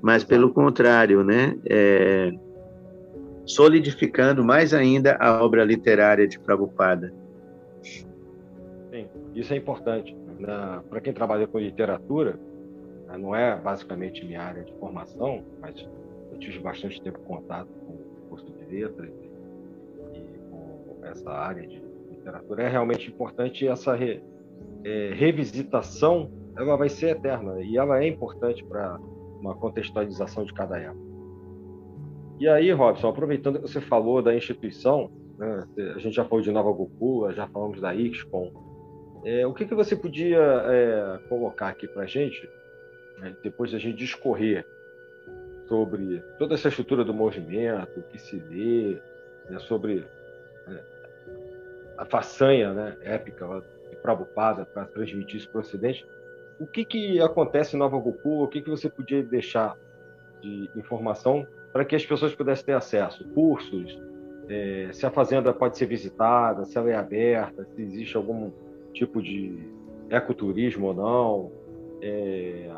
mas 0.00 0.24
pelo 0.24 0.52
contrário, 0.52 1.22
né? 1.22 1.56
É, 1.68 2.32
solidificando 3.44 4.44
mais 4.44 4.72
ainda 4.72 5.16
a 5.20 5.42
obra 5.42 5.64
literária 5.64 6.26
de 6.26 6.38
Prabhupada. 6.38 7.12
Isso 9.34 9.52
é 9.52 9.56
importante. 9.56 10.16
Para 10.88 11.00
quem 11.00 11.12
trabalha 11.12 11.46
com 11.46 11.58
literatura, 11.58 12.38
né, 13.06 13.16
não 13.16 13.34
é 13.34 13.56
basicamente 13.56 14.24
minha 14.24 14.42
área 14.42 14.62
de 14.62 14.72
formação, 14.74 15.42
mas 15.60 15.74
eu 16.30 16.38
tive 16.38 16.58
bastante 16.58 17.00
tempo 17.00 17.18
contato 17.20 17.68
com 17.86 17.92
o 17.94 18.28
curso 18.28 18.46
de 18.46 18.64
letras 18.76 19.10
e, 20.12 20.20
com 20.50 20.98
essa 21.04 21.30
área 21.30 21.66
de 21.66 21.82
literatura. 22.10 22.64
É 22.64 22.68
realmente 22.68 23.08
importante 23.08 23.66
essa 23.66 23.96
é, 24.84 25.12
revisitação, 25.14 26.30
ela 26.56 26.76
vai 26.76 26.88
ser 26.88 27.16
eterna 27.16 27.60
e 27.60 27.76
ela 27.76 28.02
é 28.02 28.08
importante 28.08 28.64
para 28.64 28.98
uma 29.40 29.54
contextualização 29.54 30.44
de 30.44 30.52
cada 30.52 30.78
época. 30.78 31.12
E 32.38 32.48
aí, 32.48 32.72
Robson, 32.72 33.08
aproveitando 33.08 33.60
que 33.60 33.68
você 33.68 33.80
falou 33.80 34.20
da 34.22 34.34
instituição, 34.34 35.10
né, 35.38 35.64
a 35.94 35.98
gente 35.98 36.14
já 36.14 36.24
falou 36.24 36.42
de 36.42 36.50
Nova 36.50 36.72
Gokula, 36.72 37.32
já 37.32 37.46
falamos 37.46 37.80
da 37.80 37.94
IXCOM, 37.94 38.50
é, 39.24 39.46
o 39.46 39.54
que, 39.54 39.64
que 39.64 39.74
você 39.74 39.94
podia 39.94 40.38
é, 40.40 41.18
colocar 41.28 41.68
aqui 41.68 41.86
para 41.86 42.02
a 42.02 42.06
gente, 42.06 42.48
né, 43.18 43.36
depois 43.42 43.70
da 43.70 43.78
gente 43.78 43.96
discorrer 43.96 44.66
sobre 45.68 46.20
toda 46.38 46.54
essa 46.54 46.68
estrutura 46.68 47.04
do 47.04 47.14
movimento, 47.14 48.00
o 48.00 48.02
que 48.02 48.18
se 48.18 48.36
lê, 48.36 49.00
né, 49.48 49.58
sobre 49.60 50.04
né, 50.66 50.80
a 51.98 52.04
façanha 52.04 52.72
né, 52.72 52.96
épica 53.02 53.46
de 53.46 53.81
Prabhupada 54.02 54.64
para 54.64 54.84
transmitir 54.84 55.36
isso 55.36 55.48
para 55.48 55.58
o 55.58 55.60
Ocidente, 55.60 56.04
o 56.60 56.66
que, 56.66 56.84
que 56.84 57.20
acontece 57.20 57.76
em 57.76 57.78
Nova 57.78 57.98
Goku? 57.98 58.44
O 58.44 58.48
que, 58.48 58.60
que 58.60 58.70
você 58.70 58.88
podia 58.88 59.22
deixar 59.22 59.76
de 60.40 60.70
informação 60.76 61.46
para 61.72 61.84
que 61.84 61.96
as 61.96 62.04
pessoas 62.04 62.34
pudessem 62.34 62.66
ter 62.66 62.74
acesso? 62.74 63.26
Cursos, 63.30 63.98
é, 64.48 64.90
se 64.92 65.06
a 65.06 65.10
fazenda 65.10 65.52
pode 65.52 65.78
ser 65.78 65.86
visitada, 65.86 66.64
se 66.64 66.76
ela 66.76 66.90
é 66.90 66.94
aberta, 66.94 67.64
se 67.64 67.82
existe 67.82 68.16
algum 68.16 68.50
tipo 68.92 69.22
de 69.22 69.58
ecoturismo 70.10 70.88
ou 70.88 70.94
não, 70.94 71.52
é, 72.02 72.70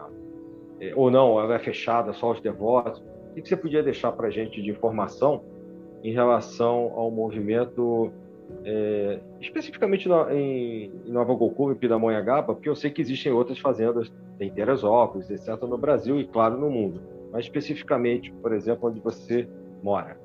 é, 0.80 0.92
ou 0.94 1.10
não, 1.10 1.40
ela 1.40 1.55
é 1.55 1.59
fechada 1.59 2.12
só 2.12 2.28
aos 2.28 2.40
devotos. 2.40 3.02
O 3.30 3.34
que 3.34 3.48
você 3.48 3.56
podia 3.56 3.82
deixar 3.82 4.12
para 4.12 4.28
a 4.28 4.30
gente 4.30 4.62
de 4.62 4.70
informação 4.70 5.42
em 6.02 6.12
relação 6.12 6.92
ao 6.94 7.10
movimento, 7.10 8.12
é, 8.65 9.19
especificamente 9.41 10.09
na, 10.09 10.35
em, 10.35 10.91
em, 11.07 11.12
Nova 11.12 11.35
Goku 11.35 11.73
e 11.73 11.75
Pindamonhangaba, 11.75 12.55
porque 12.55 12.69
eu 12.69 12.77
sei 12.77 12.91
que 12.91 13.01
existem 13.01 13.33
outras 13.33 13.59
fazendas, 13.59 14.11
tem 14.39 14.51
Teresópolis, 14.51 15.31
etc., 15.31 15.61
no 15.62 15.79
Brasil 15.79 16.19
e, 16.21 16.25
claro, 16.25 16.59
no 16.59 16.71
mundo. 16.71 17.01
Mas 17.33 17.45
especificamente, 17.45 18.33
por 18.43 18.53
exemplo, 18.53 18.89
onde 18.89 19.01
você 19.01 19.49
mora. 19.83 20.16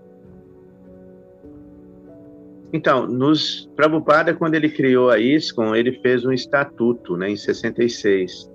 Então, 2.72 3.08
nos 3.08 3.70
Prabhupada, 3.76 4.34
quando 4.34 4.54
ele 4.54 4.70
criou 4.70 5.10
a 5.10 5.18
ISKCON, 5.18 5.76
ele 5.76 5.94
fez 6.02 6.24
um 6.24 6.32
estatuto, 6.32 7.18
né, 7.18 7.32
em 7.32 7.36
66, 7.36 8.50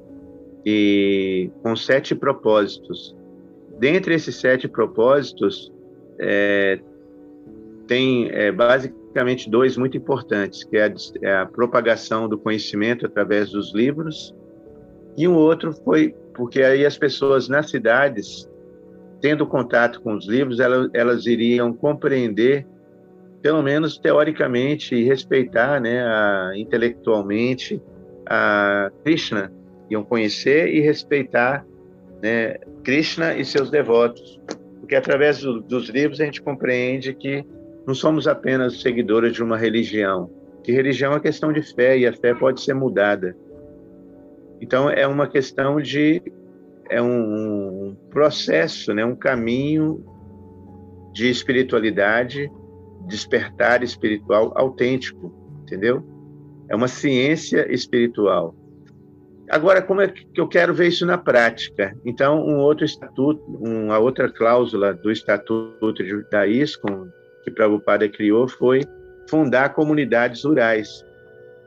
e 0.64 1.50
com 1.62 1.74
sete 1.74 2.14
propósitos. 2.14 3.14
Dentre 3.78 4.14
esses 4.14 4.36
sete 4.36 4.68
propósitos, 4.68 5.72
é, 6.18 6.80
tem 7.88 8.30
é, 8.30 8.52
basicamente 8.52 9.03
dois 9.48 9.76
muito 9.76 9.96
importantes, 9.96 10.64
que 10.64 10.76
é 10.76 10.86
a, 10.86 10.94
é 11.22 11.36
a, 11.36 11.46
propagação 11.46 12.28
do 12.28 12.38
conhecimento 12.38 13.06
através 13.06 13.50
dos 13.50 13.74
livros, 13.74 14.34
e 15.16 15.28
um 15.28 15.34
outro 15.34 15.72
foi 15.72 16.14
porque 16.34 16.62
aí 16.62 16.84
as 16.84 16.98
pessoas 16.98 17.48
nas 17.48 17.70
cidades, 17.70 18.50
tendo 19.20 19.46
contato 19.46 20.00
com 20.02 20.14
os 20.14 20.26
livros, 20.26 20.58
elas, 20.58 20.90
elas 20.92 21.26
iriam 21.26 21.72
compreender 21.72 22.66
pelo 23.44 23.62
menos 23.62 23.98
teoricamente, 23.98 24.94
e 24.94 25.04
respeitar 25.04 25.78
né, 25.78 26.02
a, 26.02 26.52
intelectualmente 26.56 27.78
a 28.24 28.90
Krishna, 29.04 29.52
iam 29.90 30.02
conhecer 30.02 30.74
e 30.74 30.80
respeitar 30.80 31.62
né, 32.22 32.56
Krishna 32.82 33.36
e 33.36 33.44
seus 33.44 33.70
devotos. 33.70 34.40
Porque 34.80 34.96
através 34.96 35.40
do, 35.40 35.60
dos 35.60 35.90
livros 35.90 36.22
a 36.22 36.24
gente 36.24 36.40
compreende 36.40 37.12
que 37.12 37.44
não 37.86 37.94
somos 37.94 38.26
apenas 38.26 38.80
seguidores 38.80 39.32
de 39.32 39.42
uma 39.42 39.56
religião, 39.56 40.30
que 40.62 40.72
religião 40.72 41.12
é 41.12 41.20
questão 41.20 41.52
de 41.52 41.62
fé 41.62 41.98
e 41.98 42.06
a 42.06 42.12
fé 42.12 42.34
pode 42.34 42.62
ser 42.62 42.74
mudada. 42.74 43.36
Então 44.60 44.88
é 44.88 45.06
uma 45.06 45.26
questão 45.26 45.80
de 45.80 46.22
é 46.90 47.00
um, 47.00 47.88
um 47.88 47.96
processo, 48.10 48.92
né, 48.94 49.04
um 49.04 49.16
caminho 49.16 50.04
de 51.12 51.28
espiritualidade, 51.28 52.50
despertar 53.06 53.82
espiritual 53.82 54.52
autêntico, 54.56 55.32
entendeu? 55.62 56.02
É 56.68 56.76
uma 56.76 56.88
ciência 56.88 57.70
espiritual. 57.72 58.54
Agora, 59.50 59.82
como 59.82 60.00
é 60.00 60.08
que 60.08 60.40
eu 60.40 60.48
quero 60.48 60.72
ver 60.72 60.88
isso 60.88 61.04
na 61.04 61.18
prática? 61.18 61.94
Então, 62.04 62.38
um 62.44 62.58
outro 62.58 62.84
estatuto, 62.84 63.42
uma 63.46 63.98
outra 63.98 64.30
cláusula 64.30 64.94
do 64.94 65.10
estatuto 65.10 66.02
da 66.30 66.46
ISCOM 66.46 67.06
que 67.44 67.50
Prabhupada 67.50 68.08
criou 68.08 68.48
foi 68.48 68.80
fundar 69.28 69.74
comunidades 69.74 70.42
rurais. 70.44 71.04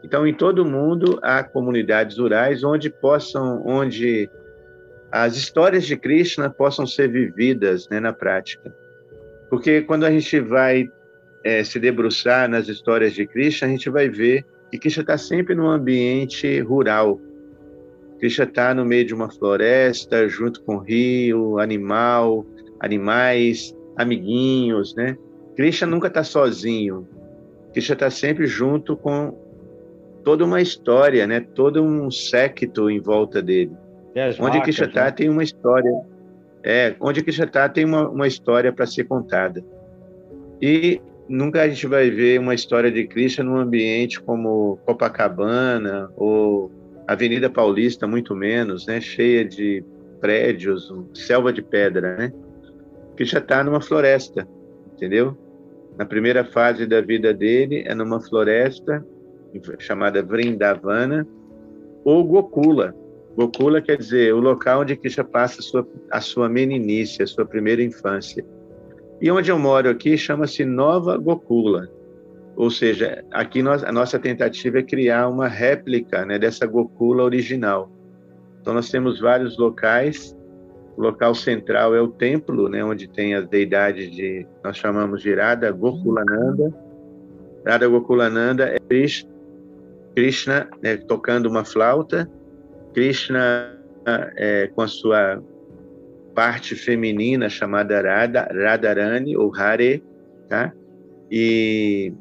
Então, 0.04 0.28
em 0.28 0.34
todo 0.34 0.66
mundo 0.66 1.20
há 1.22 1.44
comunidades 1.44 2.18
rurais 2.18 2.64
onde 2.64 2.90
possam, 2.90 3.64
onde 3.66 4.30
as 5.12 5.36
histórias 5.36 5.86
de 5.86 5.96
Krishna 5.96 6.50
possam 6.50 6.86
ser 6.86 7.10
vividas 7.10 7.88
né, 7.90 8.00
na 8.00 8.12
prática. 8.12 8.74
Porque 9.50 9.82
quando 9.82 10.06
a 10.06 10.12
gente 10.12 10.40
vai 10.40 10.90
é, 11.44 11.64
se 11.64 11.80
debruçar 11.80 12.50
nas 12.50 12.68
histórias 12.68 13.14
de 13.14 13.26
Krishna, 13.26 13.68
a 13.68 13.72
gente 13.72 13.90
vai 13.90 14.10
ver 14.10 14.46
que 14.70 14.78
Krishna 14.78 15.02
está 15.02 15.18
sempre 15.18 15.56
num 15.56 15.70
ambiente 15.70 16.60
rural. 16.62 17.20
Krishna 18.20 18.46
está 18.46 18.74
no 18.74 18.84
meio 18.84 19.06
de 19.06 19.14
uma 19.14 19.32
floresta, 19.32 20.28
junto 20.28 20.62
com 20.64 20.78
rio, 20.78 21.60
animal, 21.60 22.46
animais, 22.80 23.74
amiguinhos, 23.96 24.96
né? 24.96 25.18
Krishna 25.58 25.88
nunca 25.88 26.08
está 26.08 26.24
sozinho. 26.24 27.08
Krishna 27.74 27.94
está 27.94 28.12
sempre 28.12 28.46
junto 28.46 28.96
com 28.96 29.36
toda 30.24 30.46
uma 30.46 30.62
história, 30.62 31.26
né? 31.26 31.40
Todo 31.40 31.82
um 31.84 32.12
séquito 32.12 32.92
em 32.92 33.02
volta 33.02 33.42
dele. 33.42 33.72
Onde 34.40 34.62
Krishna 34.62 34.86
está 34.86 35.06
né? 35.06 35.12
tem 35.12 35.30
uma 35.30 35.44
história. 35.44 35.92
É, 36.64 36.96
onde 37.00 37.24
Krishna 37.24 37.46
está 37.46 37.68
tem 37.68 37.86
uma, 37.86 38.08
uma 38.08 38.28
história 38.28 38.72
para 38.72 38.86
ser 38.86 39.06
contada. 39.06 39.66
E 40.62 41.02
nunca 41.28 41.64
a 41.64 41.68
gente 41.68 41.88
vai 41.88 42.12
ver 42.12 42.40
uma 42.40 42.54
história 42.54 42.92
de 42.92 43.08
Krishna 43.08 43.44
num 43.44 43.58
ambiente 43.58 44.22
como 44.22 44.78
Copacabana 44.86 46.12
ou 46.16 46.72
Avenida 47.08 47.50
Paulista, 47.50 48.06
muito 48.06 48.36
menos, 48.36 48.86
né? 48.86 49.02
Cheia 49.02 49.44
de 49.44 49.84
prédios, 50.22 50.94
selva 51.16 51.52
de 51.52 51.64
pedra, 51.64 52.16
né? 52.16 52.34
Krishna 53.16 53.40
está 53.40 53.64
numa 53.64 53.82
floresta, 53.82 54.48
entendeu? 54.94 55.36
Na 55.98 56.06
primeira 56.06 56.46
fase 56.46 56.86
da 56.86 57.02
vida 57.02 57.34
dele 57.34 57.84
é 57.88 57.96
numa 57.96 58.22
floresta 58.22 59.04
chamada 59.80 60.22
Vrindavana 60.22 61.28
ou 62.06 62.24
Gokula. 62.24 62.96
Gokula 63.36 63.82
quer 63.82 63.98
dizer 63.98 64.34
o 64.34 64.40
local 64.40 64.82
onde 64.82 64.96
Krishna 64.96 65.24
passa 65.24 65.60
a 65.60 65.64
sua, 65.64 65.88
a 66.12 66.22
sua 66.22 66.48
meninice, 66.48 67.24
a 67.24 67.28
sua 67.28 67.46
primeira 67.46 67.82
infância. 67.82 68.46
E 69.20 69.32
onde 69.32 69.50
eu 69.50 69.58
moro 69.58 69.90
aqui 69.90 70.16
chama-se 70.16 70.64
Nova 70.64 71.18
Gokula. 71.18 71.90
Ou 72.56 72.70
seja, 72.70 73.24
aqui 73.32 73.64
nós, 73.64 73.84
a 73.84 73.92
nossa 73.92 74.20
tentativa 74.20 74.80
é 74.80 74.84
criar 74.84 75.28
uma 75.28 75.48
réplica 75.48 76.26
né, 76.26 76.38
dessa 76.38 76.68
Gokula 76.68 77.24
original. 77.24 77.92
Então 78.62 78.74
nós 78.76 78.90
temos 78.90 79.20
vários 79.20 79.58
locais. 79.58 80.37
O 80.98 81.02
local 81.02 81.36
central 81.36 81.94
é 81.94 82.02
o 82.02 82.08
templo, 82.08 82.68
né, 82.68 82.84
onde 82.84 83.08
tem 83.08 83.36
as 83.36 83.48
deidades 83.48 84.10
de 84.10 84.48
nós 84.64 84.76
chamamos 84.76 85.22
de 85.22 85.32
Radha 85.36 85.72
Gokulananda. 85.72 86.74
Radha 87.66 87.88
Gokulananda 87.88 88.66
é 88.66 88.80
Krishna 90.16 90.68
né, 90.82 90.98
tocando 90.98 91.46
uma 91.46 91.64
flauta, 91.64 92.28
Krishna 92.96 93.78
é, 94.36 94.72
com 94.74 94.82
a 94.82 94.88
sua 94.88 95.44
parte 96.34 96.74
feminina 96.74 97.48
chamada 97.48 98.02
Radha, 98.02 98.48
Radharani 98.52 99.38
ou 99.38 99.56
Hare, 99.56 100.04
tá? 100.50 100.74
E, 101.30 102.12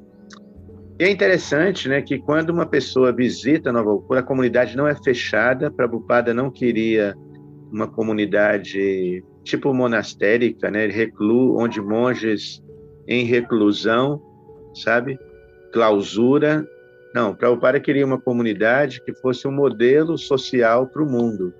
e 0.99 1.05
é 1.05 1.11
interessante, 1.11 1.89
né, 1.89 2.03
que 2.03 2.19
quando 2.19 2.51
uma 2.51 2.67
pessoa 2.67 3.11
visita 3.11 3.73
Nova 3.73 3.93
Upura, 3.93 4.21
a 4.21 4.23
comunidade 4.23 4.77
não 4.77 4.87
é 4.87 4.95
fechada, 4.95 5.71
Prabhupada 5.71 6.35
não 6.35 6.51
queria 6.51 7.17
uma 7.73 7.87
comunidade 7.87 9.25
tipo 9.45 9.73
monastérica, 9.73 10.71
né, 10.71 10.87
reclu, 10.87 11.57
onde 11.59 11.81
monges 11.81 12.63
em 13.07 13.25
reclusão, 13.25 14.21
sabe? 14.75 15.19
Clausura. 15.73 16.67
Não, 17.15 17.35
Prabhupada 17.35 17.81
queria 17.81 18.05
uma 18.05 18.21
comunidade 18.21 19.01
que 19.01 19.15
fosse 19.15 19.47
um 19.47 19.53
modelo 19.53 20.19
social 20.19 20.87
para 20.87 21.03
o 21.03 21.11
mundo. 21.11 21.55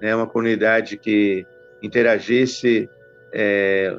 Né, 0.00 0.14
uma 0.14 0.26
comunidade 0.26 0.96
que 0.96 1.44
interagisse 1.82 2.88
é, 3.32 3.96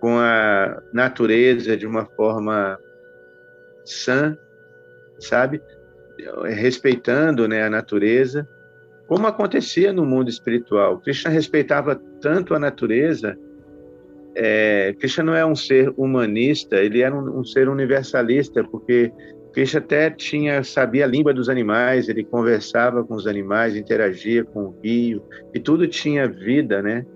com 0.00 0.18
a 0.18 0.82
natureza 0.92 1.76
de 1.76 1.86
uma 1.86 2.06
forma 2.06 2.78
sã, 3.84 4.36
sabe? 5.18 5.62
Respeitando 6.44 7.46
né, 7.46 7.62
a 7.64 7.70
natureza, 7.70 8.48
como 9.06 9.26
acontecia 9.26 9.92
no 9.92 10.04
mundo 10.04 10.28
espiritual. 10.28 10.98
Krishna 10.98 11.30
respeitava 11.30 11.96
tanto 12.20 12.54
a 12.54 12.58
natureza. 12.58 13.38
É, 14.34 14.94
Krishna 14.98 15.24
não 15.24 15.34
é 15.34 15.44
um 15.44 15.54
ser 15.54 15.92
humanista, 15.96 16.76
ele 16.76 17.02
era 17.02 17.14
um, 17.14 17.40
um 17.40 17.44
ser 17.44 17.68
universalista, 17.68 18.64
porque 18.64 19.12
Krishna 19.52 19.80
até 19.80 20.10
tinha 20.10 20.64
sabia 20.64 21.04
a 21.04 21.08
língua 21.08 21.32
dos 21.32 21.48
animais, 21.48 22.08
ele 22.08 22.24
conversava 22.24 23.04
com 23.04 23.14
os 23.14 23.26
animais, 23.26 23.76
interagia 23.76 24.44
com 24.44 24.64
o 24.64 24.74
rio, 24.82 25.22
e 25.54 25.60
tudo 25.60 25.86
tinha 25.86 26.26
vida, 26.26 26.82
né? 26.82 27.06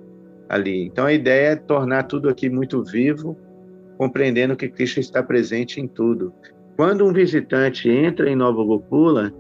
ali. 0.49 0.87
Então 0.87 1.05
a 1.05 1.13
ideia 1.13 1.51
é 1.51 1.57
tornar 1.57 2.05
tudo 2.05 2.29
aqui 2.29 2.49
muito 2.49 2.83
vivo, 2.83 3.37
compreendendo 3.99 4.57
que 4.57 4.69
Cristo 4.69 4.99
está 4.99 5.23
presente 5.23 5.81
em 5.81 5.87
tudo. 5.87 6.33
Quando 6.77 7.05
um 7.05 7.13
visitante 7.13 7.89
entra 7.89 8.31
em 8.31 8.37
Nova 8.37 8.63
Gokula, 8.65 9.33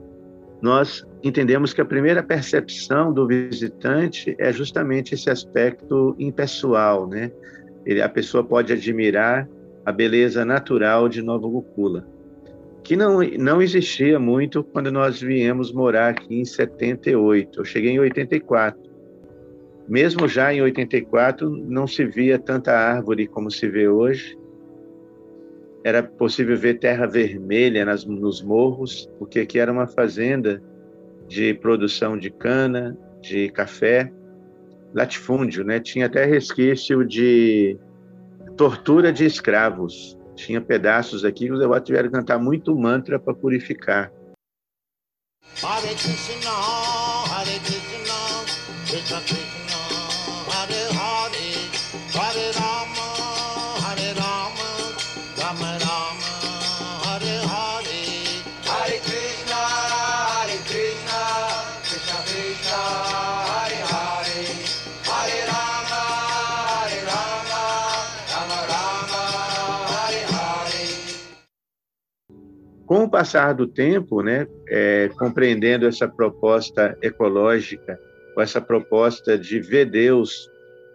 nós 0.60 1.06
entendemos 1.22 1.72
que 1.72 1.80
a 1.80 1.84
primeira 1.84 2.22
percepção 2.22 3.12
do 3.12 3.26
visitante 3.26 4.34
é 4.38 4.52
justamente 4.52 5.14
esse 5.14 5.30
aspecto 5.30 6.16
impessoal, 6.18 7.06
né? 7.06 7.30
Ele, 7.86 8.02
a 8.02 8.08
pessoa 8.08 8.42
pode 8.42 8.72
admirar 8.72 9.48
a 9.84 9.92
beleza 9.92 10.44
natural 10.44 11.08
de 11.08 11.22
Nova 11.22 11.48
Gokula, 11.48 12.06
que 12.82 12.96
não, 12.96 13.20
não 13.38 13.62
existia 13.62 14.18
muito 14.18 14.62
quando 14.64 14.90
nós 14.90 15.20
viemos 15.20 15.72
morar 15.72 16.10
aqui 16.10 16.40
em 16.40 16.44
78. 16.44 17.60
Eu 17.60 17.64
cheguei 17.64 17.92
em 17.92 18.00
84. 18.00 18.88
Mesmo 19.88 20.28
já 20.28 20.52
em 20.52 20.60
84, 20.60 21.48
não 21.48 21.86
se 21.86 22.04
via 22.04 22.38
tanta 22.38 22.72
árvore 22.72 23.26
como 23.26 23.50
se 23.50 23.66
vê 23.68 23.88
hoje. 23.88 24.36
Era 25.84 26.02
possível 26.02 26.56
ver 26.56 26.78
terra 26.78 27.06
vermelha 27.06 27.84
nas, 27.84 28.04
nos 28.04 28.42
morros, 28.42 29.08
porque 29.18 29.40
aqui 29.40 29.58
era 29.58 29.72
uma 29.72 29.86
fazenda 29.86 30.62
de 31.28 31.54
produção 31.54 32.18
de 32.18 32.30
cana, 32.30 32.96
de 33.20 33.48
café, 33.50 34.12
latifúndio, 34.94 35.64
né? 35.64 35.78
Tinha 35.78 36.06
até 36.06 36.24
resquício 36.24 37.04
de 37.04 37.78
tortura 38.56 39.12
de 39.12 39.24
escravos. 39.24 40.18
Tinha 40.34 40.60
pedaços 40.60 41.24
aqui 41.24 41.46
que 41.46 41.52
os 41.52 41.58
devotos 41.58 41.86
tiveram 41.86 42.08
que 42.08 42.14
cantar 42.16 42.38
muito 42.38 42.76
mantra 42.76 43.18
para 43.18 43.34
purificar. 43.34 44.12
Hare 45.62 45.94
Krishna, 45.94 46.50
Hare 47.30 47.58
Krishna, 47.60 48.44
Krishna 48.86 49.20
Krishna. 49.22 49.37
O 73.08 73.10
passar 73.10 73.54
do 73.54 73.66
tempo, 73.66 74.22
né, 74.22 74.46
é, 74.68 75.10
compreendendo 75.18 75.86
essa 75.86 76.06
proposta 76.06 76.96
ecológica, 77.00 77.98
ou 78.36 78.42
essa 78.42 78.60
proposta 78.60 79.36
de 79.36 79.58
ver 79.60 79.86
Deus, 79.86 80.50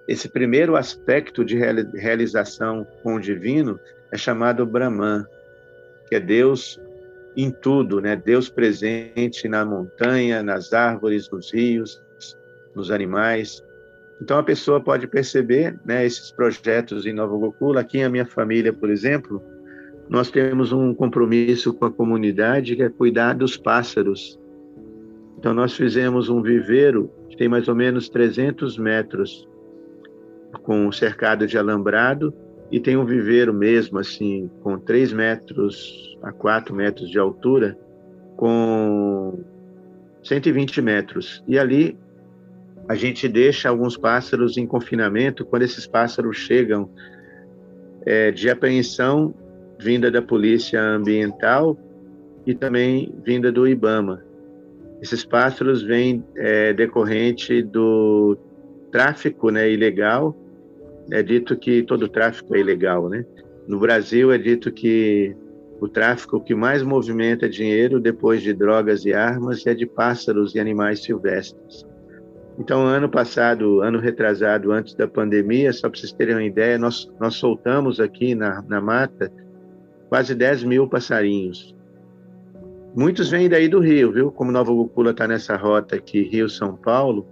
esse 0.07 0.30
primeiro 0.30 0.76
aspecto 0.76 1.44
de 1.44 1.57
realização 1.57 2.85
com 3.02 3.15
o 3.15 3.19
divino 3.19 3.80
é 4.11 4.18
chamado 4.18 4.65
Brahman, 4.65 5.26
que 6.07 6.15
é 6.15 6.19
Deus 6.19 6.80
em 7.35 7.49
tudo, 7.49 7.99
né? 7.99 8.15
Deus 8.15 8.48
presente 8.48 9.48
na 9.48 9.65
montanha, 9.65 10.44
nas 10.44 10.72
árvores, 10.72 11.30
nos 11.31 11.52
rios, 11.52 11.99
nos 12.76 12.91
animais. 12.91 13.64
Então 14.22 14.38
a 14.38 14.44
pessoa 14.44 14.80
pode 14.80 15.07
perceber, 15.07 15.80
né, 15.84 16.06
esses 16.06 16.31
projetos 16.31 17.07
em 17.07 17.14
Nova 17.14 17.35
Gokula, 17.35 17.81
aqui 17.81 18.03
a 18.03 18.10
minha 18.10 18.26
família, 18.26 18.72
por 18.72 18.91
exemplo, 18.91 19.44
nós 20.09 20.30
temos 20.30 20.71
um 20.71 20.93
compromisso 20.93 21.73
com 21.73 21.85
a 21.85 21.91
comunidade 21.91 22.75
que 22.75 22.84
é 22.84 22.89
cuidar 22.89 23.34
dos 23.34 23.57
pássaros. 23.57 24.39
Então, 25.38 25.53
nós 25.53 25.73
fizemos 25.73 26.30
um 26.30 26.41
viveiro 26.41 27.09
que 27.30 27.38
tem 27.38 27.47
mais 27.47 27.67
ou 27.67 27.75
menos 27.75 28.09
300 28.09 28.77
metros, 28.77 29.47
com 30.61 30.85
um 30.88 30.91
cercado 30.91 31.47
de 31.47 31.57
alambrado 31.57 32.34
e 32.71 32.80
tem 32.80 32.95
um 32.97 33.05
viveiro 33.05 33.53
mesmo, 33.53 33.99
assim, 33.99 34.49
com 34.61 34.77
3 34.77 35.13
metros 35.13 36.17
a 36.21 36.31
4 36.31 36.75
metros 36.75 37.09
de 37.09 37.19
altura, 37.19 37.77
com 38.35 39.43
120 40.23 40.81
metros. 40.81 41.43
E 41.47 41.57
ali 41.57 41.97
a 42.88 42.95
gente 42.95 43.27
deixa 43.27 43.69
alguns 43.69 43.97
pássaros 43.97 44.57
em 44.57 44.65
confinamento. 44.65 45.45
Quando 45.45 45.63
esses 45.63 45.85
pássaros 45.85 46.38
chegam 46.38 46.89
é, 48.05 48.31
de 48.31 48.49
apreensão 48.49 49.34
vinda 49.84 50.10
da 50.10 50.22
Polícia 50.22 50.81
Ambiental 50.81 51.77
e 52.45 52.55
também 52.55 53.14
vinda 53.23 53.51
do 53.51 53.68
IBAMA. 53.68 54.23
Esses 55.01 55.26
pássaros 55.26 55.84
vêm 55.84 56.23
é, 56.38 56.73
decorrente 56.73 57.61
do 57.61 58.38
tráfico 58.91 59.49
né, 59.49 59.69
ilegal. 59.69 60.35
É 61.11 61.22
dito 61.22 61.57
que 61.57 61.84
todo 61.84 62.07
tráfico 62.07 62.55
é 62.55 62.60
ilegal, 62.60 63.10
né? 63.10 63.26
No 63.68 63.77
Brasil 63.80 64.31
é 64.31 64.38
dito 64.38 64.72
que 64.72 65.35
o 65.81 65.88
tráfico 65.89 66.39
que 66.39 66.55
mais 66.55 66.81
movimenta 66.81 67.49
dinheiro 67.49 67.99
depois 67.99 68.41
de 68.41 68.53
drogas 68.53 69.03
e 69.03 69.14
armas 69.14 69.68
é 69.68 69.73
de 69.73 69.85
pássaros 69.85 70.55
e 70.55 70.60
animais 70.60 71.03
silvestres. 71.03 71.85
Então, 72.57 72.85
ano 72.85 73.10
passado, 73.10 73.81
ano 73.81 73.99
retrasado, 73.99 74.72
antes 74.72 74.93
da 74.93 75.07
pandemia, 75.07 75.73
só 75.73 75.89
para 75.89 75.99
vocês 75.99 76.14
terem 76.14 76.35
uma 76.35 76.43
ideia, 76.43 76.77
nós, 76.77 77.11
nós 77.19 77.35
soltamos 77.35 77.99
aqui 77.99 78.35
na, 78.35 78.61
na 78.61 78.80
mata 78.80 79.31
quase 80.14 80.35
10 80.35 80.64
mil 80.65 80.88
passarinhos. 80.88 81.76
Muitos 82.95 83.31
vêm 83.31 83.49
daí 83.49 83.68
do 83.68 83.80
Rio, 83.80 84.11
viu? 84.11 84.31
Como 84.31 84.52
Nova 84.52 84.72
Gocula 84.72 85.10
está 85.10 85.27
nessa 85.27 85.57
rota 85.57 85.95
aqui, 85.95 86.22
Rio-São 86.22 86.76
Paulo, 86.76 87.26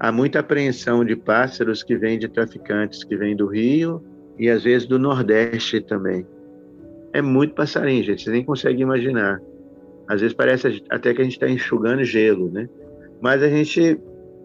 há 0.00 0.10
muita 0.10 0.40
apreensão 0.40 1.04
de 1.04 1.14
pássaros 1.14 1.84
que 1.84 1.96
vêm 1.96 2.18
de 2.18 2.26
traficantes 2.26 3.04
que 3.04 3.16
vêm 3.16 3.36
do 3.36 3.46
Rio 3.46 4.02
e 4.36 4.50
às 4.50 4.64
vezes 4.64 4.84
do 4.84 4.98
Nordeste 4.98 5.80
também. 5.80 6.26
É 7.12 7.22
muito 7.22 7.54
passarinho, 7.54 8.02
gente, 8.02 8.24
vocês 8.24 8.34
nem 8.34 8.44
conseguem 8.44 8.82
imaginar. 8.82 9.40
Às 10.08 10.20
vezes 10.20 10.34
parece 10.34 10.82
até 10.90 11.14
que 11.14 11.20
a 11.20 11.24
gente 11.24 11.34
está 11.34 11.48
enxugando 11.48 12.02
gelo, 12.02 12.50
né? 12.50 12.68
Mas 13.20 13.44
a 13.44 13.48
gente, 13.48 13.96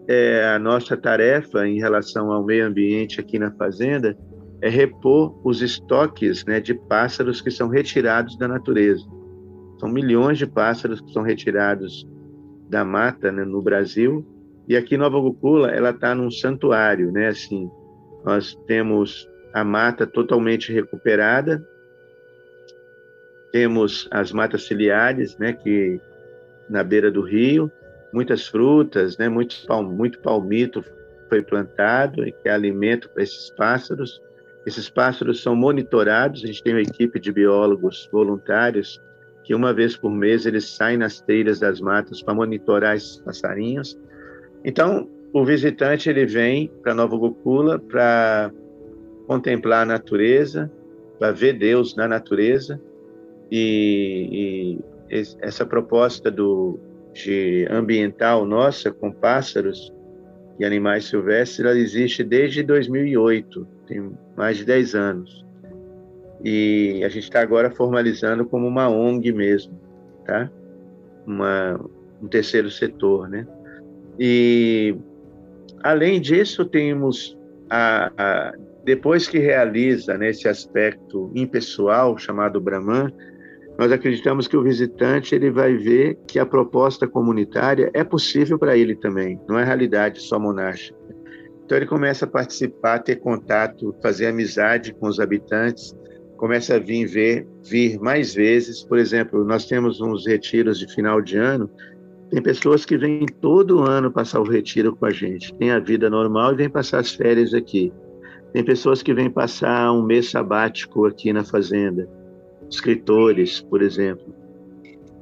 é, 0.06 0.44
a 0.44 0.60
nossa 0.60 0.96
tarefa 0.96 1.66
em 1.66 1.80
relação 1.80 2.30
ao 2.30 2.44
meio 2.44 2.68
ambiente 2.68 3.18
aqui 3.18 3.36
na 3.36 3.50
fazenda 3.50 4.16
é 4.62 4.68
repor 4.68 5.38
os 5.44 5.62
estoques 5.62 6.44
né, 6.44 6.60
de 6.60 6.74
pássaros 6.74 7.40
que 7.40 7.50
são 7.50 7.68
retirados 7.68 8.36
da 8.36 8.46
natureza. 8.46 9.04
São 9.78 9.88
milhões 9.88 10.38
de 10.38 10.46
pássaros 10.46 11.00
que 11.00 11.12
são 11.12 11.22
retirados 11.22 12.06
da 12.68 12.84
mata 12.84 13.32
né, 13.32 13.44
no 13.44 13.62
Brasil 13.62 14.26
e 14.70 14.76
aqui 14.76 14.96
Nova 14.96 15.18
Gocula 15.18 15.72
ela 15.72 15.90
está 15.90 16.14
num 16.14 16.30
santuário, 16.30 17.10
né? 17.10 17.26
Assim, 17.26 17.68
nós 18.24 18.54
temos 18.68 19.28
a 19.52 19.64
mata 19.64 20.06
totalmente 20.06 20.72
recuperada, 20.72 21.60
temos 23.50 24.06
as 24.12 24.30
matas 24.30 24.68
ciliares, 24.68 25.36
né? 25.38 25.52
Que 25.54 26.00
na 26.68 26.84
beira 26.84 27.10
do 27.10 27.20
rio, 27.20 27.68
muitas 28.12 28.46
frutas, 28.46 29.18
né? 29.18 29.28
Muito, 29.28 29.56
muito 29.82 30.20
palmito 30.20 30.84
foi 31.28 31.42
plantado 31.42 32.24
e 32.24 32.30
que 32.30 32.48
é 32.48 32.52
alimento 32.52 33.10
para 33.10 33.24
esses 33.24 33.50
pássaros. 33.56 34.22
Esses 34.66 34.90
pássaros 34.90 35.42
são 35.42 35.56
monitorados, 35.56 36.44
a 36.44 36.46
gente 36.46 36.62
tem 36.62 36.74
uma 36.74 36.82
equipe 36.82 37.18
de 37.18 37.32
biólogos 37.32 38.08
voluntários 38.12 39.00
que 39.42 39.54
uma 39.54 39.72
vez 39.72 39.96
por 39.96 40.10
mês 40.10 40.44
eles 40.46 40.68
saem 40.68 40.98
nas 40.98 41.20
trilhas 41.20 41.58
das 41.58 41.80
matas 41.80 42.22
para 42.22 42.34
monitorar 42.34 42.96
esses 42.96 43.20
passarinhos. 43.20 43.98
Então, 44.64 45.08
o 45.32 45.44
visitante 45.44 46.10
ele 46.10 46.26
vem 46.26 46.70
para 46.82 46.94
Nova 46.94 47.16
Gokula 47.16 47.78
para 47.78 48.52
contemplar 49.26 49.82
a 49.82 49.86
natureza, 49.86 50.70
para 51.18 51.32
ver 51.32 51.54
Deus 51.54 51.96
na 51.96 52.06
natureza. 52.06 52.80
E, 53.50 54.78
e 55.10 55.24
essa 55.40 55.64
proposta 55.66 56.30
do 56.30 56.78
de 57.12 57.66
ambiental 57.70 58.44
nossa 58.44 58.92
com 58.92 59.10
pássaros 59.10 59.92
e 60.58 60.64
animais 60.64 61.06
silvestres, 61.06 61.60
ela 61.60 61.76
existe 61.76 62.22
desde 62.22 62.62
2008, 62.62 63.66
tem 63.86 64.12
mais 64.40 64.56
de 64.56 64.64
10 64.64 64.94
anos. 64.94 65.46
E 66.42 67.02
a 67.04 67.10
gente 67.10 67.24
está 67.24 67.42
agora 67.42 67.70
formalizando 67.70 68.46
como 68.46 68.66
uma 68.66 68.88
ONG 68.88 69.30
mesmo, 69.32 69.78
tá? 70.24 70.50
Uma, 71.26 71.78
um 72.22 72.26
terceiro 72.26 72.70
setor, 72.70 73.28
né? 73.28 73.46
E, 74.18 74.96
além 75.82 76.18
disso, 76.18 76.64
temos, 76.64 77.36
a, 77.68 78.10
a 78.16 78.54
depois 78.82 79.28
que 79.28 79.38
realiza 79.38 80.16
né, 80.16 80.30
esse 80.30 80.48
aspecto 80.48 81.30
impessoal 81.34 82.16
chamado 82.16 82.58
Brahman, 82.62 83.12
nós 83.78 83.92
acreditamos 83.92 84.48
que 84.48 84.56
o 84.56 84.62
visitante 84.62 85.34
ele 85.34 85.50
vai 85.50 85.76
ver 85.76 86.18
que 86.26 86.38
a 86.38 86.46
proposta 86.46 87.06
comunitária 87.06 87.90
é 87.92 88.02
possível 88.02 88.58
para 88.58 88.74
ele 88.74 88.96
também, 88.96 89.38
não 89.46 89.58
é 89.58 89.64
realidade 89.64 90.20
só 90.22 90.38
monástica. 90.38 90.99
Então 91.70 91.78
ele 91.78 91.86
começa 91.86 92.24
a 92.24 92.28
participar, 92.28 92.98
ter 92.98 93.20
contato, 93.20 93.94
fazer 94.02 94.26
amizade 94.26 94.92
com 94.92 95.06
os 95.06 95.20
habitantes, 95.20 95.96
começa 96.36 96.74
a 96.74 96.78
vir 96.80 97.06
ver, 97.06 97.46
vir 97.62 97.96
mais 98.00 98.34
vezes. 98.34 98.82
Por 98.82 98.98
exemplo, 98.98 99.44
nós 99.44 99.66
temos 99.66 100.00
uns 100.00 100.26
retiros 100.26 100.80
de 100.80 100.92
final 100.92 101.22
de 101.22 101.36
ano, 101.36 101.70
tem 102.28 102.42
pessoas 102.42 102.84
que 102.84 102.98
vêm 102.98 103.24
todo 103.40 103.84
ano 103.84 104.10
passar 104.10 104.40
o 104.40 104.50
retiro 104.50 104.96
com 104.96 105.06
a 105.06 105.12
gente, 105.12 105.54
tem 105.54 105.70
a 105.70 105.78
vida 105.78 106.10
normal 106.10 106.54
e 106.54 106.56
vêm 106.56 106.68
passar 106.68 106.98
as 106.98 107.14
férias 107.14 107.54
aqui. 107.54 107.92
Tem 108.52 108.64
pessoas 108.64 109.00
que 109.00 109.14
vêm 109.14 109.30
passar 109.30 109.92
um 109.92 110.02
mês 110.02 110.28
sabático 110.28 111.06
aqui 111.06 111.32
na 111.32 111.44
fazenda 111.44 112.08
escritores, 112.68 113.60
por 113.60 113.80
exemplo, 113.80 114.34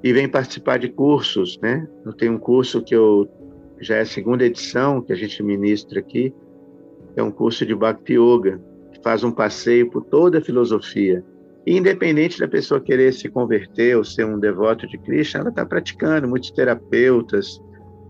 e 0.03 0.15
vem 0.15 0.27
participar 0.27 0.79
de 0.79 0.89
cursos, 0.89 1.59
né? 1.61 1.87
Eu 2.07 2.15
tenho 2.15 2.33
um 2.33 2.39
curso 2.39 2.83
que 2.83 2.97
eu 2.97 3.29
já 3.81 3.97
é 3.97 4.01
a 4.01 4.07
segunda 4.07 4.45
edição 4.45 5.01
que 5.01 5.13
a 5.13 5.17
gente 5.17 5.43
ministra 5.43 6.01
aqui, 6.01 6.33
é 7.17 7.23
um 7.23 7.31
curso 7.31 7.67
de 7.67 7.75
Bhakti 7.75 8.15
Yoga, 8.15 8.61
que 8.93 9.03
faz 9.03 9.25
um 9.25 9.31
passeio 9.31 9.91
por 9.91 10.05
toda 10.05 10.39
a 10.39 10.43
filosofia. 10.43 11.25
E 11.67 11.77
independente 11.77 12.39
da 12.39 12.49
pessoa 12.49 12.81
querer 12.81 13.13
se 13.13 13.29
converter 13.29 13.97
ou 13.97 14.05
ser 14.05 14.25
um 14.25 14.39
devoto 14.39 14.87
de 14.87 14.97
Krishna, 14.99 15.41
ela 15.41 15.51
está 15.51 15.67
praticando. 15.67 16.29
Muitos 16.29 16.51
terapeutas, 16.51 17.61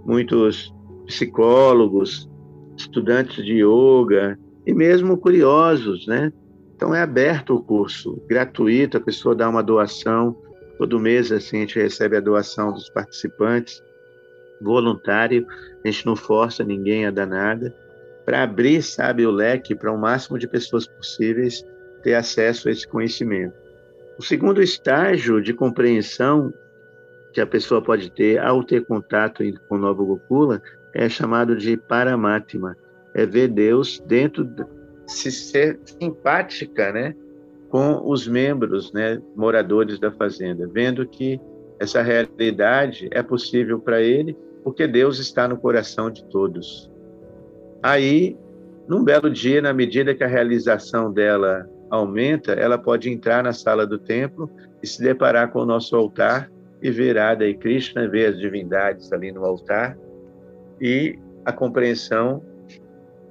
muitos 0.04 0.72
psicólogos, 1.06 2.28
estudantes 2.76 3.44
de 3.44 3.64
yoga 3.64 4.38
e 4.66 4.72
mesmo 4.72 5.16
curiosos, 5.16 6.06
né? 6.06 6.32
Então 6.76 6.94
é 6.94 7.02
aberto 7.02 7.56
o 7.56 7.62
curso, 7.62 8.22
gratuito, 8.28 8.96
a 8.96 9.00
pessoa 9.00 9.34
dá 9.34 9.48
uma 9.48 9.62
doação, 9.62 10.36
todo 10.78 11.00
mês 11.00 11.32
assim 11.32 11.56
a 11.56 11.60
gente 11.60 11.78
recebe 11.80 12.16
a 12.16 12.20
doação 12.20 12.72
dos 12.72 12.88
participantes, 12.90 13.82
voluntário, 14.60 15.46
a 15.84 15.88
gente 15.88 16.06
não 16.06 16.16
força 16.16 16.64
ninguém 16.64 17.06
a 17.06 17.10
dar 17.10 17.26
nada, 17.26 17.74
para 18.24 18.42
abrir, 18.42 18.82
sabe, 18.82 19.26
o 19.26 19.30
leque 19.30 19.74
para 19.74 19.92
o 19.92 19.98
máximo 19.98 20.38
de 20.38 20.46
pessoas 20.46 20.86
possíveis 20.86 21.64
ter 22.02 22.14
acesso 22.14 22.68
a 22.68 22.72
esse 22.72 22.86
conhecimento. 22.86 23.54
O 24.18 24.22
segundo 24.22 24.62
estágio 24.62 25.40
de 25.40 25.54
compreensão 25.54 26.52
que 27.32 27.40
a 27.40 27.46
pessoa 27.46 27.80
pode 27.80 28.10
ter 28.10 28.38
ao 28.38 28.62
ter 28.64 28.84
contato 28.84 29.42
com 29.68 29.76
o 29.76 29.78
Novo 29.78 30.04
Gokula 30.04 30.60
é 30.92 31.08
chamado 31.08 31.56
de 31.56 31.76
Paramatma, 31.76 32.76
é 33.14 33.24
ver 33.24 33.48
Deus 33.48 34.02
dentro 34.06 34.48
se 35.06 35.30
ser 35.30 35.78
simpática, 35.84 36.92
né, 36.92 37.14
com 37.68 38.10
os 38.10 38.26
membros, 38.26 38.92
né, 38.92 39.20
moradores 39.34 39.98
da 39.98 40.10
fazenda, 40.10 40.66
vendo 40.66 41.06
que 41.06 41.40
essa 41.78 42.02
realidade 42.02 43.08
é 43.10 43.22
possível 43.22 43.78
para 43.78 44.00
ele, 44.00 44.36
porque 44.68 44.86
Deus 44.86 45.18
está 45.18 45.48
no 45.48 45.56
coração 45.56 46.10
de 46.10 46.22
todos. 46.24 46.90
Aí, 47.82 48.36
num 48.86 49.02
belo 49.02 49.30
dia, 49.30 49.62
na 49.62 49.72
medida 49.72 50.14
que 50.14 50.22
a 50.22 50.26
realização 50.26 51.10
dela 51.10 51.66
aumenta, 51.88 52.52
ela 52.52 52.76
pode 52.76 53.08
entrar 53.08 53.42
na 53.42 53.54
sala 53.54 53.86
do 53.86 53.98
templo 53.98 54.50
e 54.82 54.86
se 54.86 55.02
deparar 55.02 55.50
com 55.52 55.60
o 55.60 55.64
nosso 55.64 55.96
altar 55.96 56.50
e 56.82 56.90
ver 56.90 57.16
Radha 57.16 57.46
e 57.46 57.54
Krishna, 57.54 58.06
ver 58.06 58.26
as 58.26 58.38
divindades 58.38 59.10
ali 59.10 59.32
no 59.32 59.42
altar 59.42 59.96
e 60.78 61.18
a 61.46 61.52
compreensão 61.52 62.42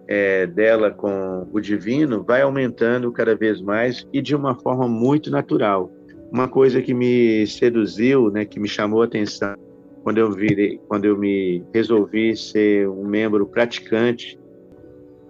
é, 0.08 0.48
dela 0.48 0.90
com 0.90 1.48
o 1.54 1.60
divino 1.60 2.24
vai 2.24 2.42
aumentando 2.42 3.12
cada 3.12 3.36
vez 3.36 3.62
mais 3.62 4.08
e 4.12 4.24
de 4.24 4.36
uma 4.36 4.56
forma 4.56 4.88
muito 4.88 5.30
natural. 5.30 5.92
Uma 6.32 6.48
coisa 6.48 6.82
que 6.82 6.96
me 6.96 7.46
seduziu, 7.46 8.32
né, 8.32 8.44
que 8.44 8.60
me 8.60 8.68
chamou 8.68 9.04
a 9.04 9.06
atenção 9.06 9.67
quando 10.08 10.20
eu 10.20 10.32
virei, 10.32 10.80
quando 10.88 11.04
eu 11.04 11.18
me 11.18 11.62
resolvi 11.74 12.34
ser 12.38 12.88
um 12.88 13.06
membro 13.06 13.46
praticante 13.46 14.40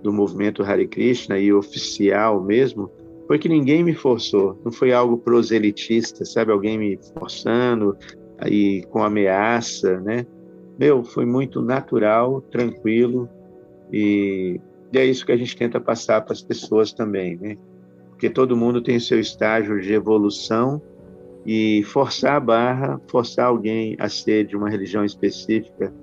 do 0.03 0.13
movimento 0.13 0.61
Hare 0.61 0.87
Krishna 0.87 1.39
e 1.39 1.51
oficial 1.51 2.43
mesmo, 2.43 2.87
foi 3.25 3.39
que 3.39 3.49
ninguém 3.49 3.83
me 3.83 3.95
forçou, 3.95 4.55
não 4.63 4.71
foi 4.71 4.93
algo 4.93 5.17
proselitista, 5.17 6.23
sabe, 6.25 6.51
alguém 6.51 6.77
me 6.77 6.99
forçando 7.11 7.97
aí 8.37 8.83
com 8.91 9.01
ameaça, 9.01 9.99
né? 9.99 10.27
Meu, 10.77 11.03
foi 11.03 11.25
muito 11.25 11.59
natural, 11.59 12.39
tranquilo 12.41 13.27
e, 13.91 14.61
e 14.93 14.99
é 14.99 15.03
isso 15.03 15.25
que 15.25 15.31
a 15.31 15.37
gente 15.37 15.57
tenta 15.57 15.79
passar 15.79 16.21
para 16.21 16.33
as 16.33 16.43
pessoas 16.43 16.93
também, 16.93 17.35
né? 17.35 17.57
porque 18.11 18.29
todo 18.29 18.55
mundo 18.55 18.79
tem 18.79 18.99
seu 18.99 19.19
estágio 19.19 19.81
de 19.81 19.93
evolução 19.93 20.79
e 21.47 21.81
forçar 21.83 22.35
a 22.35 22.39
barra, 22.41 23.01
forçar 23.07 23.45
alguém 23.45 23.95
a 23.97 24.09
ser 24.09 24.45
de 24.45 24.57
uma 24.57 24.69
religião 24.69 25.05
específica 25.05 25.93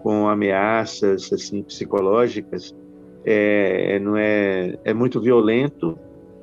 com 0.00 0.28
ameaças 0.28 1.32
assim 1.32 1.62
psicológicas 1.62 2.72
é, 3.24 3.98
não 3.98 4.16
é 4.16 4.78
é 4.84 4.94
muito 4.94 5.20
violento, 5.20 5.98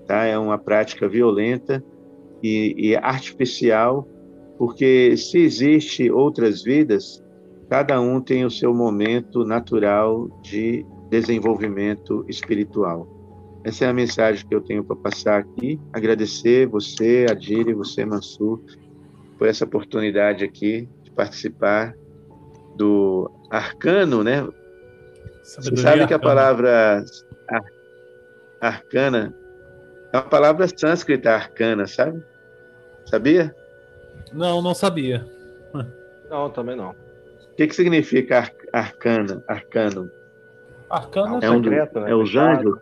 tá? 0.05 0.25
É 0.25 0.37
uma 0.37 0.57
prática 0.57 1.07
violenta 1.07 1.83
e, 2.43 2.75
e 2.77 2.95
artificial, 2.97 4.07
porque 4.57 5.15
se 5.15 5.39
existe 5.39 6.11
outras 6.11 6.61
vidas, 6.61 7.23
cada 7.69 7.99
um 8.01 8.19
tem 8.19 8.45
o 8.45 8.51
seu 8.51 8.73
momento 8.73 9.45
natural 9.45 10.27
de 10.41 10.85
desenvolvimento 11.09 12.25
espiritual. 12.27 13.18
Essa 13.63 13.85
é 13.85 13.87
a 13.89 13.93
mensagem 13.93 14.47
que 14.47 14.55
eu 14.55 14.61
tenho 14.61 14.83
para 14.83 14.95
passar 14.95 15.39
aqui. 15.39 15.79
Agradecer 15.91 16.65
você, 16.67 17.25
Adire, 17.29 17.73
você, 17.73 18.05
Mansur, 18.05 18.61
por 19.37 19.47
essa 19.47 19.65
oportunidade 19.65 20.43
aqui 20.43 20.87
de 21.03 21.11
participar 21.11 21.93
do 22.75 23.29
arcano, 23.49 24.23
né? 24.23 24.47
Sabedoria 25.43 25.77
você 25.77 25.81
sabe 25.81 26.07
que 26.07 26.13
a 26.13 26.19
palavra 26.19 27.03
arcana 28.61 29.33
é 30.13 30.17
uma 30.17 30.23
palavra 30.23 30.67
sânscrita 30.67 31.31
arcana, 31.31 31.85
sabe? 31.87 32.23
Sabia? 33.05 33.55
Não, 34.33 34.61
não 34.61 34.73
sabia. 34.73 35.25
Não, 36.29 36.49
também 36.49 36.75
não. 36.75 36.91
O 36.91 37.55
que, 37.55 37.67
que 37.67 37.75
significa 37.75 38.51
arcana, 38.71 39.43
arcano? 39.47 40.09
Arcano 40.89 41.39
é, 41.41 41.45
é 41.45 41.51
um 41.51 41.63
secreto, 41.63 41.99
né? 41.99 42.11
É 42.11 42.15
os 42.15 42.35
anjos? 42.35 42.79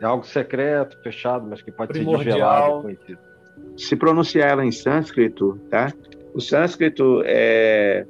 É 0.00 0.04
algo 0.04 0.24
secreto, 0.26 0.98
fechado, 1.02 1.46
mas 1.48 1.62
que 1.62 1.72
pode 1.72 1.92
Primordial. 1.92 2.22
ser 2.22 2.30
desvelado 2.30 2.82
conhecido. 2.82 3.18
Se 3.76 3.96
pronunciar 3.96 4.50
ela 4.50 4.64
em 4.64 4.72
sânscrito, 4.72 5.58
tá? 5.70 5.92
O 6.34 6.40
sânscrito 6.40 7.22
é, 7.24 8.06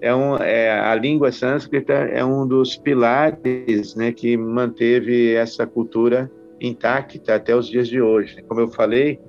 é, 0.00 0.14
um, 0.14 0.36
é 0.36 0.80
a 0.80 0.94
língua 0.96 1.30
sânscrita 1.30 1.92
é 1.92 2.24
um 2.24 2.46
dos 2.46 2.76
pilares, 2.76 3.94
né, 3.94 4.10
que 4.12 4.36
manteve 4.36 5.34
essa 5.34 5.64
cultura 5.64 6.30
intacta 6.60 7.36
até 7.36 7.54
os 7.54 7.68
dias 7.68 7.86
de 7.86 8.00
hoje. 8.00 8.42
Como 8.42 8.60
eu 8.60 8.68
falei, 8.68 9.20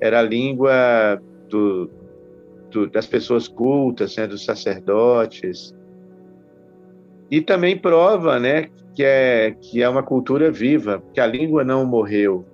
era 0.00 0.20
a 0.20 0.22
língua 0.22 1.20
do, 1.48 1.90
do, 2.70 2.86
das 2.88 3.06
pessoas 3.06 3.48
cultas, 3.48 4.16
né, 4.16 4.26
dos 4.26 4.44
sacerdotes, 4.44 5.74
e 7.30 7.40
também 7.40 7.76
prova, 7.76 8.38
né, 8.38 8.68
que 8.98 9.04
é 9.04 9.54
que 9.60 9.80
é 9.80 9.88
uma 9.88 10.02
cultura 10.02 10.50
viva, 10.50 11.00
que 11.14 11.20
a 11.20 11.26
língua 11.26 11.62
não 11.62 11.86
morreu. 11.86 12.44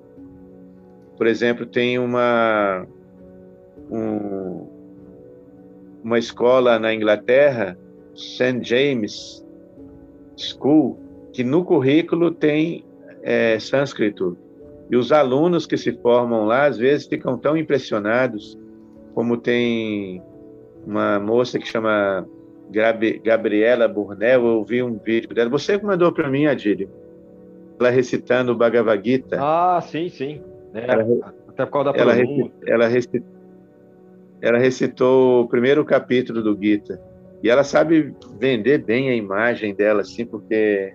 Por 1.16 1.26
exemplo, 1.26 1.64
tem 1.64 1.98
uma 1.98 2.86
um, 3.90 4.68
uma 6.04 6.18
escola 6.18 6.78
na 6.78 6.92
Inglaterra, 6.92 7.78
St. 8.14 8.62
James 8.62 9.42
School, 10.36 10.98
que 11.32 11.42
no 11.42 11.64
currículo 11.64 12.30
tem 12.30 12.84
é, 13.22 13.58
sânscrito. 13.58 14.36
E 14.90 14.96
os 14.96 15.12
alunos 15.12 15.64
que 15.64 15.78
se 15.78 15.92
formam 15.92 16.44
lá, 16.44 16.66
às 16.66 16.76
vezes, 16.76 17.06
ficam 17.06 17.38
tão 17.38 17.56
impressionados, 17.56 18.58
como 19.14 19.38
tem 19.38 20.22
uma 20.86 21.18
moça 21.18 21.58
que 21.58 21.66
chama 21.66 22.28
Gabriela 23.22 23.86
Burnell, 23.86 24.44
eu 24.44 24.64
vi 24.64 24.82
um 24.82 24.98
vídeo 24.98 25.34
dela. 25.34 25.50
Você 25.50 25.78
mandou 25.78 26.12
para 26.12 26.28
mim, 26.28 26.46
Adílio. 26.46 26.88
Ela 27.78 27.90
recitando 27.90 28.52
o 28.52 28.54
Bhagavad 28.54 29.02
Gita. 29.04 29.38
Ah, 29.40 29.80
sim, 29.80 30.08
sim. 30.08 30.40
É, 30.72 30.90
ela, 30.90 31.34
até 31.48 31.64
por 31.66 31.72
causa 31.72 31.92
da 31.92 31.98
ela, 31.98 32.14
ela, 32.66 32.88
recitou, 32.88 33.28
ela 34.40 34.58
recitou 34.58 35.42
o 35.44 35.48
primeiro 35.48 35.84
capítulo 35.84 36.42
do 36.42 36.58
Gita. 36.60 37.00
E 37.42 37.50
ela 37.50 37.62
sabe 37.62 38.14
vender 38.38 38.78
bem 38.78 39.10
a 39.10 39.14
imagem 39.14 39.74
dela, 39.74 40.00
assim, 40.00 40.24
porque 40.24 40.94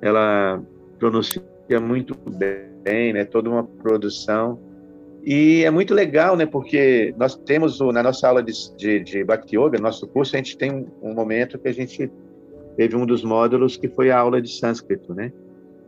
ela 0.00 0.62
pronuncia 0.98 1.42
muito 1.80 2.16
bem, 2.84 3.12
né? 3.12 3.24
Toda 3.24 3.50
uma 3.50 3.64
produção. 3.64 4.58
E 5.24 5.64
é 5.64 5.70
muito 5.70 5.94
legal, 5.94 6.36
né? 6.36 6.46
Porque 6.46 7.14
nós 7.18 7.34
temos 7.34 7.80
na 7.80 8.02
nossa 8.02 8.28
aula 8.28 8.42
de, 8.42 8.52
de, 8.76 9.00
de 9.00 9.24
Bhakti 9.24 9.56
Yoga, 9.56 9.78
nosso 9.78 10.06
curso, 10.06 10.34
a 10.34 10.38
gente 10.38 10.56
tem 10.56 10.86
um 11.02 11.14
momento 11.14 11.58
que 11.58 11.68
a 11.68 11.72
gente 11.72 12.10
teve 12.76 12.96
um 12.96 13.04
dos 13.04 13.24
módulos 13.24 13.76
que 13.76 13.88
foi 13.88 14.10
a 14.10 14.18
aula 14.18 14.40
de 14.40 14.48
sânscrito, 14.48 15.12
né? 15.14 15.32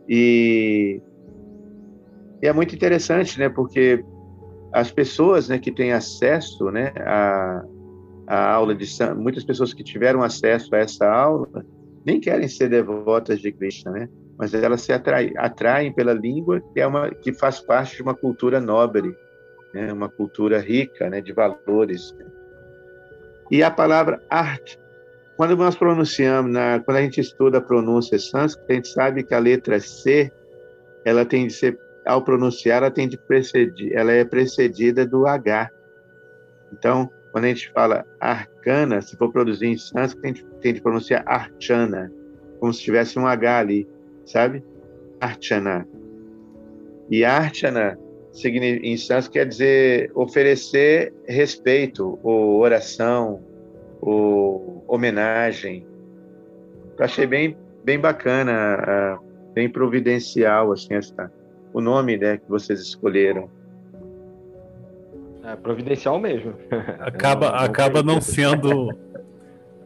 E, 0.07 1.01
e 2.41 2.47
é 2.47 2.53
muito 2.53 2.75
interessante, 2.75 3.39
né? 3.39 3.47
Porque 3.49 4.03
as 4.73 4.91
pessoas, 4.91 5.49
né, 5.49 5.59
que 5.59 5.71
têm 5.71 5.91
acesso, 5.91 6.71
né, 6.71 6.93
a, 6.97 7.63
a 8.27 8.53
aula 8.53 8.73
de 8.73 8.85
muitas 9.17 9.43
pessoas 9.43 9.73
que 9.73 9.83
tiveram 9.83 10.23
acesso 10.23 10.73
a 10.73 10.79
essa 10.79 11.09
aula 11.09 11.65
nem 12.05 12.19
querem 12.19 12.47
ser 12.47 12.69
devotas 12.69 13.39
de 13.39 13.51
Krishna, 13.51 13.91
né? 13.91 14.09
Mas 14.41 14.55
elas 14.55 14.81
se 14.81 14.91
atraem, 14.91 15.31
atraem 15.37 15.93
pela 15.93 16.13
língua 16.13 16.59
que 16.73 16.81
é 16.81 16.87
uma 16.87 17.11
que 17.11 17.31
faz 17.31 17.59
parte 17.59 17.97
de 17.97 18.01
uma 18.01 18.15
cultura 18.15 18.59
nobre, 18.59 19.15
né, 19.71 19.93
uma 19.93 20.09
cultura 20.09 20.59
rica 20.59 21.07
né, 21.11 21.21
de 21.21 21.31
valores. 21.31 22.15
E 23.51 23.61
a 23.61 23.69
palavra 23.69 24.19
arte, 24.27 24.79
quando 25.37 25.55
nós 25.55 25.75
pronunciamos, 25.75 26.51
na, 26.51 26.79
quando 26.79 26.97
a 26.97 27.01
gente 27.03 27.21
estuda 27.21 27.59
a 27.59 27.61
pronúncia 27.61 28.17
sânscrita, 28.17 28.73
a 28.73 28.75
gente 28.77 28.87
sabe 28.87 29.23
que 29.23 29.35
a 29.35 29.39
letra 29.39 29.79
C, 29.79 30.31
ela 31.05 31.23
tem 31.23 31.45
de 31.45 31.53
ser, 31.53 31.79
ao 32.03 32.23
pronunciar, 32.23 32.79
ela 32.79 32.89
tem 32.89 33.07
de 33.07 33.19
precedir, 33.19 33.93
ela 33.93 34.11
é 34.11 34.25
precedida 34.25 35.05
do 35.05 35.27
H. 35.27 35.69
Então, 36.73 37.11
quando 37.31 37.45
a 37.45 37.47
gente 37.49 37.71
fala 37.71 38.07
arcana, 38.19 39.03
se 39.03 39.15
for 39.15 39.31
produzir 39.31 39.67
em 39.67 39.77
sânscrito, 39.77 40.23
a 40.23 40.27
gente 40.29 40.45
tem 40.61 40.73
de 40.73 40.81
pronunciar 40.81 41.21
archana, 41.27 42.11
como 42.59 42.73
se 42.73 42.81
tivesse 42.81 43.19
um 43.19 43.27
H 43.27 43.59
ali, 43.59 43.87
sabe? 44.25 44.63
Archana. 45.19 45.87
E 47.09 47.25
archana 47.25 47.97
em 48.33 48.97
sânscrito 48.97 49.31
quer 49.31 49.45
dizer 49.45 50.11
oferecer 50.15 51.13
respeito, 51.27 52.17
ou 52.23 52.59
oração, 52.59 53.41
ou 54.01 54.83
homenagem. 54.87 55.85
Eu 56.97 57.05
achei 57.05 57.27
bem, 57.27 57.57
bem 57.83 57.99
bacana, 57.99 59.19
bem 59.53 59.69
providencial 59.69 60.71
assim 60.71 60.93
essa, 60.93 61.31
o 61.73 61.81
nome 61.81 62.17
né, 62.17 62.37
que 62.37 62.49
vocês 62.49 62.79
escolheram. 62.79 63.49
É 65.43 65.55
providencial 65.55 66.19
mesmo. 66.19 66.53
Acaba, 66.99 67.47
não, 67.47 67.57
não 67.57 67.65
acaba 67.65 68.03
não 68.03 68.21
sendo. 68.21 68.89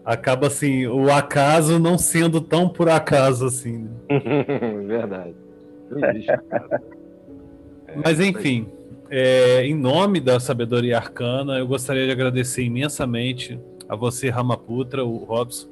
acaba 0.05 0.47
assim, 0.47 0.85
o 0.85 1.11
acaso 1.11 1.79
não 1.79 1.97
sendo 1.97 2.39
tão 2.39 2.69
por 2.69 2.87
acaso 2.87 3.47
assim. 3.47 3.89
Né? 4.09 4.43
Verdade. 4.85 5.35
Existe 5.91 6.31
acaso. 6.31 6.83
Mas 8.03 8.19
enfim, 8.19 8.67
é, 9.09 9.65
em 9.65 9.73
nome 9.73 10.19
da 10.19 10.39
sabedoria 10.39 10.97
arcana, 10.97 11.57
eu 11.57 11.67
gostaria 11.67 12.05
de 12.05 12.11
agradecer 12.11 12.63
imensamente 12.63 13.59
a 13.87 13.95
você, 13.95 14.29
Ramaputra, 14.29 15.03
o 15.03 15.17
Robson, 15.17 15.69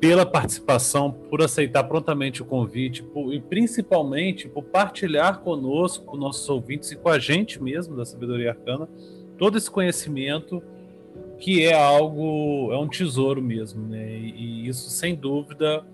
pela 0.00 0.26
participação, 0.26 1.10
por 1.10 1.40
aceitar 1.40 1.84
prontamente 1.84 2.42
o 2.42 2.44
convite 2.44 3.02
por, 3.02 3.32
e 3.32 3.40
principalmente 3.40 4.48
por 4.48 4.62
partilhar 4.62 5.40
conosco, 5.40 6.04
com 6.04 6.16
nossos 6.16 6.48
ouvintes 6.48 6.92
e 6.92 6.96
com 6.96 7.08
a 7.08 7.18
gente 7.18 7.62
mesmo 7.62 7.96
da 7.96 8.04
sabedoria 8.04 8.50
arcana, 8.50 8.88
todo 9.38 9.56
esse 9.56 9.70
conhecimento 9.70 10.62
que 11.44 11.62
é 11.62 11.74
algo, 11.74 12.72
é 12.72 12.78
um 12.78 12.88
tesouro 12.88 13.42
mesmo, 13.42 13.86
né? 13.86 14.16
E, 14.16 14.64
e 14.64 14.66
isso, 14.66 14.88
sem 14.88 15.14
dúvida, 15.14 15.84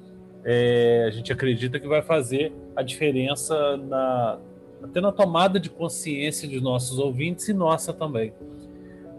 é, 0.44 1.06
a 1.08 1.10
gente 1.10 1.32
acredita 1.32 1.80
que 1.80 1.88
vai 1.88 2.00
fazer 2.02 2.52
a 2.76 2.84
diferença 2.84 3.76
na, 3.76 4.38
até 4.80 5.00
na 5.00 5.10
tomada 5.10 5.58
de 5.58 5.68
consciência 5.68 6.46
de 6.46 6.60
nossos 6.60 7.00
ouvintes 7.00 7.48
e 7.48 7.52
nossa 7.52 7.92
também. 7.92 8.32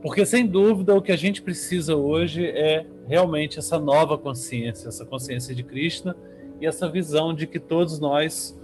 Porque, 0.01 0.25
sem 0.25 0.47
dúvida, 0.47 0.95
o 0.95 1.01
que 1.01 1.11
a 1.11 1.17
gente 1.17 1.41
precisa 1.41 1.97
hoje 1.97 2.45
é 2.45 2.85
realmente 3.09 3.59
essa 3.59 3.77
nova 3.77 4.17
consciência, 4.17 4.87
essa 4.87 5.05
consciência 5.05 5.53
de 5.53 5.63
Krishna 5.63 6.15
e 6.61 6.65
essa 6.65 6.87
visão 6.87 7.33
de 7.33 7.45
que 7.45 7.59
todos 7.59 7.99
nós 7.99 8.57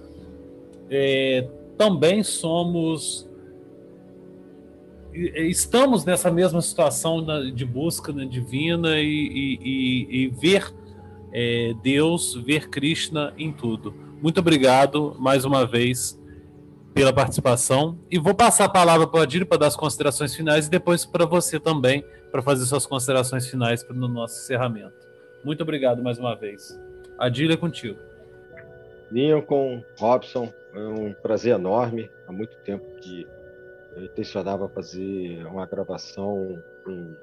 é, 0.89 1.45
também 1.77 2.23
somos. 2.23 3.29
Estamos 5.49 6.05
nessa 6.05 6.29
mesma 6.29 6.61
situação 6.61 7.25
de 7.51 7.65
busca 7.65 8.11
né, 8.11 8.25
divina 8.25 8.99
e, 8.99 9.05
e, 9.05 10.07
e 10.23 10.27
ver 10.29 10.73
é, 11.31 11.73
Deus, 11.81 12.35
ver 12.35 12.69
Krishna 12.69 13.33
em 13.37 13.51
tudo. 13.51 13.93
Muito 14.21 14.39
obrigado 14.39 15.15
mais 15.19 15.45
uma 15.45 15.65
vez 15.65 16.19
pela 16.93 17.13
participação. 17.13 17.99
E 18.09 18.17
vou 18.17 18.33
passar 18.33 18.65
a 18.65 18.69
palavra 18.69 19.05
para 19.05 19.19
o 19.19 19.23
Adílio 19.23 19.45
para 19.45 19.59
dar 19.59 19.67
as 19.67 19.75
considerações 19.75 20.35
finais 20.35 20.67
e 20.67 20.69
depois 20.69 21.05
para 21.05 21.25
você 21.25 21.59
também, 21.59 22.03
para 22.31 22.41
fazer 22.41 22.65
suas 22.65 22.85
considerações 22.85 23.47
finais 23.47 23.85
no 23.89 24.07
nosso 24.07 24.39
encerramento. 24.41 24.95
Muito 25.43 25.61
obrigado 25.61 26.01
mais 26.01 26.17
uma 26.17 26.35
vez. 26.35 26.79
Adílio 27.19 27.53
é 27.53 27.57
contigo. 27.57 27.99
Lincoln, 29.11 29.83
Robson, 29.97 30.51
é 30.73 30.79
um 30.79 31.13
prazer 31.13 31.55
enorme. 31.55 32.09
Há 32.27 32.31
muito 32.31 32.57
tempo 32.57 32.83
que 32.99 33.25
intencionava 34.03 34.67
fazer 34.69 35.45
uma 35.45 35.65
gravação 35.65 36.61
com, 36.83 37.15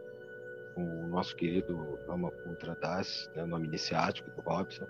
com 0.75 1.05
o 1.05 1.07
nosso 1.09 1.35
querido 1.37 1.99
Amaputra 2.09 2.77
Das, 2.81 3.31
né, 3.35 3.45
nome 3.45 3.67
iniciático 3.67 4.31
do 4.31 4.43
Robson, 4.43 4.87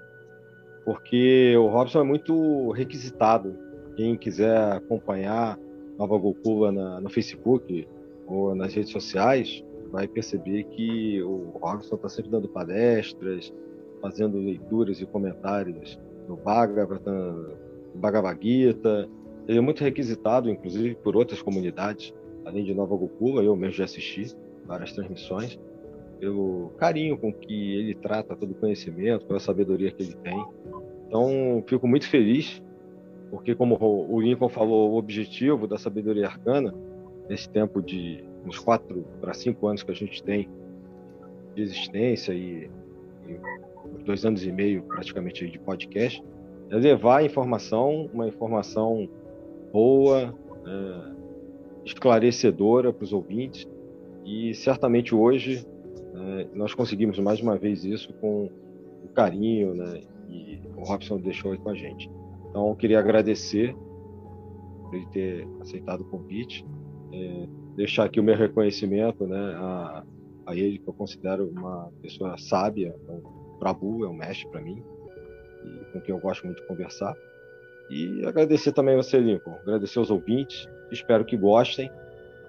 porque 0.84 1.56
o 1.56 1.66
Robson 1.68 2.00
é 2.00 2.04
muito 2.04 2.70
requisitado. 2.72 3.56
Quem 3.96 4.16
quiser 4.16 4.72
acompanhar 4.72 5.58
Nova 5.98 6.18
Gokula 6.18 6.72
no 7.00 7.08
Facebook 7.08 7.88
ou 8.26 8.54
nas 8.54 8.74
redes 8.74 8.90
sociais, 8.90 9.64
vai 9.90 10.08
perceber 10.08 10.64
que 10.64 11.22
o 11.22 11.50
Robson 11.60 11.94
está 11.94 12.08
sempre 12.08 12.30
dando 12.30 12.48
palestras, 12.48 13.52
fazendo 14.02 14.38
leituras 14.38 15.00
e 15.00 15.06
comentários 15.06 15.98
no 16.28 16.36
Bhagavatam, 16.36 17.56
Bhagavad 17.94 18.38
Gita. 18.42 19.08
Ele 19.46 19.58
é 19.58 19.60
muito 19.60 19.82
requisitado, 19.82 20.48
inclusive, 20.48 20.94
por 20.94 21.16
outras 21.16 21.42
comunidades, 21.42 22.14
além 22.44 22.64
de 22.64 22.74
Nova 22.74 22.96
Gokula, 22.96 23.42
eu 23.42 23.54
mesmo 23.54 23.74
já 23.74 23.84
assisti 23.84 24.34
várias 24.66 24.92
transmissões, 24.92 25.58
pelo 26.18 26.70
carinho 26.78 27.18
com 27.18 27.32
que 27.32 27.74
ele 27.74 27.94
trata 27.94 28.34
todo 28.34 28.52
o 28.52 28.54
conhecimento, 28.54 29.26
pela 29.26 29.40
sabedoria 29.40 29.90
que 29.90 30.02
ele 30.02 30.14
tem. 30.14 30.44
Então, 31.06 31.62
fico 31.66 31.86
muito 31.86 32.08
feliz, 32.08 32.62
porque, 33.30 33.54
como 33.54 33.76
o 33.80 34.20
Lincoln 34.20 34.48
falou, 34.48 34.92
o 34.92 34.96
objetivo 34.96 35.66
da 35.66 35.76
sabedoria 35.76 36.26
arcana, 36.26 36.74
nesse 37.28 37.48
tempo 37.48 37.82
de 37.82 38.24
uns 38.46 38.58
quatro 38.58 39.04
para 39.20 39.34
cinco 39.34 39.66
anos 39.66 39.82
que 39.82 39.90
a 39.90 39.94
gente 39.94 40.22
tem 40.22 40.48
de 41.54 41.62
existência 41.62 42.32
e, 42.32 42.70
e 43.26 44.04
dois 44.04 44.24
anos 44.24 44.44
e 44.44 44.52
meio 44.52 44.82
praticamente 44.84 45.48
de 45.48 45.58
podcast, 45.58 46.22
é 46.70 46.76
levar 46.76 47.18
a 47.18 47.22
informação, 47.22 48.08
uma 48.12 48.28
informação 48.28 49.08
boa, 49.74 50.32
é, 50.64 51.14
esclarecedora 51.84 52.92
para 52.92 53.02
os 53.02 53.12
ouvintes. 53.12 53.68
E 54.24 54.54
certamente 54.54 55.12
hoje 55.12 55.66
é, 56.14 56.46
nós 56.54 56.72
conseguimos 56.72 57.18
mais 57.18 57.40
uma 57.40 57.58
vez 57.58 57.84
isso 57.84 58.12
com 58.14 58.48
o 59.02 59.08
carinho 59.08 59.74
né, 59.74 60.00
e 60.28 60.60
o 60.76 60.84
Robson 60.84 61.18
deixou 61.18 61.50
aí 61.50 61.58
com 61.58 61.70
a 61.70 61.74
gente. 61.74 62.08
Então 62.48 62.68
eu 62.68 62.76
queria 62.76 63.00
agradecer 63.00 63.74
por 63.74 64.94
ele 64.94 65.06
ter 65.06 65.48
aceitado 65.60 66.02
o 66.02 66.04
convite, 66.04 66.64
é, 67.12 67.48
deixar 67.74 68.04
aqui 68.04 68.20
o 68.20 68.22
meu 68.22 68.36
reconhecimento 68.36 69.26
né, 69.26 69.54
a, 69.56 70.04
a 70.46 70.56
ele, 70.56 70.78
que 70.78 70.88
eu 70.88 70.94
considero 70.94 71.48
uma 71.48 71.90
pessoa 72.00 72.38
sábia, 72.38 72.94
um 73.08 73.58
Prabhu 73.58 74.04
é 74.04 74.08
um 74.08 74.14
mestre 74.14 74.48
para 74.50 74.60
mim, 74.60 74.80
e 75.64 75.92
com 75.92 76.00
quem 76.00 76.14
eu 76.14 76.20
gosto 76.20 76.46
muito 76.46 76.62
de 76.62 76.68
conversar. 76.68 77.12
E 77.88 78.24
agradecer 78.24 78.72
também 78.72 78.96
você, 78.96 79.18
Lincoln. 79.18 79.58
Agradecer 79.62 79.98
aos 79.98 80.10
ouvintes. 80.10 80.68
Espero 80.90 81.24
que 81.24 81.36
gostem. 81.36 81.90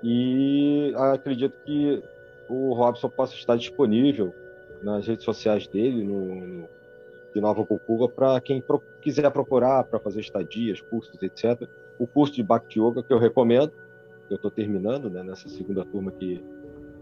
E 0.04 0.94
acredito 0.96 1.56
que 1.66 2.02
o 2.50 2.74
Robson 2.74 3.10
possa 3.10 3.36
estar 3.36 3.56
disponível 3.56 4.34
nas 4.84 5.08
redes 5.08 5.26
sociais 5.26 5.68
dele, 5.68 6.04
no, 6.04 6.36
no 6.36 6.70
de 7.36 7.42
Nova 7.42 7.66
Cucuba, 7.66 8.08
para 8.08 8.40
quem 8.40 8.62
pro, 8.62 8.82
quiser 9.02 9.30
procurar 9.30 9.84
para 9.84 10.00
fazer 10.00 10.22
estadias, 10.22 10.80
cursos, 10.80 11.22
etc. 11.22 11.68
O 12.00 12.08
curso 12.08 12.34
de 12.34 12.42
Bhakti 12.42 12.80
Yoga 12.80 13.04
que 13.04 13.12
eu 13.12 13.20
recomendo, 13.20 13.74
que 14.28 14.34
eu 14.34 14.38
estou 14.38 14.50
terminando 14.50 15.10
né, 15.10 15.22
nessa 15.22 15.50
segunda 15.50 15.84
turma 15.84 16.12
que, 16.12 16.42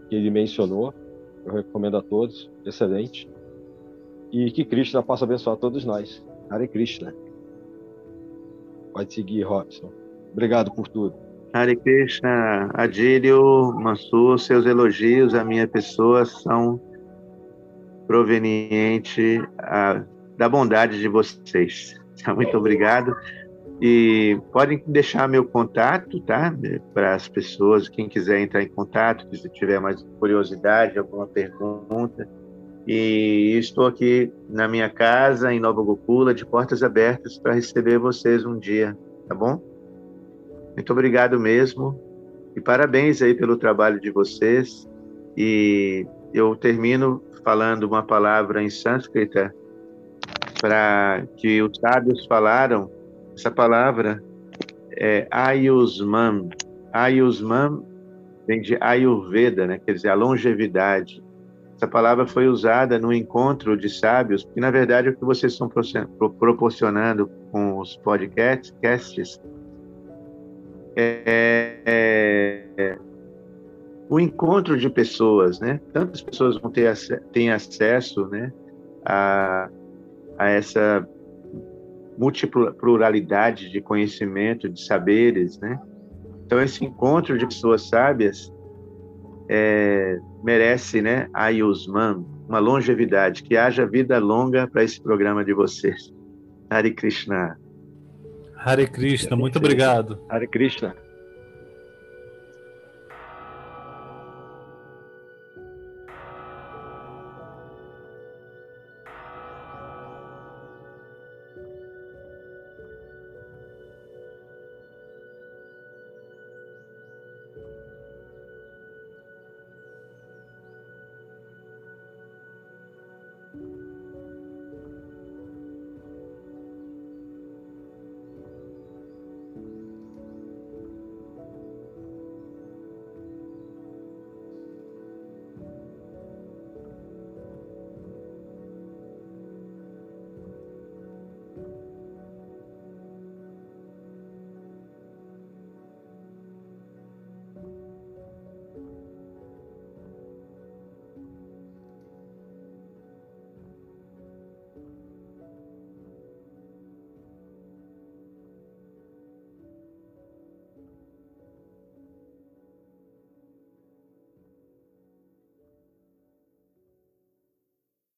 que 0.08 0.16
ele 0.16 0.30
mencionou. 0.30 0.92
Eu 1.46 1.54
recomendo 1.54 1.96
a 1.96 2.02
todos, 2.02 2.50
excelente. 2.66 3.28
E 4.32 4.50
que 4.50 4.64
Krishna 4.64 5.04
possa 5.04 5.24
abençoar 5.24 5.56
todos 5.56 5.84
nós. 5.84 6.24
Hare 6.50 6.66
Krishna. 6.66 7.14
Pode 8.94 9.12
seguir, 9.12 9.42
Robson. 9.42 9.92
Obrigado 10.32 10.72
por 10.72 10.88
tudo. 10.88 11.14
Hare 11.52 11.76
Krishna, 11.76 12.70
Adílio, 12.74 13.72
Mansur, 13.74 14.38
seus 14.38 14.66
elogios 14.66 15.34
à 15.34 15.44
minha 15.44 15.68
pessoa 15.68 16.24
são 16.24 16.80
provenientes 18.06 19.42
da 20.38 20.48
bondade 20.48 20.98
de 21.00 21.08
vocês. 21.08 22.00
Muito 22.34 22.56
obrigado. 22.56 23.14
E 23.80 24.40
podem 24.52 24.82
deixar 24.86 25.28
meu 25.28 25.44
contato, 25.44 26.20
tá? 26.20 26.54
Para 26.92 27.14
as 27.14 27.28
pessoas, 27.28 27.88
quem 27.88 28.08
quiser 28.08 28.40
entrar 28.40 28.62
em 28.62 28.68
contato, 28.68 29.26
se 29.36 29.48
tiver 29.50 29.80
mais 29.80 30.02
curiosidade, 30.20 30.98
alguma 30.98 31.26
pergunta 31.26 32.28
e 32.86 33.56
estou 33.58 33.86
aqui 33.86 34.30
na 34.48 34.68
minha 34.68 34.90
casa, 34.90 35.52
em 35.52 35.58
Nova 35.58 35.82
Gokula, 35.82 36.34
de 36.34 36.44
portas 36.44 36.82
abertas 36.82 37.38
para 37.38 37.54
receber 37.54 37.98
vocês 37.98 38.44
um 38.44 38.58
dia, 38.58 38.96
tá 39.26 39.34
bom? 39.34 39.60
Muito 40.74 40.92
obrigado 40.92 41.40
mesmo 41.40 41.98
e 42.54 42.60
parabéns 42.60 43.22
aí 43.22 43.34
pelo 43.34 43.56
trabalho 43.56 43.98
de 43.98 44.10
vocês. 44.10 44.88
E 45.36 46.06
eu 46.32 46.54
termino 46.56 47.22
falando 47.42 47.84
uma 47.84 48.02
palavra 48.02 48.62
em 48.62 48.68
sânscrita 48.68 49.54
para 50.60 51.26
que 51.36 51.62
os 51.62 51.78
sábios 51.78 52.26
falaram. 52.26 52.90
Essa 53.36 53.50
palavra 53.50 54.22
é 54.98 55.26
Ayusman. 55.30 56.50
Ayusman 56.92 57.82
vem 58.46 58.60
de 58.60 58.76
Ayurveda, 58.80 59.66
né? 59.66 59.80
quer 59.84 59.94
dizer, 59.94 60.10
a 60.10 60.14
longevidade. 60.14 61.23
Essa 61.76 61.88
palavra 61.88 62.26
foi 62.26 62.46
usada 62.46 62.98
no 62.98 63.12
encontro 63.12 63.76
de 63.76 63.88
sábios, 63.88 64.48
e 64.54 64.60
na 64.60 64.70
verdade 64.70 65.08
o 65.08 65.16
que 65.16 65.24
vocês 65.24 65.52
estão 65.52 65.68
proporcionando 65.68 67.28
com 67.50 67.78
os 67.78 67.96
podcasts 67.96 69.40
é, 70.96 71.82
é, 71.84 72.66
é 72.76 72.98
o 74.08 74.20
encontro 74.20 74.78
de 74.78 74.88
pessoas, 74.88 75.58
né? 75.58 75.80
Tantas 75.92 76.22
pessoas 76.22 76.56
vão 76.58 76.70
ter 76.70 76.94
têm 77.32 77.50
acesso, 77.50 78.26
né, 78.28 78.52
a, 79.04 79.68
a 80.38 80.48
essa 80.50 81.08
multipluralidade 82.16 83.70
de 83.70 83.80
conhecimento, 83.80 84.68
de 84.68 84.84
saberes, 84.84 85.58
né? 85.58 85.80
Então 86.46 86.60
esse 86.62 86.84
encontro 86.84 87.36
de 87.36 87.46
pessoas 87.46 87.88
sábias 87.88 88.52
é, 89.48 90.18
merece, 90.42 91.00
né, 91.02 91.28
Ayusman, 91.32 92.24
uma 92.48 92.58
longevidade, 92.58 93.42
que 93.42 93.56
haja 93.56 93.86
vida 93.86 94.18
longa 94.18 94.66
para 94.66 94.84
esse 94.84 95.00
programa 95.00 95.44
de 95.44 95.52
vocês. 95.52 96.12
Hare 96.70 96.92
Krishna. 96.92 97.58
Hare 98.56 98.86
Krishna, 98.86 99.36
muito 99.36 99.58
obrigado. 99.58 100.18
Hare 100.28 100.46
Krishna. 100.46 100.94